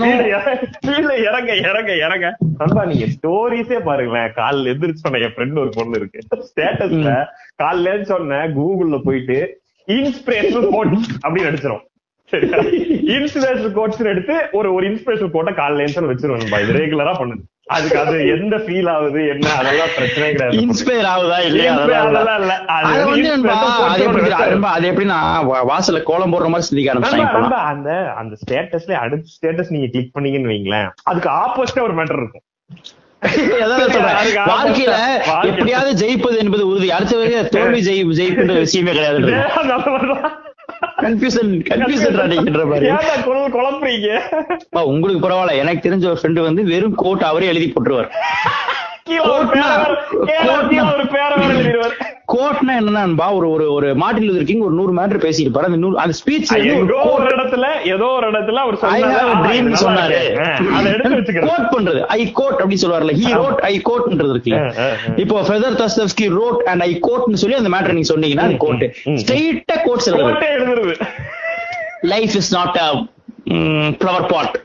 கீழே 0.00 0.26
இற- 0.26 0.68
கீழே 0.80 1.22
இறங்க 1.22 1.56
இறங்க 1.56 1.96
இறங்க. 1.96 2.36
நண்பா 2.58 2.84
நீங்க 2.84 3.04
ஸ்டோரிஸே 3.04 3.80
பாருங்களேன். 3.84 4.32
காலைல 4.36 4.66
எதிர்த்து 4.66 4.96
சொன்ன 4.96 5.18
என் 5.18 5.32
ஃப்ரெண்ட் 5.34 5.58
ஒரு 5.58 5.68
பொண்ணு 5.68 5.96
இருக்கு. 5.96 6.18
ஸ்டேட்டஸ்ல 6.36 7.26
காலைல 7.62 8.02
சொன்ன 8.02 8.48
கூகுள்ல 8.48 9.02
போயிட்டு 9.04 9.60
இன்ஸ்பிரேஷனல் 9.86 10.68
கோட் 10.70 10.92
அப்படின்னு 11.28 11.42
அடிச்சிரும். 11.42 11.88
சரியா? 12.24 12.56
இன்ஸ்பிரேஷனல் 13.16 13.72
கோட்ஸ் 13.72 14.02
எடுத்து 14.02 14.40
ஒரு 14.52 14.74
ஒரு 14.74 14.90
இன்ஸ்பிரேஷனல் 14.90 15.30
கோட்டை 15.30 15.54
காலைல 15.54 15.88
வச்சிருவேன் 15.94 16.62
இது 16.62 16.72
ரெகுலரா 16.72 17.12
பண்ணுது. 17.12 17.59
அதுக்கு 17.70 17.98
அது 17.98 18.28
எந்த 18.28 18.56
ஃபீல் 18.56 18.90
ஆகுது 18.90 19.28
என்ன? 19.28 19.52
அதெல்லாம் 19.54 19.88
பிரச்சனை 19.96 20.30
கிடையாது. 20.30 20.56
இன்ஸ்பயர் 20.58 21.08
ஆகுதா 21.10 21.44
இல்லையா? 21.44 21.72
அதெல்லாம் 22.00 22.40
இல்ல. 22.40 22.54
அது 22.76 23.04
வந்து 23.04 23.28
எப்படி 23.28 24.32
அது 24.70 24.92
எப்படின்னா 24.92 25.18
வாசல்ல 25.66 26.02
கோலம் 26.02 26.32
போடுற 26.32 26.48
மாதிரி 26.48 26.60
சிந்திக்க 26.60 26.92
ஆரம்பிச்சாங்க 26.92 27.60
அந்த 27.66 27.90
அந்த 28.16 28.36
ஸ்டேட்டஸ்ல 28.42 28.92
அடுத்த 28.98 29.28
ஸ்டேட்டஸ் 29.34 29.70
நீங்க 29.70 29.86
கிளிக் 29.86 30.16
பண்ணீங்கன்னு 30.18 30.52
வைங்களேன் 30.52 30.88
அதுக்கு 31.04 31.28
ஆப்போசிட்டா 31.38 31.82
ஒரு 31.82 31.94
மேட்டர் 31.94 32.20
இருக்கும். 32.20 32.46
வாழ்க்கையில 34.46 34.92
வாழ்க்கை- 35.26 35.46
எப்படியாவது 35.46 35.90
ஜெயிப்பது 35.96 36.38
என்பது 36.38 36.68
உறுதி. 36.68 36.90
அடுத்த 36.90 37.16
வரைய 37.16 37.48
தோல்வி 37.48 37.80
ஜெயி 37.80 38.04
ஜெயிப்புன்ற 38.18 38.58
விஷயமே 38.58 38.92
கிடையாது 38.92 39.18
கன்ஃபியூசன் 40.96 41.50
கன்ஃபியூசன் 41.70 42.20
அடிக்கின்ற 42.20 42.64
மாதிரி. 42.64 42.90
குழப்புறீங்க 43.52 44.20
உங்களுக்கு 44.82 45.28
பரவாயில்ல. 45.28 45.56
எனக்கு 45.56 45.90
தெரிஞ்ச 45.90 46.04
ஒரு 46.04 46.18
ஃப்ரெண்டு 46.22 46.40
வந்து 46.40 46.64
வெறும் 46.64 46.94
கோட் 46.94 47.22
அவரே 47.22 47.46
எழுதி 47.46 47.72
போட்டுருவார். 47.74 48.08
கீழே 49.10 49.22
ஒரு 49.28 49.36
ஒரு. 51.82 51.94
கோட்னா 52.32 52.74
என்னன்னா 52.80 53.24
ஒரு 53.36 53.46
ஒரு 53.54 53.64
ஒரு 53.76 53.88
மார்ட்டின் 54.00 54.26
லூதர் 54.26 54.48
கிங் 54.48 54.60
ஒரு 54.66 54.74
நூறு 54.78 54.92
மேட்டர் 54.98 55.22
பேசியிருப்பாரு. 55.24 55.68
அந்த 55.68 55.78
நூறு 55.84 55.96
அந்த 56.02 56.14
ஸ்பீச் 56.18 56.50
ஒரு 57.14 57.26
இடத்துல 57.32 57.64
ஏதோ 57.94 58.08
ஒரு 58.18 58.26
இடத்துல 58.32 58.60
அவர் 58.64 58.76
ட்ரீம் 59.44 59.70
சொன்னாரு. 59.84 60.20
அதை 60.76 60.86
எடுத்து 60.92 61.16
வச்சுக்கிறேன். 61.16 61.50
கோட் 61.50 61.68
பண்றது. 61.74 62.00
ஐ 62.16 62.20
கோட் 62.40 62.60
அப்படி 62.62 62.78
சொல்லுவார்ல. 62.82 63.16
ஹி 63.22 63.26
ரோட் 63.40 63.60
ஐ 63.70 63.74
கோட்ன்றது 63.88 64.32
இருக்குல்ல. 64.34 64.60
இப்போ 65.24 65.36
Fyodor 65.48 65.78
Dostoevsky 65.82 66.28
wrote 66.38 66.62
and 66.72 66.84
I 66.88 66.92
கோட்னு 67.08 67.42
சொல்லி 67.44 67.58
அந்த 67.62 67.72
மேட்டர் 67.76 67.96
நீங்க 67.98 68.10
சொன்னீங்கன்னா 68.14 68.46
அது 68.48 68.56
கோட். 68.66 68.84
ஸ்ட்ரெயிட்டா 69.22 69.78
கோட்ஸ் 69.84 70.10
எழுதுறது. 70.12 70.96
Life 72.14 72.34
is 72.42 72.52
not 72.58 72.80
a 72.86 72.88
flower 74.00 74.28
pot 74.34 74.56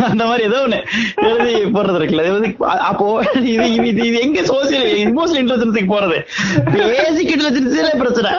அந்த 0.00 0.24
மாதிரி 0.24 0.44
ஏதோ 0.44 0.56
ஒண்ணு 0.56 0.82
எழுதி 1.16 1.54
போடுறது 1.54 2.02
இருக்குல்ல. 2.02 2.44
இது 2.44 2.66
அப்போ 2.66 3.30
இது 3.34 3.72
இது 3.72 4.02
இது- 4.02 4.20
எங்க 4.20 4.40
சோசியல் 4.40 4.96
இமோஷனல் 4.96 5.38
இன்டெலிஜென்ஸுக்கு 5.38 5.86
போறது. 5.88 6.26
பேசிக் 6.76 7.36
இன்டெலிஜென்ஸே 7.36 7.98
பிரச்சனை. 7.98 8.30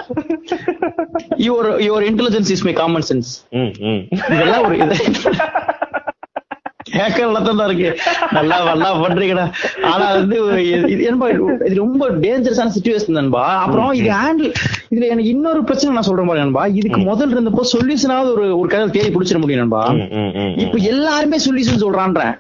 Your 1.38 1.80
your 1.90 2.12
intelligence 2.12 2.50
is 2.50 2.64
my 2.64 2.74
common 2.74 3.04
sense. 3.10 3.54
இதெல்லாம் 4.34 4.66
ஒரு 4.66 4.78
இது. 4.78 4.96
கேட்க 6.92 7.18
தான் 7.52 7.70
இருக்கு. 7.70 7.90
நல்லா 8.32 8.64
நல்லா 8.64 8.96
பண்றீங்கடா. 8.96 9.46
ஆனா 9.84 10.12
வந்து 10.12 10.46
ஒரு 10.46 10.58
இது 10.68 11.04
என்னப்பா 11.04 11.28
இது- 11.30 11.76
ரொம்ப 11.76 12.10
டேஞ்சரஸான 12.20 12.70
சுச்சுவேஷன் 12.76 13.12
நண்பா 13.12 13.56
அப்புறம் 13.58 13.92
இது 13.94 14.10
ஹேண்டில் 14.12 14.52
இதுல 14.90 15.06
எனக்கு 15.06 15.26
இன்னொரு 15.26 15.64
பிரச்சனை 15.64 15.94
நான் 15.94 16.04
சொல்றேன் 16.04 16.28
பாரு 16.28 16.40
நண்பா. 16.40 16.66
இதுக்கு 16.74 17.02
முதல்ல 17.02 17.34
இருந்தப்போ 17.34 17.64
சொல்யூஷனாவது 17.74 18.32
ஒரு 18.32 18.60
ஒரு 18.60 18.70
கதை 18.70 18.88
தேடி 18.90 19.16
பிடிச்சிட 19.16 19.40
முடியும் 19.40 19.60
நண்பா. 19.60 19.82
இப்ப 20.58 20.78
எல்லாருமே 20.84 21.38
சொல்யூஷன் 21.46 21.78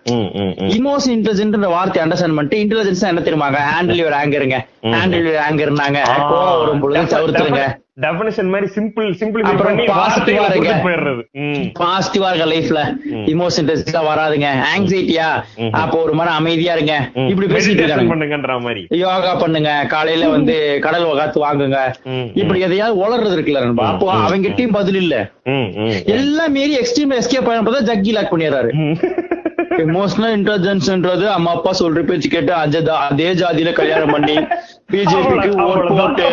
ம். 0.09 0.29
இமோஷன் 0.69 1.15
இன்டெலிஜென்ட் 1.17 1.57
வார்த்தை 1.67 2.03
அண்டர்ஸ்டாண்ட் 2.03 2.35
பண்ணிட்டு 2.35 2.57
இன்டெலிஜென்ஸ் 2.57 3.07
என்ன 3.07 3.21
தெரியுமாங்க? 3.21 3.59
ஹேண்டில் 3.71 4.01
யுவர் 4.01 4.17
ஆங்கருங்க 4.19 4.57
ஹேண்டில் 4.93 5.29
ஆங்கர்னாங்க 5.49 5.99
கோவம் 6.21 6.59
வரும் 6.59 6.79
பொழுது 6.79 7.17
தவிர்த்துருங்க. 7.17 7.63
டெஃபினேஷன் 8.03 8.49
மாதிரி 8.53 8.67
சிம்பிள் 8.75 9.07
சிம்பிளிஃபை 9.21 9.51
அப்புறம் 9.51 9.77
பண்ணி 9.77 9.83
இருங்க. 9.83 10.49
கொடுத்துட்டு 10.49 10.85
போயிடுறது. 10.87 11.23
பாசிட்டிவா 11.81 12.27
இருக்க 12.31 12.47
லைஃப்ல 12.53 12.81
இமோஷன் 13.33 13.67
டெஸ்டா 13.69 14.01
வராதுங்க. 14.09 14.49
ஆங்ஸைட்டியா. 14.73 15.29
அப்போ 15.81 15.97
ஒரு 16.05 16.13
மாதிரி 16.19 16.35
அமைதியா 16.35 16.73
இருங்க. 16.77 16.95
இப்படி 17.31 17.49
பேசிட்டு 17.53 17.81
இருக்காங்க 17.81 18.13
பண்ணுங்கன்ற 18.13 18.59
மாதிரி. 18.65 18.83
யோகா 19.03 19.33
பண்ணுங்க. 19.43 19.71
காலையில 19.95 20.29
வந்து 20.35 20.55
கடல் 20.85 21.07
காத்து 21.21 21.45
வாங்குங்க. 21.45 21.79
இப்படி 22.33 22.59
எதையாவது 22.67 23.01
வளர்றது 23.03 23.35
இருக்குல்ல 23.37 23.63
நண்பா. 23.65 23.87
அப்போ 23.93 24.13
அவங்கிட்டயும் 24.25 24.77
பதில் 24.79 24.99
இல்ல. 25.03 25.15
எல்லாம் 26.17 26.51
மீறி 26.51 26.75
எக்ஸ்ட்ரீம் 26.77 27.15
எஸ்கேப் 27.19 27.51
ஆனப்பதான் 27.53 27.89
ஜக்கி 27.91 28.11
லாக் 28.17 28.33
பண்ணிடுறாரு. 28.33 28.71
எமோஷனல் 29.83 30.33
இன்டெலிஜென்ஸ்ன்றது 30.37 31.25
அம்மா 31.27 31.51
அப்பா 31.51 31.71
சொல்ற 31.79 32.01
பேச்சு 32.05 32.29
கேட்டு 32.29 32.53
அதே 32.53 32.79
அதே 33.07 33.27
ஜாதியில 33.33 33.71
கல்யாணம் 33.73 34.11
பண்ணி 34.11 34.35
பிஜேபிக்கு 34.91 35.49
ஓட். 35.65 35.87
போட்டு 35.89 36.27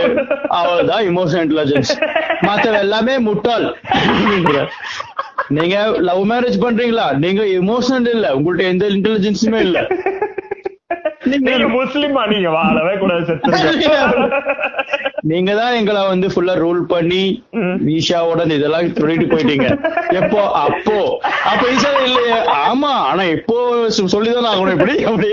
அவ்வளவுதான் 0.59 1.05
இமோஷனல் 1.11 1.45
இன்டெலிஜென்ஸ் 1.47 1.93
மத்தவ 2.47 2.79
எல்லாமே 2.79 3.15
முட்டாள். 3.19 3.67
நீங்க 5.49 5.77
லவ் 6.09 6.23
மேரேஜ் 6.31 6.63
பண்றீங்களா? 6.65 7.07
நீங்க 7.25 7.43
எமோஷனல் 7.61 8.09
இல்ல. 8.15 8.29
உங்கள்ட்ட 8.39 8.65
எந்த 8.73 8.87
இன்டெலிஜென்ஸுமே 8.89 9.61
இல்ல. 9.67 9.79
நீங்க 11.33 11.69
முஸ்லிமா? 11.77 12.23
நீங்க 12.33 12.51
வாழவே 12.57 12.95
கூடாது 13.03 13.35
நீங்க 15.31 15.53
தான் 15.59 15.77
எங்களை 15.79 16.01
வந்து 16.11 16.27
ஃபுல்லா 16.33 16.55
ரூல் 16.65 16.83
பண்ணி 16.93 17.23
ஈஷாவோட 17.95 18.43
இதெல்லாம் 18.59 18.93
சொல்லிட்டு 19.01 19.27
போயிட்டீங்க. 19.33 19.69
எப்போ? 20.21 20.43
அப்போ. 20.67 20.99
அப்ப 21.51 21.63
ஈஷா 21.75 21.91
இல்லையே. 22.09 22.37
ஆமா 22.69 22.93
ஆனா 23.11 23.23
இப்போ 23.37 23.57
சொல்லிதான் 24.15 24.51
ஆகணும். 24.53 24.77
இப்படி 24.79 24.97
அப்படி 25.11 25.31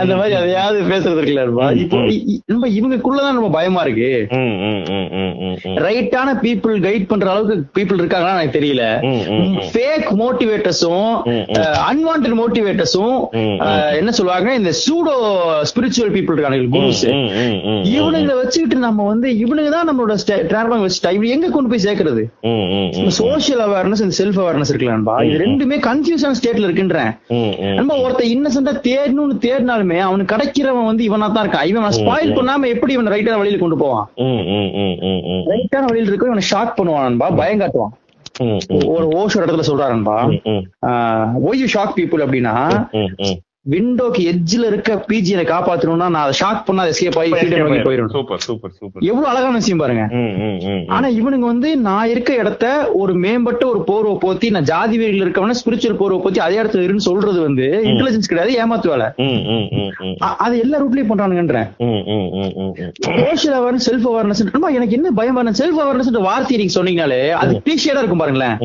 அந்த 0.00 0.12
மாதிரி 0.18 0.34
அதையாவது 0.40 0.80
பேசுறது 0.90 1.18
இருக்குல்ல 1.18 1.44
நண்பா. 1.44 1.66
இப்போ 1.82 1.98
நம்ம 2.50 2.68
இவங்களுக்குள்ளதான் 2.78 3.36
நம்ம 3.36 3.50
பயமா 3.56 3.82
இருக்கு. 3.86 4.10
ரைட்டான 5.86 6.34
பீப்புள் 6.44 6.74
கைட் 6.86 7.08
பண்ற 7.10 7.26
அளவுக்கு 7.32 7.56
பீப்புள் 7.78 8.00
இருக்காங்கன்னா 8.00 8.34
எனக்கு 8.36 8.58
தெரியல. 8.58 8.84
ஃபேக் 9.70 10.10
மோட்டிவேட்டர்ஸும். 10.22 11.10
அன்வான்ட் 11.90 12.28
மோட்டிவேட்டர்ஸும் 12.42 13.16
என்ன 14.00 14.10
சொல்லுவாங்க 14.18 14.48
இந்த 14.58 14.70
சூடோ 14.82 15.14
ஸ்பிரிச்சுவல் 15.70 16.12
பீப்புள் 16.16 16.34
இருக்காங்க 16.36 16.58
குருஸ். 16.76 17.04
இவனுங்களை 17.96 18.34
வச்சுக்கிட்டு 18.40 18.78
நம்ம 18.86 19.06
வந்து 19.12 19.28
இவனுங்க 19.42 19.70
தான் 19.76 19.88
நம்மளோட 19.90 20.16
டிராவலிங் 20.52 20.84
வச்சுட்டா 20.86 21.12
இவங்க 21.16 21.30
எங்க 21.36 21.50
கொண்டு 21.56 21.70
போய் 21.72 21.84
சேர்க்கறது. 21.86 22.24
சோசியல் 23.20 23.62
அவேர்னஸ் 23.66 24.04
இந்த 24.06 24.16
செல்ஃப் 24.20 24.40
அவேர்னஸ் 24.44 24.72
இருக்கலாம்பா 24.74 25.16
இது 25.28 25.38
ரெண்டுமே 25.44 25.78
கன்ஃபியூஷன் 25.88 26.36
ஸ்டேட்ல 26.40 26.66
இருக்குன்றேன். 26.68 27.12
நம்ம 27.80 27.98
ஒருத்த 28.04 28.24
இன்னசென்டா 28.34 28.74
தேடணும்னு 28.88 29.36
தேடினாலுமே 29.46 30.00
அவனுக்கு 30.08 30.34
கிடைக்கிறவன் 30.34 30.90
வந்து 30.90 31.06
இவனா 31.08 31.30
தான் 31.36 31.44
இருக்கான். 31.46 31.68
இவன் 31.72 31.98
ஸ்பாயில் 32.00 32.36
பண்ணாம 32.40 32.68
எப்படி 32.74 32.94
இவன் 32.98 33.12
ரைட்டான 33.16 33.38
வழியில 33.42 33.62
கொண்டு 33.64 33.82
போவான். 33.84 34.06
ரைட்டான 35.52 35.84
வழியில 35.90 36.10
இருக்க 36.10 36.32
இவனை 36.32 36.46
ஷாக் 36.52 36.76
பண்ணுவான்பா 36.80 37.28
பயம் 37.42 37.62
காட்டுவான். 37.64 37.94
ஒரு 38.94 39.06
ஓஷோ 39.20 39.38
இடத்துல 39.40 39.64
சொல்றாருன்பா 39.68 40.16
ஒய் 41.46 41.60
யூ 41.62 41.66
ஷாக் 41.74 41.96
பீப்புள் 41.98 42.24
அப்படின்னா. 42.26 42.54
விண்டோக்கு 43.74 44.22
எட்ஜ்ல 44.30 44.68
இருக்க 44.70 44.90
பிஜியை 45.08 45.42
காப்பாத்தணும்னா 45.50 46.06
நான் 46.12 46.22
அதை 46.22 46.34
ஷாக் 46.40 46.62
பண்ணா 46.66 46.82
எஸ்கேப் 46.90 47.18
ஆகி 47.20 47.30
வாங்கி 47.32 47.80
போயிடணும். 47.88 48.12
சூப்பர் 48.14 48.40
சூப்பர் 48.46 48.72
சூப்பர் 48.78 49.04
எவ்வளவு 49.08 49.28
அழகான 49.32 49.54
விஷயம் 49.60 49.82
பாருங்க. 49.82 50.04
ஆனா 50.94 51.08
இவனுங்க 51.18 51.46
வந்து 51.52 51.70
நான் 51.86 52.10
இருக்க 52.12 52.30
இடத்த 52.42 52.66
ஒரு 53.00 53.14
மேம்பட்ட 53.24 53.64
ஒரு 53.72 53.80
போர்வை 53.88 54.14
போத்தி 54.24 54.50
நான் 54.54 54.68
ஜாதி 54.70 54.96
வெறியில் 55.02 55.24
இருக்கவன 55.24 55.56
ஸ்பிரிச்சுவல் 55.60 55.98
போர்வை 56.00 56.20
போத்தி 56.24 56.40
அதே 56.46 56.56
இடத்துல 56.62 56.84
இருன்னு 56.86 57.06
சொல்றது 57.08 57.40
வந்து 57.46 57.66
இன்டெலிஜென்ஸ் 57.90 58.30
கிடையாது 58.32 58.54
ஏமாத்து 58.62 58.92
வேலை 58.94 59.08
அது 60.44 60.54
எல்லா 60.64 60.80
ரூட்லயும் 60.82 61.10
பண்றானுங்கன்றேன். 61.12 61.68
சோஷியல் 63.08 63.56
அவேர்னஸ் 63.60 63.86
செல்ஃப் 63.90 64.08
அவேர்னஸ் 64.12 64.42
எனக்கு 64.78 64.98
என்ன 65.00 65.14
பயம் 65.20 65.38
வரணும் 65.40 65.60
செல்ஃப் 65.62 65.82
அவேர்னஸ் 65.84 66.10
வார்த்தை 66.30 66.58
நீங்க 66.62 66.76
சொன்னீங்கனாலே 66.78 67.20
அது 67.42 67.60
கிளீஷியடா 67.66 68.02
இருக்கும் 68.02 68.24
பாருங்களேன். 68.24 68.56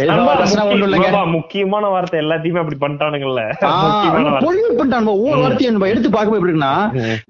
செல்ஃப் 0.00 0.20
அவேர்னஸ் 0.26 0.56
ஒண்ணும் 0.72 0.88
இல்லைங்க. 0.88 1.10
முக்கியமான 1.38 1.86
வார்த்தை 1.94 2.20
எல்லாத்தையுமே 2.24 2.62
அப்படி 2.64 2.78
பண்ணிட்டானுங்கல்ல. 2.84 3.42
பண்ணிட்டான் 3.78 5.10
ஒவ்வொரு 5.14 5.40
வார்த்தையும் 5.42 5.74
நம்ம 5.76 5.88
எடுத்து 5.92 6.08
எப்படி 6.10 6.38
இருக்குன்னா 6.40 6.72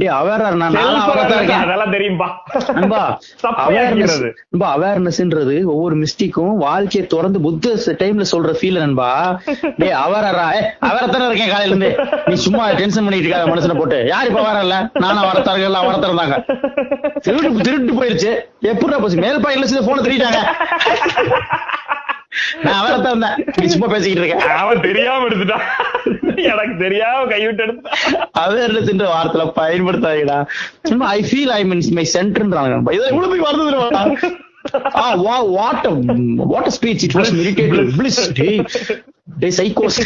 டேய் 0.01 0.13
அவேரா 0.19 0.49
நான் 0.63 0.77
தெரியும்பா. 1.95 2.29
அவேர்னஸ் 3.65 4.17
அவேர்னஸ்ன்றது 4.75 5.55
ஒவ்வொரு 5.73 5.95
மிஸ்டேக்கும் 6.03 6.55
வாழ்க்கையை 6.65 7.05
திறந்து 7.07 7.39
புத்த 7.47 7.67
டைம்ல 8.03 8.27
சொல்ற 8.33 8.53
ஃபீல் 8.59 8.81
நண்பா. 8.83 9.11
டேய் 9.81 9.97
அவரா 10.05 10.47
அவரத்தானே 10.89 11.27
இருக்கேன் 11.29 11.53
காலையில 11.53 11.73
இருந்து 11.73 11.91
நீ 12.29 12.35
சும்மா 12.47 12.65
டென்ஷன் 12.81 13.07
பண்ணிட்டு 13.07 13.27
இருக்காத 13.27 13.49
மனுஷனை 13.53 13.77
போட்டு. 13.79 13.99
யார் 14.13 14.29
இப்ப 14.31 14.43
வரல 14.49 14.75
நானும் 15.05 15.29
வரத்தார்கள் 15.31 15.69
எல்லாம் 15.71 15.89
வரத்திருந்தாங்க 15.89 16.37
திருட்டு 17.27 17.65
திருட்டு 17.67 17.95
போயிருச்சு. 18.01 18.33
எப்படிடா 18.71 18.99
போச்சு? 19.03 19.25
மேல் 19.27 19.43
பாயில 19.45 19.69
சேர்ந்து 19.71 19.89
போன 19.89 20.05
திருட்டாங்க 20.07 20.41
நான் 22.65 22.79
அவரத்தான் 22.79 23.13
இருந்தேன் 23.13 23.37
நீ 23.59 23.67
சும்மா 23.67 23.89
பேசிக்கிட்டு 23.89 24.23
இருக்கேன் 24.23 24.57
அவன் 24.57 24.81
தெரியாம 24.81 25.27
எடுத்துட்டான் 25.29 25.65
எனக்கு 26.51 26.75
தெரியாம 26.79 27.23
கைவிட்டு 27.27 27.65
எடுத்துட்டான் 27.65 28.27
அவேர்னஸ்ன்ற 28.43 29.09
வார்த்தையில 29.13 29.47
பயன்படுத்தாதீடா 29.59 30.39
சும்மா 30.91 31.07
I 31.13 31.23
feel 31.29 31.55
I 31.55 31.63
means 31.65 31.91
my 31.99 32.07
சென்டர்ன்றாங்க 32.15 32.95
இதை 32.97 33.07
இவ்வளவு 33.13 33.31
போய் 33.33 33.47
வருது 33.47 34.33
ஆ 35.01 35.05
வா 35.19 35.37
what 35.53 35.87
what 36.53 36.73
speech 36.77 37.05
it 37.07 37.19
was 37.19 37.33
irritating 37.37 37.95
please 37.99 38.23
டேய் 39.29 39.57
சைக்கோஸ் 39.59 39.99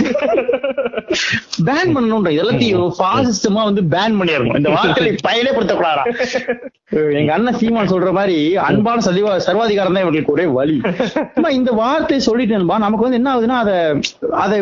பேன் 1.68 1.92
பண்ணணும்ன்ற 1.94 2.30
எல்லாத்தையும் 2.40 2.92
ஃபாசிஸ்டமா 2.98 3.62
வந்து 3.68 3.82
பேன் 3.94 4.16
பண்ணிடணும். 4.18 4.56
இந்த 4.60 4.70
வார்த்தையை 4.76 5.12
பயனே 5.28 5.50
படுத்தக்கூடாதா 5.56 6.04
எங்க 7.18 7.30
அண்ணன் 7.34 7.58
சீமான் 7.60 7.90
சொல்ற 7.92 8.10
மாதிரி 8.16 8.36
அன்பான 8.64 9.02
சதிவா 9.06 9.30
சர்வாதிகாரம் 9.46 9.94
தான் 9.96 10.04
இவங்களுக்கு 10.04 10.34
ஒரே 10.34 10.46
வழி 10.56 10.74
இந்த 11.58 11.70
வார்த்தை 11.80 12.18
சொல்லிட்டேன்பா 12.26 12.76
நமக்கு 12.84 13.06
வந்து 13.06 13.18
என்ன 13.20 13.30
ஆகுதுன்னா 13.32 13.58
அதை 13.64 13.76
அதை 14.42 14.56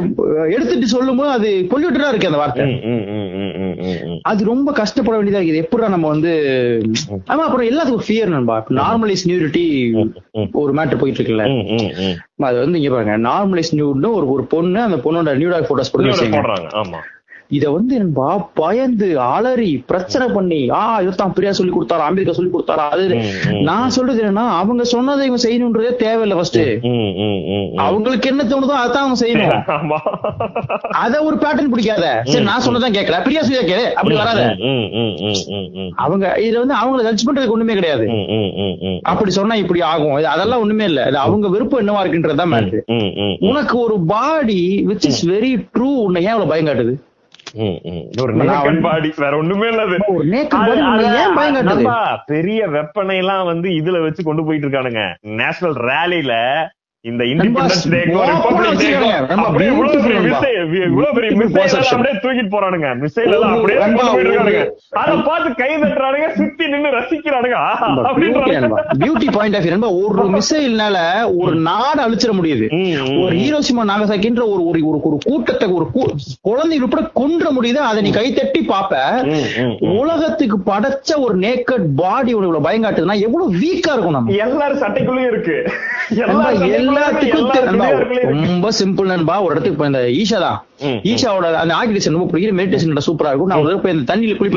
எடுத்துட்டு 0.54 0.88
சொல்லும்போது 0.94 1.30
அது 1.36 1.48
பொல்யூட்டடா 1.72 2.10
இருக்கு 2.12 2.30
அந்த 2.30 2.40
வார்த்தை. 2.42 2.66
அது 4.30 4.40
ரொம்ப 4.52 4.68
கஷ்டப்பட 4.80 5.14
வேண்டியதா 5.16 5.40
இருக்குது. 5.40 5.62
எப்படிடா 5.64 5.88
நம்ம 5.94 6.08
வந்து 6.14 6.32
ஆமா 7.32 7.42
அப்புறம் 7.46 7.68
எல்லாத்துக்கும் 7.70 8.06
ஃபியர் 8.08 8.34
நண்பா. 8.36 8.58
நார்மலைஸ் 8.80 9.26
நியூரிட்டி 9.30 9.64
ஒரு 10.62 10.72
மேட்டர் 10.78 11.00
போயிட்டு 11.02 11.20
இருக்குல்ல. 11.20 11.46
அது 12.48 12.56
வந்து 12.64 12.78
இங்க 12.80 12.90
பாருங்க. 12.94 13.16
நார்மலைஸ் 13.28 13.72
நியூட்னு 13.78 14.10
ஒரு 14.18 14.28
ஒரு 14.34 14.44
பொண்ணு 14.50 14.80
அந்த 14.80 14.96
பொண்ணோட 14.96 15.32
நியூடாக் 15.36 15.68
போட்டோஸ் 15.68 15.92
போடுறாங்க 16.36 16.68
ஆமா. 16.80 17.00
இத 17.56 17.64
வந்து 17.76 17.94
நண்பா 18.00 18.26
பயந்து 18.58 19.06
அலறி 19.34 19.70
பிரச்சனை 19.90 20.26
பண்ணி 20.34 20.58
ஆ 20.78 20.82
இதுதான் 21.04 21.32
பிரியா 21.36 21.52
சொல்லி 21.58 21.72
கொடுத்தாரா 21.74 22.04
அமெரிக்கா 22.10 22.34
சொல்லி 22.36 22.52
கொடுத்தாரா 22.52 22.84
அது. 22.94 23.06
நான் 23.68 23.94
சொல்றது 23.96 24.20
என்னன்னா 24.22 24.44
அவங்க 24.60 24.84
சொன்னதை 24.92 25.24
இவங்க 25.28 25.40
செய்யணுன்றதே 25.46 25.90
தேவையில்லை 26.04 26.36
ஃபர்ஸ்ட். 26.38 26.60
அவங்களுக்கு 27.86 28.30
என்ன 28.32 28.46
தோணுதோ 28.52 28.76
அதான் 28.84 29.04
அவங்க 29.04 29.18
செய்யணும் 29.24 29.54
அத 31.02 31.14
ஒரு 31.28 31.36
பேட்டர்ன் 31.44 31.72
பிடிக்காத 31.74 32.06
சரி 32.30 32.44
நான் 32.50 32.64
சொன்னதான் 32.66 32.96
கேட்கல 32.98 33.18
பிரியா 33.26 33.42
சொல்லி 33.46 33.64
கேளு 33.72 33.86
அப்படி 33.98 34.16
வராத. 34.20 34.40
அவங்க 36.04 36.24
இதுல 36.44 36.62
வந்து 36.64 36.78
அவங்கள 36.80 37.02
ஜட்ஜ் 37.08 37.26
பண்றதுக்கு 37.26 37.56
ஒண்ணுமே 37.56 37.78
கிடையாது. 37.80 38.06
அப்படி 39.12 39.30
சொன்னா 39.38 39.56
இப்படி 39.64 39.80
ஆகும் 39.92 40.16
அதெல்லாம் 40.34 40.62
ஒண்ணுமே 40.64 40.86
இல்ல 40.92 41.02
அவங்க 41.26 41.48
விருப்பம் 41.56 41.82
என்னவா 41.82 42.02
இருக்குன்றதுதான் 42.04 42.52
மேட்ரு. 42.54 42.80
உனக்கு 43.50 43.76
ஒரு 43.84 43.98
body 44.14 44.60
which 44.90 45.08
is 45.12 45.22
very 45.34 45.52
true 45.76 45.90
உன்னை 46.06 46.24
ஏன் 46.26 46.34
அவ்வளவு 46.34 46.52
பயம் 46.54 46.68
காட்டுது 46.70 46.94
பெரிய 52.26 52.68
வெப்பனை 52.68 53.16
எல்லாம் 53.16 53.44
வந்து 53.44 53.68
இதுல 53.68 54.02
வச்சு 54.02 54.24
கொண்டு 54.24 54.44
போயிட்டு 54.44 54.68
இருக்கானுங்க. 54.68 55.02
நேஷனல் 55.20 55.74
ரேலில 55.74 56.34
இந்த 57.02 57.24
இண்டிபெண்டன்ஸ் 57.24 57.42
நண்பா, 57.42 57.64
டேக்கோ 57.64 57.92
ஓப்பனா 57.92 58.30
ரிபப்ளிக் 58.30 58.66
டேக்கோ 58.66 58.76
வச்சிருக்காங்க. 58.76 59.26
நண்பா, 59.26 59.44
அப்படியே 59.44 59.70
இவ்வளவு 59.70 60.00
பெரிய 60.00 60.20
beautiful 60.20 60.32
மிசைல் 60.32 60.86
இவ்வளவு 60.86 61.14
பெரிய 61.14 61.32
Beautiful 61.32 61.44
மிசைல் 61.44 61.64
perception. 61.64 61.84
அப்படியே 61.84 62.14
தூக்கிட்டு 62.14 62.44
போறானுங்க. 62.44 63.06
மிசைல் 63.06 63.32
எல்லாம் 63.32 63.54
அப்படியே 63.54 63.78
நண்பா, 63.78 64.02
கொண்டு 64.02 64.22
போயிட்டு 64.22 64.44
இருக்கானுங்க. 64.44 64.62
ஒரு- 64.62 64.94
அத 64.94 65.12
பார்த்து 65.14 65.54
கை 65.54 65.76
தட்டுறானுங்க 65.76 66.32
சுத்தி 66.32 66.68
நின்னு 66.68 66.88
ரசிக்கிறானுங்க. 66.88 67.78
பியூட்டி 68.98 69.32
பாயிண்ட் 69.32 69.56
ஆஃப் 69.56 69.82
ஒரு 69.82 70.28
மிசைல்னால 70.28 70.96
ஒரு 71.38 71.54
நாடு 71.54 72.10
அழிச்சிட 72.10 72.34
முடியுது. 72.42 72.68
ஒரு 73.24 73.36
ஹீரோசிமா 73.36 73.88
நாகசாக்கின்ற 73.88 74.40
ஒரு 74.40 74.66
ஒரு 74.66 74.86
ஒரு 74.86 75.18
கூட்டத்தை 75.24 75.68
ஒரு 75.68 75.86
குழந்தை 76.42 76.80
உட்பட 76.80 77.10
கொன்ற 77.14 77.50
முடியுது. 77.50 77.74
அதை 77.74 78.02
நீ 78.02 78.10
கை 78.10 78.32
தட்டி 78.32 78.66
பாப்ப. 78.68 78.94
உலகத்துக்கு 79.98 80.58
படைச்ச 80.66 81.18
ஒரு 81.18 81.38
நேக்கட் 81.38 81.84
பாடி 81.96 82.30
இவ்வளவு 82.30 82.60
பயம் 82.60 82.82
காட்டுதுன்னா 82.82 83.20
எவ்வளவு 83.20 83.54
வீக்கா 83.54 83.92
இருக்கும் 83.92 84.10
நம்ம. 84.10 84.32
எல்லாரும் 84.32 84.82
சட்டைக்குள்ளயும் 84.82 85.30
இருக்கு. 85.30 85.72
எல்லாத்துக்கும். 86.10 87.50
ரொம்ப 88.46 88.68
சிம்பிள் 88.84 89.04
நண்பா. 89.04 89.42
ஒரு 89.42 89.50
இடத்துக்கு 89.50 89.78
போய் 89.78 89.86
இந்த 89.86 90.00
ஈஷா 90.00 90.40
தான். 90.40 90.64
ஈஷாவோட 91.02 91.54
அந்த 91.54 91.74
ஆர்கிடெக்சர் 91.74 92.12
ரொம்ப 92.12 92.38
பிடிக்கிற 92.38 92.42
மெடிடேஷன் 92.42 93.06
சூப்பரா 93.06 93.26
இருக்கும். 93.26 93.46
நான் 93.46 93.62
ஒரு 93.62 93.80
போய் 93.80 93.92
இந்த 93.92 94.12
தண்ணியில 94.12 94.18
குளிப்பேன் 94.18 94.54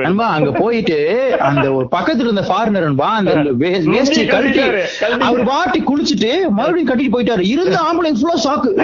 நண்பா 0.00 0.26
அங்க 0.26 0.52
போயிட்டு 0.52 1.36
அந்த 1.40 1.72
ஒரு 1.72 1.88
பக்கத்துல 1.96 2.18
இருந்த 2.18 2.40
ஃபாரினர் 2.40 2.70
நண்பா 2.70 3.14
அந்த 3.14 3.30
வே- 3.34 3.84
வேஷ்டி 3.84 4.26
கழட்டி. 4.26 4.58
அவர் 5.20 5.44
பாட்டி 5.44 5.80
குளிச்சுட்டு 5.80 6.48
மறுபடியும் 6.48 6.90
கட்டிட்டு 6.90 7.16
போயிட்டாரு. 7.16 7.40
இருந்த 7.40 7.80
ஆம்புலன்ஸ் 7.80 8.20
ஃபுல்லா 8.20 8.44
சாக்கு 8.44 8.74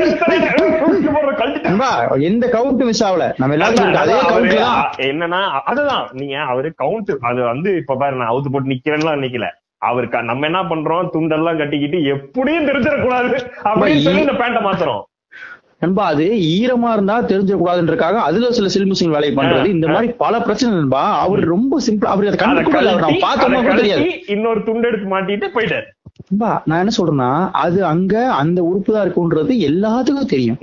நண்பா 1.63 2.11
எந்த 2.21 2.47
கவுண்ட் 2.47 2.85
மிஸ் 2.85 3.05
ஆகல. 3.05 3.33
நம்ம 3.37 3.55
எல்லாரும் 3.55 3.95
அதே 3.95 4.13
கவுண்ட் 4.13 4.55
என்னன்னா 4.97 5.63
அதுதான். 5.65 6.09
நீங்க 6.13 6.39
அவரு 6.39 6.75
கவுண்ட் 6.83 7.17
அது 7.21 7.43
வந்து 7.43 7.77
இப்ப 7.77 7.95
பாரு 7.95 8.17
நான் 8.17 8.29
அவுத்து 8.29 8.53
போட்டு 8.53 8.69
நிக்கிறேன்லாம் 8.69 9.25
நிக்கல. 9.25 9.47
அவரு 9.85 10.09
க- 10.09 10.23
நம்ம 10.23 10.47
என்ன 10.47 10.63
பண்றோம்? 10.63 11.09
துண்டெல்லாம் 11.13 11.59
கட்டிக்கிட்டு 11.59 12.05
எப்படியும் 12.05 12.67
தெரிஞ்சிடக்கூடாது. 12.67 13.41
அப்படின்னு 13.65 13.99
சொல்லி 13.99 14.21
இந்த 14.21 14.33
பேண்ட 14.33 14.63
மாத்துறோம். 14.63 15.03
நண்பா 15.79 16.07
அது 16.07 16.25
ஈரமா 16.25 16.93
இருந்தா 16.93 17.23
தெரிஞ்சிட 17.23 17.59
கூடாதுன்றக்காக 17.65 18.19
அதுல 18.21 18.51
சில 18.51 18.67
சில்மிசிங் 18.67 19.09
வேலை 19.09 19.35
பண்றது. 19.37 19.67
இந்த 19.67 19.89
மாதிரி 19.89 20.13
பல 20.13 20.41
பிரச்சனை 20.41 20.77
நண்பா. 20.77 21.19
அவர் 21.19 21.39
ரொம்ப 21.39 21.81
சிம்பிள் 21.87 22.05
அவர் 22.05 22.27
அதை 22.27 22.39
அதை 22.39 22.63
கண்டு 22.63 22.71
கூட 22.71 22.81
பார்த்தோம்னா 23.11 23.75
தெரியாது. 23.75 24.21
இன்னொரு 24.27 24.63
துண்டு 24.63 24.89
எடுத்து 24.89 25.19
மாட்டிட்டு 25.19 25.49
போயிட்டாரு. 25.55 25.83
நான் 26.65 26.65
என்ன 26.65 26.91
சொல்றேன்னா 26.99 27.49
அது 27.53 27.85
அங்க 27.85 28.33
அந்த 28.33 28.63
உறுப்பு 28.63 28.93
தான் 28.93 29.09
இருக்குன்றது 29.09 29.51
எல்லாத்துக்கும் 29.51 30.29
தெரியும். 30.29 30.57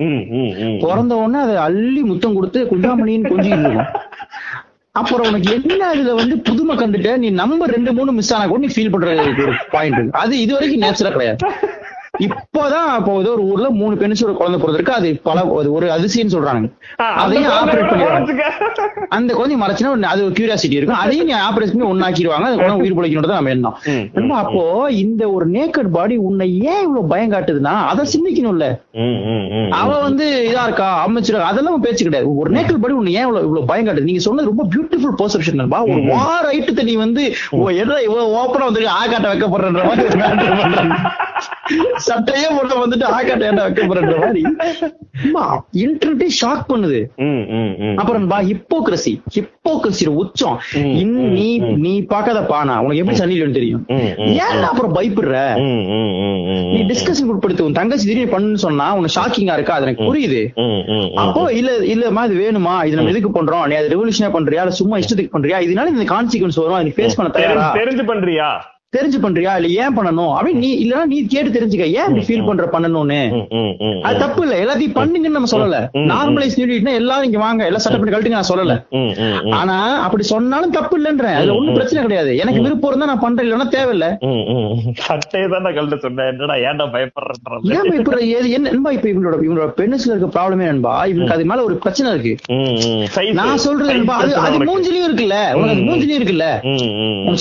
பிறந்த 0.80 1.16
உடனே 1.16 1.44
அதை 1.44 1.56
அள்ளி 1.56 2.02
முத்தம் 2.02 2.34
கொடுத்து 2.34 2.66
குண்டாமணின்னு 2.66 3.32
கொஞ்சிட்டு 3.32 3.60
இருக்கும். 3.60 4.00
அப்புறம் 4.96 5.28
உனக்கு 5.28 5.50
என்ன 5.58 5.84
இதுல 5.96 6.14
வந்து 6.16 6.36
புதுமை 6.48 6.74
கண்டுட்ட? 6.78 7.12
நீ 7.18 7.28
நம்பர் 7.42 7.74
ரெண்டு 7.76 7.92
மூணு 7.98 8.12
மிஸ் 8.12 8.32
ஆனா 8.34 8.46
கூட 8.48 8.60
நீ 8.66 8.70
ஃபீல் 8.76 8.92
பண்ற 8.94 9.14
ஒரு 9.46 9.54
பாயிண்ட் 9.76 10.10
அது 10.22 10.34
இது 10.44 10.52
வரைக்கும் 10.54 10.84
நேச்சுரா 10.86 11.12
கிடையாது. 11.16 11.40
இப்போதான் 12.20 12.98
இப்போ 12.98 13.20
ஏதோ 13.20 13.32
ஒரு 13.32 13.42
ஊர்ல 13.42 13.70
மூணு 13.70 13.96
பெண்சோட 13.96 14.34
குழந்தை 14.34 14.62
பிறந்திருக்கு. 14.62 14.90
அது 14.90 15.20
பல 15.24 15.46
ஒரு 15.46 15.92
அதிசயம் 15.92 16.28
சொல்றாங்க 16.28 16.72
ஆ, 17.00 17.06
அதையும் 17.06 17.52
ஆபரேட் 17.52 17.90
பண்ணிடுவாங்க. 17.90 18.40
அந்த 19.10 19.34
குழந்தை 19.34 19.60
மறைச்சுன்னா 19.60 19.92
ஒரு- 19.92 20.02
அது 20.02 20.24
ஒரு 20.24 20.34
கியூரியாசிட்டி 20.34 20.72
இருக்கும். 20.72 20.98
அதையும் 20.98 21.26
நீ 21.26 21.34
ஆபரேட் 21.34 21.78
பண்ணி 21.78 21.84
ஒன்னாக்கிடுவாங்க 21.84 22.44
அது 22.44 22.56
குழந்தை 22.56 22.92
உயிர் 22.92 22.96
பிழைக்கணும் 22.96 23.28
நம்ம 23.28 23.50
எண்ணம். 23.50 23.78
அப்போ 24.36 24.88
இந்த 24.92 25.30
ஒரு 25.30 25.50
நேக்கட் 25.50 25.92
பாடி 25.92 26.16
உன்னை 26.16 26.60
ஏன் 26.60 26.82
இவ்வளவு 26.82 27.08
பயம் 27.08 27.32
காட்டுதுன்னா 27.32 27.76
அதை 27.86 28.08
சிந்திக்கணும்ல. 28.14 28.80
அவ 29.70 30.00
வந்து 30.02 30.56
இதா 30.56 30.64
இருக்கா? 30.64 31.08
அமைச்சிருக்கா 31.08 31.40
அதெல்லாம் 31.40 31.80
பேச்சு 31.80 32.04
கிடையாது. 32.04 32.36
ஒரு 32.36 32.52
நேக்கல் 32.52 32.78
படி 32.82 32.94
உன்னை 32.94 33.14
ஏன் 33.14 33.22
இவ்வளவு 33.22 33.44
இவ்வளவு 33.46 33.68
பயம் 33.68 33.86
காட்டுது? 33.86 34.02
நீங்க 34.02 34.20
சொன்னது 34.20 34.52
ரொம்ப 34.56 34.68
பியூட்டிஃபுல் 34.76 35.22
பெர்செப்ஷன் 35.22 35.70
ஒரு 35.82 36.02
வார 36.08 36.52
ஐட்டத்தை 36.52 36.84
நீ 36.84 36.94
வந்து 36.96 37.34
என்ன 37.56 37.96
இவ்வளவு 37.96 38.44
ஓப்பனா 38.44 38.64
வந்து 38.64 38.82
ஆகாட்ட 38.82 39.30
வைக்கப்படுறன்ற 39.32 39.84
மாதிரி 39.84 40.08
ஒரு 40.08 40.18
matter 40.18 40.62
பண்றாங்க. 40.62 40.96
சட்டையே 42.08 42.50
போட 42.58 42.74
வந்துட்டு 42.84 43.06
ஆகாட்ட 43.18 43.50
ஏன்டா 43.50 43.66
வைக்கப்படுறன்ற 43.68 44.18
மாதிரி. 44.24 44.42
இன்டர்நெட்டே 45.84 46.30
ஷாக் 46.42 46.64
பண்ணுது. 46.72 47.00
அப்புறம் 48.02 48.28
பா 48.34 48.40
ஹிப்போக்ரசி 48.52 49.14
ஹிப்போக்ரசி 49.38 50.06
உச்சம். 50.22 50.58
நீ 51.40 51.48
நீ 51.86 51.94
பாக்காத 52.14 52.40
பானா 52.52 52.76
உனக்கு 52.84 53.02
எப்படி 53.04 53.20
சன்னிலன்னு 53.22 53.58
தெரியும். 53.60 53.84
ஏன் 54.46 54.68
அப்புறம் 54.72 54.96
பயப்படுற? 54.98 55.38
நீ 56.74 56.80
டிஸ்கஷன் 56.92 57.32
உட்படுத்து 57.34 57.66
உன் 57.68 57.78
தங்கச்சி 57.80 58.08
திடீர்னு 58.10 58.34
பண்ணுன்னு 58.36 58.64
சொன்னா 58.66 58.88
உனக்கு 59.00 59.18
ஷாக்கிங்கா 59.20 59.58
இருக்கா? 59.60 59.78
அது 59.78 59.88
எனக்கு 59.88 60.10
புரியுது. 60.10 60.42
அப்போ 61.24 61.44
இல்ல 61.60 61.72
இல்லம்மா 61.94 62.24
இது 62.30 62.42
வேணுமா? 62.44 62.76
இது 62.88 62.98
நம்ம 63.00 63.14
எதுக்கு 63.16 63.32
பண்றோம்? 63.40 63.66
நீ 63.72 63.76
அது 63.82 63.94
ரெவல்யூஷனா 63.96 64.32
பண்றியா? 64.38 64.64
இல்ல 64.66 64.80
சும்மா 64.82 64.98
இஷ்டத்துக்கு 65.04 65.36
பண்றியா? 65.38 65.60
இதனால 65.68 65.94
இந்த 65.96 66.08
கான்சிக்வன்ஸ் 66.16 66.62
வரும்? 66.64 66.80
அதை 66.82 66.94
ஃபேஸ் 67.00 67.18
பண்ண 67.20 67.32
தயாரா? 67.40 67.68
தெரிஞ்சு 67.82 68.06
பண்றியா? 68.12 68.50
தெரிஞ்சு 68.96 69.18
பண்றியா? 69.24 69.52
இல்ல 69.58 69.68
ஏன் 69.84 69.96
பண்ணணும்? 69.98 70.32
அப்படின்னு 70.38 70.62
நீ 70.64 70.70
இல்லனா 70.84 71.04
நீ 71.12 71.18
கேட்டு 71.34 71.50
தெரிஞ்சுக்க. 71.58 71.86
ஏன் 71.98 72.08
இப்படி 72.08 72.24
ஃபீல் 72.30 72.46
பண்ற 72.48 72.64
பண்ணணும்னு? 72.74 73.20
அது 74.08 74.16
தப்பு 74.24 74.42
இல்ல. 74.46 74.56
எல்லாத்தையும் 74.64 74.96
பண்ணுங்கன்னு 74.98 75.38
நம்ம 75.38 75.50
சொல்லல. 75.54 75.78
நார்மலைஸ் 76.12 76.58
நியூடிட்னா 76.60 76.94
எல்லாரும் 77.02 77.28
இங்க 77.30 77.40
வாங்க. 77.44 77.62
எல்லாம் 77.70 77.84
சட்டை 77.84 77.98
பண்ணி 78.00 78.14
கழட்டுங்க 78.14 78.40
நான் 78.40 78.50
சொல்லல. 78.52 78.76
ஆனா 79.60 79.78
அப்படி 80.08 80.24
சொன்னாலும் 80.32 80.76
தப்பு 80.78 80.98
இல்லன்றேன். 81.00 81.38
அதுல 81.40 81.56
ஒண்ணும் 81.60 81.78
பிரச்சனை 81.78 82.04
கிடையாது. 82.08 82.34
எனக்கு 82.44 82.66
விருப்பம் 82.66 82.92
இருந்தா 82.92 83.10
நான் 83.12 83.24
பண்றேன். 83.26 83.46
இல்லைன்னா 83.48 83.68
தேவையில்ல. 83.78 84.10
சட்டையை 85.08 85.48
தான் 85.54 85.64
நான் 85.68 85.76
கழட்ட 85.78 86.00
சொன்னேன். 86.08 86.30
என்னடா 86.34 86.58
ஏன்டா 86.70 86.88
பயப்படுறேன் 86.98 87.72
ஏன் 87.78 87.90
இப்ப 88.02 88.20
ஏது 88.38 88.48
என்ன 88.58 88.70
நண்பா 88.74 88.94
இப்ப 88.98 89.10
இவங்களோட 89.14 89.40
இவங்களோட 89.48 89.72
பெண்ணுஸ்ல 89.80 90.14
இருக்க 90.14 90.30
ப்ராப்ளமே 90.36 90.70
நண்பா? 90.72 90.94
இவங்களுக்கு 91.12 91.38
அது 91.38 91.48
மேல 91.54 91.64
ஒரு 91.70 91.78
பிரச்சனை 91.86 92.12
இருக்கு. 92.16 92.36
நான் 93.42 93.64
சொல்றது 93.68 93.90
நண்பா. 93.96 94.18
அது 94.26 94.36
அது 94.46 94.60
மூஞ்சிலையும் 94.70 95.08
இருக்குல்ல. 95.10 95.40
உனக்கு 95.62 95.88
மூஞ்சிலையும் 95.90 96.20
இருக்குல்ல. 96.20 96.48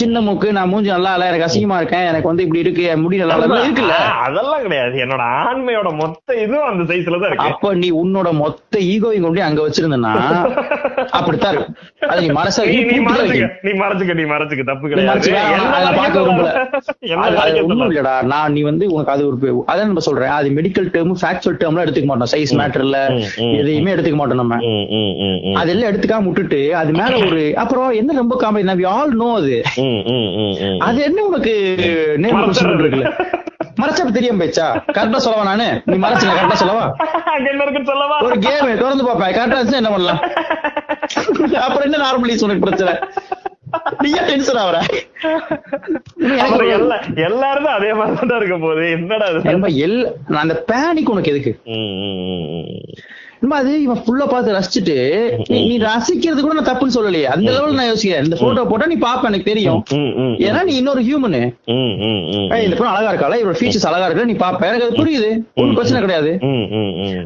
சின்ன 0.04 0.20
மூக்கு 0.28 0.48
நான் 0.60 0.72
மூஞ்சி 0.74 0.90
நல்லா 0.96 1.12
இல்ல 1.16 1.38
எனக்கு 1.40 1.50
அசிங்கமா 1.50 1.76
இருக்கேன். 1.80 2.06
எனக்கு 2.10 2.28
வந்து 2.30 2.44
இப்படி 2.44 2.62
இருக்கு. 2.64 2.82
என் 2.92 3.02
முடி 3.04 3.16
நல்லா 3.20 3.34
இல்ல. 3.36 3.44
இதெல்லாம் 3.46 3.66
இருக்குல்ல. 3.66 3.96
அதெல்லாம் 4.26 4.62
கிடையாது. 4.66 4.96
என்னோட 5.04 5.22
ஆண்மையோட 5.50 5.90
மொத்த 6.00 6.36
இதுவும் 6.44 6.68
அந்த 6.70 6.82
சைஸ்ல 6.90 7.20
தான் 7.22 7.30
இருக்கு. 7.30 7.48
அப்ப 7.50 7.72
நீ 7.82 7.88
உன்னோட 8.02 8.28
மொத்த 8.42 8.74
ஈகோவையும் 8.92 9.26
கொண்டு 9.26 9.42
அங்க 9.48 9.60
வச்சிருந்தனா 9.66 10.12
அப்படித்தான் 11.18 11.52
இருக்கும். 11.54 11.76
அது 12.10 12.20
நீ 12.24 12.28
மனசா 12.38 12.64
நீ 12.90 12.98
மறைச்சுக்க. 13.08 13.48
நீ 13.66 13.72
மறைச்சுக்க 13.82 14.14
நீ 14.20 14.26
மறைச்சுக்க. 14.32 14.64
தப்பு 14.72 14.90
கிடையாது. 14.92 15.32
பார்க்க 16.00 16.24
விரும்பல. 16.24 16.50
ஒண்ணும். 17.70 17.88
இல்லடா. 17.92 18.14
நான் 18.32 18.52
நீ 18.56 18.60
வந்து 18.70 18.84
உனக்கு 18.94 19.14
அது 19.14 19.22
ஒரு 19.30 19.38
அதான் 19.70 19.90
நம்ம 19.90 20.04
சொல்றேன். 20.08 20.34
அது 20.38 20.48
மெடிக்கல் 20.58 20.90
டேர்ம் 20.96 21.16
ஃபேக்சுவல் 21.22 21.58
டேர்ம்லாம் 21.62 21.86
எடுத்துக்க 21.86 22.10
மாட்டோம். 22.12 22.32
சைஸ் 22.34 22.54
மேட்டர்ல 22.60 22.98
எதையுமே 23.60 23.94
எடுத்துக்க 23.94 24.18
மாட்டோம் 24.22 24.42
நம்ம. 24.42 24.58
அதெல்லாம் 25.62 25.90
எடுத்துக்காம 25.90 26.26
விட்டுட்டு 26.28 26.60
அது 26.80 26.90
மேல 27.00 27.14
ஒரு 27.26 27.42
அப்புறம் 27.62 27.90
என்ன 28.00 28.18
ரொம்ப 28.22 28.34
காமெடி 28.42 28.68
நான் 28.68 28.84
ஆல் 28.96 29.14
நோ 29.22 29.28
அது. 29.40 29.56
அது 30.86 30.98
என்ன 31.08 31.18
உனக்கு 31.30 31.54
நேம். 32.22 32.38
இருக்குல்ல 32.76 33.08
மறைச்சப்ப 33.80 34.12
தெரியாம 34.12 34.38
போயிச்சா 34.40 34.64
கரெக்டா 34.96 35.18
சொல்லவா 35.24 35.44
நானு? 35.44 35.66
நீ 35.86 35.96
மறைச்சு 36.04 36.26
கரெக்டா 36.30 36.56
சொல்லவா? 36.62 36.84
சொல்லவா? 37.90 38.16
ஒரு 38.26 38.36
கேம் 38.38 38.70
திறந்து 38.80 39.06
பாப்பேன் 39.08 39.36
கரெக்டா 39.36 39.58
இருந்துச்சு 39.58 39.80
என்ன 39.82 39.92
பண்ணலாம்? 39.92 40.20
அப்புறம் 41.64 41.86
என்ன 41.88 42.00
நார்மலிஸ் 42.04 42.44
உனக்கு 42.46 42.66
பிரச்சனை? 42.66 42.94
நீ 44.02 44.08
ஏன் 44.18 44.28
டென்ஷன் 44.28 44.60
எல்லா 46.74 46.96
எல்லாருமே 47.26 47.70
அதே 47.76 47.90
மாதிரி 47.92 48.28
தான் 48.30 48.40
இருக்க 48.40 48.56
போகுது 48.58 48.84
என்னடா 48.90 49.26
நான் 50.28 50.44
அந்த 50.44 50.56
பேனிக் 50.70 51.12
உனக்கு 51.14 51.32
எதுக்கு. 51.32 51.52
நம்ம 53.40 53.56
அது 53.56 53.82
இவன் 53.82 53.96
ஃபுல்லா 53.96 54.28
பார்த்து 54.28 54.52
ரசிச்சுட்டு 54.52 54.96
நீ- 55.52 55.86
ரசிக்கிறது 55.86 56.40
கூட 56.40 56.60
நான் 56.60 56.66
தப்புன்னு 56.66 56.94
சொல்லலையே. 56.94 57.22
அந்த 57.22 57.50
லெவல் 57.50 57.74
நான் 57.74 57.86
யோசிக்கிறேன். 57.92 58.24
இந்த 58.24 58.36
போட்டோ 58.40 58.64
போட்டா 58.64 58.86
நீ 58.86 58.94
பாப்ப 58.94 59.24
எனக்கு 59.24 59.42
தெரியும். 59.42 59.84
ஏன்னா 60.38 60.62
நீ 60.62 60.76
இன்னொரு 60.76 61.02
ஹியூமனு. 61.02 61.54
இந்த 62.62 62.76
பொண்ணு 62.76 62.94
அழகா 62.94 63.12
இருக்காளா? 63.12 63.32
இவரோட 63.32 63.54
ஃபீச்சர்ஸ் 63.60 63.86
அழகா 63.86 64.06
இருக்கா 64.06 64.24
நீ 64.24 64.32
பாப்ப. 64.32 64.74
எனக்கு 64.74 64.84
அது 64.84 64.96
புரியுது. 64.96 65.42
ஒன்றும் 65.54 65.74
பிரச்சனை 65.74 66.00
கிடையாது. 66.00 66.38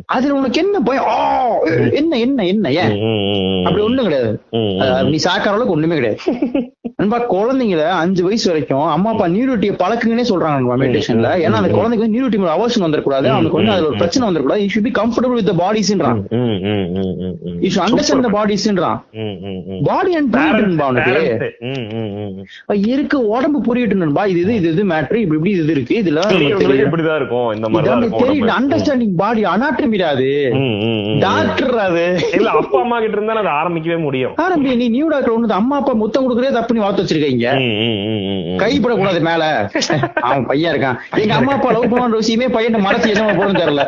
அதுல 0.07 0.35
உனக்கு 0.35 0.61
என்ன 0.61 0.79
பயம்? 0.81 1.05
என்ன 1.93 2.19
என்ன 2.19 2.47
என்ன 2.47 2.73
ஏன். 2.73 3.65
அப்படி 3.65 3.85
ஒண்ணும் 3.85 4.05
கிடையாது. 4.05 4.41
நீ 5.11 5.17
சாக்கார 5.17 5.49
அளவுக்கு 5.49 5.73
ஒண்ணுமே 5.73 5.95
கிடையாது. 5.95 6.21
நண்பா 6.97 7.31
குழந்தைங்கள 7.31 7.83
அஞ்சு 7.89 8.25
வயசு 8.25 8.51
வரைக்கும் 8.51 8.83
அம்மா 8.83 9.11
அப்பா 9.11 9.27
நியூரிட்டியை 9.27 9.75
பழக்குங்கன்னே 9.75 10.25
சொல்றாங்க 10.29 10.55
நண்பா 10.55 10.75
மெடிடேஷன்ல 10.75 11.41
ஏன்னா 11.41 11.53
அந்த 11.53 11.69
குழந்தைக்கு 11.69 12.09
நியூரிட்டி 12.09 12.49
அவசியம் 12.49 12.93
வந்துடக்கூடாது 12.93 13.27
அவனுக்கு 13.27 13.57
வந்து 13.57 13.73
அதுல 13.73 13.87
ஒரு 13.87 13.97
பிரச்சனை 13.97 14.29
வந்துடக்கூடாது 14.29 14.57
you 14.57 14.67
should 14.67 14.83
be 14.83 14.91
comfortable 14.91 15.33
with 15.33 15.49
பாடிஸ்ன்றான் 15.49 16.04
you 17.63 17.69
should 17.73 17.85
understand 17.87 18.27
the 18.27 18.33
பாடிஸ்ன்றான். 18.37 18.99
பாடி 19.89 20.13
அண்ட் 20.19 20.31
புரியட்டும்பா. 20.35 20.89
இருக்கு 22.93 23.19
உடம்பு 23.35 23.59
புரியட்டு 23.69 23.99
நண்பா 24.03 24.25
இது 24.33 24.41
இது 24.45 24.55
இது 24.61 24.69
இது 24.75 24.85
மேட்ரு 24.93 25.19
இப்படி 25.25 25.39
இப்படி 25.39 25.53
இது 25.57 25.75
இருக்கு 25.77 25.97
இருக்கும் 27.21 27.51
இந்த 27.57 27.67
மாதிரி 27.73 27.91
தான் 27.91 28.03
தெரியும் 28.15 28.43
உடம்பு. 28.43 28.55
அண்டர்ஸ்டாண்டிங் 28.59 29.15
பாடி 29.23 29.43
அனாட்டமிடா 29.53 30.09
அது. 30.15 30.31
டாக்டர் 31.25 31.77
அது 31.87 32.05
இல்ல 32.39 32.49
அப்பா 32.61 32.79
அம்மா 32.85 32.99
கிட்ட 33.03 33.17
இருந்தா 33.19 33.39
அதை 33.43 33.53
ஆரம்பிக்கவே 33.61 33.99
முடியும் 34.07 34.35
ஆரம்பி 34.45 34.77
நீ 34.83 34.89
நியூ 34.97 35.09
டாக்டர் 35.15 35.35
ஒண்ணு 35.37 35.59
அம்மா 35.61 35.77
அப்பா 35.83 35.95
முத்தம் 36.03 36.25
கொடுக்கறதே 36.27 36.53
தப்பு 36.59 36.77
நீ 36.77 36.83
வளர்த்து 36.85 37.05
வச்சிருக்கீங்க. 37.05 37.49
கைப்படக்கூடாது 38.63 39.21
மேல 39.29 39.43
அவன் 40.27 40.49
பையன் 40.51 40.73
இருக்கான் 40.75 40.99
எங்க 41.23 41.35
அம்மா 41.39 41.55
அப்பா 41.57 41.71
லவ் 41.77 41.91
பண்ணுற 41.93 42.21
விஷயமே 42.23 42.49
பையன் 42.57 42.85
மறைச்சு 42.87 43.13
என்ன 43.15 43.35
போறோம் 43.39 43.61
தெரியல 43.63 43.85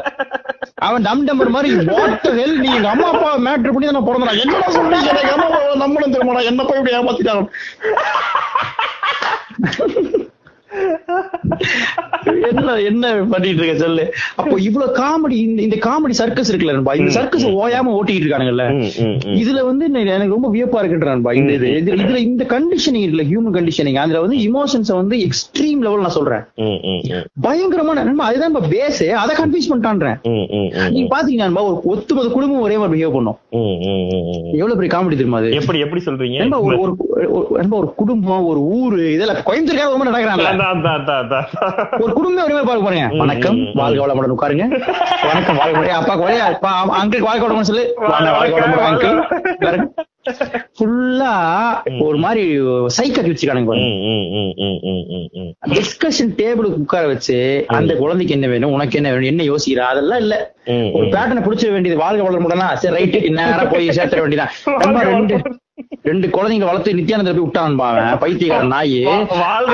அவன் 0.86 1.05
டம் 1.06 1.22
டம்பர் 1.28 1.55
மாதிரி 1.55 1.68
வாட் 2.06 2.26
நீ 2.60 2.70
எங்க 2.76 2.88
அம்மா 2.88 3.08
அப்பா 3.12 3.30
மேட்ரு 3.46 3.72
பண்ணி 3.72 3.90
நான் 3.90 4.08
பிறந்தா 4.08 4.34
என்னடா 4.44 4.68
சொல்றீங்க? 4.76 5.10
எனக்கு 5.12 5.34
அம்மா 5.34 5.46
அப்பா 5.48 5.60
நம்பணும் 5.84 6.16
என்ன 6.50 6.64
போய் 6.64 6.80
இப்படி 6.80 6.96
ஏமாத்திட்டாங்க. 6.98 7.44
என்ன 12.50 12.74
என்ன 12.90 13.04
பண்ணிட்டு 13.32 13.60
இருக்க 13.60 13.74
சொல்லு? 13.82 14.04
அப்போ 14.40 14.54
இவ்வளவு 14.66 14.94
காமெடி 15.02 15.36
இந்த 15.66 15.76
காமெடி 15.86 16.14
சர்க்கஸ் 16.20 16.50
இருக்குல்ல 16.50 16.74
நண்பா 16.76 16.94
இந்த 17.00 17.12
சர்க்கஸ் 17.16 17.46
ஓயாம 17.60 17.92
ஓட்டிட்டு 17.98 18.24
இருக்கானுங்கல்ல. 18.24 18.64
இதுல 19.42 19.60
வந்து 19.68 19.84
எனக்கு 20.16 20.36
ரொம்ப 20.36 20.50
வியப்பா 20.56 20.80
இருக்குன்றான்பா 20.82 21.32
இந்த 21.40 21.52
இது 21.52 21.96
இதுல 22.04 22.20
இந்த 22.28 22.44
கண்டிஷனிங் 22.54 23.04
இருக்குல்ல 23.04 23.26
ஹியூமன் 23.30 23.56
கண்டிஷனிங் 23.58 24.00
அதுல 24.04 24.22
வந்து 24.24 24.38
இமோஷன்ஸ் 24.48 24.92
வந்து 25.00 25.18
எக்ஸ்ட்ரீம் 25.26 25.84
லெவல் 25.86 26.04
நான் 26.06 26.16
சொல்றேன். 26.18 26.44
பயங்கரமான 27.46 28.04
நண்பா 28.08 28.26
அதுதான் 28.30 28.70
பேஸ் 28.74 29.02
அதை 29.22 29.32
கன்ஃபியூஸ் 29.40 29.70
பண்ணிட்டான்றேன். 29.72 30.18
நீங்க 30.94 31.08
பாத்தீங்கன்னா 31.14 31.48
நண்பா, 31.48 31.64
ஒரு 31.70 31.80
ஒத்துமொத்த 31.92 32.28
குடும்பம் 32.36 32.64
ஒரே 32.66 32.76
மாதிரி 32.82 32.94
பிஹேவ் 32.94 33.16
பண்ணும். 33.16 33.38
எவ்வளவு 34.60 34.78
பெரிய 34.80 34.90
காமெடி 34.96 35.16
தெரியுமா 35.20 35.40
அது? 35.42 35.50
எப்படி 35.60 35.78
எப்படி 35.86 36.02
சொல்றீங்க? 36.08 36.38
நண்பா, 36.42 36.60
ஒரு 36.84 36.92
நண்பா, 37.60 37.78
குடும்பம் 38.02 38.48
ஒரு 38.52 38.60
ஊரு 38.78 39.00
இதெல்லாம் 39.16 39.42
கோயம்புத்தூர்க்காக 39.48 39.94
ரொம்ப 39.94 40.08
நடக்கிறாங்க 40.10 40.64
ஒரு 42.05 42.12
குடும்பம் 42.16 42.44
ஒரே 42.44 42.55
மாதிரி 42.55 42.66
பாருங்க 42.68 42.86
போறீங்க 42.86 43.18
வணக்கம். 43.18 43.59
வாழ்க 43.80 44.06
வளமுடன் 44.06 44.34
உட்காருங்க. 44.34 44.64
வணக்கம் 45.28 45.59
வாழ்க 45.60 45.78
வளமுடன். 45.78 45.98
அப்பா 46.01 46.14
கொலையா 46.20 46.44
அப்பா 46.52 46.70
அங்கிள் 47.01 47.26
வாழ்க 47.28 47.43
வளமுடன் 47.47 47.68
சொல்லு. 47.70 47.84
வாழ்க 47.98 48.55
வளமுடன். 48.56 48.86
அங்கிள் 48.90 49.18
ஃபுல்லா 50.78 51.32
ஒரு 52.06 52.18
மாதிரி 52.24 52.44
சை 52.97 53.05
கட்டி 53.10 53.30
வச்சுக்கானுங்க. 53.32 53.76
டிஸ்கஷன் 55.76 56.32
டேபிளுக்கு 56.40 56.80
உட்கார 56.84 57.05
வச்சு 57.12 57.36
அந்த 57.78 57.94
குழந்தைக்கு 58.02 58.34
என்ன 58.38 58.48
வேணும் 58.55 58.74
உனக்கு 58.76 58.98
என்ன 59.01 59.12
வேணும் 59.14 59.30
என்ன 59.32 59.43
யோசிக்கிற? 59.52 59.84
அதெல்லாம் 59.93 60.22
இல்ல. 60.24 60.34
ஒரு. 60.97 61.06
பேட்டர்னை 61.14 61.43
புடிச்ச 61.43 61.70
வேண்டியது 61.70 62.01
வாழ்க 62.05 62.26
வளமுடனா. 62.28 62.68
சரி 62.84 62.97
ரைட்டு 62.97 63.30
நேரா 63.38 63.64
போய் 63.74 63.94
சேர்த்துற 63.98 64.20
வேண்டியதான் 64.24 64.52
ரெண்டு. 65.12 65.38
ரெண்டு 66.02 66.26
குழந்தைங்க 66.28 66.64
வளர்த்து 66.64 66.92
நித்யானந்தர் 66.92 67.32
போய் 67.32 67.42
விட்டான் 67.42 67.78
அவன் 67.78 68.18
பைத்தியக்காரன் 68.18 68.66
நாயி. 68.66 69.04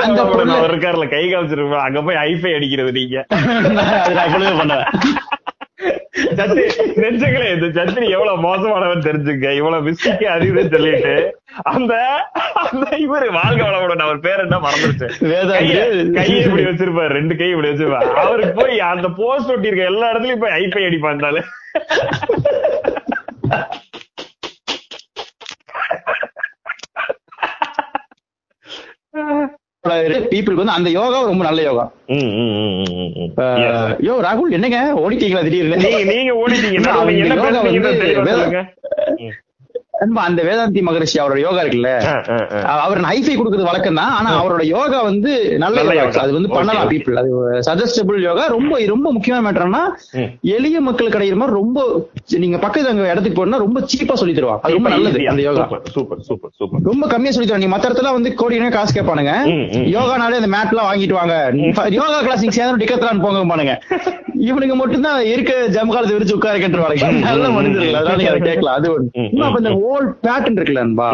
அந்த 0.01 0.25
பொண்ணு 0.25 0.67
இருக்காருல 0.67 1.09
கை 1.09 1.25
காமிச்சிருப்பேன் 1.25 1.79
அங்க 1.79 2.01
போய் 2.01 2.15
ஐஃபை 2.15 2.55
அடிக்கிறது 2.55 2.91
நீங்க. 2.91 3.25
நான் 4.13 4.57
பண்ணுவேன் 4.57 4.85
சத்ரி 6.13 6.63
நெஞ்சங்களே 6.95 7.53
இந்த 7.53 7.83
எவ்வளவு 8.09 8.37
மோசமானவன் 8.41 8.99
தெரிஞ்சுங்க. 8.99 9.55
இவ்வளவு 9.55 9.89
மிஸ்டேக் 9.89 10.23
அது 10.23 10.45
இதுன்னு 10.45 10.71
சொல்லிட்டு 10.71 11.13
அந்த 11.63 11.93
அந்த 12.53 12.89
இவரு 12.97 13.31
வாழ்க 13.31 13.63
வளமுடன் 13.63 14.01
அவர் 14.01 14.19
பேர் 14.19 14.39
என்ன? 14.39 14.57
மறந்துருச்சு. 14.57 15.07
கைய- 16.11 16.45
இப்படி 16.45 16.63
வச்சிருப்பாரு 16.63 17.07
ரெண்டு 17.07 17.35
கை 17.35 17.49
இப்படி 17.49 17.67
வச்சிருப்பாரு. 17.67 18.11
அவருக்கு 18.13 18.61
போய் 18.61 18.79
அந்த 18.79 19.07
போஸ்ட் 19.09 19.51
ஒட்டி 19.51 19.67
இருக்க 19.67 19.85
எல்லா 19.85 20.13
இடத்துலயும் 20.13 20.39
போய் 20.39 20.51
ஐபை 20.51 20.83
அடிப்பாந்தாலு 20.83 21.43
பீப்புளுக்கு 30.31 30.63
வந்து 30.63 30.75
அந்த 30.77 30.89
யோகா 30.89 31.17
ரொம்ப 31.29 31.43
நல்ல 31.43 31.61
யோகா. 31.61 31.85
யோ 34.07 34.13
ராகுல் 34.25 34.55
என்னங்க? 34.57 34.79
ஓடிட்டீங்களா 35.03 35.43
திடீர்னு? 35.47 35.79
நீங்க 35.85 36.03
நீங்க 36.11 36.33
ஓடிட்டீங்க 36.43 36.79
அந்த 40.27 40.41
வேதாந்தி 40.49 40.81
மகரிஷி 40.87 41.17
அவரோட 41.23 41.39
யோகா 41.45 41.61
இருக்குல்ல. 41.63 41.91
அவர் 42.85 43.01
ஹைஃபை 43.11 43.35
கொடுக்கறது 43.39 43.69
வழக்கம் 43.69 43.99
தான். 44.01 44.13
ஆனா 44.19 44.29
அவரோட 44.41 44.63
யோகா 44.75 44.99
வந்து 45.09 45.31
நல்ல. 45.63 45.83
அது 46.23 46.33
வந்து 46.37 46.51
பண்ணலாம். 46.55 46.89
பீப்புள் 46.93 47.19
அது 47.21 47.31
சஜஸ்டபிள் 47.69 48.19
யோகா. 48.27 48.45
ரொம்ப 48.55 48.79
ரொம்ப 48.93 49.07
முக்கியமான 49.17 49.43
மேட்டர்னா. 49.47 49.83
எளிய 50.55 50.77
மக்கள் 50.87 51.13
கிடைக்கிற 51.15 51.37
மாதிரி 51.41 51.57
ரொம்ப 51.61 51.79
நீங்க 52.43 52.57
பக்கத்து 52.65 52.91
அங்க 52.93 53.05
இடத்துக்கு 53.13 53.39
போனா 53.39 53.59
ரொம்ப 53.65 53.81
சீப்பா 53.93 54.17
சொல்லி 54.21 54.35
தருவாங்க. 54.39 54.63
அது 54.67 54.77
ரொம்ப 54.77 54.89
நல்லது. 54.95 55.21
அந்த 55.33 55.43
யோகா. 55.47 55.65
சூப்பர் 55.95 56.23
சூப்பர் 56.29 56.53
சூப்பர் 56.59 56.87
ரொம்ப 56.91 57.07
கம்மியா 57.13 57.33
சொல்லி 57.35 57.47
தருவாங்க. 57.49 57.65
நீ 57.67 57.73
மத்த 57.75 57.89
இடத்துல 57.89 58.13
வந்து 58.17 58.31
கோடி 58.41 58.57
கணக்குல 58.57 58.77
காசு 58.77 58.97
கேட்பானுங்க. 58.99 59.33
யோகானாலே 59.97 60.39
அந்த 60.41 60.51
மேட் 60.55 60.73
எல்லாம் 60.73 60.89
வாங்கிட்டு 60.89 61.19
வாங்க. 61.19 61.35
யோகா 61.99 62.19
கிளாஸ் 62.25 62.43
நீங்க 62.45 62.57
சேர்ந்து 62.59 62.81
டிக்கத்தான் 62.83 63.23
போங்க 63.25 63.45
பானுங்க 63.53 63.75
இவனுக்கு 64.49 64.75
மட்டும்தான் 64.79 65.19
இருக்க 65.33 65.51
ஜமகாலத்தை 65.75 66.13
விரிச்சு 66.15 66.37
உட்காருக்கின்றவாங்க 66.37 67.09
நல்ல 67.27 67.49
மனிதர்கள். 67.57 67.97
அதனால 67.99 68.17
நீங்க 68.21 68.31
அதை 68.33 68.41
கேட்கலாம். 68.49 68.77
அது 68.79 68.87
ஒண்ணு. 68.95 69.71
ஓல்ட் 69.93 70.13
பேட்டர்ன் 70.25 70.57
இருக்குல்ல 70.57 70.83
அன்பா 70.85 71.07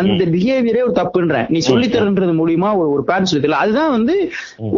அந்த 0.00 0.22
பிஹேவியரே 0.34 0.82
ஒரு 0.86 0.94
தப்புன்றேன். 1.00 1.48
நீ 1.54 1.58
சொல்லி 1.68 1.88
தரன்றது 1.88 2.34
மூலியமா 2.40 2.70
ஒரு 2.94 3.02
பேட்டர்ன் 3.08 3.30
சொல்லி 3.30 3.44
தரல 3.46 3.62
அதுதான் 3.64 3.94
வந்து 3.96 4.14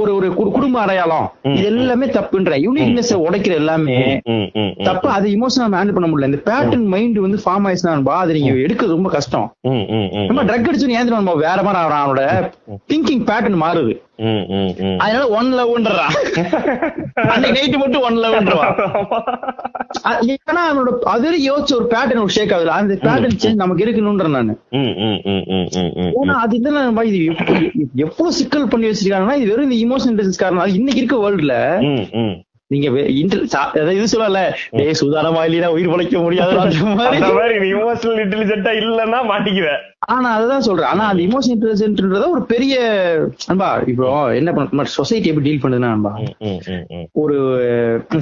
ஒரு 0.00 0.10
ஒரு 0.16 0.28
குடும்ப 0.54 0.76
அடையாளம். 0.84 1.28
இது 1.56 1.66
எல்லாமே 1.72 2.08
தப்புன்ற 2.18 2.58
யூனிக்னஸ் 2.66 3.12
உடைக்கிற 3.26 3.54
எல்லாமே. 3.62 3.98
தப்பு 4.88 5.08
அது 5.16 5.26
இமோஷனல் 5.36 5.78
ஹேண்டில் 5.78 5.96
பண்ண 5.98 6.08
முடியல. 6.10 6.30
இந்த 6.32 6.42
பேட்டர்ன் 6.50 6.86
மைண்ட் 6.94 7.18
வந்து 7.26 7.40
ஃபார்ம் 7.44 7.66
ஆயிடுச்சுனா 7.68 8.16
அது 8.22 8.38
நீங்க 8.38 8.52
எடுக்கிறது 8.66 8.96
ரொம்ப 8.98 9.10
கஷ்டம். 9.16 9.48
நம்ம 10.28 10.44
ட்ரக் 10.50 10.68
அடிச்சு 10.70 10.96
ஏந்திரம் 11.00 11.30
வேற 11.46 11.58
மாதிரி 11.68 11.82
அவனோட 11.84 12.22
திங்கிங் 12.92 13.24
பேட்டர்ன் 13.30 13.62
மாறுது. 13.64 13.94
அதனால 14.98 15.24
ஒன் 15.30 15.48
லவ்ன்றான் 15.52 16.14
அன்னைக்கு 17.26 17.56
நைட்டு 17.56 17.78
மட்டும் 17.78 18.02
ஒன் 18.02 18.18
லவ்ன்றான் 18.22 18.72
ஏன்னா 20.32 20.62
அவனோட 20.66 20.90
அது 21.06 21.32
யோசிச்ச 21.46 21.74
ஒரு 21.74 21.86
பேட்டர்ன் 21.86 22.22
ஒரு 22.22 22.28
ஷேக் 22.28 22.54
ஆகுது 22.54 22.72
அந்த 22.76 22.94
பேட்டர்ன் 23.04 23.38
சேஞ்ச் 23.42 23.62
நமக்கு 23.62 23.84
இருக்கணும்ன்ற 23.84 24.28
நானு. 24.28 24.54
ம், 24.74 24.92
ம், 25.04 25.18
ம், 25.26 25.44
ம், 25.50 25.68
ம், 25.76 25.92
ம். 25.98 26.12
ஏன்னா 26.18 26.36
அது 26.44 26.56
இதெல்லாம் 26.56 27.02
இது 27.10 27.20
எவ்வளவு 28.04 28.32
சிக்கல் 28.32 28.68
பண்ணி 28.68 28.88
வச்சிருக்காங்கன்னா 28.88 29.36
இது 29.36 29.50
வெறும் 29.52 29.68
இந்த 29.68 29.78
இமோஷனல் 29.86 30.12
இன்டெலிஜென்ஸ் 30.14 30.42
காரணம். 30.44 30.74
இன்னைக்கு 30.78 31.02
இருக்க 31.02 31.18
வேர்ல்டுல 31.18 31.56
ம், 31.86 32.04
ம். 32.20 32.34
நீங்க 32.72 32.86
இது 33.20 34.06
சொல்லல. 34.12 34.38
ஏய் 34.84 34.96
சுதாரணமா 35.00 35.42
இல்லையா 35.48 35.68
உயிர் 35.74 35.90
பழைக்க 35.92 36.22
முடியாது 36.24 36.54
நீ 37.56 37.68
இமோஷனல் 37.74 38.22
இன்டெலிஜென்ட்டா 38.24 38.72
இல்லன்னா 38.82 39.20
மாட்டிக்குவ. 39.32 39.68
ஆனா 40.14 40.28
அதுதான் 40.38 40.64
சொல்றேன். 40.66 40.88
ஆனா 40.92 41.04
அந்த 41.10 41.22
இமோஷனல் 41.26 41.54
இன்டெலிஜென்ட்ன்றத 41.56 42.26
ஒரு 42.34 42.42
பெரிய 42.50 42.74
அன்பா 43.52 43.68
இப்போ 43.92 44.08
என்ன 44.40 44.50
பண்ண 44.56 44.84
சொசைட்டி 44.96 45.30
எப்படி 45.30 45.46
டீல் 45.48 45.62
பண்ணுதுன்னா 45.62 45.90
அன்பா. 45.96 46.12
ஒரு 47.22 47.36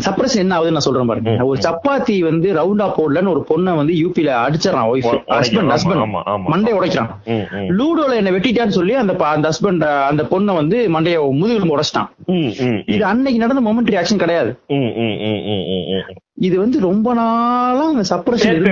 சப்ரஸ் 0.07 0.37
என்ன 0.43 0.55
ஆகுதுன்னு 0.57 0.77
நான் 0.79 0.87
சொல்றேன் 0.89 1.11
பாருங்க. 1.13 1.35
ஒரு 1.51 1.59
சப்பாத்தி 1.69 2.17
வந்து 2.29 2.51
ரவுண்டா 2.61 2.87
போடலன்னு 2.99 3.33
ஒரு 3.35 3.43
பொண்ணை 3.51 3.75
வந்து 3.81 3.97
யூபில 4.03 4.37
அடிச்சிடறான் 4.45 4.91
ஒய்ஃப் 4.93 5.11
ஹஸ்பண்ட் 5.39 5.75
ஹஸ்பண்ட் 5.77 6.05
ஆமா, 6.07 6.23
ஆமா. 6.35 6.47
மண்டை 6.55 6.75
உடைக்கிறான். 6.79 7.11
லூடோல 7.81 8.21
என்ன 8.21 8.35
வெட்டிட்டான்னு 8.37 8.79
சொல்லி 8.79 8.97
அந்த 9.03 9.17
அந்த 9.35 9.47
ஹஸ்பண்ட் 9.53 9.87
அந்த 10.11 10.25
பொண்ணை 10.35 10.55
வந்து 10.61 10.79
மண்டைய 10.97 11.19
முதுகுல 11.41 11.75
உடைச்சிட்டான் 11.77 12.11
இது 12.95 13.03
அன்னைக்கு 13.13 13.43
நடந்த 13.47 13.65
மொமெண்ட் 13.69 13.93
ரியாக்ஷன் 13.95 14.23
கிடையாது. 14.23 14.33
ம். 14.71 14.91
இது 16.47 16.57
வந்து 16.61 16.79
ரொம்ப 16.89 17.09
நாளா 17.15 17.85
அந்த 17.93 18.07
சப்ரஷன் 18.13 18.65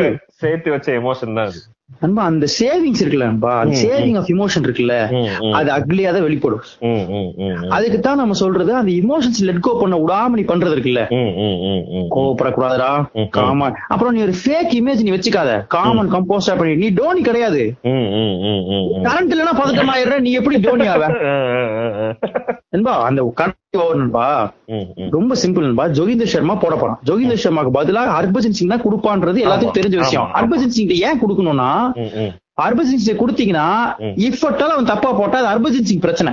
சேர்த்து 0.43 0.74
வச்ச 0.74 0.89
எமோஷன் 1.01 1.39
தான் 1.39 1.52
அன்பா 2.05 2.22
அந்த 2.28 2.47
சேவிங்ஸ் 2.55 3.01
இருக்குல்ல 3.02 3.26
அன்பா 3.30 3.51
அந்த 3.62 3.74
சேவிங் 3.82 4.16
ஆஃப் 4.20 4.30
இமோஷன் 4.32 4.64
இருக்குல்ல. 4.66 4.94
அது 5.59 5.68
அக்லியா 5.74 6.10
தான் 6.14 6.24
வெளிப்படும். 6.26 6.62
அதுக்கு 7.76 7.98
தான் 8.06 8.20
நம்ம 8.20 8.36
சொல்றது 8.40 8.72
அந்த 8.78 8.93
இமோஷன்ஸ் 8.93 9.40
லெட் 9.48 9.60
கோ 9.66 9.72
பண்ண 9.80 9.97
விடாம 10.02 10.39
நீ 10.39 10.44
பண்றது 10.51 10.74
இருக்குல்ல. 10.76 11.02
கோவப்படக்கூடாதுடா. 12.14 12.90
காமன் 13.36 13.76
அப்புறம் 13.93 14.14
நீ 14.16 14.22
ஒரு 14.26 14.34
ஃபேக் 14.43 14.72
இமேஜ் 14.80 15.05
நீ 15.06 15.12
வச்சுக்காத 15.16 15.52
காமன் 15.76 16.12
கம்போஸ்டா 16.14 16.56
பண்ணி 16.60 16.74
நீ 16.82 16.89
டோனி 17.01 17.22
கிடையாது. 17.22 17.62
கரண்ட் 19.06 19.34
இல்லைன்னா 19.34 19.55
பதட்டம் 19.60 19.93
ஆயிடுற 19.94 20.18
நீ 20.26 20.32
எப்படி 20.40 20.59
டோனி 20.66 20.89
ஆவ 20.94 21.05
என்பா 22.76 22.92
அந்த 23.06 23.20
கரண்ட் 23.38 23.80
ஓவர் 23.82 23.98
நண்பா. 24.00 24.26
ரொம்ப 25.16 25.34
சிம்பிள் 25.42 25.66
நண்பா. 25.66 25.84
ஜோகிந்தர் 25.96 26.30
சர்மா 26.34 26.54
போட 26.62 26.74
போறான். 26.76 26.98
ஜோகிந்தர் 27.08 27.42
சர்மாக்கு 27.44 27.72
பதிலா 27.78 28.02
ஹர்பஜன் 28.18 28.56
சிங் 28.58 28.72
தான் 28.74 28.86
கொடுப்பான்றது 28.86 29.42
எல்லாத்துக்கும் 29.44 29.78
தெரிஞ்ச 29.80 29.96
விஷயம். 30.04 30.30
ஹர்பஜன் 30.38 30.74
சிங் 30.76 30.94
ஏன் 31.08 31.20
கொடுக்கணும்னா. 31.22 31.68
ஹர்பஜன் 32.62 33.02
சிங் 33.04 33.20
கொடுத்தீங்கன்னா 33.20 33.66
ம். 34.06 34.14
இஃபட்டால 34.26 34.74
அவன் 34.74 34.88
தப்பா 34.90 35.10
போட்டா 35.18 35.38
அது 35.38 35.50
ஹர்பஜன் 35.52 35.86
சிங் 35.90 36.02
பிரச்சனை. 36.06 36.32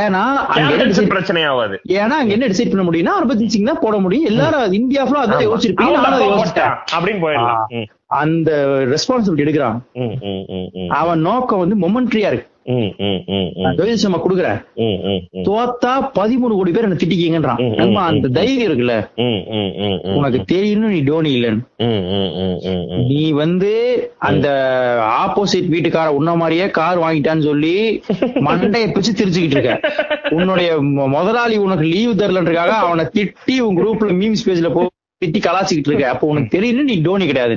ஏன்னா 0.00 0.22
அங்க 0.54 0.72
என்ன 0.76 1.06
பிரச்சனை 1.14 1.42
ஆகாது 1.50 1.76
ஏன்னா 1.98 2.16
அங்க 2.20 2.32
என்ன 2.36 2.48
டிசைட் 2.52 2.72
பண்ண 2.72 2.84
முடியும்னா 2.88 3.16
ஹர்பஜன் 3.18 3.52
சிங் 3.54 3.70
தான் 3.70 3.82
போட 3.84 3.98
முடியும். 4.06 4.30
எல்லாரும் 4.32 4.78
இந்தியா 4.80 5.04
ஃபுல்லா 5.04 5.24
அதான் 5.26 5.46
யோசிச்சிருப்பீங்க. 5.48 5.98
நானும் 6.06 6.32
யோசிச்சிட்டேன். 6.32 6.74
அப்படின்னு 6.94 7.22
போயிடலாம். 7.26 7.62
அந்த 8.22 8.50
ரெஸ்பான்சிபிலிட்டி 8.94 9.46
எடுக்கிறான். 9.46 9.78
அவன் 11.02 11.22
நோக்கம் 11.28 11.62
வந்து 11.64 11.78
மொமெண்ட்ரியா 11.84 12.30
இருக்கு. 12.32 12.50
ஜோதிஷ் 13.78 14.02
சர்மா 14.02 14.18
கொடுக்குறேன். 14.24 14.60
தோத்தா 15.48 15.92
பதிமூணு 16.18 16.54
கோடி 16.58 16.70
பேர் 16.76 16.86
என்ன 16.88 16.98
திட்டிக்கீங்கன்றான். 17.00 17.60
அந்த 18.10 18.28
தைரியம் 18.38 18.68
இருக்குல்ல. 18.68 18.94
உனக்கு 20.16 20.40
தெரியணும் 20.54 20.94
நீ 20.94 21.00
டோனி 21.10 21.32
இல்லன்னு. 21.38 21.62
நீ 23.10 23.22
வந்து 23.42 23.72
அந்த 24.28 24.48
ஆப்போசிட் 25.24 25.70
வீட்டுக்கார 25.74 26.14
உன்ன 26.18 26.36
மாதிரியே 26.42 26.68
கார் 26.80 27.02
வாங்கிட்டான்னு 27.04 27.48
சொல்லி 27.50 27.74
மண்டைய 28.48 28.86
பிச்சு 28.94 29.12
திரிச்சுக்கிட்டு 29.12 29.58
இருக்க 29.58 29.74
உன்னுடைய 30.38 30.70
முதலாளி 31.16 31.56
உனக்கு 31.66 31.86
லீவ் 31.94 32.18
தரலன்றக்காக 32.20 32.74
அவனை 32.86 33.06
திட்டி 33.18 33.56
உன் 33.66 33.78
குரூப்ல 33.80 34.10
மீம்ஸ் 34.22 34.46
பேஜ்ல 34.48 34.70
போ 34.72 34.82
திட்டி 35.24 35.40
கலாச்சிக்கிட்டு 35.48 35.90
இருக்க. 35.90 36.06
அப்போ 36.14 36.28
உனக்கு 36.32 36.54
தெரியணும் 36.56 36.88
நீ 36.92 36.96
டோனி 37.06 37.26
கிடையாது. 37.30 37.54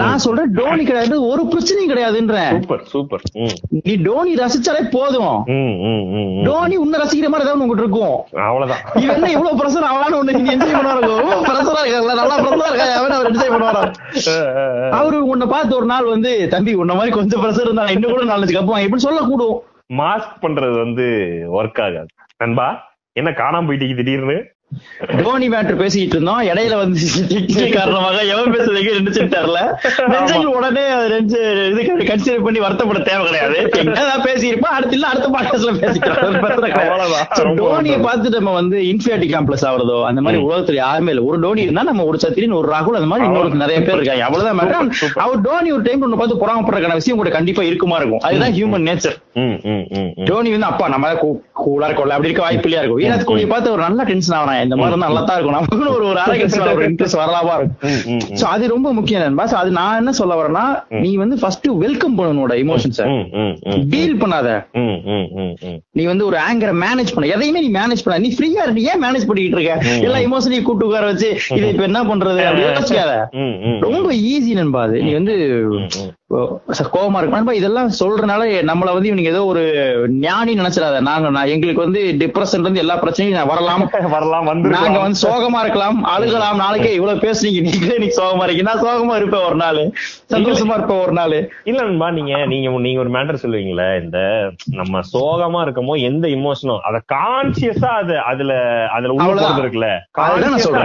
நான் 0.00 0.22
சொல்றேன் 0.24 0.52
டோனி 0.58 0.82
கிடையாது 0.88 1.14
ஒரு 1.30 1.42
பிரச்சனையும் 1.52 1.90
கிடையாதுன்றேன் 1.92 2.52
சூப்பர் 2.56 2.82
சூப்பர். 2.94 3.22
நீ 3.88 3.94
டோனி 4.06 4.32
ரசிச்சாலே 4.42 4.82
போதும். 4.96 5.34
டோனி 6.48 6.76
உன்னை 6.84 6.98
ரசிக்கிற 7.02 7.30
மாதிரி 7.32 7.46
ஏதாவது 7.46 7.64
உங்ககிட்ட 7.64 7.84
இருக்கும். 7.86 8.16
அவ்வளவுதான். 8.48 8.82
இவன் 9.02 9.16
என்ன 9.18 9.30
இவ்வளவு 9.36 9.58
பிரசர் 9.60 9.88
அவனால 9.90 10.18
ஒண்ணு 10.20 10.36
நீங்க 10.38 10.52
என்ஜாய் 10.56 10.76
பண்ணுவாரு 10.78 11.10
பிரசரா 11.48 11.80
இருக்காங்க 11.84 12.14
நல்லா 12.22 12.38
பிரசரா 12.44 12.70
இருக்காங்க 12.70 12.96
அவன் 13.00 13.16
அவர் 13.18 13.30
என்ஜாய் 13.32 13.52
பண்ணுவாரா. 13.54 13.82
அவரு 15.00 15.18
உன்னை 15.32 15.48
பார்த்து 15.54 15.78
ஒரு 15.80 15.88
நாள் 15.92 16.12
வந்து 16.14 16.32
தம்பி 16.54 16.74
உன்ன 16.84 16.96
மாதிரி 17.00 17.16
கொஞ்சம் 17.18 17.44
பிரஷர் 17.44 17.68
இருந்தா 17.68 17.90
இன்னும் 17.96 18.14
கூட 18.16 18.24
நாலஞ்சு 18.32 18.56
கப்புவான் 18.58 18.86
எப்படி 18.86 19.06
சொல்லக்கூடும். 19.08 19.58
மாஸ்க் 20.00 20.40
பண்றது 20.46 20.76
வந்து 20.84 21.06
ஒர்க் 21.58 21.82
ஆகாது. 21.86 22.10
நண்பா 22.42 22.66
என்ன 23.20 23.30
காணாம 23.40 23.66
போயிட்டீங்க 23.68 23.96
திடீர்னு? 23.98 24.36
டோனி 25.22 25.46
மேட்டர் 25.52 25.80
பேசிட்டு 25.82 26.14
இருந்தோம். 26.16 26.42
இடையில 26.50 26.74
வந்து 26.82 27.00
காரணமாக 27.76 28.18
எவன் 28.32 28.52
பேசுறதுக்கு 28.54 28.92
நினைச்சு 28.98 29.22
நெஞ்சல் 30.12 30.46
உடனே 30.58 30.84
நெஞ்சு 31.12 31.40
இது 31.72 31.82
கன்சிடர் 32.10 32.44
பண்ணி 32.46 32.60
வருத்தப்பட 32.64 33.00
தேவை 33.08 33.22
கிடையாது. 33.26 33.56
என்னதான் 33.82 34.24
பேசியிருப்போம் 34.28 34.76
அடுத்து 34.78 34.96
இல்ல 34.98 35.06
அடுத்த 35.12 35.28
பாட்காஸ்ட்ல 35.34 35.70
ரொம்ப 37.48 37.62
டோனியை. 37.62 37.98
பார்த்து 38.06 38.36
நம்ம 38.36 38.52
வந்து 38.60 38.78
இன்ஃபியாட்டி 38.90 39.28
காம்ப்ளெக்ஸ் 39.34 39.66
ஆகுறதோ 39.70 39.98
அந்த 40.10 40.20
மாதிரி 40.26 40.40
உலகத்துல 40.48 40.78
யாருமே 40.84 41.12
இல்ல. 41.14 41.24
ஒரு 41.30 41.38
டோனி 41.44 41.62
இருந்தா 41.66 41.82
நம்ம 41.90 42.04
ஒரு 42.10 42.18
சத்திரின் 42.24 42.58
ஒரு 42.60 42.68
ராகுல் 42.74 42.98
அந்த 43.00 43.10
மாதிரி 43.12 43.28
இன்னொரு 43.28 43.62
நிறைய 43.64 43.78
பேர் 43.82 43.98
இருக்காங்க. 43.98 44.24
அவ்வளவுதான். 44.28 44.58
matter. 44.60 45.10
அவர் 45.24 45.40
டோனி 45.48 45.72
ஒரு 45.76 45.84
டைம் 45.88 46.04
ஒண்ணு 46.06 46.20
பார்த்து 46.22 46.40
புறாமப்படுறதுக்கான 46.42 46.98
விஷயம் 47.00 47.20
கூட 47.22 47.32
கண்டிப்பா 47.38 47.62
இருக்குமா 47.70 47.96
இருக்கும். 48.02 48.24
அதுதான் 48.28 48.54
ஹியூமன் 48.58 48.86
நேச்சர். 48.90 49.16
டோனி 50.30 50.50
வந்து 50.56 50.70
அப்பா 50.72 50.88
நம்ம 50.94 51.12
கூலா 51.62 51.86
இருக்கோம்ல. 51.88 52.16
அப்படி 52.16 52.30
இருக்க 52.30 52.44
வாய்ப்பு 52.46 52.68
இல்லையா 52.68 52.82
இருக்கும். 52.82 53.02
விராட் 53.02 53.28
கோலி 53.30 53.46
பார்த்து 53.52 53.74
ஒரு 53.76 53.82
நல்ல 53.86 54.00
டென்ஷன் 54.10 54.36
ஆகிறான் 54.38 54.61
இந்த 54.64 54.76
மாதிரி 54.80 54.98
நல்லா 55.04 55.20
தான் 55.28 55.36
இருக்கும். 55.36 55.56
நமக்கு 55.58 55.78
ஒரு 55.96 56.06
ஒரு 56.10 56.18
ஒரு 56.76 56.84
இன்ட்ரெஸ்ட் 56.88 57.20
வரலாமா 57.22 57.54
இருக்கும். 57.58 58.20
சோ 58.40 58.44
அது 58.54 58.64
ரொம்ப 58.74 58.88
முக்கியம் 58.98 59.24
நண்பா. 59.24 59.46
அது 59.62 59.70
நான் 59.80 59.98
என்ன 60.00 60.12
சொல்ல 60.20 60.34
வரேன்னா 60.40 60.64
நீ 61.04 61.10
வந்து 61.22 61.36
ஃபர்ஸ்ட் 61.42 61.68
வெல்கம் 61.84 62.16
பண்ணனோட 62.18 62.52
இமோஷன்ஸ். 62.64 63.02
டீல் 63.92 64.16
பண்ணாத. 64.22 64.48
நீ 65.98 66.04
வந்து 66.12 66.26
ஒரு 66.30 66.38
ஆங்கரை 66.48 66.74
மேனேஜ் 66.84 67.14
பண்ண. 67.14 67.28
எதையுமே 67.36 67.62
நீ 67.66 67.70
மேனேஜ் 67.80 68.04
பண்ண 68.04 68.18
நீ 68.26 68.30
ஃப்ரீயா 68.38 68.66
நீ 68.78 68.84
ஏன் 68.92 69.02
மேனேஜ் 69.06 69.28
பண்ணிட்டு 69.30 69.58
இருக்க? 69.58 70.00
எல்லா 70.06 70.20
இமோஷனையும் 70.28 70.66
கூட்டு 70.68 70.88
உட்கார 70.88 71.04
வச்சு 71.12 71.30
இதை 71.58 71.66
இப்ப 71.72 71.84
என்ன 71.90 72.02
பண்றது? 72.10 72.42
அப்படி 72.48 72.66
யோசிக்காத. 72.68 73.14
ரொம்ப 73.86 74.10
ஈஸி 74.32 74.54
நண்பா 74.60 74.82
அது. 74.88 74.98
நீ 75.06 75.12
வந்து 75.20 75.36
ச- 76.32 76.90
கோவமா 76.92 77.16
இருக்கு. 77.16 77.36
நண்பா 77.36 77.52
இதெல்லாம் 77.52 77.90
சொல்றதுனால 78.00 78.42
நம்மள 78.62 78.92
வந்து 78.92 79.06
இவனுக்கு 79.06 79.30
ஏதோ 79.30 79.44
ஒரு 79.44 79.62
ஞானி 80.08 80.54
நினைச்சிடாத. 80.54 81.00
நாங்க 81.00 81.30
நான் 81.30 81.46
எங்களுக்கு 81.46 81.80
வந்து 81.80 82.16
டிப்ரெஷன்ல 82.18 82.60
இருந்து 82.60 82.80
எல்லா 82.80 82.98
பிரச்சனையும் 82.98 83.46
வரலாம். 83.46 83.80
வரலாம் 84.16 84.44
நாங்க 84.44 84.88
வந்து 84.88 84.98
வந்து 84.98 85.20
சோகமா 85.22 85.60
இருக்கலாம். 85.60 86.06
அழுகலாம். 86.06 86.56
நாளைக்கே 86.56 86.94
இவ்வளவு 86.94 87.20
பேசுனீங்க. 87.20 87.60
நீங்களே 87.60 87.98
நீங்க 87.98 88.22
சோகமா 88.22 88.42
இருக்கீங்க. 88.42 88.72
நான் 88.72 88.84
சோகமா 88.84 89.16
இருப்பேன் 89.16 89.44
ஒரு 89.44 89.54
நாள். 89.54 89.92
சந்தோஷமா 90.32 90.72
இருப்பேன் 90.72 91.00
ஒரு 91.00 91.12
நாள். 91.12 91.50
இல்ல 91.64 91.82
நண்பா 91.82 92.10
நீங்க 92.10 92.46
நீங்க 92.46 92.70
நீங்க 92.78 93.00
ஒரு 93.00 93.10
மேட்டர் 93.10 93.42
சொல்லுவீங்களே. 93.42 94.02
இந்த 94.02 94.18
நம்ம 94.66 95.00
சோகமா 95.12 95.62
இருக்கமோ 95.62 96.00
எந்த 96.00 96.28
இமோஷனும் 96.28 96.80
அத 96.80 97.02
கான்சியஸா 97.12 97.84
அது 97.84 98.20
அதுல 98.20 98.52
அதுல 98.92 99.12
உள்ள 99.12 99.48
இருக்குல்ல. 99.56 99.90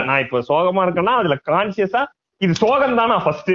நான் 0.06 0.19
இப்ப 0.19 0.40
சோகமா 0.49 0.86
இருக்கேன்னா 0.88 1.15
அதுல 1.15 1.38
கான்சியஸா 1.45 2.03
இது 2.41 2.53
சோகம் 2.55 2.95
தானா 2.95 3.15
ஃபர்ஸ்ட் 3.18 3.47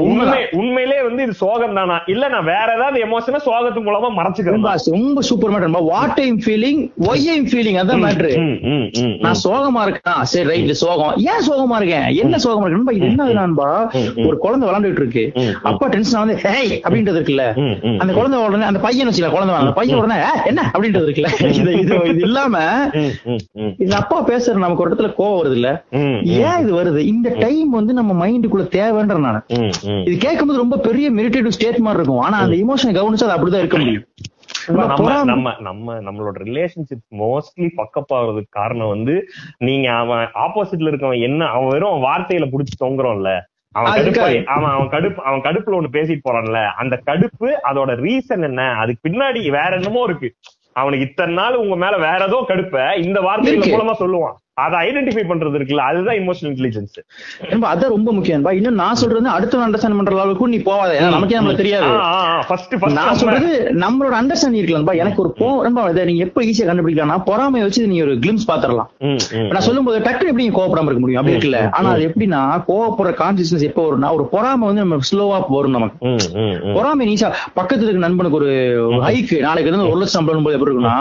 உண்மை. 0.00 0.36
உண்மையிலே 0.58 0.98
வந்து 1.02 1.22
இது 1.22 1.32
சோகம் 1.40 1.74
தானா 1.74 1.96
இல்ல 2.06 2.28
நான் 2.28 2.44
வேற 2.44 2.66
ஏதாவது 2.76 2.98
எமோஷனை 3.06 3.38
சோகத்து 3.46 3.80
மூலமா 3.86 4.08
மறைச்சுக்கிறேன். 4.18 4.84
ரொம்ப 4.96 5.20
super 5.28 5.50
matter 5.52 5.82
what 5.88 6.20
I'm 6.24 6.38
feeling 6.44 6.82
why 7.06 7.24
I'm 7.34 7.48
feeling 7.48 7.78
அதான் 7.82 8.02
மேட்ரு. 8.04 8.30
நான் 9.24 9.40
சோகமா 9.44 9.82
இருக்கேன்? 9.86 10.20
சரி 10.32 10.46
ரைட் 10.50 10.72
சோகம். 10.82 11.16
ஏன் 11.30 11.42
சோகமா 11.48 11.76
இருக்கேன்? 11.80 12.06
என்ன 12.22 12.38
சோகமா 12.44 12.60
இருக்கு 12.60 12.76
நண்பா, 12.76 12.92
இது 12.98 13.06
என்ன 13.06 13.26
ம். 13.46 14.26
ஒரு 14.28 14.38
குழந்தை 14.44 14.68
விளாண்டுட்டு 14.68 15.02
இருக்கு. 15.02 15.24
அப்பா 15.62 15.86
டென்ஷன் 15.86 16.22
வந்து 16.22 16.36
ஹேய் 16.44 16.72
அப்படின்றது 16.86 17.18
இருக்குல்ல. 17.20 17.44
அந்த 17.98 18.12
குழந்தை 18.12 18.38
உடனே 18.46 18.64
அந்த 18.70 18.82
பையன் 18.86 19.08
வச்சுக்கல 19.08 19.32
குழந்தை. 19.36 19.56
அந்த 19.56 19.72
பையன் 19.80 19.98
உடனே 19.98 20.20
"ஏ, 20.22 20.30
என்ன? 20.44 20.70
அப்படின்றது 20.74 21.06
இருக்குல்ல. 21.08 21.32
இது 21.60 21.72
இது 21.82 21.94
இது 22.12 22.22
இல்லாம 22.30 22.54
இந்த 23.84 23.94
அப்பா 24.02 24.24
பேசுற 24.26 24.54
நமக்கு 24.64 24.82
ஒரு 24.82 24.92
இடத்துல 24.94 25.12
கோவம் 25.18 25.38
வருது 25.42 25.58
இல்ல 25.60 25.68
ஏன் 26.40 26.58
இது 26.62 26.72
வருது? 26.80 27.02
இந்த 27.14 27.28
டைம் 27.38 27.54
வந்து 27.64 27.92
நம்ம 27.92 28.26
மைண்டுக்குள்ள 28.26 28.64
தேவைன்ற 28.76 29.16
நான். 29.18 29.44
இது 30.04 30.16
கேட்கும்போது 30.16 30.58
ரொம்ப 30.58 30.76
பெரிய 30.78 31.12
மெரிட்டேட்டிவ் 31.12 31.48
ஸ்டேட் 31.48 31.78
மாதிரி 31.78 32.02
இருக்கும். 32.02 32.20
ஆனா 32.20 32.38
அந்த 32.38 32.56
இமோஷனை 32.56 32.94
கவனிச்சா 32.94 33.26
அது 33.28 33.36
அப்படிதான் 33.36 33.58
இருக்க 33.58 33.78
முடியும். 33.78 34.06
நம்ம 34.68 35.24
நம்ம 35.24 35.56
நம்ம 35.60 35.94
நம்மளோட 35.94 36.36
ரிலேஷன்ஷிப் 36.48 37.04
மோஸ்ட்லி 37.18 37.68
பக்கப்பாகிறதுக்கு 37.76 38.50
காரணம் 38.50 38.88
வந்து 38.88 39.28
நீங்க 39.58 39.92
அவன் 39.92 40.28
ஆப்போசிட்ல 40.44 40.90
இருக்கவன் 40.90 41.20
என்ன 41.20 41.46
அவன் 41.46 41.68
வெறும் 41.68 42.04
வார்த்தையில 42.04 42.48
புடிச்சு 42.52 42.82
தொங்குறோம்ல. 42.84 43.32
அவன் 43.72 43.92
கடுப்பு 43.92 44.44
அவன் 44.46 44.70
அவன் 44.70 44.88
கடுப்பு 44.88 45.20
அவன் 45.20 45.40
கடுப்புல 45.40 45.78
ஒண்ணு 45.80 45.94
பேசிட்டு 45.96 46.26
போறான்ல. 46.28 46.60
அந்த 46.76 47.02
கடுப்பு 47.06 47.48
அதோட 47.70 47.90
ரீசன் 48.04 48.42
என்ன? 48.42 48.62
அதுக்கு 48.72 49.08
பின்னாடி 49.08 49.50
வேற 49.50 49.70
என்னமோ 49.76 50.02
இருக்கு. 50.04 50.34
அவனுக்கு 50.72 51.06
இத்தனை 51.06 51.34
நாள் 51.34 51.54
உங்க 51.54 51.76
மேல 51.76 51.96
வேற 51.96 52.24
ஏதோ 52.24 52.44
கடுப்ப 52.48 52.98
இந்த 53.04 53.20
வார்த்தைகள். 53.20 53.74
மூலமா 53.74 53.94
சொல்லுவான். 53.98 54.36
அதை 54.64 54.76
ஐடென்டிஃபை 54.84 55.22
பண்றது 55.30 55.56
இருக்குல்ல 55.58 55.82
அதுதான் 55.88 56.18
இமோஷனல் 56.20 56.50
இன்டெலிஜென்ஸ் 56.50 56.94
அதான் 57.70 57.92
ரொம்ப 57.94 58.10
முக்கியம். 58.16 58.44
இன்னும் 58.58 58.78
நான் 58.82 58.98
சொல்றது 59.00 59.28
அடுத்த 59.34 59.58
அண்டர்ஸ்டாண்ட் 59.64 59.98
பண்ற 59.98 60.12
அளவுக்கு 60.16 60.48
நீ 60.52 60.58
போவாத. 60.68 60.90
ஏன்னா 60.98 61.10
நமக்கே 61.14 61.36
நம்மளுக்கு 61.38 61.62
தெரியாது. 61.62 61.88
நான் 62.98 63.18
சொல்றது 63.22 63.50
நம்மளோட 63.82 64.14
அண்டர்ஸ்டாண்டிங் 64.20 64.60
இருக்கலாம் 64.60 65.00
எனக்கு 65.02 65.20
ஒரு 65.24 65.32
போ 65.40 65.48
இதை 65.90 66.04
நீங்க 66.10 66.22
எப்ப 66.26 66.44
ஈஸியா 66.48 66.68
கண்டுபிடிக்கலாம்னா 66.68 67.18
பொறாமையை 67.28 67.64
வச்சு 67.66 67.82
நீங்க 67.90 68.04
ஒரு 68.06 68.14
கிளிம்ஸ் 68.24 68.46
பாத்திரலாம் 68.50 68.88
நான் 69.52 69.66
சொல்லும்போது 69.68 69.98
டக்குனு 70.06 70.30
எப்படி 70.32 70.46
கோவப்படாம 70.58 70.88
இருக்க 70.90 71.02
முடியும்? 71.04 71.20
அப்படி 71.20 71.36
இருக்குல்ல. 71.36 71.60
ஆனா 71.78 71.90
அது 71.96 72.06
எப்படின்னா 72.08 72.40
கோவப்படுற 72.70 73.12
கான்சியஸ்னஸ் 73.22 73.66
எப்போ 73.68 73.84
வரும்னா 73.88 74.10
ஒரு 74.18 74.26
பொறாமை 74.34 74.64
வந்து 74.70 74.84
நம்ம 74.84 75.00
ஸ்லோவா 75.10 75.42
வரும் 75.56 75.76
நமக்கு. 75.78 76.00
பொறாமை 76.78 77.10
நீசா 77.10 77.30
பக்கத்துல 77.60 77.88
இருக்க 77.88 78.06
நண்பனுக்கு 78.06 78.40
ஒரு 78.40 78.50
ஹைக்கு 79.06 79.36
நாளைக்கு 79.46 79.70
இருந்து 79.72 79.90
ஒரு 79.92 80.00
லட்சம் 80.00 80.18
சம்பளம் 80.18 80.48
போது 80.48 80.58
எப்படி 80.58 80.72
இருக்கும்னா 80.72 80.96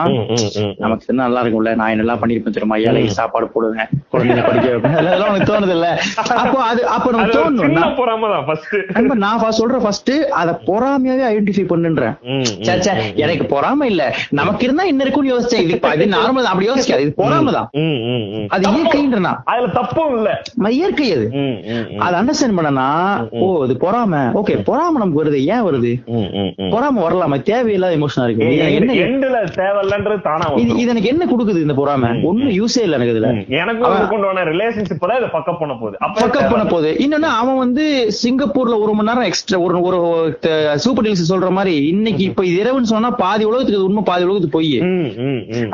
நமக்கு 0.85 1.19
நல்லா 1.23 1.41
இருக்கும்ல 1.45 1.73
நான் 1.81 1.93
என்னெல்லாம் 1.95 2.21
பண்ணிருப்பேன் 2.23 2.57
தெரியுமா? 2.59 2.79
ஏழை 2.89 3.07
சாப்பாடு 3.21 3.43
போடுவேன் 3.53 3.89
குழந்தைங்க 4.13 4.43
படிக்க 4.47 4.67
வைப்பேன் 4.71 4.97
அதெல்லாம் 4.99 5.31
உனக்கு 5.31 5.49
தோணுது 5.51 5.75
இல்ல 5.77 5.87
அப்போ 6.43 6.57
அது 6.69 6.81
அப்போ 6.95 7.11
நமக்கு 7.15 7.37
தோணும் 7.37 7.75
நான் 7.79 7.95
பொறாம 8.01 8.29
தான் 8.33 8.45
ஃபர்ஸ்ட் 8.47 8.75
நான் 9.25 9.41
அத 10.41 10.51
பொறாமையாவே 10.67 11.23
ஐடென்டிஃபை 11.29 11.65
பண்ணுன்றேன். 11.71 12.15
சே, 12.67 12.73
சே, 12.85 12.93
எனக்கு 13.23 13.45
பொறாம 13.53 13.85
இல்ல. 13.91 14.03
நமக்கு 14.39 14.63
இருந்தா 14.67 14.83
என்ன 14.91 15.03
இருக்கும்னு 15.03 15.31
யோசிச்சேன். 15.33 15.63
இது 15.65 15.79
அது 15.91 16.05
நார்மல் 16.15 16.49
அப்படி 16.51 16.67
யோசிக்காது. 16.69 17.03
இது 17.05 17.13
பொறாம 17.21 17.51
தான் 17.57 17.67
அது 18.55 18.63
இயற்கைன்றனா? 18.71 19.33
அதுல 19.51 19.67
தப்பும் 19.77 20.13
இல்ல. 20.17 20.29
இயற்கை 20.77 21.07
அது. 21.17 21.25
அதை 22.05 22.13
அண்டர்ஸ்டாண்ட் 22.21 22.57
பண்ணனா 22.59 22.87
ஓ 23.41 23.47
இது 23.65 23.75
பொறாம. 23.85 24.21
ஓகே 24.41 24.55
பொறாம 24.69 24.93
நமக்கு 25.01 25.21
வருது. 25.23 25.39
ஏன் 25.55 25.65
வருது. 25.67 25.91
பொறாம 26.75 27.03
வரலாமா. 27.05 27.39
தேவையில்லாத 27.51 27.97
எமோஷனா 27.99 28.25
இருக்கு. 28.27 28.49
இது 28.55 28.71
என்ன 28.79 28.97
எண்டுல 29.05 29.37
தேவையில்லன்றது 29.61 30.21
தானா 30.29 30.47
இது. 30.63 30.77
இது 30.81 30.91
எனக்கு 30.95 31.11
என்ன 31.13 31.25
கொடுக்குது 31.33 31.65
இந்த 31.65 31.77
பொறாம? 31.81 32.11
ஒண்ணும் 32.29 32.55
யூஸே 32.59 32.83
இல்ல 32.87 32.99
எனக்கு 32.99 33.15
இதுல. 33.15 33.31
ம். 33.35 33.43
எனக்கு 33.61 33.83
ஒரு 33.91 34.05
கொண்டு 34.11 34.43
ரிலேஷன்ஷிப் 34.51 35.05
தான் 35.09 35.19
இதை 35.19 35.29
பக்கப் 35.35 35.59
பண்ண 35.61 35.73
போகுது. 35.81 35.95
பக்கப் 36.19 36.49
பண்ண 36.51 36.63
போகுது. 36.71 36.89
இன்னொன்னு 37.05 37.29
அவன் 37.41 37.59
வந்து 37.63 37.83
சிங்கப்பூர்ல 38.21 38.75
ஒரு 38.83 38.93
மணி 38.97 39.09
நேரம் 39.09 39.27
எக்ஸ்ட்ரா 39.29 39.59
ஒரு 39.67 39.81
ஒரு 39.87 39.99
சூப்பர் 40.83 41.05
டீல்ஸ் 41.05 41.31
சொல்ற 41.31 41.49
மாதிரி 41.57 41.73
இன்னைக்கு 41.93 42.23
இப்ப 42.29 42.43
இரவுன்னு 42.53 42.91
சொன்னா 42.93 43.11
பாதி 43.23 43.43
உலகத்துக்கு 43.49 43.87
உண்மை 43.89 44.03
பாதி 44.09 44.25
உலகத்துக்கு 44.27 44.57
பொய். 44.57 44.71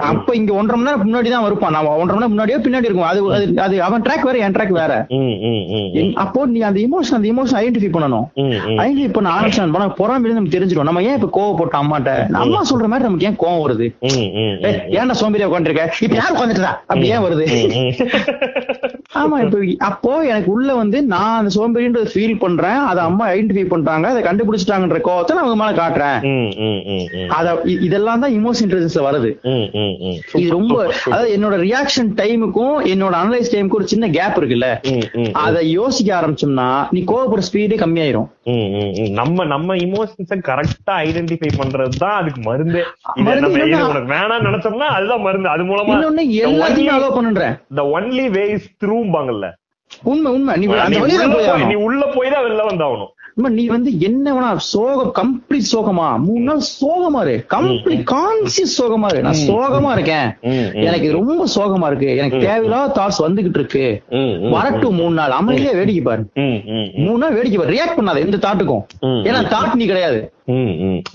அப்ப 0.09 0.35
இங்க 0.39 0.51
ஒன்றரை 0.59 0.77
மணி 0.79 0.89
நேரம் 0.89 1.05
முன்னாடி 1.07 1.29
தான் 1.33 1.47
இருப்பான். 1.49 1.75
நான் 1.77 1.89
ஒன்றரை 2.01 2.15
மணி 2.15 2.21
நேரம் 2.21 2.33
முன்னாடியோ 2.35 2.59
பின்னாடி 2.67 2.87
இருக்கும். 2.89 3.09
அது 3.65 3.75
அவன் 3.87 4.05
ட்ராக் 4.07 4.27
வேற 4.29 4.37
என் 4.45 4.55
ட்ராக் 4.57 4.75
வேற. 4.81 4.93
அப்போ 6.23 6.45
நீ 6.53 6.59
அந்த 6.69 6.79
இமோஷன் 6.87 7.17
அந்த 7.19 7.27
இமோஷன் 7.33 7.59
ஐடென்டிஃபை 7.61 7.91
பண்ணணும். 7.97 8.25
ஐடென்டிஃபை 8.83 9.13
பண்ண 9.17 9.29
ஆரம்பிச்சான். 9.35 9.73
போனா 9.75 9.87
பொறாம 9.99 10.23
இருந்து 10.25 10.39
நமக்கு 10.39 10.57
தெரிஞ்சிடும். 10.57 10.87
நம்ம 10.89 11.03
ஏன் 11.09 11.17
இப்ப 11.19 11.29
கோவப்பட்டோம் 11.37 11.81
அம்மாட்ட? 11.83 12.11
அம்மா 12.43 12.61
சொல்ற 12.71 12.87
மாதிரி 12.91 13.07
நமக்கு 13.07 13.27
ஏன் 13.29 13.39
கோவம் 13.43 13.63
வருது? 13.65 13.87
ஏன்டா 14.99 15.15
சோம்பேறியா 15.21 15.49
உட்காந்துருக்க 15.49 15.85
இப்ப 16.05 16.15
யார் 16.21 16.35
உட்காந்துட்டா 16.35 16.71
அப்படி 16.89 17.07
ஏன் 17.15 17.23
வருது. 17.25 17.45
ஆமா 19.21 19.37
இப்ப 19.43 19.57
அப்போ 19.87 20.11
எனக்கு 20.31 20.49
உள்ள 20.53 20.69
வந்து 20.79 20.97
நான் 21.13 21.37
அந்த 21.39 21.51
சோம்பேறின்றது 21.55 22.11
ஃபீல் 22.13 22.37
பண்றேன் 22.43 22.79
அதை 22.89 23.01
அம்மா 23.09 23.23
ஐடென்டிஃபை 23.31 23.65
பண்றாங்க 23.73 24.05
அதை 24.11 24.21
கண்டுபிடிச்சிட்டாங்கன்ற 24.27 24.99
கோவத்தை 25.07 25.33
நான் 25.35 25.43
அவங்க 25.43 25.57
மேல 25.61 25.73
காட்டுறேன். 25.79 26.19
அத 27.37 27.55
இதெல்லாம் 27.87 28.21
தான் 28.23 28.35
இமோஷன் 28.37 28.65
இன்டெலிஜென்ஸ்ல 28.65 29.03
வருது. 29.07 29.29
இது 30.41 30.49
ரொம்ப 30.57 30.77
அதாவது 31.07 31.33
என்னோட 31.37 31.57
ரியாக்ஷன் 31.65 32.11
டைமுக்கும் 32.21 32.77
என்னோட 32.93 33.13
அனலைஸ் 33.21 33.53
டைமுக்கும் 33.53 33.79
ஒரு 33.81 33.91
சின்ன 33.93 34.09
கேப் 34.17 34.39
இருக்குல்ல? 34.41 34.69
அதை 35.45 35.61
யோசிக்க 35.79 36.09
ஆரம்பிச்சோம்னா 36.19 36.69
நீ 36.95 37.01
கோவப்படுற 37.11 37.45
ஸ்பீடே 37.49 37.79
கம்மியாயிரும். 37.83 38.29
நம்ம 39.19 39.45
நம்ம 39.53 39.75
இமோஷன்ஸ 39.87 40.39
கரெக்டா 40.49 40.95
ஐடென்டிஃபை 41.07 41.51
பண்றது 41.61 42.01
தான் 42.05 42.17
அதுக்கு 42.21 42.41
மருந்து. 42.49 42.81
வேணாம்னு 44.13 44.47
நினைச்சோம்னா 44.49 44.89
அதுதான் 44.97 45.25
மருந்து. 45.27 45.49
அது 45.55 45.65
மூலமா 45.71 45.99
எல்லாத்தையும் 46.47 46.95
அலோ 46.97 47.11
பண்ணுன்றேன் 47.41 47.57
the 47.79 47.87
only 47.99 48.27
way 48.37 48.47
is 48.57 48.67
throughபாங்கல்ல 48.83 49.47
உண்மை 50.11 50.29
உண்மை. 50.35 50.53
நீ 50.59 50.65
நீ 51.71 51.75
உள்ள 51.87 52.03
போய் 52.17 52.33
தான் 52.35 52.45
வெளில 52.45 52.67
வந்தாகணும் 52.69 53.11
நீ 53.57 53.63
வந்து 53.73 53.89
என்ன 54.07 54.25
வேணா 54.35 54.49
சோகம் 54.55 55.11
கம்ப்ளீட் 55.19 55.69
சோகமா? 55.71 56.07
மூணு 56.25 56.43
நாள் 56.47 56.61
சோகமா 56.79 57.19
இரு. 57.25 57.35
கம்ப்ளீட் 57.53 58.03
கான்சியஸ் 58.11 58.73
சோகமா 58.79 59.07
இரு. 59.11 59.21
நான் 59.27 59.39
சோகமா 59.49 59.91
இருக்கேன். 59.97 60.27
எனக்கு 60.87 61.07
ரொம்ப 61.17 61.45
சோகமா 61.55 61.87
இருக்கு. 61.91 62.09
எனக்கு 62.21 62.39
தேவையில்லாத 62.47 62.93
தாட்ஸ் 62.97 63.21
வந்துகிட்டு 63.25 63.59
இருக்கு. 63.61 63.85
வரட்டும் 64.55 64.99
மூணு 65.01 65.15
நாள். 65.19 65.37
அமைதியா 65.39 65.71
வேடிக்கை 65.79 66.03
பாரு. 66.09 66.25
மூணு 67.05 67.17
நாள் 67.23 67.35
வேடிக்கை 67.37 67.59
பாரு. 67.61 67.75
ரியாக்ட் 67.77 67.97
பண்ணாத. 67.99 68.23
எந்த 68.25 68.41
தாட்டுக்கும். 68.47 68.83
ஏன்னா 69.29 69.41
தாட் 69.55 69.79
நீ 69.81 69.87
கிடையாது. 69.93 70.19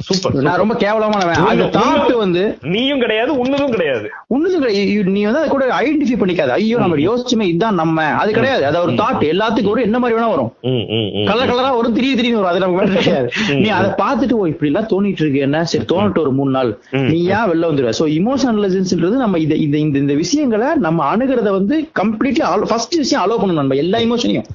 சூப்பர் 0.06 0.34
நான் 0.46 0.60
ரொம்ப 0.60 0.74
கேவலமானவன் 0.82 1.48
அந்த 1.52 1.64
தாட் 1.76 2.12
வந்து 2.22 2.42
நீயும் 2.74 3.00
கிடையாது 3.04 3.30
உன்னதும் 3.42 3.72
கிடையாது. 3.74 4.06
ஒண்ணுது 4.34 4.56
கிடையாது. 4.60 5.12
நீ 5.16 5.20
வந்து 5.28 5.40
அதை 5.40 5.48
கூட 5.54 5.64
ஐடென்டிஃபை 5.78 6.16
பண்ணிக்காத. 6.20 6.50
ஐயோ 6.58 6.76
நம்ம 6.82 6.98
யோசிச்சுமே 7.06 7.46
இதுதான் 7.50 7.78
நம்ம. 7.80 8.04
அது 8.20 8.30
கிடையாது. 8.38 8.64
அது 8.68 8.78
ஒரு 8.84 8.92
தாட் 9.00 9.24
எல்லாத்துக்கும் 9.32 9.72
ஒரு 9.74 9.82
என்ன 9.88 9.98
மாதிரி 10.02 10.16
வேணா 10.18 10.30
வரும். 10.34 10.50
கலர் 11.30 11.50
கலரா 11.50 11.70
வரும் 11.78 11.96
திடீர் 11.96 12.18
திடீர்னு 12.20 12.40
வரும். 12.40 12.52
அது 12.52 12.62
நமக்கு 12.64 13.00
கிடையாது. 13.00 13.28
நீ 13.62 13.68
அதை 13.78 13.90
பார்த்துட்டு 14.02 14.38
ஓ 14.40 14.46
இப்படி 14.52 14.70
எல்லாம் 14.72 14.88
தோணிட்டு 14.92 15.24
இருக்கு 15.24 15.42
என்ன? 15.48 15.64
சரி 15.72 15.86
தோணிட்டு 15.94 16.22
ஒரு 16.24 16.32
மூணு 16.38 16.54
நாள். 16.58 16.70
நீ 17.10 17.18
ஏன் 17.38 17.46
வெளில 17.52 17.70
வந்துருவ? 17.70 17.94
சோ 18.00 18.06
இமோஷனல் 18.20 18.54
இன்டெலிஜென்ஸ்ன்றது 18.56 19.18
நம்ம 19.24 19.42
இந்த 19.46 19.54
இந்த 19.66 19.98
இந்த 20.04 20.16
விஷயங்களை 20.22 20.70
நம்ம 20.86 21.04
அணுகிறத 21.12 21.50
வந்து 21.58 21.76
கம்ப்ளீட்லி 22.02 22.44
ஃபர்ஸ்ட் 22.72 22.96
விஷயம் 23.02 23.24
அலோ 23.24 23.38
பண்ணணும் 23.42 23.62
நம்ம 23.62 23.80
எல்லா 23.84 24.00
இமோஷனையும் 24.06 24.48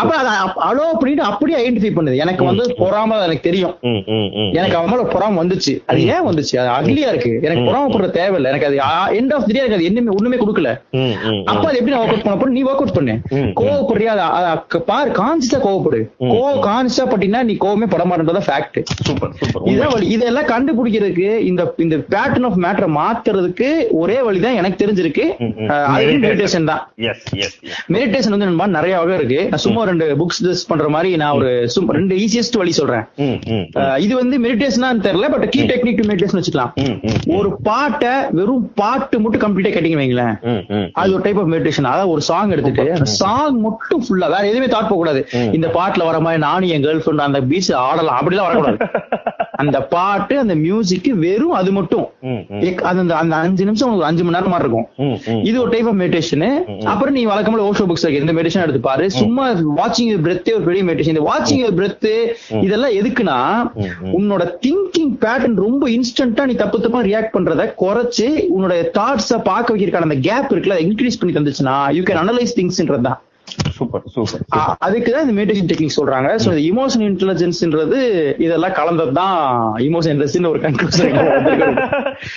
அப்ப 0.00 0.12
அதை 0.20 0.32
அலோ 0.70 0.86
பண்ணிட்டு 1.00 1.26
அப்படியே 1.32 1.58
ஐடென்டிஃபை 1.62 1.94
பண்ணுது. 1.98 2.22
எனக்கு 2.26 2.44
வந்து 2.50 2.66
பொறாம 2.84 3.18
எனக்கு 3.26 3.48
தெரியும். 3.50 3.69
ம், 3.80 4.02
ம், 4.06 4.30
ம். 4.40 4.50
எனக்கு 4.52 4.76
அவன் 4.76 4.90
மேல 4.90 5.02
பொறாம 5.12 5.38
வந்துச்சு. 5.42 5.74
அது 5.86 6.00
ஏன் 6.06 6.24
வந்துச்சு? 6.28 6.56
அது 6.62 6.70
அக்லியா 6.76 7.08
இருக்கு. 7.12 7.32
எனக்கு 7.42 7.64
பொறாமப்படுற 7.70 8.10
தேவையில்லை. 8.10 8.50
எனக்கு 8.52 8.66
அது 8.66 8.76
எண்ட் 9.20 9.34
ஆஃப் 9.34 9.46
தி 9.46 9.58
எனக்கு 9.58 9.74
அது 9.74 9.84
என்னமே 9.88 10.10
ஒண்ணுமே 10.18 10.36
கொடுக்கல. 10.36 10.70
அப்ப 11.44 11.68
அது 11.68 11.78
எப்படி 11.78 11.96
நான் 11.96 12.04
ஒர்க் 12.04 12.10
அவுட் 12.10 12.22
பண்ண 12.22 12.36
போறேன்? 12.38 12.52
நீ 12.52 12.62
ஒர்க் 12.62 12.80
அவுட் 12.82 12.92
பண்ணு. 12.92 13.14
கோவப்படுறியா? 13.60 14.14
பாரு 14.86 15.10
கான்சியஸா 15.10 15.58
கோவப்படு. 15.66 16.00
கோவ 16.20 16.48
கான்சியஸா 16.68 17.04
பட்டினா 17.12 17.42
நீ 17.42 17.52
கோவமே 17.52 17.86
பட 17.88 18.04
மாட்டேன்றத 18.04 18.42
ஃபேக்ட் 18.48 18.78
சூப்பர் 19.06 19.32
சூப்பர். 19.40 19.62
இதுதான் 19.64 19.92
வழி 19.92 20.06
இதெல்லாம் 20.06 20.48
கண்டுபிடிக்கிறதுக்கு 20.52 21.38
இந்த 21.50 21.74
இந்த 21.78 21.96
பேட்டர்ன் 21.96 22.46
ஆஃப் 22.48 22.58
மேட்டரை 22.64 22.88
மாத்துறதுக்கு 23.00 23.68
ஒரே 23.90 24.22
வழிதான் 24.22 24.54
எனக்கு 24.54 24.86
தெரிஞ்சிருக்கு. 24.86 25.24
அது 25.68 26.06
மெடிடேஷன் 26.06 26.64
தான். 26.64 26.82
மெடிடேஷன் 27.92 28.36
வந்து 28.36 28.68
நிறைய 28.76 28.98
வகை 28.98 29.14
இருக்கு. 29.16 29.40
நான் 29.50 29.64
சும்மா 29.66 29.82
ரெண்டு 29.84 30.06
புக்ஸ் 30.20 30.68
பண்ற 30.68 30.88
மாதிரி 30.88 31.16
நான் 31.16 31.36
ஒரு 31.38 31.68
சும்மா 31.68 31.92
ரெண்டு 31.92 32.16
ஈஸியஸ்ட் 32.16 32.56
வழி 32.56 32.72
சொல்றேன். 32.72 33.04
இது 34.04 34.12
வந்து 34.20 34.36
மெடிடேஷனான்னு 34.44 35.04
தெரியல 35.06 35.28
but 35.34 35.46
key 35.54 35.60
technique 35.70 35.98
to 36.00 36.06
meditation 36.10 36.38
வச்சுக்கலாம். 36.40 36.72
ஒரு 37.38 37.50
பாட்டை 37.68 38.14
வெறும் 38.38 38.64
பாட்டு 38.74 39.20
மட்டும் 39.20 39.44
கம்ப்ளீட்டா 39.44 39.72
கேட்டீங்க 39.76 40.00
வைங்களேன். 40.02 40.34
அது 41.00 41.14
ஒரு 41.16 41.22
டைப் 41.26 41.40
ஆஃப் 41.42 41.52
மெடிடேஷன் 41.54 41.90
அதாவது 41.92 42.12
ஒரு 42.14 42.24
சாங் 42.30 42.54
எடுத்துட்டு 42.56 42.86
அந்த 42.96 43.10
சாங் 43.20 43.60
மட்டும் 43.66 44.04
ஃபுல்லா 44.06 44.30
வேற 44.36 44.42
எதுவுமே 44.52 44.70
தாட் 44.74 44.90
போக 44.90 45.00
கூடாது 45.02 45.22
இந்த 45.58 45.68
பாட்டுல 45.78 46.08
வர 46.10 46.20
மாதிரி 46.26 46.42
நானும் 46.48 46.72
என் 46.76 46.86
கேர்ள் 46.86 47.04
ஃபிரெண்ட் 47.04 47.28
அந்த 47.28 47.40
பீச் 47.52 47.72
ஆடலாம். 47.86 48.18
அப்படிலாம் 48.20 48.48
வரக்கூடாது. 48.48 48.78
அந்த 49.60 49.78
பாட்டு 49.92 50.34
அந்த 50.42 50.54
மியூசிக் 50.64 51.08
வெறும் 51.24 51.54
அது 51.60 51.70
மட்டும். 51.78 52.06
அந்த 52.90 53.12
அந்த 53.22 53.34
அஞ்சு 53.44 53.62
நிமிஷம் 53.68 53.88
உங்களுக்கு 53.88 54.08
அஞ்சு 54.10 54.24
மணி 54.26 54.36
நேரம் 54.36 54.52
மாதிரி 54.54 54.66
இருக்கும். 54.66 54.86
இது 55.48 55.56
ஒரு 55.62 55.70
டைப் 55.74 55.88
ஆஃப் 55.92 55.98
மெடிடேஷன் 56.02 56.44
அப்புறம் 56.92 57.14
நீ 57.18 57.22
வழக்கமான 57.30 57.64
ஓஷோ 57.70 57.86
புக்ஸ் 57.90 58.06
இந்த 58.20 58.34
மெடிடேஷன் 58.38 58.64
எடுத்து 58.64 58.82
பாரு. 58.88 59.06
சும்மா 59.20 59.44
வாட்சிங் 59.78 60.12
பிரெத்தே 60.26 60.54
ஒரு 60.58 60.64
பெரிய 60.68 60.84
மெடிடேஷன் 60.90 61.14
இந்த 61.14 61.24
வாட்சிங் 61.30 61.64
பிரெத் 61.80 62.10
இதெல்லாம் 62.66 62.96
எதுக்குன்னா 63.00 63.38
உன்னோட 64.18 64.42
திங்கிங் 64.66 65.14
பேட்டர்ன் 65.24 65.58
ரொம்ப 65.66 65.90
இன்ஸ்டன்டா 65.96 66.46
நீ 66.50 66.56
தப்பு 66.64 66.84
தப்பா 66.84 67.02
ரியாக்ட் 67.10 67.34
பண்றத 67.36 67.66
குறைச்சு 67.82 68.28
உன்னோட 68.56 68.76
தாட்ஸ 68.98 69.40
பார்க்க 69.50 69.72
வைக்கிறதுக்கான 69.74 70.08
அந்த 70.10 70.20
கேப் 70.28 70.52
இருக்குல்ல 70.54 70.78
இன்க்ரீஸ் 70.86 71.20
பண்ணி 71.22 71.34
தந்துச்சுன்னா 71.38 71.76
யூ 71.98 72.04
கேன் 72.10 72.22
அனலைஸ் 72.24 72.56
திங்ஸ்ன்றது 72.60 73.06
தான். 73.08 73.20
சூப்பர் 73.80 74.04
சூப்பர் 74.14 74.42
அதுக்கு 74.86 75.10
தான் 75.10 75.24
இந்த 75.24 75.34
மெடிடேஷன் 75.38 75.70
டெக்னிக் 75.70 75.96
சொல்றாங்க. 75.96 76.28
சோ 76.42 76.48
இந்த 76.52 76.62
இமோஷன் 76.70 77.04
இன்டெலிஜென்ஸ்ன்றது 77.08 77.98
இதெல்லாம் 78.44 78.76
கலந்தது 78.78 79.14
தான் 79.18 79.36
இமோஷன் 79.88 80.12
இன்டெலிஜென்ஸ் 80.14 80.50
ஒரு 80.52 80.60
கன்க்ளூஷன் 80.64 81.16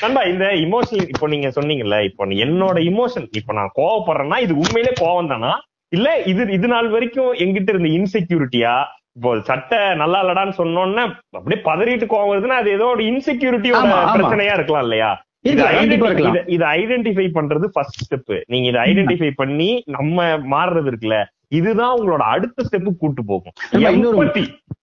நண்பா 0.03 0.23
இந்த 0.31 0.47
இமோஷனல் 0.65 1.11
இப்போ 1.13 1.27
நீங்க 1.33 1.49
சொன்னீங்கல்ல 1.57 1.99
இப்போ 2.09 2.27
என்னோட 2.45 2.77
இமோஷன் 2.91 3.27
இப்போ 3.39 3.53
நான் 3.59 3.75
கோவப்படுறேன்னா 3.79 4.39
இது 4.45 4.53
உண்மையிலே 4.61 4.93
கோவம் 5.01 5.31
தானா? 5.33 5.53
இல்ல 5.91 6.09
இது 6.31 6.43
இது 6.55 6.67
நாள் 6.69 6.87
வரைக்கும் 6.93 7.31
எங்கிட்ட 7.43 7.73
இருந்த 7.73 7.89
இன்செக்யூரிட்டியா 7.97 8.73
இப்போ 9.17 9.31
சட்டை 9.49 9.79
நல்லா 9.99 10.19
இல்லடான்னு 10.23 10.55
சொன்னோன்னே 10.59 11.03
அப்படியே 11.37 11.59
பதறிட்டு 11.67 12.05
கோவம் 12.13 12.31
வருதுன்னா 12.31 12.57
அது 12.61 12.69
ஏதோ 12.77 12.85
ஒரு 12.93 13.03
இன்செக்யூரிட்டியோட. 13.09 13.83
பிரச்சனையா 14.15 14.55
இருக்கலாம் 14.57 14.85
இல்லையா? 14.87 15.11
இது 15.45 16.63
ஐடென்டிஃபை 16.73 17.25
பண்றது 17.33 17.65
ஃபர்ஸ்ட் 17.65 18.03
ஸ்டெப் 18.05 18.33
நீங்க 18.47 18.67
இதை 18.69 18.81
ஐடென்டிஃபை 18.83 19.31
பண்ணி 19.35 19.83
நம்ம 19.87 20.17
மாறுறது 20.47 20.89
இருக்குல்ல? 20.91 21.17
இதுதான் 21.53 21.95
உங்களோட 21.95 22.23
அடுத்த 22.33 22.65
ஸ்டெப்பு 22.67 22.91
கூட்டு 22.97 23.21
போகும். 23.25 23.55
இன்னொரு-. 23.91 24.19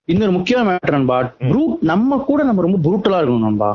இன்னொரு 0.09 0.33
முக்கியமான 0.35 0.67
மேட்டர் 0.69 0.95
நண்பா 0.95 1.17
ப்ரூட் 1.43 1.83
நம்ம 1.89 2.17
கூட 2.21 2.41
நம்ம 2.43 2.63
ரொம்ப 2.65 2.79
ப்ரூட்டலா 2.85 3.19
இருக்கணும் 3.19 3.45
நண்பா. 3.47 3.69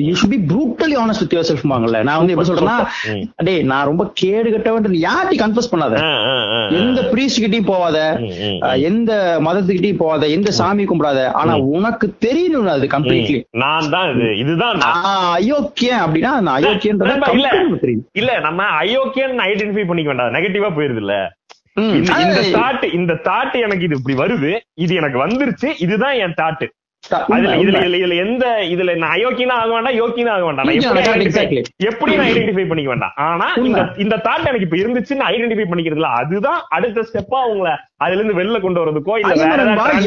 You 0.00 0.12
should 0.14 0.32
be 0.32 0.38
brutally 0.50 0.96
honest 1.00 1.22
with 1.22 1.34
your 1.34 1.48
செல்ஃப்மாங்கல்ல 1.48 2.00
நான் 2.02 2.20
வந்து 2.20 2.34
எப்படி 2.34 2.48
சொல்றேன்னா. 2.50 2.76
டேய் 3.46 3.64
நான் 3.70 3.88
ரொம்ப 3.90 4.04
கேடு 4.14 4.48
கட்டவன் 4.50 4.76
யார்ட்டி 5.02 5.36
கன்ஃபஸ் 5.40 5.70
பண்ணாத. 5.72 5.96
எந்த 6.80 7.00
பிரீஸ்ட் 7.10 7.42
கிட்டயும் 7.42 7.70
போவாத 7.70 7.98
எந்த 8.90 9.10
மதத்துக்கிட்டயும் 9.46 10.00
போவாத. 10.02 10.28
எந்த 10.36 10.50
சாமி 10.60 10.84
கும்பிடாத. 10.84 11.24
ஆனா 11.40 11.52
உனக்கு 11.74 12.08
தெரியணும் 12.26 12.72
அது 12.74 12.88
கம்ப்ளீட்லி 12.94 13.40
நான் 13.60 13.90
தான் 13.90 14.08
இது 14.14 14.28
இதுதான். 14.42 14.80
அயோக்கியன் 15.34 16.02
அப்படின்னா 16.04 16.32
அந்த 16.38 16.52
அயோக்கியன்றத 16.58 17.10
இல்ல. 17.36 17.50
இல்ல. 18.20 18.30
நம்ம 18.40 18.62
அயோக்கியன் 18.80 19.44
ஐடென்டிஃபை 19.48 19.86
பண்ணிக்க 19.86 20.10
வேண்டாம். 20.12 20.34
நெகட்டிவா 20.38 20.70
போயிருது 20.78 21.02
இல்ல. 21.04 21.16
இந்த 22.22 22.42
தாட் 22.54 22.84
இந்த 22.92 23.12
தாட் 23.24 23.56
எனக்கு 23.60 23.84
இது 23.84 23.96
இப்படி 23.96 24.16
வருது 24.16 24.52
இது 24.78 24.94
எனக்கு 24.94 25.18
வந்துருச்சு 25.26 25.70
இதுதான் 25.78 26.16
என் 26.18 26.36
தாட் 26.36 26.64
உண்மை, 26.64 26.68
அதுல 26.68 26.79
இதுல 27.62 28.14
எந்த 28.24 28.44
இதுல 28.74 28.96
நான் 29.02 29.14
அயோக்கியனா 29.16 29.58
ஆக 29.62 29.70
வேண்டாம் 29.76 29.98
யோக்கியனா 30.00 30.34
ஆக 30.36 30.44
வேண்டாம் 30.44 30.72
எப்படி 31.88 32.12
நான் 32.16 32.30
ஐடென்டிஃபை 32.32 32.66
பண்ணிக்க 32.70 32.90
வேண்டாம் 32.94 33.14
ஆனா 33.28 33.48
இந்த 34.04 34.16
தாட் 34.26 34.48
எனக்கு 34.50 34.68
இப்ப 34.68 34.80
இருந்துச்சுன்னு 34.82 35.28
ஐடென்டிஃபை 35.32 35.68
பண்ணிக்கிறதுல 35.70 36.10
அதுதான் 36.20 36.60
அடுத்த 36.78 37.06
ஸ்டெப்பா 37.10 37.40
உங்களை 37.52 37.74
அதுல 38.04 38.18
இருந்து 38.18 38.36
வெளில 38.38 38.58
கொண்டு 38.60 38.82
வரதுக்கோ 38.82 39.14
இல்ல 39.20 39.32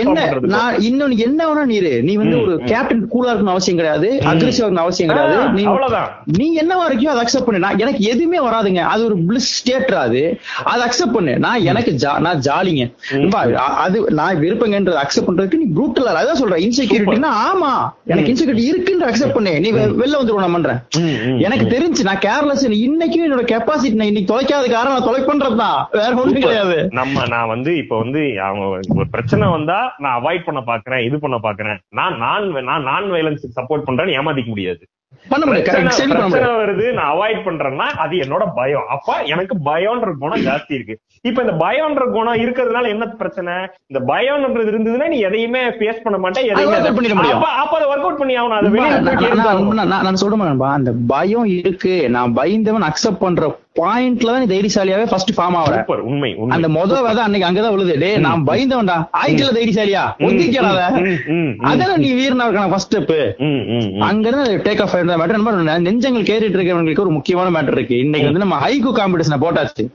என்ன 0.04 0.62
இன்னொன்னு 0.88 1.18
என்ன 1.26 1.40
வேணா 1.48 1.64
நீரு? 1.72 1.92
நீ 2.08 2.14
வந்து 2.22 2.38
ஒரு. 2.44 2.54
கேப்டன் 2.72 3.04
கூலா 3.12 3.32
இருக்கணும் 3.32 3.54
அவசியம் 3.54 3.80
கிடையாது. 3.80 4.08
அக்ரெசிவா 4.32 4.64
இருக்கணும் 4.64 4.86
அவசியம் 4.86 5.10
கிடையாது. 5.10 5.36
நீ 5.58 5.64
அவ்வளவுதான். 5.72 6.08
நீ 6.40 6.48
என்னவா 6.62 6.86
இருக்கியோ 6.88 7.12
அதை 7.12 7.22
அக்செப்ட் 7.24 7.48
பண்ணு. 7.48 7.64
நான் 7.66 7.80
எனக்கு 7.84 8.02
எதுவுமே 8.14 8.40
வராதுங்க. 8.48 8.82
அது 8.94 9.02
ஒரு 9.10 9.18
பிளிஸ் 9.28 9.50
ஸ்டேட் 9.58 9.94
அது 10.06 10.24
அதை 10.72 10.82
அக்செப்ட் 10.88 11.16
பண்ணு. 11.18 11.36
நான் 11.46 11.66
எனக்கு 11.72 11.92
நான் 12.28 12.42
ஜாலிங்க 12.48 12.86
அது 13.86 14.00
நான் 14.22 14.42
விருப்பங்கன்றது 14.46 15.00
அக்செப்ட் 15.04 15.30
பண்றதுக்கு 15.30 15.62
நீ 15.64 15.70
ப்ரூட்டல் 15.78 16.10
அதான் 16.14 16.42
சொல்றேன். 16.42 16.64
இன்செக்யூரிட்டினா 16.98 17.32
ஆமா. 17.53 17.90
எனக்கு 18.06 18.34
இன்செக்யூரிட்டி 18.34 18.65
இருக்குன்ற 18.65 19.06
அக்செப்ட் 19.06 19.34
பண்ணு. 19.34 19.60
நீ 19.60 19.72
வெ- 19.72 19.76
வெளில 19.76 20.15
வந்துருவோம் 20.22 20.48
நான் 20.48 20.52
பண்றேன். 20.52 20.78
எனக்கு 21.40 21.65
தெரிஞ்சு 21.65 22.03
நான் 22.03 22.18
கேர்லெஸ் 22.18 22.64
இன்னைக்கும் 22.64 23.28
என்னோட 23.28 23.45
கெப்பாசிட்டி 23.45 23.94
நான் 23.94 24.07
இன்னைக்கு 24.07 24.26
தொலைக்காத 24.26 24.72
காரணம் 24.72 24.98
நான் 24.98 25.03
தொலை 25.03 25.22
பண்றதுதான் 25.22 25.84
வேற 25.91 26.14
ஒண்ணும் 26.15 26.34
கிடையாது. 26.34 26.88
நம்ம 26.91 27.28
நான் 27.28 27.48
வந்து 27.48 27.78
இப்ப 27.78 27.98
வந்து 27.98 28.41
அவங்க 28.41 28.68
ஒரு 28.68 29.10
பிரச்சனை 29.11 29.48
வந்தா 29.48 29.95
நான் 29.98 30.24
அவாய்ட் 30.24 30.45
பண்ண 30.45 30.61
பாக்குறேன் 30.68 31.06
இது 31.06 31.20
பண்ண 31.20 31.40
பாக்குறேன். 31.44 31.78
நான் 31.90 32.18
நான் 32.18 32.64
நான் 32.64 32.84
நான் 32.84 33.03
வயலன்ஸுக்கு 33.03 33.60
சப்போர்ட் 33.61 33.84
பண்றேன்னு 33.88 34.18
ஏமாத்திக்க 34.22 34.45
முடியாது. 34.45 34.80
பண்ண 35.30 35.45
வருது. 36.61 36.94
நான் 36.94 37.11
அவாய்ட் 37.14 37.41
பண்றேன்னா 37.45 37.88
அது 38.03 38.15
என்னோட 38.15 38.44
பயம். 38.56 38.88
அப்ப 38.88 39.22
எனக்கு 39.22 39.57
பயம்ன்ற 39.65 40.11
குணம் 40.19 40.45
ஜாஸ்தி 40.45 40.73
இருக்கு. 40.77 40.99
இப்ப 41.22 41.41
இந்த 41.41 41.53
பயம்ன்ற 41.65 42.11
குணம் 42.11 42.41
இருக்கிறதுனால 42.44 42.88
என்ன 42.88 43.06
பிரச்சனை? 43.06 43.53
இந்த 43.85 44.14
பயம்ன்றது 44.14 44.72
இருந்ததுன்னா 44.73 45.07
நீ 45.07 45.19
எதையுமே 45.19 45.64
ஃபேஸ் 45.69 46.03
பண்ண 46.03 46.19
மாட்டேன் 46.19 46.49
எதையுமே 46.49 46.77
பண்ணிட 46.77 47.15
முடியும். 47.15 47.41
அப்ப 47.41 47.48
அப்ப 47.48 47.77
அதை 47.77 47.88
ஒர்க் 47.90 48.06
அவுட் 48.07 48.18
பண்ணி 48.18 48.38
ஆகணும். 48.38 48.49
அதை 48.49 50.03
நான் 50.07 50.15
சொல்றேன் 50.15 50.60
அந்த 50.60 50.94
பயம் 51.07 51.45
இருக்கு. 51.45 52.10
நான் 52.10 52.34
பயந்தவன் 52.34 52.88
அக்செப்ட் 52.91 53.19
பண்ற 53.19 53.61
பாயிண்ட்ல 53.80 54.32
தான் 54.34 54.50
தைரியசாலியாவே 54.52 55.06
ஃபர்ஸ்ட் 55.12 55.32
ஃபார்ம் 55.36 55.56
ஆவற. 55.60 55.76
சூப்பர் 55.78 56.02
உண்மை 56.10 56.30
அந்த 56.56 56.68
முத 56.76 56.98
விதை 57.06 57.22
அன்னைக்கு 57.24 57.48
அங்கதான் 57.48 57.74
விழுது. 57.76 57.94
டேய் 58.04 58.18
நான் 58.26 58.44
பயந்தவன்டா. 58.50 58.98
ஆயிக்கல 59.20 59.54
தைரியசாலியா? 59.56 60.04
ம், 61.36 61.54
அதான 61.70 61.95
நீ 62.04 62.10
வீரனா 62.20 62.45
இருக்கான 62.48 62.70
ஃபர்ஸ்ட் 62.74 62.91
ஸ்டெப். 62.94 63.14
அங்க 64.10 64.26
இருந்து 64.30 64.52
டேக் 64.66 64.82
ஆஃப் 64.84 64.94
ஆயிருந்த 64.95 65.16
மேட்டர் 65.22 65.40
நம்ம 65.40 65.78
நெஞ்சங்கள் 65.88 66.28
கேறிட்டு 66.30 66.58
இருக்கிறவங்களுக்கு 66.58 67.04
ஒரு 67.06 67.14
முக்கியமான 67.16 67.54
மேட்டர் 67.56 67.78
இருக்கு. 67.78 67.98
இன்னைக்கு 68.06 68.30
வந்து 68.30 68.44
நம்ம 68.44 68.60
ஹைகு 68.66 68.91
காம்படிஷனை 69.00 69.40
போட்டாச்சு. 69.45 69.86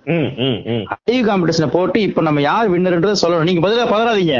ஹைகு 0.92 1.22
காம்படிஷனை 1.30 1.68
போட்டு 1.76 2.00
இப்ப 2.08 2.24
நம்ம 2.28 2.42
யார் 2.48 2.72
வின்னர்ன்றது 2.74 3.22
சொல்லணும். 3.22 3.48
நீங்க 3.50 3.62
பதிலா 3.66 3.86
பதறாதீங்க. 3.94 4.36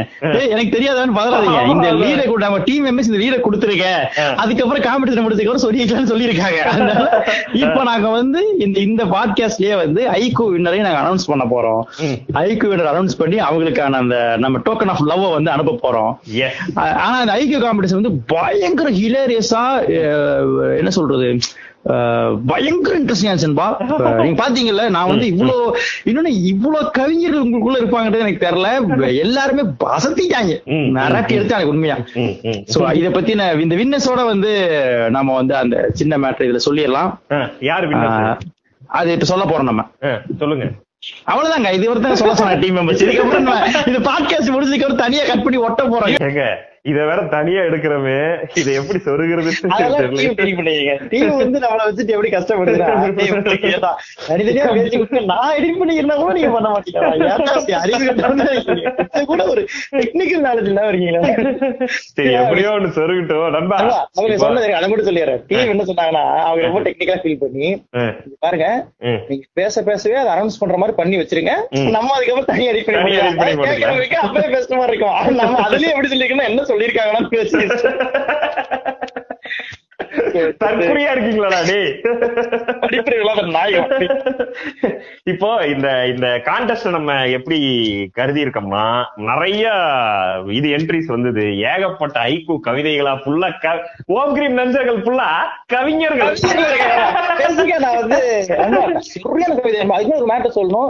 எனக்கு 0.55 0.75
தெரியாதான்னு 0.77 1.17
பதறாதீங்க. 1.21 1.63
இந்த 1.75 1.89
லீடை 2.03 2.27
கூட 2.33 2.43
நம்ம 2.47 2.61
டீம் 2.71 2.85
மெம்பர்ஸ் 2.89 3.13
இந்த 3.13 3.23
லீடை 3.25 3.41
கொடுத்துருக்கேன் 3.47 4.03
அதுக்கப்புறம் 4.45 4.87
காம்படிஷன் 4.89 5.27
முடிச்சதுக்கு 5.29 5.65
சொல்லிக்கலாம்னு 5.69 6.13
சொல்லியிருக்காங்க. 6.15 6.61
அதனால 6.75 7.07
இப்ப 7.65 7.79
நாங்க 7.93 8.09
வந்து 8.19 8.43
இந்த 8.67 8.79
இந்த 8.89 9.05
பாட்காஸ்ட்லயே 9.29 9.77
வந்து 9.77 10.09
ஐகோ 10.09 10.45
வின்னரையும் 10.45 10.87
நாங்க 10.89 11.03
அனௌன்ஸ் 11.03 11.29
பண்ண 11.29 11.45
போறோம். 11.45 11.83
ம். 12.03 12.17
ஐகோ 12.43 12.69
வின்னர் 12.69 12.91
அனௌன்ஸ் 12.93 13.19
பண்ணி 13.19 13.39
அவங்களுக்கான 13.41 14.01
அந்த 14.03 14.37
நம்ம 14.39 14.59
டோக்கன் 14.59 14.89
ஆஃப் 14.89 15.07
லவ் 15.07 15.25
வந்து 15.29 15.51
அனுப்ப 15.51 15.79
போறோம். 15.85 16.13
ஆனா 17.05 17.17
அந்த 17.21 17.33
ஐக்கிய 17.33 17.59
காம்படிஷன் 17.59 18.01
வந்து 18.03 18.21
பயங்கர 18.27 18.91
ஹிலேரியஸா 18.91 19.65
என்ன 20.79 20.91
சொல்றது? 20.91 21.31
பயங்கர 22.47 22.95
இன்ட்ரெஸ்டிங் 22.99 23.31
ஆச்சுன்பா 23.33 23.67
நீங்க 24.21 24.39
பாத்தீங்கல்ல 24.43 24.89
நான் 24.89 25.09
வந்து 25.09 25.27
இவ்ளோ 25.27 25.55
இன்னொன்னு 26.05 26.33
இவ்ளோ 26.51 26.81
கவிஞர்கள் 26.91 27.45
உங்களுக்குள்ள 27.45 27.81
இருப்பாங்கன்றது 27.81 28.25
எனக்கு 28.25 28.45
தெரியல. 28.47 28.71
எல்லாருமே 29.25 29.63
அசத்திட்டாங்க 29.97 30.55
மிரட்டி 30.97 31.39
எடுத்தாங்க 31.39 31.65
உண்மையா. 31.65 31.97
சோ 32.75 32.95
இத 32.95 33.11
பத்தி 33.11 33.33
இந்த 33.63 33.77
வின்னஸோட 33.77 34.25
வந்து 34.25 34.53
நம்ம 35.11 35.35
வந்து 35.35 35.57
அந்த 35.57 35.89
சின்ன 35.93 36.19
மேட்டர் 36.19 36.49
இதுல 36.49 36.61
சொல்லிடலாம். 36.69 37.11
யாரு 37.61 37.89
அது 38.89 39.13
இப்ப 39.13 39.25
சொல்ல 39.25 39.45
போறோம் 39.45 39.69
நம்ம. 39.71 39.83
சொல்லுங்க. 40.39 40.67
அவ்வளவுதாங்க. 41.27 41.73
இது 41.73 41.91
ஒருத்தன் 41.91 42.17
சொல்ல 42.17 42.35
சொன்ன 42.35 42.55
டீம் 42.55 42.77
மெம்பர்ஸ் 42.77 43.05
இதுக்கப்புறம் 43.07 43.89
இது 43.89 43.99
பாட்காஸ்ட் 43.99 44.55
முடிஞ்சதுக்கு 44.55 44.95
தனியா 44.95 45.25
கட் 45.27 45.43
பண்ணி 45.43 45.59
ஒட்ட 45.59 45.85
போறோம். 45.85 46.57
இத 46.83 47.05
வேற 47.05 47.23
தனியா 47.23 47.61
எடுக்கிறோமே. 47.61 48.19
இத 48.55 48.69
எப்படி 48.71 48.99
சொருகிறது? 49.07 49.51
வந்து 51.37 51.59
நம்மள 51.59 51.81
வச்சுட்டு 51.89 52.15
எப்படி 52.17 52.31
விட்டு 54.99 55.21
நான் 55.21 55.67
கூட 56.17 56.33
நீங்க 56.33 56.51
பண்ண 56.51 56.69
கூட 59.27 59.45
ஒரு 59.45 59.63
knowledge 60.45 60.69
இல்லாம 60.73 60.89
இருக்கீங்களா? 60.89 61.21
சரி 62.17 62.33
எப்படியோ 62.33 62.69
ஒண்ணு 62.71 62.89
சொருகிட்டோம். 62.99 63.47
அதான், 63.49 63.91
அவங்க 64.15 64.37
சொன்னது 64.37 64.75
அதை 64.75 64.89
மட்டும் 64.89 65.09
சொல்லிடுறேன். 65.09 65.43
team 65.51 65.67
என்ன 65.69 65.83
சொன்னாங்கன்னா, 65.83 66.25
அவங்க 66.49 66.63
ரொம்ப 66.67 66.81
feel 67.25 67.37
பண்ணி, 67.39 67.69
பாருங்க. 68.39 68.67
நீங்க 69.29 69.45
பேச 69.53 69.83
பேசவே 69.83 70.15
அதை 70.15 70.33
அனௌன்ஸ் 70.33 70.61
பண்ற 70.61 70.77
மாதிரி 70.77 70.97
பண்ணி 70.97 71.17
வச்சிருங்க. 71.17 71.55
நம்ம 71.91 72.15
அதுக்கப்புறம் 72.15 72.45
தனியா 72.45 72.71
பண்ணி 72.87 73.17
பேசுற 74.57 74.77
மாதிரி 74.77 74.97
இருக்கும். 74.97 75.35
நம்ம 75.35 75.61
அதுலயே 75.69 75.89
எப்படி 75.89 76.09
சொல்லிருக்கோம்னா 76.09 76.49
என்ன 76.49 76.67
சொல்லிருக்காங்கன்னா 76.69 77.29
பேசி 77.29 77.63
தற்குறியா 80.63 81.11
இருக்கீங்களா 81.15 81.61
டேய். 81.69 81.89
படிப்பிரிவுலாம் 82.83 83.41
அந்த 83.41 83.53
நாயகம் 83.57 84.05
இப்போ 85.33 85.49
இந்த 85.73 85.89
இந்த 86.13 86.27
கான்டெஸ்ட் 86.49 86.89
நம்ம 86.97 87.17
எப்படி 87.39 87.59
கருதி 88.19 88.41
இருக்கோம்னா 88.45 88.85
நிறைய 89.31 89.65
இது 90.59 90.69
என்ட்ரிஸ் 90.77 91.11
வந்தது. 91.15 91.45
ஏகப்பட்ட 91.73 92.19
ஐக்கு 92.29 92.57
கவிதைகளா 92.69 93.15
ஃபுல்லா 93.23 93.49
ஓம் 94.17 94.35
கிரீம் 94.37 94.59
நஞ்சர்கள் 94.61 95.01
ஃபுல்லா 95.05 95.29
கவிஞர்கள். 95.75 96.31
பேசிக்கா 97.41 97.77
நான் 97.85 97.99
வந்து 98.01 98.21
ஆமா, 98.65 98.83
சரியான 99.09 99.53
கவிதை. 99.59 99.81
அதுக்கு 99.89 100.17
ஒரு 100.19 100.31
மேட்டர் 100.33 100.57
சொல்லணும். 100.59 100.89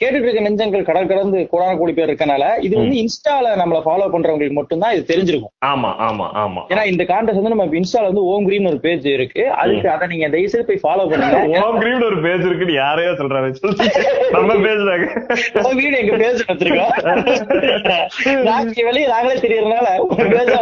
கேட்டுட்டு 0.00 0.26
இருக்க 0.26 0.46
நெஞ்சங்கள் 0.46 0.88
கடல் 0.88 1.10
கடந்து 1.12 1.38
கோடான 1.52 1.76
கோடி 1.80 1.92
பேர் 1.98 2.10
இருக்கனால 2.10 2.44
இது 2.66 2.74
வந்து 2.80 2.96
இன்ஸ்டால 3.02 3.54
நம்மள 3.62 3.80
ஃபாலோ 3.86 4.08
பண்றவங்களுக்கு 4.14 4.58
மட்டும்தான் 4.60 4.94
இது 4.96 5.04
தெரிஞ்சிருக்கும். 5.12 5.54
ஆமா 5.72 5.92
ஆமா 6.08 6.28
ஆமா. 6.44 6.62
ஏன்னா 6.72 6.84
இந்த 6.92 7.02
கான்டெஸ்ட் 7.12 7.42
வந்து 7.42 7.54
நம்ம 7.54 7.68
இன்ஸ்டால 7.82 8.10
வந்து 8.12 8.24
ஓம் 8.30 8.46
கிரீன் 8.46 8.68
ஒரு 8.70 8.78
பேஜ் 8.84 9.06
இருக்கு. 9.14 9.42
அதுக்கு 9.62 9.88
அதை 9.94 10.04
நீங்க 10.12 10.26
தயவு 10.34 10.50
செய்து 10.52 10.66
போய் 10.68 10.82
ஃபாலோ 10.84 11.04
பண்ணுங்க. 11.10 11.38
ஓம் 11.64 11.78
கிரீம் 11.82 12.04
ஒரு 12.08 12.18
பேஜ் 12.24 12.44
இருக்குன்னு 12.48 12.74
யாரையோ 12.78 13.10
சொல்றாரு. 13.20 13.48
நம்ம 14.36 14.56
பேஜ் 14.64 14.82
ஓம் 15.64 15.76
கிரீன் 15.80 15.98
எங்க 16.00 16.16
பேஜ் 16.22 16.42
வச்சிருக்கோம் 16.50 16.94
நாளைக்கு 18.48 18.84
வெளியே 18.88 19.06
நாங்களே 19.14 19.38
தெரியறதுனால 19.44 19.86
பேஜ் 20.34 20.52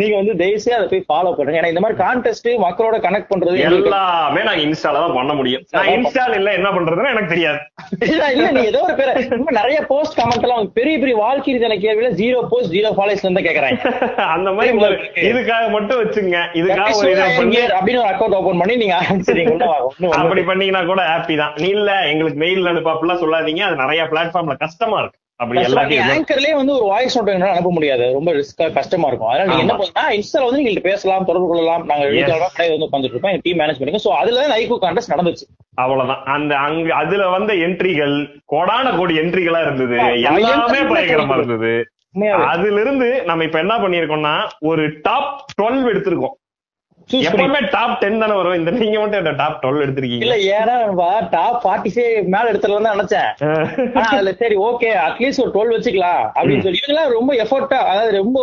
நீங்க 0.00 0.14
வந்து 0.16 0.32
தயவு 0.40 0.60
செய்து 0.62 0.78
அதை 0.78 0.86
போய் 0.88 1.06
ஃபாலோ 1.10 1.30
பண்ணுங்க. 1.36 1.58
ஏன்னா 1.60 1.72
இந்த 1.72 1.82
மாதிரி 1.84 1.98
கான்டெஸ்ட் 2.04 2.48
மக்களோட 2.64 2.96
கனெக்ட் 3.06 3.30
பண்றது 3.32 3.62
எல்லாமே 3.70 4.42
நாங்க 4.48 4.62
இன்ஸ்டால 4.66 5.00
தான் 5.04 5.16
பண்ண 5.18 5.32
முடியும். 5.34 5.62
நான் 5.76 5.90
இன்ஸ்டால 5.96 6.34
இல்ல 6.40 6.50
என்ன 6.52 6.70
பண்றதுன்னு 6.70 7.12
எனக்கு 7.14 7.32
தெரியாது. 7.34 7.60
இல்ல 8.34 8.50
நீ 8.56 8.62
ஏதோ 8.72 8.80
ஒரு 8.88 8.96
பேர 9.00 9.10
நிறைய 9.60 9.78
போஸ்ட் 9.92 10.18
கமெண்ட் 10.20 10.46
எல்லாம் 10.46 10.72
பெரிய 10.72 10.96
பெரிய 10.98 11.16
வாழ்க்கை 11.16 11.54
கேள்வியில 11.84 12.10
ஜீரோ 12.20 12.38
போஸ்ட் 12.50 12.74
ஜீரோ 12.76 12.90
ஃபாலோஸ் 12.98 13.24
இருந்தா 13.24 13.44
கேக்குறாங்க. 13.48 13.78
அந்த 14.36 14.50
மாதிரி 14.52 14.96
இதுக்காக 15.30 15.64
மட்டும் 15.76 15.95
வச்சுங்க. 16.00 16.38
இதுக்காக 16.60 16.96
ஒரு 17.00 17.10
இதை 17.14 17.26
பண்ணி 17.38 17.58
அப்படின்னு 17.78 18.02
ஒரு 18.04 18.10
அக்கௌண்ட் 18.12 18.38
ஓபன் 18.40 18.60
பண்ணி 18.62 18.76
நீங்க 18.82 18.96
அப்படி 20.20 20.42
பண்ணீங்கன்னா 20.50 20.82
கூட 20.92 21.02
ஹாப்பி 21.12 21.36
தான். 21.42 21.54
நீ 21.62 21.68
இல்ல 21.78 21.92
எங்களுக்கு 22.12 22.42
மெயில் 22.44 22.70
அனுப்ப 22.72 22.92
அப்படிலாம் 22.94 23.22
சொல்லாதீங்க. 23.22 23.62
அது 23.68 23.82
நிறைய 23.84 24.02
பிளாட்ஃபார்ம்ல 24.12 24.56
கஷ்டமா 24.64 24.98
இருக்கு. 25.02 25.18
அப்படி. 25.40 25.58
எல்லாத்தையும் 25.68 26.10
ஆங்கர்லயே 26.12 26.52
வந்து 26.58 26.72
ஒரு 26.76 26.84
வாய்ஸ் 26.90 27.16
நோட் 27.18 27.30
என்னால 27.32 27.54
அனுப்ப 27.54 27.70
முடியாது. 27.76 28.04
ரொம்ப 28.18 28.30
ரிஸ்கா 28.36 28.66
கஷ்டமா 28.76 29.08
இருக்கும். 29.10 29.30
அதனால 29.30 29.48
நீங்க 29.50 29.64
என்ன. 29.64 29.74
பண்ணா 29.80 30.04
இன்ஸ்டால 30.18 30.46
வந்து 30.48 30.60
நீங்க 30.60 30.82
பேசலாம் 30.86 31.26
தொடர்பு 31.30 31.48
கொள்ளலாம். 31.50 31.84
நாங்க. 31.90 32.06
வீட்டுல 32.14 32.38
கடையில 32.54 32.74
வந்து 32.74 32.86
உட்காந்துட்டு 32.88 33.16
இருப்போம் 33.16 33.42
டீம் 33.46 33.60
மேனேஜ் 33.62 33.80
பண்ணிக்கோ 33.80 34.02
சோ 34.06 34.12
அதுல 34.20 34.40
தான் 34.42 34.56
ஐகோ 34.60 34.78
கான்டெஸ்ட் 34.86 35.12
நடந்துச்சு. 35.14 35.46
அவ்வளவுதான். 35.82 36.22
அந்த 36.36 36.52
அங்க 36.66 36.94
அதுல 37.00 37.26
வந்த 37.36 37.52
என்ட்ரிகள் 37.66 38.16
கோடான 38.54 38.94
கோடி 38.96 39.16
என்ட்ரிகளா 39.24 39.60
இருந்தது. 39.66 39.98
எல்லாமே 40.30 40.80
பயங்கரமா 40.92 41.36
இருந்தது. 41.40 41.72
அதுல 42.46 42.80
இருந்து 42.80 43.22
நம்ம 43.24 43.44
இப்ப 43.44 43.58
என்ன 43.58 43.74
பண்ணிருக்கோம்னா 43.76 44.48
ஒரு 44.60 44.98
டாப் 45.02 45.44
டுவெல் 45.62 45.88
எடுத்திருக்கோம். 45.92 46.36
எப்பவுமே 47.10 47.58
டாப் 47.72 47.98
டென் 48.00 48.22
தானே 48.22 48.34
வரும். 48.38 48.54
இந்த 48.58 48.70
நீங்க 48.76 48.96
மட்டும் 49.00 49.36
டாப் 49.40 49.58
டுவெல் 49.62 49.82
எடுத்திருக்கீங்க? 49.82 50.24
இல்ல 50.24 50.36
ஏன்னா 50.54 50.72
டாப் 51.34 51.58
ஃபார்ட்டி 51.64 51.90
ஃபைவ் 51.94 52.14
மேல 52.34 52.50
எடுத்துலாம் 52.52 52.86
தான் 52.86 52.96
நினைச்சேன். 52.96 53.28
அதுல 54.04 54.30
சரி 54.40 54.56
ஓகே 54.68 54.88
அட்லீஸ்ட் 55.04 55.42
ஒரு 55.44 55.52
டுவெல் 55.54 55.74
வச்சுக்கலாம் 55.74 56.22
அப்படின்னு 56.36 56.64
சொல்லி. 56.64 56.80
இவங்கெல்லாம் 56.80 57.12
ரொம்ப 57.16 57.34
எஃபர்ட்டா 57.44 57.78
அதாவது 57.90 58.12
ரொம்ப. 58.18 58.38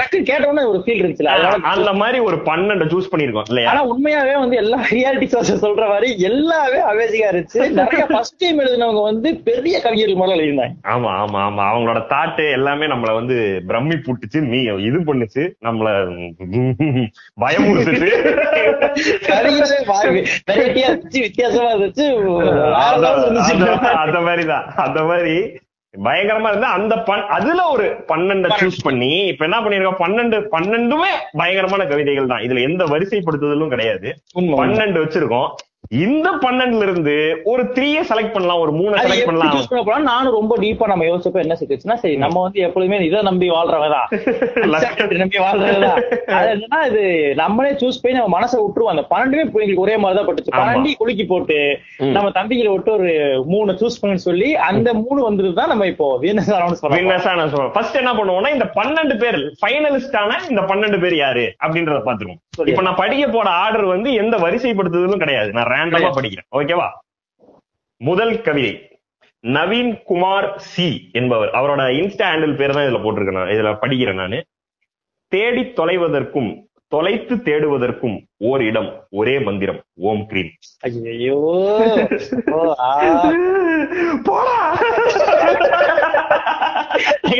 டக்கு 0.00 0.20
கேட்டோன்னே 0.30 0.64
ஒரு 0.72 0.80
ஃபீல் 0.84 1.00
இருந்துச்சுல. 1.02 1.32
அதனால 1.36 1.60
அந்த 1.72 1.92
மாதிரி 2.02 2.20
ஒரு 2.28 2.38
பன்னெண்டு 2.48 2.88
சூஸ் 2.92 3.10
பண்ணிருக்கோம் 3.12 3.48
இல்லையா? 3.50 3.70
ஆனா 3.72 3.82
உண்மையாவே 3.92 4.34
வந்து 4.42 4.58
எல்லா 4.62 4.80
ரியாலிட்டி 4.92 5.28
ஷோஸ் 5.34 5.54
சொல்ற 5.64 5.86
மாதிரி 5.92 6.10
எல்லாமே 6.30 6.82
அமேசிங்கா 6.90 7.30
இருந்துச்சு. 7.32 7.62
நிறைய 7.80 8.04
ஃபர்ஸ்ட் 8.12 8.38
டைம் 8.42 8.62
எழுதினவங்க 8.64 9.04
வந்து 9.08 9.28
பெரிய 9.48 9.74
கவிஞர்கள் 9.86 10.22
முதல்ல 10.22 10.38
எழுதினாங்க 10.40 10.76
ஆமா 10.94 11.12
ஆமா 11.24 11.40
ஆமா. 11.48 11.64
அவங்களோட 11.72 12.02
தாட்டு 12.12 12.46
எல்லாமே 12.58 12.92
நம்மள 12.92 13.10
வந்து 13.20 13.38
பிரம்மி 13.66 13.98
புட்டுச்சு 14.06 14.38
நீ 14.52 14.60
இது 14.88 15.00
பண்ணுச்சு. 15.08 15.42
நம்மள 15.66 15.88
இருந்துச்சு? 17.62 18.42
வித்தியாசமா 21.20 21.74
இருந்துச்சு. 21.74 22.20
அந்த- 23.92 24.20
மாதிரிதான். 24.20 24.72
அந்த 24.76 25.02
மாதிரி 25.02 25.62
பயங்கரமா 26.04 26.48
இருந்தா 26.48 26.72
அந்த 26.72 26.96
பன் 26.96 27.26
அதுல 27.26 27.64
ஒரு 27.64 28.04
பன்னெண்ட 28.08 28.48
சூஸ் 28.60 28.78
பண்ணி 28.82 29.26
இப்ப 29.26 29.44
என்ன 29.44 29.60
பண்ணிருக்கோம் 29.60 29.94
பன்னெண்டு 29.98 30.46
பன்னெண்டுமே 30.50 31.08
பயங்கரமான 31.32 31.84
கவிதைகள் 31.84 32.26
தான். 32.26 32.40
இதுல 32.40 32.62
எந்த 32.62 32.84
வரிசைப்படுத்துதலும் 32.84 33.68
கிடையாது. 33.68 34.14
பன்னெண்டு 34.38 34.98
வச்சிருக்கோம். 35.04 35.48
இந்த 36.04 36.28
பன்னெண்டுல 36.44 36.84
இருந்து 36.86 37.14
ஒரு 37.52 37.62
த்ரீய 37.74 37.98
செலக்ட் 38.10 38.32
பண்ணலாம் 38.34 38.60
ஒரு 38.64 38.72
மூணு 38.78 38.94
செலக்ட் 39.02 39.26
பண்ணலாம். 39.28 40.06
நானும் 40.10 40.34
ரொம்ப 40.36 40.54
டீப்பா 40.62 40.86
நம்ம 40.92 41.04
யோசிச்சப்ப 41.08 41.40
என்ன 41.42 41.56
சிக்கிச்சுன்னா 41.60 41.96
சரி 42.02 42.16
நம்ம 42.22 42.42
வந்து 42.44 42.60
எப்பொழுதுமே 42.66 42.98
இதை 43.08 43.20
நம்பி 43.28 43.48
வாழ்றவதான் 43.54 44.06
நம்பி 45.22 45.38
அது 45.48 45.66
என்னன்னா 46.54 46.80
இது 46.90 47.02
நம்மளே 47.42 47.72
சூஸ் 47.82 48.00
பண்ணி 48.02 48.16
நம்ம 48.18 48.32
மனசை 48.36 48.58
விட்டுருவோம். 48.62 48.92
அந்த 48.94 49.04
பன்னெண்டுமே 49.12 49.44
இப்ப 49.46 49.62
எங்களுக்கு 49.64 49.84
ஒரே 49.86 49.96
மாதிரி 50.04 50.18
தான் 50.18 50.28
பட்டுச்சு. 50.28 50.54
பன்னெண்டு 50.58 50.94
குலுக்கி 51.02 51.26
போட்டு. 51.32 51.58
நம்ம 52.16 52.30
தம்பிகளை 52.38 52.72
விட்டு 52.74 52.92
ஒரு 52.98 53.10
மூணு 53.54 53.76
சூஸ் 53.82 54.00
பண்ணி 54.02 54.24
சொல்லி 54.28 54.48
அந்த 54.70 54.88
மூணு 55.02 55.20
வந்துட்டு 55.28 55.52
தான் 55.60 55.72
நம்ம 55.74 55.86
இப்போ 55.92 56.08
வீனஸ் 56.24 56.50
சொல்றேன் 56.82 57.72
ஃபர்ஸ்ட் 57.76 58.00
என்ன 58.02 58.14
பண்ணுவோம்னா 58.20 58.52
இந்த 58.56 58.68
பன்னெண்டு 58.78 59.16
பேர் 59.24 59.40
ஃபைனலிஸ்டான 59.62 60.40
இந்த 60.52 60.64
பன்னெண்டு 60.72 61.00
பேர் 61.04 61.16
யாரு? 61.24 61.46
அப்படின்றத 61.64 62.00
பாத்துருவோம். 62.08 62.40
இப்ப 62.72 62.82
நான் 62.88 63.00
படிக்க 63.02 63.24
போற 63.28 63.48
ஆர்டர் 63.64 63.86
வந்து 63.94 64.08
எந்த 64.22 64.36
வரிசைப்படுத்துதலும் 64.46 65.22
கிடையாது. 65.24 65.50
நான் 65.56 65.72
ரேண்டமா 65.74 66.18
படிக்கிறேன். 66.18 66.46
ஓகேவா 66.52 66.88
முதல் 68.00 68.40
கவிதை. 68.40 68.98
நவீன் 69.44 70.02
குமார் 70.02 70.56
சி 70.56 71.08
என்பவர். 71.12 71.50
அவரோட 71.50 72.00
இன்ஸ்டா 72.00 72.32
ஹேண்டில் 72.32 72.56
பேர் 72.56 72.70
தான் 72.70 72.84
இதுல 72.84 72.98
போட்டிருக்கேன் 72.98 73.32
நான். 73.32 73.48
இதுல 73.48 73.78
படிக்கிறேன் 73.84 74.14
நானு. 74.14 74.44
தேடி 75.28 75.62
தொலைவதற்கும் 75.62 76.68
தொலைத்து 76.88 77.36
தேடுவதற்கும் 77.36 78.22
ஓர் 78.36 78.62
இடம் 78.62 79.06
ஒரே 79.10 79.40
மந்திரம் 79.40 79.82
ஓம் 79.94 80.26
கிரீம். 80.26 80.50
ஐயோ. 80.80 81.78
போடா. 84.24 84.78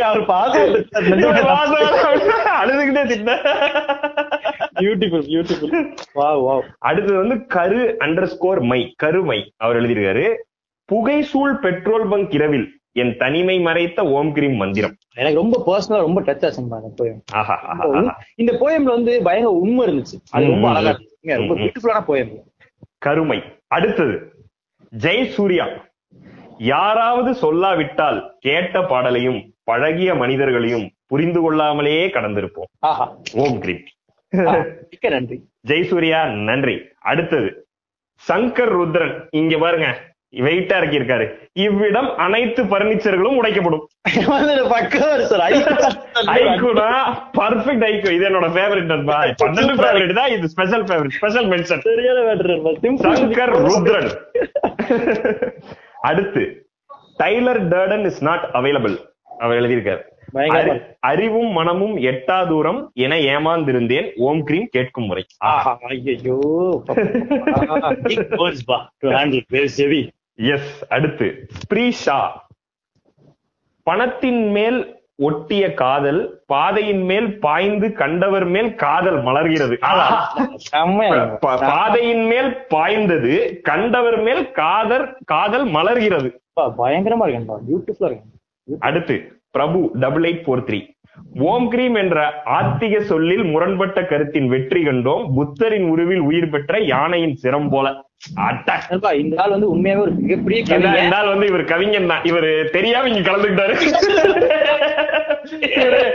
அவர் 0.05 0.25
பாத்து 0.27 0.61
அழுதுகிட்டே 2.61 3.07
திட்ட 3.07 3.33
பியூட்டிஃபுல் 4.81 5.27
பியூட்டிஃபுல் 5.27 5.75
வா 6.13 6.31
வா 6.37 6.55
அடுத்தது 6.79 7.19
வந்து 7.19 7.47
கரு 7.47 7.97
அண்டர் 8.01 8.25
ஸ்கோர் 8.25 8.61
மை 8.63 8.95
கருமை 8.97 9.39
அவர் 9.57 9.77
எழுதியிருக்காரு. 9.77 10.25
புகைசூழ் 10.89 11.55
பெட்ரோல் 11.61 12.09
பங்க் 12.09 12.35
இரவில் 12.35 12.67
என் 12.93 13.17
தனிமை 13.17 13.61
மறைத்த 13.61 14.03
ஓம் 14.09 14.33
கிரீம் 14.33 14.55
மந்திரம். 14.55 14.95
எனக்கு 15.15 15.39
ரொம்ப 15.39 15.57
பர்சனலா 15.67 15.99
ரொம்ப 15.99 16.21
டச் 16.21 16.45
போயம் 16.99 17.21
ஆஹா. 17.33 17.57
இந்த 18.37 18.53
போயம்ல 18.53 18.93
வந்து 18.97 19.23
பயங்கர 19.23 19.53
உண்மை 19.55 19.87
இருந்துச்சு. 19.87 20.17
அது 20.31 20.47
ரொம்ப 20.47 20.69
அழகா 20.69 20.91
ம். 20.91 20.95
இருந்துச்சுங்க 20.95 21.37
ரொம்ப. 21.41 21.55
பியூட்டிஃபுல்லான 21.55 22.03
போயம் 22.09 22.33
கருமை. 22.99 23.39
அடுத்தது 23.69 24.15
ஜெய் 24.93 25.29
சூர்யா. 25.29 25.67
யாராவது 26.59 27.33
சொல்லாவிட்டால் 27.43 28.37
கேட்ட 28.39 28.83
பாடலையும் 28.83 29.53
பழகிய 29.65 30.15
மனிதர்களையும் 30.15 30.91
புரிந்து 31.07 31.41
கொள்ளாமலேயே 31.41 32.07
கடந்திருப்போம். 32.07 32.71
ஓம் 33.35 33.59
கிரீம். 33.59 33.85
நன்றி. 35.01 35.37
ஜெய்சூர்யா 35.69 36.31
நன்றி. 36.31 36.81
அடுத்தது 36.99 37.67
சங்கர் 38.29 38.75
ருத்ரன். 38.79 39.15
இங்க 39.31 39.59
பாருங்க 39.59 40.13
வெயிட்டா 40.33 40.77
இறக்கி 40.77 40.99
இருக்காரு 40.99 41.27
இவ்விடம் 41.53 42.17
அனைத்து 42.17 42.65
பர்னிச்சர்களும் 42.65 43.37
உடைக்கப்படும். 43.41 43.85
ஐக்கூனா 46.37 46.89
பர்ஃபெக்ட் 47.39 47.85
ஐக்கூ 47.91 48.11
இது 48.11 48.29
என்னோட 48.29 48.49
ஃபேவரட் 48.57 48.91
நண்பா. 48.93 49.23
பன்னெண்டு 49.43 49.75
ஃபேவரட் 49.83 50.13
தான். 50.13 50.31
இது 50.31 50.49
ஸ்பெஷல் 50.49 50.85
ஃபேவரட் 50.85 51.17
ஸ்பெஷல் 51.21 51.49
மென்ஷன் 51.49 51.79
சரியான 51.79 52.21
மேட்டர் 52.29 52.53
சங்கர் 53.07 53.55
ருத்ரன். 53.69 54.13
அடுத்து 56.11 56.43
Tyler 57.23 57.61
Durden 57.73 58.05
is 58.05 58.23
not 58.23 58.45
available 58.53 58.97
அவர் 59.39 59.59
எழுதியிருக்காரு. 59.61 60.03
அறிவும் 61.11 61.51
மனமும் 61.59 61.97
எட்டா 61.97 62.39
தூரம் 62.49 62.81
என 62.95 63.17
ஏமாந்திருந்தேன். 63.33 64.09
ஓம் 64.27 64.43
கிரீம் 64.45 64.69
கேட்கும் 64.71 65.07
முறை. 65.07 65.25
எஸ் 70.53 70.73
அடுத்து 70.89 71.29
ஸ்ப்ரீஷா 71.61 72.19
பணத்தின் 73.87 74.43
மேல் 74.51 74.81
ஒட்டிய 75.19 75.65
காதல் 75.75 76.21
பாதையின் 76.47 77.03
மேல் 77.03 77.39
பாய்ந்து 77.39 77.93
கண்டவர் 77.93 78.45
மேல் 78.45 78.71
காதல் 78.75 79.19
மலர்கிறது. 79.23 79.77
பாதையின் 81.41 82.25
மேல் 82.27 82.51
பாய்ந்தது 82.69 83.35
கண்டவர் 83.63 84.19
மேல் 84.23 84.43
காதல் 84.53 85.07
காதல் 85.25 85.67
மலர்கிறது. 85.67 86.31
பயங்கரமா 86.79 87.27
பியூட்டிஃபுல்லா 87.69 88.11
இருக்கு 88.11 88.79
அடுத்து 88.81 89.17
Prabhu 89.51 89.81
double 89.95 90.25
eight 90.25 90.45
four 90.45 90.65
three 90.65 90.79
ஓம் 91.49 91.67
கிரீம் 91.69 91.95
என்ற 91.95 92.19
ஆத்திக 92.59 93.01
சொல்லில் 93.11 93.45
முரண்பட்ட 93.45 93.99
கருத்தின் 94.13 94.49
வெற்றி 94.49 94.81
கண்டோம். 94.87 95.25
புத்தரின் 95.37 95.87
உருவில் 95.93 96.25
உயிர் 96.29 96.53
பெற்ற 96.55 96.81
யானையின் 96.93 97.37
சிரம் 97.43 97.69
போல. 97.75 97.87
இந்த 99.23 99.37
ஆள் 99.43 99.55
வந்து 99.55 99.69
உண்மையாவே 99.75 100.03
ஒரு 100.07 100.13
மிகப்பெரிய 100.21 100.79
இந்த 101.05 101.17
ஆள் 101.17 101.33
வந்து 101.33 101.47
இவர் 101.47 101.65
கவிஞன் 101.73 102.11
தான். 102.13 102.25
இவர் 102.31 102.49
தெரியாம 102.77 103.09
இங்க 103.09 103.25
கலந்துக்கிட்டாரு. 103.29 103.75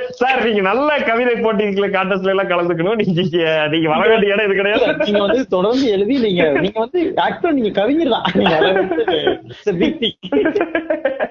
சார் 0.10 0.43
நீங்க 0.43 0.61
நல்ல 0.61 0.97
கவிதை 0.97 1.34
போட்டிகள 1.34 1.84
கான்டெஸ்ட்ல 1.84 2.27
எல்லாம் 2.27 2.47
கலந்துக்கணும். 2.47 2.95
நீங்க 2.95 3.68
நீங்க 3.68 3.89
வர 3.89 4.10
வேண்டிய 4.10 4.34
இடம் 4.34 4.45
இது 4.45 4.56
கிடையாது. 4.56 4.97
நீங்க 5.03 5.19
வந்து 5.19 5.47
தொடர்ந்து 5.47 5.89
எழுதி 5.89 6.19
நீங்க 6.19 6.49
நீங்க 6.49 6.80
வந்து 6.80 7.14
ஆக்சுவலா 7.15 7.51
நீங்க 7.51 7.81
கவிஞர் 7.81 8.10
தான். 8.10 8.23
நீங்க 8.34 8.56
அதை 8.56 8.72
வந்து 8.72 9.03
it's 9.03 9.69
a 9.69 9.73
big 9.73 9.97
thing. 9.99 10.68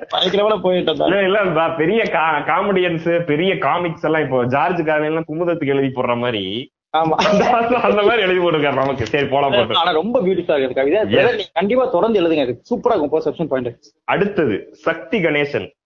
பயங்கரமான 0.09 0.57
போயிட்டு 0.57 0.93
இல்ல, 1.25 1.69
பெரிய 1.69 2.03
காமெடியன்ஸ் 2.47 3.25
பெரிய 3.25 3.59
காமிக்ஸ் 3.59 4.05
எல்லாம் 4.05 4.23
இப்போ 4.23 4.45
ஜார்ஜ் 4.45 4.87
கார்டன் 4.87 5.07
எல்லாம் 5.07 5.25
குமுதத்துக்கு 5.29 5.67
எழுதி 5.67 5.87
போடுற 5.87 6.17
மாதிரி. 6.17 6.73
ஆமா. 6.99 7.11
அந்த- 7.11 8.03
மாதிரி 8.03 8.23
எழுதி 8.23 8.39
போட்டுருக்காரு 8.39 8.75
நமக்கு. 8.75 9.07
சரி 9.07 9.27
போலாம் 9.27 9.71
ஆனா 9.71 9.91
ரொம்ப 9.91 10.21
பியூட்டிஃபுல்லா 10.21 10.59
இருக்கு 10.59 10.75
கவிதை. 10.75 11.03
நீங்க 11.05 11.45
கண்டிப்பா 11.53 11.87
தொடர்ந்து 11.87 12.23
எழுதுங்க. 12.23 12.57
சூப்பரா 12.71 12.97
இருக்கும் 12.97 13.49
பாயிண்ட் 13.49 13.77
அடுத்தது 14.05 14.69
சக்தி 14.73 15.19
கணேசன். 15.19 15.77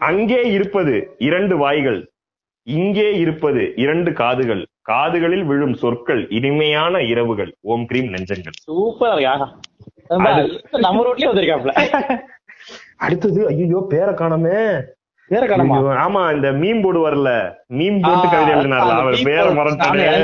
அங்கே 0.00 0.40
இருப்பது 0.56 0.94
இரண்டு 1.28 1.54
வாய்கள் 1.56 2.00
இங்கே 2.66 3.08
இருப்பது 3.22 3.62
இரண்டு 3.76 4.10
காதுகள். 4.20 4.62
காதுகளில் 4.82 5.44
விழும் 5.50 5.76
சொற்கள் 5.82 6.22
இனிமையான 6.38 7.02
இரவுகள். 7.12 7.50
ஓம் 7.72 7.86
கிரீம் 7.90 8.10
நெஞ்சங்கள். 8.14 8.56
சூப்பரா 8.68 9.34
நம்ம 10.86 11.02
ரோட்லயே 11.08 11.30
வந்திருக்காப்ல 11.30 11.74
அடுத்தது 13.04 13.40
ஐயோ 13.50 13.78
பேரை 13.92 14.12
காணமே. 14.14 14.56
ஆமா 16.04 16.22
இந்த 16.36 16.48
மீம் 16.62 16.80
போடுவார்ல 16.84 17.30
மீம் 17.78 18.00
போட்டு 18.06 18.26
கவிதை 18.32 18.50
எழுதினார்ல 18.54 18.96
அவர் 19.02 19.18
பேரை 19.28 19.50
மறந்துட்டாரு. 19.58 20.16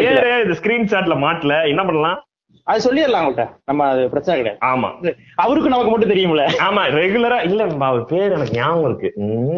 பேரு 0.00 0.30
இந்த 0.44 0.54
ஸ்கிரீன்ஷாட்ல 0.60 1.16
மாட்டல. 1.24 1.56
என்ன 1.72 1.82
பண்ணலாம்? 1.88 2.18
அது 2.64 2.92
சொல்லிடலாம் 2.92 3.20
உங்கள்ட்ட 3.20 3.50
நம்ம 3.64 3.88
அது 3.88 4.08
பிரச்சனை 4.08 4.42
கிடையாது. 4.42 4.76
ஆமா. 4.76 5.14
அவருக்கு 5.34 5.68
நமக்கு 5.68 5.90
மட்டும் 5.90 6.10
தெரியும்ல. 6.10 6.40
ஆமா 6.40 6.94
ரெகுலரா 6.94 7.44
இல்ல 7.44 7.66
அவர் 7.78 8.04
பேர் 8.04 8.32
எனக்கு 8.32 8.50
ஞாபகம் 8.52 8.98
இருக்கு. 8.98 9.12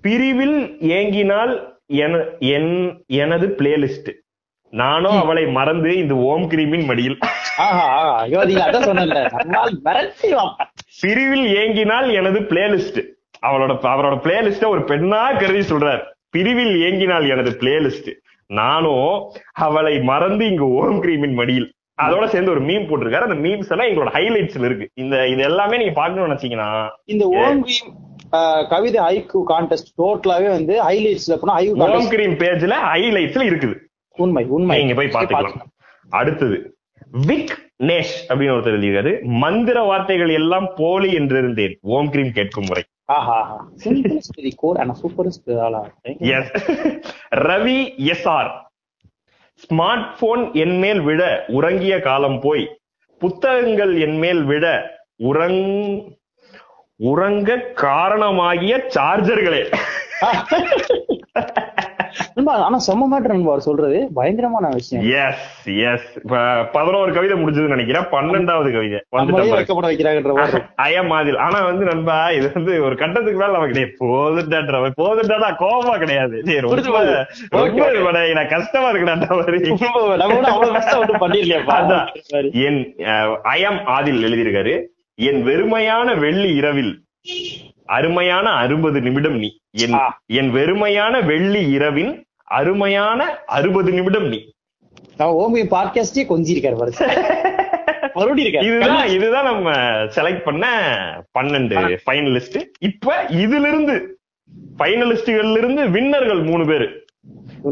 பிரிவில் 0.00 0.76
ஏங்கினால் 0.80 1.70
என்- 2.40 3.06
எனது 3.06 3.46
பிளேலிஸ்ட் 3.58 4.12
நானும் 4.80 5.16
அவளை 5.22 5.42
மறந்து 5.56 5.90
இந்த 6.02 6.14
ஓம் 6.28 6.44
கிரீமின் 6.52 6.84
மடியில். 6.90 7.16
பிரிவில் 11.02 11.46
ஏங்கினால் 11.60 12.08
எனது 12.18 12.38
பிளேலிஸ்ட் 12.50 13.00
அவளோட 13.46 13.72
அவரோட 13.92 14.16
பிளேலிஸ்ட 14.26 14.64
ஒரு 14.74 14.82
பெண்ணா 14.90 15.20
கருதி 15.40 15.62
சொல்றார். 15.72 16.02
பிரிவில் 16.36 16.74
ஏங்கினால் 16.86 17.26
எனது 17.34 17.52
பிளேலிஸ்ட் 17.60 18.10
நானும் 18.60 19.10
அவளை 19.66 19.94
மறந்து 20.10 20.46
இங்கு 20.52 20.68
ஓம் 20.80 20.98
கிரீமின் 21.04 21.36
மடியில். 21.42 21.68
அதோட 22.04 22.24
சேர்ந்து 22.32 22.54
ஒரு 22.54 22.62
மீம் 22.68 22.88
போட்டிருக்காரு. 22.88 23.28
அந்த 23.28 23.38
மீம்ஸ் 23.44 23.70
எல்லாம் 23.72 23.88
எங்களோட 23.90 24.10
ஹைலைட்ஸ்ல 24.16 24.66
இருக்கு. 24.70 24.88
இந்த 25.02 25.14
இது 25.34 25.42
எல்லாமே 25.50 25.78
நீங்க 25.82 25.94
பாக்கணும்னு 26.00 26.28
நினைச்சீங்கன்னா 26.30 26.70
இந்த 27.14 27.24
ஓம் 27.42 27.62
கிரீம் 27.68 27.94
கவிதை 28.74 29.00
ஐக்கு 29.12 29.38
கான்டெஸ்ட் 29.54 29.90
டோட்டலாவே 30.00 30.50
வந்து 30.58 30.74
ஹைலைட்ஸ்ல 30.88 31.36
போனா 31.40 31.56
ஐக்கு 31.60 31.88
ஓம் 31.96 32.12
கிரீம் 32.16 32.36
பேஜ்ல 32.44 32.76
ஹைலைட்ஸ்ல 32.92 33.44
இருக்குது. 33.52 33.76
உண்மை 34.16 34.44
உண்மை. 34.44 34.78
நீங்க 34.78 34.94
போய் 34.94 35.06
பாத்துக்கலாம் 35.06 35.60
அடுத்தது 36.08 36.76
விக் 37.10 37.70
நேஷ் 37.82 38.14
அப்படின்னு 38.28 38.54
ஒருத்தர் 38.54 38.76
எழுதியிருக்காரு. 38.76 39.22
மந்திர 39.22 39.82
வார்த்தைகள் 39.82 40.28
எல்லாம் 40.28 40.68
போலி 40.76 41.12
என்று 41.12 41.38
இருந்தேன் 41.38 41.78
ஓம் 41.80 42.10
கிரீம் 42.10 42.32
கேட்கும் 42.32 42.64
முறை. 42.64 42.82
Ravi 47.36 47.96
S 47.96 48.28
R 48.28 48.70
smart 49.62 50.10
phone 50.18 50.52
என் 50.52 50.78
மேல் 50.78 51.00
விழ 51.00 51.44
உறங்கிய 51.48 52.00
காலம் 52.00 52.40
போய். 52.40 52.80
புத்தகங்கள் 53.18 54.00
என் 54.00 54.18
மேல் 54.18 54.42
விழ 54.42 54.90
உறங் 55.24 55.60
உறங்க 56.96 57.56
காரணமாகிய 57.74 58.88
சார்ஜர்களே 58.94 59.76
நண்பா 62.34 62.54
ஆனா 62.54 62.76
செம்ம 62.76 63.14
மேட்டர் 63.14 63.28
நண்பா 63.28 63.58
சொல்றது. 63.58 64.08
பயங்கரமான 64.14 64.68
விஷயம். 64.72 65.28
எஸ் 65.28 65.66
எஸ் 65.66 66.20
பதினோரு 66.72 67.12
கவிதை 67.12 67.42
முடிஞ்சதுன்னு 67.42 67.76
நினைக்கிறேன். 67.76 68.04
பன்னெண்டாவது 68.04 68.72
கவிதை. 68.72 69.04
வைக்கப்பட 69.12 69.86
வைக்கிறாங்கன்ற 69.92 70.34
மாதிரி. 70.34 70.62
ஐயம் 70.76 71.06
மாதில் 71.06 71.36
ஆனா 71.36 71.60
வந்து 71.60 71.84
நண்பா 71.84 72.30
இது 72.30 72.50
வந்து 72.54 72.82
ஒரு 72.82 72.96
கட்டத்துக்கு 72.96 73.38
மேல 73.38 73.52
நமக்கு 73.52 73.72
டேய் 73.72 74.10
போதுட்டான்ற 74.10 74.90
போதுட்டாடா 75.00 75.54
கோபமா 75.58 75.98
கிடையாது. 75.98 76.42
டேய் 76.44 76.58
ரொம்ப 76.58 76.76
கஷ்டமா 76.76 77.00
மாதிரி. 81.18 81.52
அதான். 81.52 82.06
என் 82.52 82.94
ஐயம் 83.42 83.78
ஆதில் 83.86 84.24
எழுதியிருக்காரு. 84.26 84.84
என் 85.14 85.46
வெறுமையான 85.46 86.18
வெள்ளி 86.18 86.54
இரவில் 86.54 87.02
அருமையான 87.84 88.50
அறுபது 88.50 89.00
நிமிடம் 89.00 89.36
நீ. 89.36 89.60
என். 89.70 89.94
என் 90.26 90.54
வெறுமையான 90.54 91.24
வெள்ளி 91.24 91.70
இரவின் 91.70 92.24
அருமையான 92.44 93.38
அறுபது 93.46 93.92
நிமிடம் 93.92 94.28
நீ. 94.28 94.52
நான் 95.16 95.28
ஓமி 95.28 95.62
பாட்காஸ்டே 95.70 96.24
கொஞ்சிருக்காரு 96.28 96.76
மறுபடியும் 98.14 98.62
இதுதான் 98.62 99.08
இதுதான் 99.08 99.44
நம்ம 99.44 99.70
செலக்ட் 100.06 100.42
பண்ண 100.42 100.66
பன்னெண்டு 101.38 101.98
ஃபைனலிஸ்ட் 102.06 102.62
இப்ப 102.80 103.24
இதுல 103.28 103.66
இருந்து 103.66 104.18
ஃபைனலிஸ்டுகள்ல 104.78 105.58
இருந்து 105.58 105.90
வின்னர்கள் 105.90 106.42
மூணு 106.42 106.66
பேரு. 106.66 107.00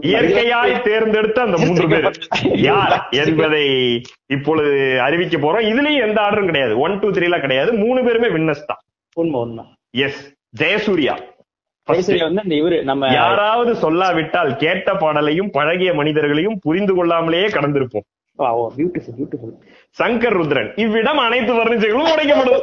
இயற்கையாய் 0.01 0.83
தேர்ந்தெடுத்த 0.83 1.41
அந்த 1.41 1.57
மூன்று 1.67 1.89
பேர். 1.89 2.19
யார் 2.59 3.09
என்பதை 3.25 4.03
இப்பொழுது 4.27 5.01
அறிவிக்க 5.01 5.37
போறோம். 5.39 5.65
இதுலயும் 5.65 6.09
எந்த 6.09 6.21
ஆர்டரும் 6.21 6.45
கிடையாது. 6.45 6.79
ஒன் 6.79 6.99
டூ 6.99 7.11
த்ரீ 7.11 7.23
எல்லாம் 7.23 7.41
கிடையாது. 7.41 7.73
மூணு 7.73 8.05
பேருமே 8.05 8.29
வின்னர்ஸ் 8.29 8.67
தான். 8.67 8.79
உண்மை 9.15 9.41
உண்மை. 9.41 9.65
எஸ் 9.91 10.35
ஜெயசூர்யா. 10.61 11.29
வந்து 12.19 12.43
இவரு 12.43 12.83
நம்ம 12.83 13.13
யாராவது 13.13 13.73
சொல்லாவிட்டால் 13.73 14.57
கேட்ட 14.57 14.95
பாடலையும் 14.95 15.51
பழகிய 15.51 15.95
மனிதர்களையும் 15.95 16.59
புரிந்து 16.63 16.95
கொள்ளாமலேயே 16.95 17.47
கடந்திருப்போம். 17.47 18.07
சங்கர் 20.03 20.37
ருத்ரன். 20.37 20.81
இவ்விடம் 20.81 21.19
அனைத்து 21.19 21.55
வர்ணிச்சைகளும் 21.55 22.13
உடைக்கப்படும். 22.13 22.63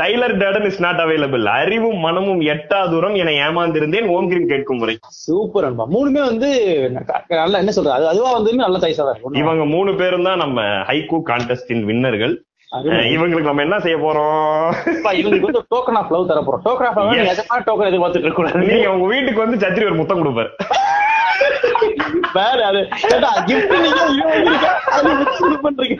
Tyler 0.00 0.34
Durden 0.40 0.66
is 0.68 0.78
not 0.84 1.00
available 1.04 1.44
அறிவும் 1.54 1.98
மனமும் 2.04 2.40
எட்டா 2.52 2.78
தூரம் 2.92 3.16
என 3.22 3.32
ஏமாந்திருந்தேன். 3.46 4.06
ஓம் 4.14 4.28
கிரீம் 4.30 4.48
கேட்கும் 4.52 4.78
முறை. 4.82 4.94
சூப்பர் 5.24 5.66
அன்பா. 5.68 5.84
மூணுமே 5.94 6.22
வந்து 6.28 6.48
நல்லா 7.38 7.58
என்ன 7.62 7.74
சொல்றது? 7.76 7.96
அது 7.98 8.06
அதுவா 8.12 8.30
வந்து 8.36 8.54
நல்ல 8.62 8.78
சைஸா 8.84 9.04
தான் 9.08 9.38
இவங்க 9.42 9.66
மூணு 9.74 9.92
பேரும் 10.00 10.26
தான் 10.28 10.42
நம்ம 10.44 10.64
ஹைகூ 10.90 11.20
கான்டெஸ்டின் 11.30 11.84
வின்னர்கள். 11.90 12.34
இவங்களுக்கு 13.14 13.50
நம்ம 13.50 13.64
என்ன 13.66 13.78
செய்ய 13.84 13.96
போறோம்? 14.04 14.68
இவங்களுக்கு 15.20 15.48
வந்து 15.48 15.64
டோக்கன் 15.74 15.98
ஆஃப் 16.00 16.12
லவ் 16.14 16.28
தர 16.30 16.40
போறோம். 16.46 16.64
Token 16.68 16.88
of 16.90 16.98
love. 16.98 17.12
நிஜமான 17.30 17.62
டோக்கன் 17.68 17.90
எதிர்பார்த்துட்டு 17.90 18.28
இருக்க 18.28 18.40
கூடாது? 18.40 18.66
நீங்க 18.72 18.88
உங்க 18.94 19.08
வீட்டுக்கு 19.14 19.44
வந்து 19.44 19.62
சத்திரி 19.64 19.88
ஒரு 19.90 19.98
முத்தம் 20.00 20.22
கொடுப்பாரு. 20.22 20.50
வேற 22.38 22.58
அது 22.68 22.80
gift 23.48 23.72
நீங்க 25.44 25.58
பண்றீங்க. 25.66 25.96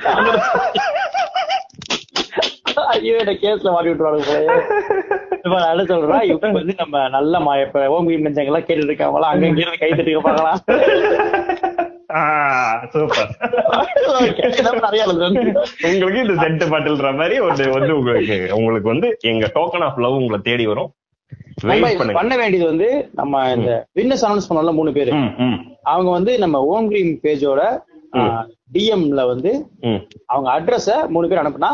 ஐயோ 2.95 3.15
என்ன 3.23 3.33
கேஸ்ல 3.43 3.73
மாட்டி 3.75 3.91
விட்டுருவாங்க 3.91 4.33
என்ன 5.73 5.85
சொல்றேன் 5.93 6.25
இவங்க 6.31 6.53
வந்து 6.61 6.75
நம்ம 6.83 7.05
நல்ல 7.17 7.41
மா 7.47 7.53
இப்ப 7.65 7.87
ஓம் 7.95 8.11
நெஞ்சங்க 8.25 8.51
எல்லாம் 8.51 8.67
கேட்டுட்டு 8.67 8.93
இருக்காங்களா? 8.93 9.31
அங்க 9.33 9.47
இங்க 9.51 9.63
இருந்து 9.63 9.83
கை 9.83 9.91
தட்டி 9.91 10.15
எழுதுறோம். 15.05 15.39
உங்களுக்கு 15.91 16.23
இந்த 16.25 16.35
சென்ட் 16.43 16.65
பாட்டில்ன்ற 16.73 17.11
மாதிரி 17.21 17.37
ஒரு 17.47 17.69
வந்து 17.77 17.93
உங்களுக்கு 17.99 18.37
உங்களுக்கு 18.59 18.89
வந்து 18.95 19.09
எங்க 19.31 19.47
டோக்கன் 19.55 19.87
ஆஃப் 19.87 20.03
லவ் 20.05 20.19
உங்களை 20.21 20.41
தேடி 20.49 20.67
வரும். 20.73 20.91
பண்ண 22.19 22.33
வேண்டியது 22.41 22.67
வந்து 22.73 22.89
நம்ம 23.21 23.43
இந்த 23.57 23.71
வின்னர்ஸ் 23.99 24.25
அனௌன்ஸ் 24.29 24.49
பண்ணல 24.51 24.75
மூணு 24.79 24.93
பேரு. 24.99 25.13
அவங்க 25.93 26.11
வந்து 26.19 26.33
நம்ம 26.45 26.61
ஓம் 26.73 26.91
கிரீம் 26.93 27.13
பேஜோட 27.25 27.63
டிஎம்ல 28.75 29.23
வந்து. 29.33 29.51
அவங்க 30.33 30.49
அட்ரஸ 30.57 30.91
மூணு 31.15 31.29
பேர் 31.29 31.43
அனுப்புனா 31.43 31.73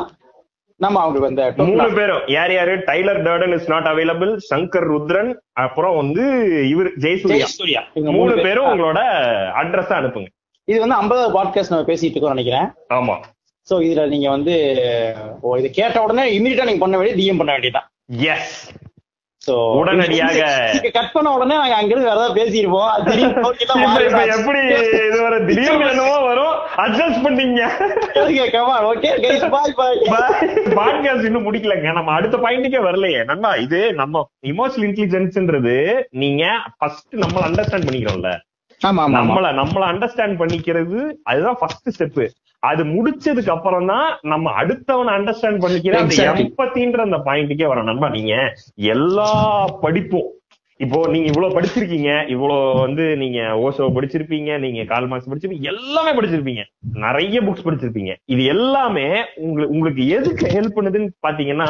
நம்ம 0.85 1.01
அவங்களுக்கு 1.01 1.29
அந்த 1.31 1.65
மூணு 1.71 1.93
பேரும். 1.95 2.23
யார் 2.27 2.53
யாரு? 2.53 2.75
Tyler 2.89 3.21
Durden 3.27 3.55
is 3.55 3.69
not 3.69 3.89
available 3.93 4.33
Shankar 4.51 4.87
Rudran 4.91 5.31
அப்புறம் 5.65 5.97
வந்து 5.97 6.25
இவர் 6.69 6.91
ஜெயசூர்யா 7.05 7.83
மூணு 8.19 8.35
பேர். 8.35 8.45
பேரும் 8.47 8.69
உங்களோட 8.73 9.01
அட்ரஸ் 9.63 9.97
அனுப்புங்க. 9.99 10.31
இது 10.65 10.79
வந்து 10.81 10.99
ஐம்பதாவது 11.01 11.31
பாட்காஸ்ட் 11.37 11.73
நம்ம 11.75 11.85
பேசிட்டு 11.93 12.15
இருக்கோம் 12.15 12.35
நினைக்கிறேன். 12.35 12.69
ஆமா. 12.95 13.17
சோ 13.69 13.75
இதுல 13.87 14.03
நீங்க 14.09 14.29
வந்து 14.31 14.55
ஓ 15.41 15.57
இது 15.61 15.71
கேட்ட 15.71 16.03
உடனே 16.03 16.25
இமீடியட்டா 16.39 16.69
நீங்க 16.71 16.83
பண்ண 16.85 16.99
வேண்டியது 16.99 17.21
டிஎம் 17.23 17.41
பண்ண 17.43 17.53
வேண்டியதுதான். 17.53 17.89
எஸ் 18.35 18.55
உடனடியாக. 19.47 20.71
கட் 20.93 21.13
பண்ண 21.13 21.33
உடனே 21.33 21.55
நாங்க 21.55 21.75
அங்க 21.75 21.87
இருந்து 21.87 22.09
வேற 22.09 22.13
ஏதாவது. 22.13 22.47
எப்படி 24.39 24.61
இது 24.67 25.19
வர 25.23 25.39
திடீர்னு 25.41 25.89
என்னவோ 25.89 26.19
வரும். 26.19 26.55
அட்ஜஸ்ட் 26.77 27.27
பண்ணீங்க. 27.27 27.69
பாட்காஸ்ட் 30.53 31.25
இன்னும் 31.25 31.53
முடிக்கலங்க. 31.53 31.93
நம்ம 31.93 32.13
அடுத்த 32.13 32.37
பாயிண்ட்டுக்கே 32.37 32.83
வரலையே. 32.85 33.25
நண்பா 33.25 33.55
இது? 33.55 33.93
நம்ம 33.93 34.29
இமோஷனல் 34.47 34.81
இன்டெலிஜென்ஸ்ன்றது 34.81 36.03
நீங்க 36.11 36.47
ஃபர்ஸ்ட் 36.79 37.15
நம்மள 37.15 37.45
அண்டர்ஸ்டாண்ட் 37.45 37.87
பண்ணிக்கிறோம்ல. 37.91 38.37
நம்மள 38.87 39.47
நம்மள 39.55 39.83
அண்டர்ஸ்டாண்ட் 39.93 40.47
பண்ணிக்கிறது 40.47 41.13
அதுதான் 41.23 41.57
ஃபர்ஸ்ட் 41.59 42.03
ஸ்டெப் 42.03 42.29
அது 42.63 42.85
முடிச்சதுக்கு 42.85 43.51
அப்புறம் 43.51 43.87
தான் 43.87 44.19
நம்ம 44.23 44.51
அடுத்தவனை 44.63 45.13
அண்டர்ஸ்டாண்ட் 45.13 45.63
பண்ணிக்கிற 45.63 45.95
அந்த. 45.95 46.15
எம்பத்தின்ற 46.45 47.01
அந்த 47.01 47.17
பாயிண்ட்டுக்கே 47.17 47.67
வர 47.67 47.83
நண்பா 47.83 48.09
நீங்க 48.09 48.35
எல்லா 48.77 49.31
படிப்பும் 49.81 50.29
இப்போ 50.81 50.99
நீங்க 51.09 51.27
இவ்வளவு 51.27 51.55
படிச்சிருக்கீங்க 51.55 52.29
இவ்வளவு 52.29 52.81
வந்து 52.81 53.17
நீங்க 53.17 53.39
ஓஷோ 53.57 53.87
படிச்சிருப்பீங்க 53.95 54.59
நீங்க 54.59 54.85
கால் 54.85 55.07
மார்க்ஸ் 55.07 55.31
படிச்சிருப்பீங்க 55.31 55.63
எல்லாமே 55.63 56.13
படிச்சிருப்பீங்க. 56.13 56.63
நிறைய 56.83 57.41
புக்ஸ் 57.41 57.65
படிச்சிருப்பீங்க. 57.67 58.15
இது 58.27 58.45
எல்லாமே 58.45 59.07
உங்களுக்கு 59.37 59.73
உங்களுக்கு 59.73 60.09
எதுக்கு 60.09 60.47
ஹெல்ப் 60.47 60.77
பண்ணுதுன்னு 60.77 61.09
பாத்தீங்கன்னா 61.27 61.69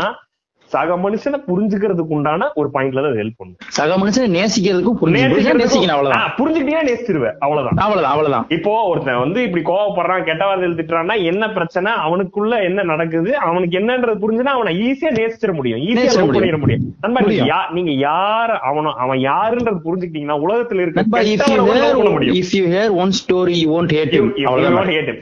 சக 0.70 0.96
மனுஷனை 0.96 1.38
புரிஞ்சுக்கிறதுக்கு 1.48 2.14
உண்டான 2.16 2.50
ஒரு 2.54 2.68
பாயிண்ட்ல 2.74 3.02
தான் 3.02 3.14
ஹெல்ப் 3.14 3.36
பண்ணும். 3.36 3.56
சக 3.68 3.96
மனுஷனை 3.96 4.28
நேசிக்கிறதுக்கும் 4.28 5.14
நேசிக்கணும் 5.58 5.88
அவ்வளவுதான். 5.88 6.22
ஆ, 6.22 6.34
புரிஞ்சுக்கிட்டீங்கன்னா 6.38 6.88
நேசிச்சிருவேன் 6.88 7.36
அவ்வளவுதான். 7.38 7.76
அவ்வளவுதான் 7.76 8.12
அவ்வளவுதான். 8.12 8.46
இப்போ 8.48 8.82
ஒருத்தன் 8.82 9.18
வந்து 9.18 9.42
இப்படி 9.42 9.64
கோவப்படுறான் 9.64 10.24
கெட்ட 10.24 10.46
வார்த்தை 10.46 10.68
எழுதிட்டுறான்னா 10.68 11.22
என்ன 11.22 11.50
பிரச்சனை? 11.50 11.92
அவனுக்குள்ள 12.04 12.62
என்ன 12.62 12.82
நடக்குது? 12.82 13.38
அவனுக்கு 13.38 13.78
என்னன்றது 13.78 14.22
புரிஞ்சுனா 14.24 14.54
அவனை 14.54 14.72
ஈஸியா 14.80 15.12
நேசிச்சிட 15.18 15.54
முடியும். 15.54 15.80
ஈஸியா. 15.80 16.04
பண்ணிட 16.30 16.58
முடியும். 16.58 16.84
நண்பா 17.00 17.20
நீங்க 17.70 17.90
யார் 18.02 18.52
அவன 18.68 18.92
அவன் 18.96 19.18
யாருன்றது 19.24 19.80
புரிஞ்சுக்கிட்டீங்கன்னா 19.84 20.38
உலகத்துல 20.44 20.80
இருக்க 20.80 21.04
if 22.40 22.54
you 22.58 22.64
hear 22.68 22.92
one 22.96 23.12
story 23.20 23.56
you 23.62 23.70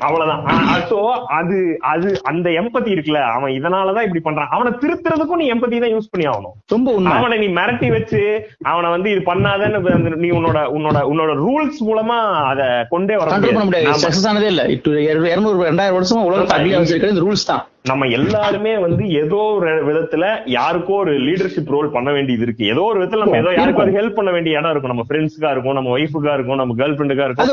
அவ்வளவுதான். 0.00 0.42
சோ 0.90 0.98
அது 1.32 1.56
அது 1.86 2.08
அந்த 2.24 2.50
எம்பத்தி 2.60 2.90
இருக்குல்ல 2.90 3.22
அவன் 3.30 3.52
இதனாலதான் 3.52 4.06
இப்படி 4.08 4.24
பண்றான். 4.24 4.50
அவனை 4.50 4.72
திருத்துறதுக்கும் 4.82 5.34
நீ 5.36 5.46
எம்பத்தி 5.52 5.78
தான் 5.78 5.94
யூஸ் 5.94 6.10
பண்ணி 6.10 6.26
ஆகணும் 6.26 6.54
ரொம்ப 6.68 6.94
அவனை 7.14 7.36
நீ 7.38 7.48
மிரட்டி 7.58 7.88
வச்சு 7.90 8.20
அவனை 8.64 8.90
வந்து 8.90 9.08
இது 9.10 9.22
பண்ணாதன்னு 9.22 9.80
நீ 10.24 10.30
உன்னோட 10.30 10.58
உன்னோட 10.76 10.98
உன்னோட 11.12 11.32
ரூல்ஸ் 11.42 11.80
மூலமா 11.88 12.18
அத 12.50 12.62
கொண்டே 12.90 13.16
வர 13.16 13.28
பண்ண 13.48 13.64
முடியாது. 13.64 13.88
ஆமா. 13.88 14.02
சக்சஸ் 14.04 14.28
ஆனதே 14.30 14.50
இல்ல. 14.52 14.62
இருநூறு 15.06 15.58
ரெண்டாயிரம் 15.70 15.98
வருஷமா 15.98 16.24
உலகத்தை. 16.28 16.56
அடியா 16.58 16.80
வச்சிருக்கிறது 16.80 17.24
ரூல்ஸ் 17.26 17.46
தான். 17.46 17.64
நம்ம 17.90 18.04
எல்லாருமே 18.18 18.72
வந்து 18.84 19.04
ஏதோ 19.20 19.40
ஒரு 19.56 19.72
விதத்துல 19.88 20.24
யாருக்கோ 20.54 20.94
ஒரு 21.02 21.12
லீடர்ஷிப் 21.26 21.70
ரோல் 21.74 21.90
பண்ண 21.96 22.08
வேண்டியது 22.16 22.44
இருக்கு. 22.46 22.64
ஏதோ 22.72 22.82
ஒரு 22.90 22.98
விதத்துல 23.00 23.24
நம்ம 23.24 23.38
ஏதோ 23.42 23.50
யாருக்கும் 23.56 23.84
ஒரு 23.84 23.94
ஹெல்ப் 23.98 24.16
பண்ண 24.18 24.30
வேண்டிய 24.36 24.58
இடம் 24.58 24.72
இருக்கும். 24.72 24.92
நம்ம 24.92 25.04
ஃப்ரெண்ட்ஸ்க்கா 25.08 25.50
இருக்கும் 25.54 25.76
நம்ம 25.78 25.90
ஒய்ஃபுக்கா 25.96 26.32
இருக்கும் 26.36 26.60
நம்ம 26.62 26.76
கேர்ள் 26.80 26.96
ஃப்ரெண்டுக்கா 26.96 27.26
இருக்கும் 27.26 27.50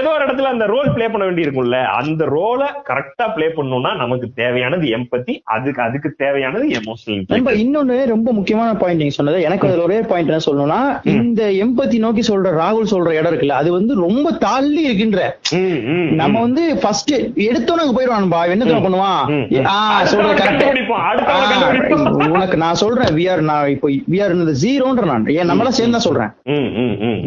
ஏதோ 0.00 0.10
ஒரு 0.16 0.22
இடத்துல 0.26 0.50
அந்த 0.54 0.66
ரோல் 0.74 0.92
ப்ளே 0.96 1.08
பண்ண 1.14 1.24
வேண்டி 1.28 1.44
இருக்கும்ல. 1.46 1.80
அந்த 2.00 2.22
ரோலை 2.36 2.68
கரெக்டா 2.90 3.26
ப்ளே 3.36 3.48
பண்ணணும்னா 3.58 3.92
நமக்கு 4.02 4.28
தேவையானது 4.42 4.86
எம்பத்தி 4.98 5.34
அதுக்கு 5.56 5.82
அதுக்கு 5.86 6.12
தேவையானது 6.24 6.68
எமோஷனல் 6.80 7.60
இன்னொன்னு 7.64 7.98
ரொம்ப 8.14 8.28
முக்கியமான 8.38 8.70
பாயிண்ட் 8.82 9.02
நீங்க 9.02 9.16
சொன்னது. 9.18 9.40
எனக்கு 9.48 9.68
அதுல 9.68 9.86
ஒரே 9.88 9.98
பாயிண்ட் 10.12 10.32
என்ன 10.32 10.42
சொல்லணும்னா 10.48 10.80
இந்த 11.16 11.42
எம்பத்தி 11.64 11.98
நோக்கி 12.06 12.24
சொல்ற 12.30 12.54
ராகுல் 12.62 12.92
சொல்ற 12.94 13.10
இடம் 13.18 13.30
இருக்குல்ல 13.32 13.60
அது 13.62 13.72
வந்து 13.78 13.92
ரொம்ப 14.06 14.26
தள்ளி 14.46 14.82
இருக்கின்ற. 14.88 15.20
நம்ம 16.22 16.34
வந்து 16.46 16.62
ஃபர்ஸ்ட் 16.82 17.14
எடுத்தோன்னு 17.48 17.96
போயிடுவான்பா 17.98 18.40
என்ன 18.54 18.66
தெரியுமா 18.68 18.86
பண்ணுவான். 18.86 19.22
சொல்ற 20.12 20.32
கரெக்ட். 20.40 20.64
உனக்கு 22.36 22.56
நான் 22.64 22.80
சொல்றேன் 22.82 23.12
வி 23.18 23.24
ஆர் 23.32 23.42
நான் 23.50 23.70
இப்போ 23.74 23.88
வி 24.12 24.20
ஆர் 24.24 24.34
ஜீரோன்ற 24.64 25.04
நான். 25.12 25.26
ஏன் 25.38 25.50
நம்மள 25.50 25.68
சேர்ந்து 25.78 25.96
தான் 25.96 26.06
சொல்றேன் 26.08 26.30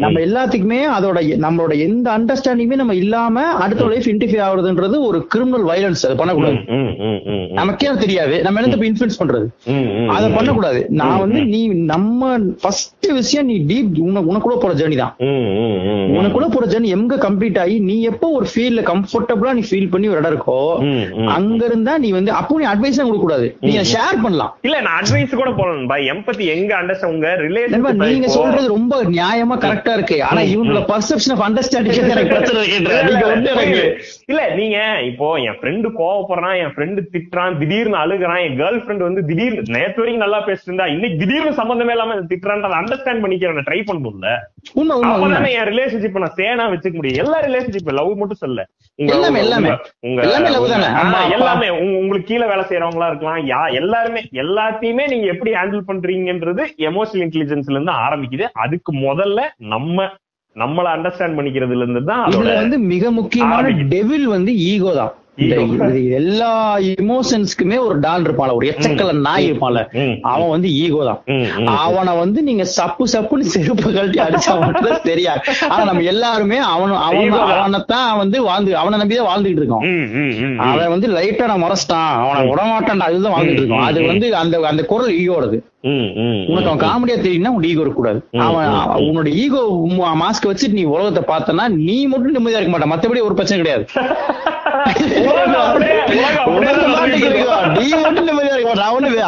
நம்ம 0.04 0.20
எல்லாத்துக்குமே 0.26 0.80
அதோட 0.96 1.20
நம்மளோட 1.44 1.72
எந்த 1.86 2.06
அண்டர்ஸ்டாண்டிங்குமே 2.16 2.78
நம்ம 2.82 2.94
இல்லாம 3.02 3.44
அடுத்த 3.64 3.88
லைஃப் 3.92 4.08
இன்டிஃபை 4.12 4.40
ஆகுறதுன்றது 4.46 4.98
ஒரு 5.08 5.20
கிரிமினல் 5.34 5.66
வயலன்ஸ் 5.70 6.04
அது 6.08 6.16
பண்ணக்கூடாது. 6.20 6.58
நமக்கே 7.60 7.88
அது 7.90 8.02
தெரியாது. 8.04 8.34
நம்ம 8.46 8.60
என்ன 8.62 8.88
இன்ஃபுளுன்ஸ் 8.90 9.20
பண்றது? 9.20 9.46
அத 10.16 10.24
பண்ணக்கூடாது. 10.38 10.80
நான் 11.00 11.20
வந்து 11.24 11.40
நீ 11.52 11.60
நம்ம 11.92 12.30
ஃபர்ஸ்ட் 12.62 13.08
விஷயம் 13.20 13.48
நீ 13.50 13.56
டீப் 13.70 14.00
உனக்குள்ள 14.30 14.56
போற 14.64 14.72
ஜேர்னி 14.80 14.98
தான். 15.02 15.14
உனக்குள்ள 16.18 16.46
போற 16.54 16.64
ஜேர்னி 16.72 16.90
எங்க 16.96 17.16
கம்ப்ளீட் 17.26 17.58
ஆகி 17.64 17.76
நீ 17.88 17.96
எப்போ 18.10 18.28
ஒரு 18.38 18.46
ஃபீல்ட்ல 18.52 18.82
கம்ஃபர்டபுளா 18.92 19.52
நீ 19.58 19.62
ஃபீல் 19.70 19.90
பண்ணி 19.92 20.10
ஒரு 20.12 20.20
இடம் 20.22 20.32
இருக்கோ 20.34 20.58
அங்க 21.36 21.62
இருந்தா 21.70 21.92
நீ 22.04 22.08
வந்து 22.16 22.30
அப்போ 22.38 22.58
நீ 22.60 22.66
அட்வைஸ் 22.72 22.98
கொடுக்க 23.00 23.22
கூடாது 23.24 23.46
நீ 23.66 23.72
ஷேர் 23.92 24.18
பண்ணலாம். 24.24 24.52
இல்ல 24.66 24.76
நான் 24.86 24.98
அட்வைஸ் 25.00 25.34
கூட 25.40 25.50
போடணும். 25.60 25.88
பை 25.92 26.00
எம்பத்தி 26.12 26.44
எங்க 26.54 26.72
அண்டர்ஸ்டாண்ட் 26.80 27.14
உங்க 27.14 27.28
நண்பா, 27.74 27.92
நீங்க 27.92 28.26
ரிலேஷன் 28.26 28.36
சொல்றது 28.38 28.66
ரொம்ப 28.74 29.02
நியாயமா 29.18 29.56
கரெக்டா 29.64 29.94
இருக்கு. 29.98 30.18
ஆனா 30.30 30.40
இவங்களோட 30.52 30.82
பர்செப்ஷன் 30.92 31.34
ஆஃப் 31.36 31.44
அண்டர்ஸ்டாண்டிங் 31.48 32.10
எனக்கு 32.14 32.34
பிரச்சனை 32.34 32.64
இல்ல 34.32 34.42
நீங்க 34.60 34.78
இப்போ 35.10 35.28
என் 35.46 35.58
ஃப்ரெண்டு 35.60 35.88
கோவப்படுறான் 36.00 36.56
என் 36.62 36.74
ஃப்ரெண்டு 36.74 37.00
திட்டுறான் 37.14 37.58
திடீர்னு 37.62 37.98
அழுகுறான் 38.04 38.42
என் 38.46 38.58
கேர்ள் 38.62 38.80
ஃப்ரெண்ட் 38.84 39.06
வந்து 39.08 39.24
திடீர்னு 39.30 39.76
நேத்து 39.78 40.00
வரைக்கும் 40.02 40.24
நல்லா 40.24 40.40
பேசிட்டு 40.48 40.70
இருந்தா 40.70 40.88
இன்னைக்கு 40.94 41.18
திடீர்னு 41.22 41.54
சம்பந்தமே 41.60 41.94
இல்லாம 41.96 42.18
திட்டுறான் 42.32 42.68
அதை 42.70 42.78
அண்டர்ஸ்டாண்ட் 42.82 43.24
பண்ணிக்கிறேன் 43.24 43.68
ட்ரை 43.70 43.80
உண்மை 44.80 45.00
அப்பதானே 45.12 45.50
என் 45.58 45.68
ரிலேஷன்ஷிப் 45.72 46.20
நான் 46.22 46.36
சேனா 46.38 46.64
வச்சுக்க 46.72 46.94
முடியும். 46.98 47.20
எல்லா 47.22 47.38
ரிலேஷன்ஷிப் 47.46 47.90
லவ் 47.98 48.12
மட்டும் 48.20 48.40
சொல்ல 48.42 48.64
எல்லாமே, 48.98 49.38
எல்லாமே. 49.44 49.70
உங்க 50.06 50.18
எல்லாமே 50.26 50.48
love 50.54 50.66
தானே? 50.72 50.88
எல்லாமே. 51.30 51.68
உங்க- 51.68 51.96
உங்களுக்கு 51.96 52.36
கீழே 52.36 52.46
வேலை 52.46 52.64
செய்யறவங்களா 52.64 53.06
இருக்கலாம். 53.06 53.46
யா 53.46 53.72
எல்லாருமே 53.72 54.28
எல்லாத்தையுமே 54.32 55.08
நீங்க 55.08 55.26
எப்படி 55.26 55.52
ஹேண்டில் 55.52 55.80
பண்றீங்கன்றது 55.88 56.66
எமோஷனல் 56.76 57.28
இன்டெலிஜென்ஸ்ல 57.28 57.70
இருந்து 57.70 57.92
ஆரம்பிக்குது. 57.92 58.48
அதுக்கு 58.52 58.92
முதல்ல 58.92 59.40
நம்ம 59.56 60.04
நம்மள 60.54 60.84
அண்டர்ஸ்டாண்ட் 60.96 61.36
பண்ணிக்கிறதுல 61.38 61.76
இருந்து 61.76 62.04
தான் 62.04 62.30
வந்து 62.54 62.78
மிக 62.78 63.10
முக்கியமான. 63.10 63.68
டெவில் 63.88 64.24
வந்து 64.24 64.56
ஈகோ 64.56 64.94
தான். 64.94 65.12
எல்லா 66.16 66.50
இமோஷன்ஸ்க்குமே 67.02 67.76
ஒரு 67.84 68.00
டான் 68.00 68.24
இருப்பான்ல 68.26 68.54
ஒரு 68.54 68.66
எச்சக்கல 68.70 69.12
நாய் 69.26 69.46
இருப்பான்ல. 69.50 69.80
அவன் 70.32 70.50
வந்து 70.50 70.68
ஈகோ 70.82 71.00
தான். 71.08 71.20
அவனை 71.76 72.12
வந்து 72.16 72.42
நீங்க 72.42 72.64
சப்பு 72.76 73.04
சப்புன்னு 73.14 73.52
செருப்பு 73.54 73.92
கழட்டி 73.94 74.20
அடிச்சா 74.24 74.54
மட்டும் 74.64 75.06
தெரியாது. 75.10 75.40
ஆனா 75.70 75.82
நம்ம 75.84 76.02
எல்லாருமே 76.12 76.58
அவன் 76.72 76.92
அவன். 77.06 77.32
அவனைத்தான் 77.56 78.18
வந்து 78.22 78.40
வாழ்ந்து 78.48 78.76
அவனை 78.82 78.98
நம்பிதான் 79.02 79.30
வாழ்ந்துகிட்டு 79.30 79.62
இருக்கோம். 79.62 79.86
அவன் 80.66 80.92
வந்து 80.94 81.08
லைட்டா 81.16 81.46
நான் 81.52 81.64
மறைச்சிட்டான் 81.64 82.10
அவனை 82.22 82.42
விடமாட்டான்டா 82.50 83.08
அதுதான் 83.10 83.36
வாழ்ந்துட்டு 83.36 83.62
இருக்கோம். 83.62 83.86
அது 83.88 84.02
வந்து 84.10 84.28
அந்த 84.42 84.64
அந்த 84.72 84.84
குரல் 84.92 85.14
ஈகோடது 85.22 85.60
உனக்கு 86.50 86.68
அவன் 86.70 86.82
காமெடியா 86.84 87.16
தெரியும்னா 87.22 87.54
உன் 87.56 87.68
ஈகோ 87.70 87.82
இருக்கக்கூடாது. 87.82 88.18
அவன் 88.46 88.68
உன்னோட 89.06 89.28
ஈகோ 89.44 89.62
மாஸ்க் 90.22 90.50
வச்சுட்டு 90.50 90.78
நீ 90.80 90.84
உலகத்தை 90.94 91.22
பார்த்தனா 91.32 91.64
நீ 91.88 91.98
மட்டும் 92.12 92.36
நிம்மதியா 92.36 92.60
இருக்க 92.60 92.74
மாட்டான். 92.74 92.94
மத்தபடி 92.94 93.26
ஒரு 93.28 93.36
பிரச்சனை 93.40 93.60
கிடையாது. 93.62 93.86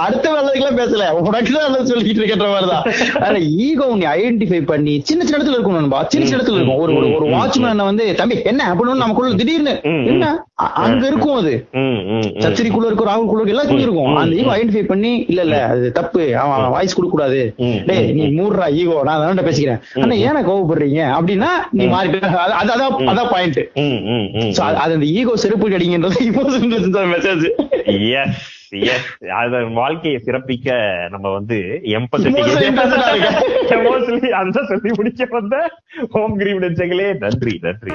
அடுத்த 0.05 0.24
வேலைக்கெல்லாம் 0.55 0.81
பேசல. 0.81 1.11
உனக்கு 1.11 1.53
தான் 1.53 1.87
சொல்லிட்டு 1.87 2.25
இருக்கிற 2.25 2.49
மாதிரிதான். 2.49 2.85
ஆனா 3.21 3.39
ஈகோ 3.39 3.85
நீ 3.85 4.05
ஐடென்டிஃபை 4.05 4.67
பண்ணி 4.67 5.01
சின்ன 5.05 5.25
சின்ன 5.25 5.45
இடத்துல 5.45 5.51
இருக்கும் 5.51 5.75
நண்பா. 5.75 6.05
சின்ன 6.09 6.27
சின்ன 6.27 6.43
இடத்துல 6.43 6.55
இருக்கும். 6.55 6.77
ஒரு 6.77 6.95
ஒரு 6.95 7.27
வாட்ச்மேன் 7.27 7.77
வந்து 7.77 8.15
தம்பி 8.15 8.43
என்ன? 8.45 8.75
அப்படின்னு 8.75 8.95
நமக்குள்ள 8.95 9.35
திடீர்னு. 9.35 9.81
என்ன? 9.83 10.47
அங்க 10.55 11.07
இருக்கும் 11.07 11.37
அது. 11.37 11.67
சத்திரிக்குள்ள 11.73 12.85
இருக்கும் 12.85 13.07
ராகுல்குள்ள 13.07 13.49
இருக்கும் 13.49 13.49
எல்லாத்துக்கும் 13.49 13.81
இருக்கும். 13.81 14.17
அந்த 14.17 14.37
ஈகோ 14.37 14.57
ஐடென்டிஃபை 14.57 14.85
பண்ணி 14.85 15.25
இல்ல 15.29 15.43
இல்ல 15.43 15.65
அது 15.65 15.93
தப்பு. 15.93 16.39
அவன் 16.39 16.71
வாய்ஸ் 16.71 16.95
கொடுக்க 16.95 17.17
கூடாது 17.17 17.55
டேய் 17.87 18.13
நீ 18.13 18.27
மூடுறா 18.27 18.73
ஈகோ 18.73 19.01
நான் 19.05 19.39
அதான் 19.39 19.43
பேசிக்கிறேன். 19.43 19.81
ஆனா 20.01 20.15
ஏன 20.15 20.43
கோவப்படுறீங்க? 20.43 21.01
அப்படின்னா 21.19 21.49
நீ 21.71 21.87
மாறி 21.87 22.09
அது- 22.09 22.13
அது- 22.13 22.63
அதான் 22.63 22.83
அதான் 22.99 23.31
பாயிண்ட் 23.31 23.59
அது 24.59 24.93
அந்த 24.93 25.07
ஈகோ 25.07 25.37
செருப்பு 25.37 25.69
அடிங்கன்றது 25.69 26.13
இமோஷன் 26.25 27.13
மெசேஜ் 27.15 27.51
Yes, 27.85 28.33
yes. 28.79 29.27
அத 29.27 29.65
வாழ்க்கையை 29.65 30.23
சிறப்பிக்க 30.25 30.99
நம்ம 31.09 31.31
வந்து. 31.31 31.81
எமோஷனலி 33.69 34.29
அந்த 34.29 34.65
சொல்லி 34.65 34.91
முடிக்க 34.97 35.27
வந்த 35.31 35.71
ஹோம் 36.11 36.39
கிரீவ் 36.39 37.19
நன்றி 37.19 37.61
நன்றி 37.63 37.95